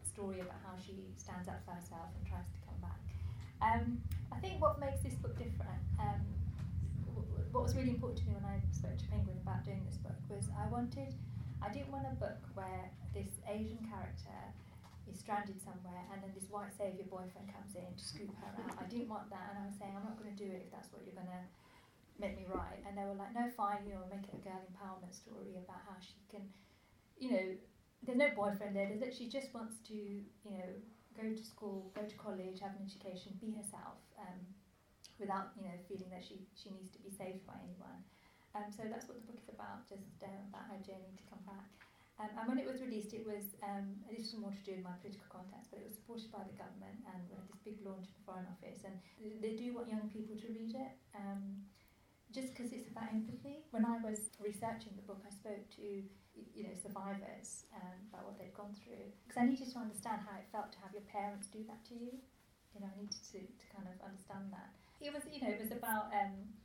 story 0.00 0.40
about 0.40 0.64
how 0.64 0.80
she 0.80 1.12
stands 1.20 1.44
up 1.44 1.60
for 1.68 1.76
herself 1.76 2.08
and 2.16 2.24
tries 2.24 2.48
to 2.56 2.60
come 2.64 2.80
back. 2.80 3.04
Um, 3.60 4.00
I 4.32 4.40
think 4.40 4.64
what 4.64 4.80
makes 4.80 5.04
this 5.04 5.12
book 5.20 5.36
different, 5.36 5.84
um, 6.00 6.24
what 7.52 7.68
was 7.68 7.76
really 7.76 7.92
important 7.92 8.24
to 8.24 8.32
me 8.32 8.40
when 8.40 8.48
I 8.48 8.64
spoke 8.72 8.96
to 8.96 9.06
Penguin 9.12 9.36
about 9.44 9.60
doing 9.68 9.84
this 9.84 10.00
book 10.00 10.16
was 10.32 10.48
I 10.56 10.64
wanted, 10.72 11.12
I 11.62 11.70
didn't 11.70 11.94
want 11.94 12.10
a 12.10 12.16
book 12.18 12.42
where 12.58 12.90
this 13.14 13.30
Asian 13.46 13.78
character 13.86 14.36
is 15.06 15.18
stranded 15.22 15.62
somewhere 15.62 16.02
and 16.10 16.18
then 16.22 16.34
this 16.34 16.50
white 16.50 16.74
saviour 16.74 17.06
boyfriend 17.06 17.46
comes 17.50 17.78
in 17.78 17.86
to 17.86 18.02
scoop 18.02 18.34
her 18.42 18.50
out. 18.50 18.74
I 18.82 18.86
didn't 18.90 19.08
want 19.08 19.30
that 19.30 19.54
and 19.54 19.62
I 19.62 19.64
was 19.70 19.78
saying 19.78 19.94
I'm 19.94 20.06
not 20.06 20.18
going 20.18 20.34
to 20.34 20.38
do 20.38 20.50
it 20.50 20.66
if 20.66 20.70
that's 20.74 20.90
what 20.90 21.06
you're 21.06 21.16
going 21.16 21.30
to 21.30 21.44
make 22.18 22.34
me 22.34 22.50
write. 22.50 22.82
And 22.82 22.98
they 22.98 23.06
were 23.06 23.18
like, 23.18 23.34
no, 23.34 23.46
fine, 23.54 23.86
you 23.86 23.94
know, 23.94 24.02
make 24.10 24.26
it 24.26 24.34
a 24.34 24.42
girl 24.42 24.58
empowerment 24.58 25.14
story 25.14 25.54
about 25.58 25.86
how 25.86 25.96
she 26.02 26.18
can, 26.26 26.50
you 27.18 27.30
know, 27.30 27.46
there's 28.02 28.18
no 28.18 28.34
boyfriend 28.34 28.74
there. 28.74 28.90
There's, 28.90 29.14
she 29.14 29.30
just 29.30 29.54
wants 29.54 29.78
to, 29.86 29.94
you 29.94 30.50
know, 30.50 30.70
go 31.14 31.30
to 31.30 31.44
school, 31.46 31.94
go 31.94 32.02
to 32.02 32.16
college, 32.18 32.58
have 32.58 32.74
an 32.74 32.82
education, 32.82 33.38
be 33.38 33.54
herself. 33.54 34.02
Um, 34.18 34.42
without 35.22 35.54
you 35.56 35.62
know 35.62 35.78
feeling 35.86 36.10
that 36.10 36.26
she, 36.26 36.42
she 36.58 36.74
needs 36.74 36.90
to 36.90 36.98
be 36.98 37.10
saved 37.14 37.46
by 37.46 37.54
anyone. 37.62 38.02
Um, 38.52 38.68
so 38.68 38.84
that's 38.84 39.08
what 39.08 39.16
the 39.16 39.24
book 39.24 39.40
is 39.40 39.48
about, 39.48 39.88
just 39.88 40.20
uh, 40.20 40.28
about 40.52 40.68
her 40.68 40.80
journey 40.84 41.16
to 41.16 41.24
come 41.28 41.40
back. 41.48 41.68
Um, 42.20 42.28
and 42.36 42.44
when 42.44 42.58
it 42.60 42.68
was 42.68 42.84
released, 42.84 43.16
it 43.16 43.24
was 43.24 43.56
um, 43.64 43.96
this 44.12 44.36
was 44.36 44.38
more 44.38 44.52
to 44.52 44.64
do 44.68 44.76
with 44.76 44.84
my 44.84 44.94
political 45.00 45.24
contacts, 45.32 45.72
but 45.72 45.80
it 45.80 45.88
was 45.88 45.96
supported 45.96 46.28
by 46.28 46.44
the 46.44 46.54
government, 46.54 47.00
and 47.08 47.24
we 47.26 47.32
had 47.32 47.48
this 47.48 47.58
big 47.64 47.80
launch 47.80 48.04
at 48.04 48.14
the 48.14 48.24
Foreign 48.28 48.46
Office, 48.46 48.84
and 48.84 49.00
they 49.40 49.56
do 49.56 49.72
want 49.72 49.88
young 49.88 50.12
people 50.12 50.36
to 50.36 50.48
read 50.52 50.76
it. 50.76 50.92
Um, 51.16 51.64
just 52.32 52.56
because 52.56 52.72
it's 52.72 52.88
about 52.88 53.12
empathy. 53.12 53.68
When 53.76 53.84
I 53.84 54.00
was 54.00 54.32
researching 54.40 54.96
the 54.96 55.04
book, 55.04 55.20
I 55.20 55.32
spoke 55.32 55.68
to 55.76 55.84
you 56.32 56.64
know 56.64 56.72
survivors 56.80 57.68
um, 57.76 57.96
about 58.08 58.24
what 58.24 58.40
they'd 58.40 58.56
gone 58.56 58.72
through 58.80 59.12
because 59.24 59.36
I 59.36 59.44
needed 59.44 59.68
to 59.68 59.78
understand 59.80 60.24
how 60.24 60.40
it 60.40 60.48
felt 60.48 60.72
to 60.72 60.80
have 60.80 60.96
your 60.96 61.04
parents 61.08 61.48
do 61.52 61.60
that 61.68 61.84
to 61.92 61.94
you. 61.96 62.20
You 62.72 62.80
know, 62.80 62.88
I 62.88 62.96
needed 62.96 63.20
to, 63.36 63.40
to 63.44 63.64
kind 63.68 63.84
of 63.84 64.00
understand 64.00 64.48
that 64.52 64.72
it 65.02 65.12
was 65.12 65.24
you 65.28 65.44
know 65.44 65.52
it 65.52 65.60
was 65.60 65.72
about 65.72 66.08
um, 66.12 66.56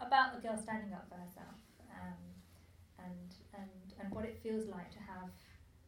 about 0.00 0.34
the 0.34 0.40
girl 0.40 0.56
standing 0.56 0.92
up 0.92 1.06
for 1.08 1.18
herself 1.18 1.56
um, 1.92 2.20
and 2.98 3.30
and 3.54 3.84
and 4.00 4.06
what 4.14 4.24
it 4.24 4.40
feels 4.42 4.66
like 4.68 4.90
to 4.90 5.00
have 5.00 5.30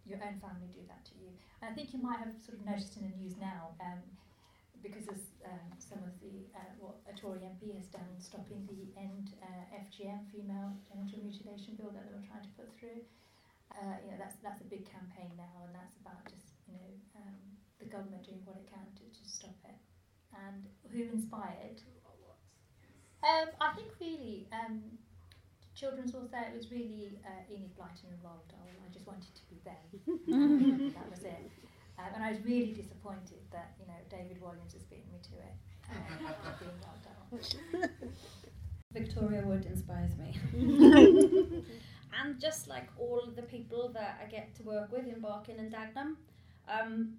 your 0.04 0.18
own 0.18 0.34
family 0.42 0.66
do 0.74 0.82
that 0.90 1.02
to 1.06 1.14
you. 1.22 1.30
And 1.62 1.70
I 1.70 1.72
think 1.74 1.94
you 1.94 2.02
might 2.02 2.18
have 2.18 2.34
sort 2.42 2.58
of 2.58 2.66
noticed 2.66 2.98
in 2.98 3.06
the 3.06 3.14
news 3.16 3.38
now. 3.38 3.78
Um, 3.80 4.02
because 4.82 5.06
of 5.06 5.14
um, 5.46 5.70
some 5.78 6.02
of 6.02 6.10
the 6.18 6.42
uh, 6.58 6.74
what 6.82 6.98
a 7.06 7.14
Tory 7.14 7.46
MP 7.46 7.70
has 7.78 7.86
done, 7.86 8.10
stopping 8.18 8.66
the 8.66 8.90
end 8.98 9.30
uh, 9.38 9.78
FGM 9.78 10.26
female 10.34 10.74
genital 10.90 11.22
mutilation 11.22 11.78
bill 11.78 11.94
that 11.94 12.02
they 12.02 12.10
were 12.10 12.26
trying 12.26 12.42
to 12.42 12.50
put 12.58 12.66
through. 12.74 13.06
Uh, 13.70 13.94
you 14.02 14.10
know 14.10 14.18
that's 14.18 14.34
that's 14.42 14.58
a 14.58 14.66
big 14.66 14.82
campaign 14.82 15.30
now, 15.38 15.54
and 15.62 15.70
that's 15.70 15.94
about 16.02 16.18
just 16.26 16.50
you 16.66 16.74
know 16.74 16.90
um, 17.22 17.38
the 17.78 17.86
government 17.86 18.26
doing 18.26 18.42
what 18.42 18.58
it 18.58 18.66
can 18.66 18.82
to, 18.98 19.06
to 19.06 19.22
stop 19.22 19.54
it 19.70 19.78
and 20.34 20.66
who 20.90 21.02
inspired? 21.12 21.80
Um, 23.22 23.48
I 23.60 23.72
think 23.74 23.88
really, 24.00 24.46
um, 24.52 24.82
children's 25.74 26.14
author, 26.14 26.42
it 26.42 26.56
was 26.56 26.70
really 26.70 27.18
uh, 27.24 27.54
Enid 27.54 27.76
Blyton 27.76 28.10
and 28.10 28.22
Roald 28.22 28.46
Dahl. 28.50 28.66
I 28.66 28.92
just 28.92 29.06
wanted 29.06 29.34
to 29.34 29.42
be 29.48 29.60
them. 29.64 30.92
that 30.96 31.10
was 31.10 31.22
it. 31.22 31.50
Um, 31.98 32.06
and 32.14 32.24
I 32.24 32.30
was 32.30 32.40
really 32.44 32.72
disappointed 32.72 33.38
that, 33.52 33.74
you 33.78 33.86
know, 33.86 33.94
David 34.10 34.42
Walliams 34.42 34.72
has 34.74 34.82
beaten 34.84 35.10
me 35.12 35.20
to 35.22 35.34
it, 35.38 35.54
uh, 35.90 36.54
being 36.58 36.72
Roald 36.82 37.02
Dahl. 37.06 38.10
Victoria 38.92 39.42
Wood 39.44 39.66
inspires 39.66 40.12
me. 40.16 40.36
and 42.20 42.40
just 42.40 42.68
like 42.68 42.88
all 42.98 43.20
of 43.20 43.36
the 43.36 43.42
people 43.42 43.90
that 43.94 44.20
I 44.22 44.30
get 44.30 44.54
to 44.56 44.62
work 44.64 44.92
with 44.92 45.06
in 45.06 45.20
Barking 45.20 45.58
and 45.58 45.72
Dagenham, 45.72 46.16
um, 46.68 47.14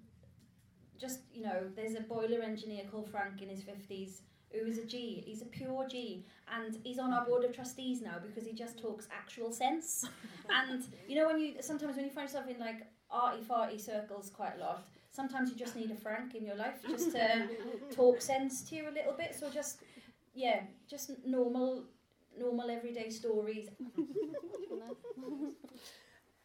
just 0.98 1.20
you 1.32 1.42
know, 1.42 1.64
there's 1.74 1.96
a 1.96 2.00
boiler 2.00 2.42
engineer 2.42 2.84
called 2.90 3.10
Frank 3.10 3.42
in 3.42 3.48
his 3.48 3.62
fifties 3.62 4.22
who 4.54 4.66
is 4.66 4.78
a 4.78 4.84
G. 4.84 5.22
He's 5.26 5.42
a 5.42 5.46
pure 5.46 5.86
G, 5.88 6.24
and 6.54 6.78
he's 6.82 6.98
on 6.98 7.12
our 7.12 7.24
board 7.24 7.44
of 7.44 7.54
trustees 7.54 8.00
now 8.00 8.16
because 8.22 8.46
he 8.46 8.54
just 8.54 8.78
talks 8.78 9.08
actual 9.12 9.52
sense. 9.52 10.06
and 10.50 10.84
you 11.08 11.16
know, 11.16 11.26
when 11.26 11.38
you 11.38 11.54
sometimes 11.60 11.96
when 11.96 12.04
you 12.04 12.10
find 12.10 12.28
yourself 12.28 12.48
in 12.48 12.58
like 12.58 12.86
arty 13.10 13.42
farty 13.42 13.80
circles 13.80 14.30
quite 14.30 14.54
a 14.56 14.60
lot, 14.60 14.86
sometimes 15.10 15.50
you 15.50 15.56
just 15.56 15.76
need 15.76 15.90
a 15.90 15.96
Frank 15.96 16.34
in 16.34 16.44
your 16.44 16.56
life 16.56 16.76
just 16.88 17.12
to 17.12 17.48
talk 17.94 18.20
sense 18.20 18.62
to 18.62 18.76
you 18.76 18.88
a 18.88 18.92
little 18.92 19.12
bit. 19.12 19.36
So 19.38 19.50
just 19.50 19.80
yeah, 20.34 20.60
just 20.88 21.10
normal, 21.26 21.84
normal 22.38 22.70
everyday 22.70 23.10
stories 23.10 23.68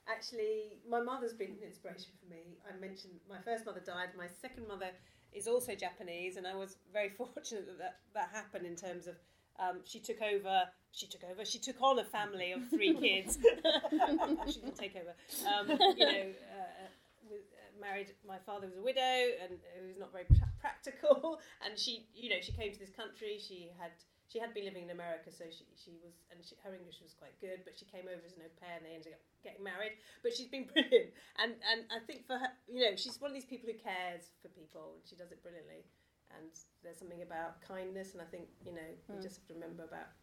actually, 0.09 0.79
my 0.89 0.99
mother's 0.99 1.33
been 1.33 1.51
an 1.51 1.63
inspiration 1.65 2.11
for 2.19 2.29
me. 2.29 2.57
I 2.67 2.77
mentioned 2.79 3.13
my 3.29 3.37
first 3.45 3.65
mother 3.65 3.81
died. 3.85 4.09
My 4.17 4.27
second 4.41 4.67
mother 4.67 4.89
is 5.33 5.47
also 5.47 5.75
Japanese, 5.75 6.37
and 6.37 6.47
I 6.47 6.55
was 6.55 6.77
very 6.91 7.09
fortunate 7.17 7.65
that 7.67 7.77
that, 7.77 7.97
that 8.13 8.29
happened 8.33 8.65
in 8.65 8.75
terms 8.75 9.07
of 9.07 9.15
um, 9.59 9.79
she 9.83 9.99
took 9.99 10.21
over. 10.21 10.63
She 10.91 11.05
took 11.07 11.21
over. 11.29 11.45
She 11.45 11.59
took 11.59 11.81
on 11.81 11.99
a 11.99 12.03
family 12.03 12.53
of 12.53 12.67
three 12.69 12.93
kids. 12.99 13.37
she 14.47 14.59
didn't 14.59 14.77
take 14.77 14.95
over. 14.95 15.13
Um, 15.47 15.69
you 15.97 16.05
know, 16.05 16.21
uh, 16.55 16.87
with, 17.29 17.41
uh, 17.53 17.81
married. 17.81 18.13
My 18.27 18.37
father 18.45 18.67
was 18.67 18.77
a 18.77 18.81
widow, 18.81 19.01
and 19.43 19.51
it 19.51 19.85
was 19.85 19.97
not 19.99 20.11
very 20.11 20.25
pra- 20.25 20.49
practical. 20.59 21.39
And 21.65 21.77
she, 21.77 22.05
you 22.15 22.29
know, 22.29 22.37
she 22.41 22.53
came 22.53 22.71
to 22.71 22.79
this 22.79 22.91
country. 22.91 23.37
She 23.39 23.69
had 23.77 23.91
she 24.29 24.37
had 24.37 24.53
been 24.53 24.69
living 24.69 24.85
in 24.85 24.93
America, 24.93 25.33
so 25.33 25.49
she, 25.49 25.65
she 25.73 25.97
was, 26.05 26.13
and 26.29 26.37
she, 26.45 26.53
her 26.61 26.69
English 26.69 27.01
was 27.01 27.17
quite 27.17 27.33
good, 27.41 27.65
but 27.65 27.73
she 27.73 27.89
came 27.89 28.05
over 28.05 28.21
as 28.21 28.37
an 28.37 28.45
au 28.45 28.53
pair 28.61 28.77
and 28.77 28.85
they 28.85 28.93
ended 28.93 29.17
up 29.17 29.23
getting 29.41 29.65
married. 29.65 29.97
But 30.21 30.37
she's 30.37 30.47
been 30.47 30.69
brilliant. 30.73 31.09
And, 31.41 31.57
and 31.65 31.89
I 31.89 31.97
think 32.05 32.29
for 32.29 32.37
her, 32.37 32.53
you 32.69 32.85
know, 32.85 32.93
she's 32.93 33.17
one 33.17 33.33
of 33.33 33.35
these 33.35 33.49
people 33.49 33.65
who 33.65 33.77
cares 33.81 34.29
for 34.45 34.53
people 34.53 34.93
and 34.93 35.01
she 35.01 35.17
does 35.17 35.33
it 35.33 35.41
brilliantly. 35.41 35.81
And 36.29 36.53
there's 36.85 37.01
something 37.01 37.25
about 37.25 37.57
kindness, 37.65 38.13
and 38.13 38.21
I 38.21 38.29
think, 38.29 38.53
you 38.61 38.69
know, 38.69 38.85
mm. 38.85 39.09
we 39.09 39.17
hmm. 39.17 39.25
just 39.25 39.41
have 39.41 39.49
to 39.49 39.57
remember 39.57 39.81
about, 39.81 40.13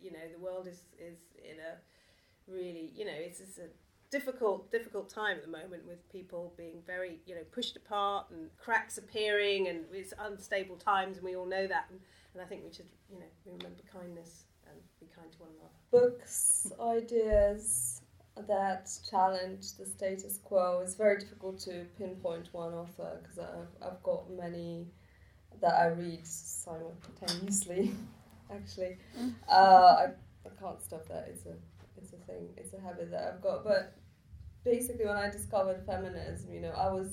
you 0.00 0.08
know, 0.08 0.24
the 0.32 0.40
world 0.40 0.64
is, 0.64 0.88
is 0.96 1.20
in 1.36 1.60
a 1.60 1.76
really, 2.48 2.88
you 2.96 3.04
know, 3.04 3.12
it's, 3.12 3.44
it's 3.44 3.60
a 3.60 3.68
difficult, 4.08 4.72
difficult 4.72 5.12
time 5.12 5.36
at 5.36 5.44
the 5.44 5.52
moment 5.52 5.84
with 5.84 6.08
people 6.08 6.54
being 6.56 6.80
very, 6.86 7.20
you 7.26 7.34
know, 7.34 7.44
pushed 7.52 7.76
apart 7.76 8.32
and 8.32 8.48
cracks 8.56 8.96
appearing, 8.96 9.68
and 9.68 9.84
it's 9.92 10.14
unstable 10.18 10.76
times, 10.76 11.18
and 11.18 11.24
we 11.26 11.36
all 11.36 11.44
know 11.44 11.66
that. 11.66 11.84
And, 11.90 12.00
and 12.32 12.42
I 12.42 12.46
think 12.46 12.62
we 12.64 12.72
should, 12.72 12.88
you 13.10 13.18
know, 13.18 13.26
remember 13.44 13.82
kindness 13.92 14.44
and 14.68 14.78
be 15.00 15.06
kind 15.14 15.30
to 15.32 15.38
one 15.38 15.50
another. 15.58 15.70
Books, 15.90 16.72
ideas 16.80 18.00
that 18.48 18.90
challenge 19.08 19.74
the 19.74 19.84
status 19.84 20.38
quo 20.42 20.80
It's 20.82 20.94
very 20.94 21.18
difficult 21.18 21.58
to 21.60 21.84
pinpoint 21.98 22.48
one 22.52 22.72
author 22.72 23.20
because 23.22 23.38
I've, 23.38 23.86
I've 23.86 24.02
got 24.02 24.30
many 24.30 24.86
that 25.60 25.74
I 25.74 25.88
read 25.88 26.26
simultaneously. 26.26 27.92
Actually, 28.50 28.98
mm. 29.18 29.34
uh, 29.48 29.52
I, 29.54 30.06
I 30.44 30.60
can't 30.60 30.82
stop 30.82 31.08
that. 31.08 31.28
It's 31.30 31.46
a 31.46 31.54
it's 31.96 32.12
a 32.12 32.16
thing. 32.26 32.48
It's 32.56 32.74
a 32.74 32.80
habit 32.80 33.10
that 33.10 33.32
I've 33.32 33.42
got. 33.42 33.64
But 33.64 33.96
basically, 34.64 35.06
when 35.06 35.16
I 35.16 35.30
discovered 35.30 35.84
feminism, 35.86 36.52
you 36.52 36.60
know, 36.60 36.72
I 36.76 36.92
was 36.92 37.08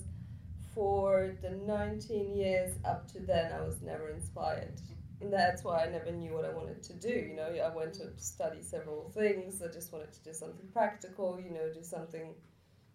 for 0.74 1.36
the 1.42 1.52
19 1.52 2.36
years 2.36 2.76
up 2.86 3.10
to 3.14 3.20
then, 3.20 3.52
I 3.52 3.62
was 3.62 3.82
never 3.82 4.10
inspired 4.10 4.82
and 5.22 5.34
that's 5.34 5.64
why 5.64 5.84
I 5.84 5.90
never 5.90 6.12
knew 6.12 6.34
what 6.34 6.46
I 6.46 6.50
wanted 6.50 6.82
to 6.84 6.94
do. 6.94 7.10
You 7.10 7.36
know, 7.36 7.48
I 7.48 7.76
went 7.76 7.94
to 7.96 8.10
study 8.18 8.62
several 8.62 9.12
things. 9.14 9.62
I 9.62 9.68
just 9.68 9.92
wanted 9.92 10.14
to 10.14 10.24
do 10.24 10.34
something 10.34 10.68
practical. 10.72 11.40
You 11.40 11.52
know, 11.52 11.72
do 11.74 11.84
something 11.84 12.34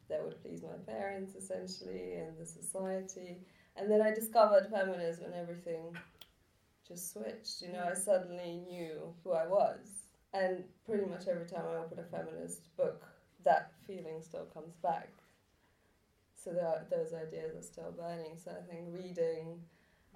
that 0.08 0.22
would 0.22 0.40
please 0.42 0.62
my 0.62 0.76
parents 0.90 1.34
essentially 1.34 2.14
and 2.14 2.38
the 2.38 2.46
society. 2.46 3.38
And 3.76 3.90
then 3.90 4.00
I 4.00 4.12
discovered 4.14 4.68
feminism 4.70 5.26
and 5.26 5.34
everything 5.34 5.96
just 6.86 7.12
switched. 7.12 7.62
You 7.62 7.72
know, 7.72 7.88
I 7.90 7.94
suddenly 7.94 8.62
knew 8.68 9.14
who 9.22 9.32
I 9.32 9.46
was. 9.46 9.86
And 10.32 10.64
pretty 10.86 11.06
much 11.06 11.28
every 11.28 11.46
time 11.46 11.64
I 11.70 11.76
open 11.76 11.98
a 11.98 12.04
feminist 12.04 12.74
book, 12.76 13.06
that 13.44 13.72
feeling 13.86 14.22
still 14.22 14.46
comes 14.52 14.74
back. 14.82 15.10
So 16.34 16.50
are, 16.52 16.84
those 16.90 17.12
ideas 17.14 17.54
are 17.56 17.62
still 17.62 17.92
burning. 17.96 18.36
So 18.42 18.50
I 18.50 18.70
think 18.70 18.88
reading 18.92 19.60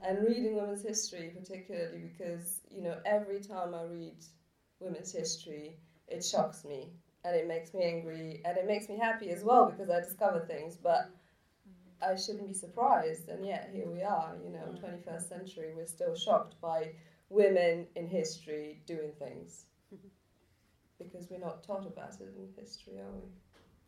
and 0.07 0.27
reading 0.27 0.57
women's 0.57 0.83
history 0.83 1.33
particularly 1.39 1.99
because 1.99 2.61
you 2.71 2.83
know 2.83 2.99
every 3.05 3.41
time 3.41 3.75
I 3.75 3.85
read 3.85 4.25
women's 4.81 5.13
history, 5.13 5.77
it 6.07 6.25
shocks 6.25 6.65
me 6.65 6.91
and 7.25 7.35
it 7.35 7.47
makes 7.47 7.75
me 7.75 7.83
angry 7.83 8.41
and 8.45 8.57
it 8.57 8.67
makes 8.67 8.89
me 8.89 8.97
happy 8.97 9.31
as 9.31 9.43
well 9.43 9.71
because 9.71 9.91
I 9.91 10.01
discover 10.01 10.41
things. 10.41 10.77
But 10.77 11.11
I 12.01 12.15
shouldn't 12.15 12.47
be 12.47 12.55
surprised, 12.55 13.29
and 13.29 13.45
yet 13.45 13.71
here 13.73 13.89
we 13.89 14.03
are. 14.03 14.37
You 14.45 14.51
know, 14.51 14.75
21st 14.81 15.29
century, 15.29 15.73
we're 15.75 15.87
still 15.87 16.15
shocked 16.15 16.61
by 16.61 16.93
women 17.29 17.87
in 17.97 18.07
history 18.07 18.81
doing 18.87 19.13
things 19.19 19.65
because 20.99 21.29
we're 21.31 21.39
not 21.39 21.63
taught 21.63 21.87
about 21.87 22.15
it 22.21 22.35
in 22.37 22.49
history, 22.57 22.99
are 22.99 23.11
we? 23.15 23.29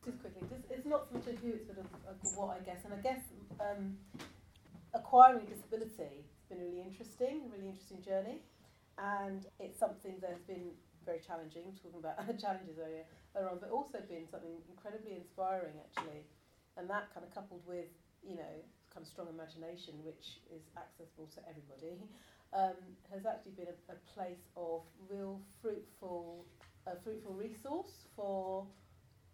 Just 0.04 0.20
quickly, 0.20 0.42
just, 0.48 0.64
it's 0.70 0.86
not 0.86 1.06
so 1.08 1.18
much 1.18 1.26
a 1.26 1.36
who, 1.38 1.52
it's 1.52 1.66
sort 1.66 1.78
of 1.78 1.84
a 1.84 2.40
what 2.40 2.56
I 2.56 2.64
guess, 2.64 2.84
and 2.84 2.94
I 2.94 2.96
guess 2.98 3.20
um, 3.60 3.96
acquiring 5.10 5.42
disability 5.50 6.22
has 6.22 6.46
been 6.46 6.62
really 6.62 6.78
interesting, 6.78 7.42
a 7.42 7.48
really 7.50 7.66
interesting 7.66 7.98
journey, 7.98 8.38
and 8.94 9.50
it's 9.58 9.74
something 9.76 10.14
that's 10.22 10.46
been 10.46 10.70
very 11.04 11.18
challenging, 11.18 11.74
talking 11.82 11.98
about 11.98 12.14
challenges 12.38 12.78
earlier, 12.78 13.02
earlier 13.34 13.50
on, 13.50 13.58
but 13.58 13.74
also 13.74 13.98
been 14.06 14.22
something 14.30 14.62
incredibly 14.70 15.18
inspiring 15.18 15.74
actually. 15.82 16.22
And 16.78 16.88
that 16.88 17.10
kind 17.10 17.26
of 17.26 17.34
coupled 17.34 17.66
with, 17.66 17.90
you 18.22 18.36
know, 18.38 18.54
kind 18.94 19.02
of 19.02 19.10
strong 19.10 19.26
imagination, 19.26 19.98
which 20.06 20.38
is 20.46 20.62
accessible 20.78 21.26
to 21.34 21.42
everybody, 21.50 22.06
um, 22.54 22.78
has 23.10 23.26
actually 23.26 23.58
been 23.58 23.66
a, 23.66 23.76
a 23.90 23.98
place 24.14 24.46
of 24.54 24.86
real 25.10 25.42
fruitful, 25.60 26.46
a 26.86 26.94
fruitful 27.02 27.34
resource 27.34 28.06
for 28.14 28.62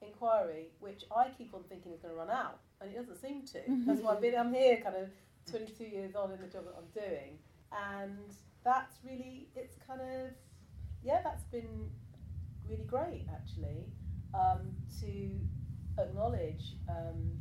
inquiry, 0.00 0.72
which 0.80 1.04
I 1.14 1.28
keep 1.36 1.52
on 1.52 1.64
thinking 1.68 1.92
is 1.92 2.00
going 2.00 2.14
to 2.14 2.18
run 2.18 2.30
out, 2.30 2.60
and 2.80 2.88
it 2.88 2.96
doesn't 2.96 3.20
seem 3.20 3.44
to. 3.52 3.60
That's 3.84 4.00
why 4.00 4.16
been, 4.16 4.36
I'm 4.36 4.54
here 4.54 4.80
kind 4.80 4.96
of 4.96 5.08
22 5.50 5.84
years 5.84 6.14
on 6.16 6.32
in 6.32 6.40
the 6.40 6.48
job 6.48 6.64
that 6.64 6.74
I'm 6.76 6.90
doing, 6.92 7.38
and 7.72 8.34
that's 8.64 8.96
really, 9.04 9.48
it's 9.54 9.76
kind 9.86 10.00
of, 10.00 10.32
yeah, 11.02 11.20
that's 11.22 11.44
been 11.44 11.90
really 12.68 12.84
great 12.84 13.26
actually 13.32 13.86
um, 14.34 14.74
to 15.00 15.30
acknowledge 16.02 16.74
um, 16.88 17.38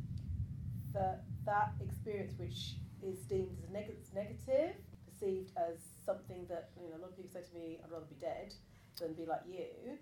that 0.94 1.24
that 1.44 1.72
experience, 1.80 2.34
which 2.38 2.76
is 3.02 3.18
deemed 3.26 3.58
as 3.62 3.70
neg- 3.70 3.98
negative, 4.14 4.76
perceived 5.04 5.50
as 5.56 5.78
something 6.04 6.46
that 6.48 6.70
you 6.80 6.88
know 6.88 6.96
a 6.96 7.00
lot 7.00 7.10
of 7.10 7.16
people 7.16 7.30
say 7.32 7.42
to 7.42 7.54
me, 7.54 7.78
"I'd 7.82 7.90
rather 7.90 8.06
be 8.06 8.16
dead 8.20 8.54
than 9.00 9.14
be 9.14 9.26
like 9.26 9.42
you." 9.46 9.98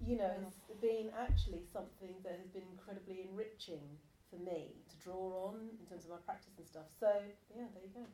You 0.00 0.16
know, 0.16 0.32
has 0.44 0.54
been 0.80 1.10
actually 1.18 1.60
something 1.72 2.14
that 2.24 2.38
has 2.40 2.48
been 2.48 2.62
incredibly 2.72 3.28
enriching 3.28 3.98
for 4.30 4.36
me 4.36 4.76
draw 5.08 5.48
on 5.48 5.56
in 5.80 5.86
terms 5.88 6.04
of 6.04 6.10
my 6.10 6.16
practice 6.26 6.52
and 6.58 6.66
stuff. 6.66 6.88
So 7.00 7.08
yeah, 7.56 7.64
there 7.72 7.82
you 7.84 7.92
go. 7.96 8.04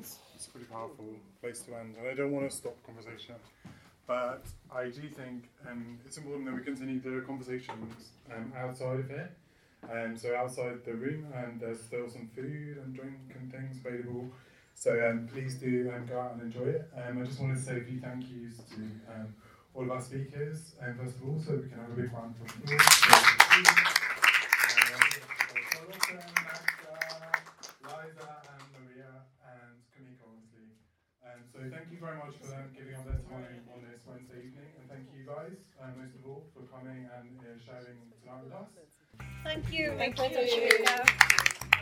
It's, 0.00 0.16
it's 0.34 0.46
a 0.46 0.50
pretty 0.50 0.66
powerful 0.66 1.04
place 1.42 1.60
to 1.60 1.76
end, 1.76 1.96
and 1.98 2.08
I 2.08 2.14
don't 2.14 2.32
want 2.32 2.48
to 2.50 2.56
stop 2.56 2.74
conversation, 2.86 3.34
but 4.06 4.46
I 4.74 4.84
do 4.84 5.02
think 5.08 5.50
um, 5.68 5.98
it's 6.06 6.16
important 6.16 6.46
that 6.46 6.54
we 6.54 6.62
continue 6.62 7.00
the 7.00 7.22
conversations 7.26 7.92
um, 8.34 8.52
outside 8.56 9.00
of 9.00 9.08
here. 9.08 9.30
Um, 9.92 10.16
so 10.16 10.34
outside 10.34 10.82
the 10.86 10.94
room, 10.94 11.26
and 11.36 11.60
there's 11.60 11.82
still 11.82 12.08
some 12.08 12.30
food 12.34 12.78
and 12.82 12.94
drink 12.94 13.18
and 13.38 13.52
things 13.52 13.76
available. 13.84 14.30
So 14.74 14.90
um, 15.06 15.28
please 15.30 15.56
do 15.56 15.92
um, 15.94 16.06
go 16.06 16.18
out 16.18 16.32
and 16.32 16.40
enjoy 16.42 16.68
it. 16.70 16.90
Um, 16.96 17.20
I 17.20 17.24
just 17.26 17.38
wanted 17.38 17.56
to 17.56 17.62
say 17.62 17.76
a 17.76 17.84
few 17.84 18.00
thank 18.00 18.24
yous 18.30 18.56
to 18.70 18.80
um, 19.12 19.34
all 19.74 19.82
of 19.82 19.90
our 19.90 20.00
speakers, 20.00 20.74
um, 20.80 20.96
first 20.96 21.16
of 21.16 21.28
all, 21.28 21.38
so 21.44 21.56
we 21.56 21.68
can 21.68 21.78
have 21.78 21.90
a 21.90 21.92
big 21.92 22.10
round 22.10 22.34
of 22.40 22.48
applause. 22.48 22.80
Liza 27.84 28.30
and 28.48 28.64
Maria 28.72 29.12
and 29.44 29.76
Kumiko, 29.92 30.24
obviously. 30.32 30.68
Um, 31.24 31.42
so 31.54 31.60
thank 31.70 31.86
you 31.90 31.98
very 32.02 32.18
much 32.18 32.34
for 32.42 32.48
them 32.48 32.74
giving 32.76 32.94
up 32.96 33.04
their 33.06 33.22
time 33.30 33.62
on 33.70 33.80
this 33.86 34.02
Wednesday 34.06 34.50
evening, 34.50 34.70
and 34.80 34.90
thank 34.90 35.06
you 35.14 35.22
guys, 35.22 35.54
uh, 35.80 35.86
most 35.94 36.14
of 36.18 36.26
all, 36.26 36.42
for 36.50 36.66
coming 36.66 37.06
and 37.14 37.30
uh, 37.38 37.54
sharing 37.62 37.98
tonight 38.22 38.42
with 38.42 38.52
us. 38.52 38.68
Thank 39.44 39.72
you. 39.72 39.94
Thank 39.96 40.16
Thank 40.16 40.34
you. 40.34 40.84
you. 41.62 41.73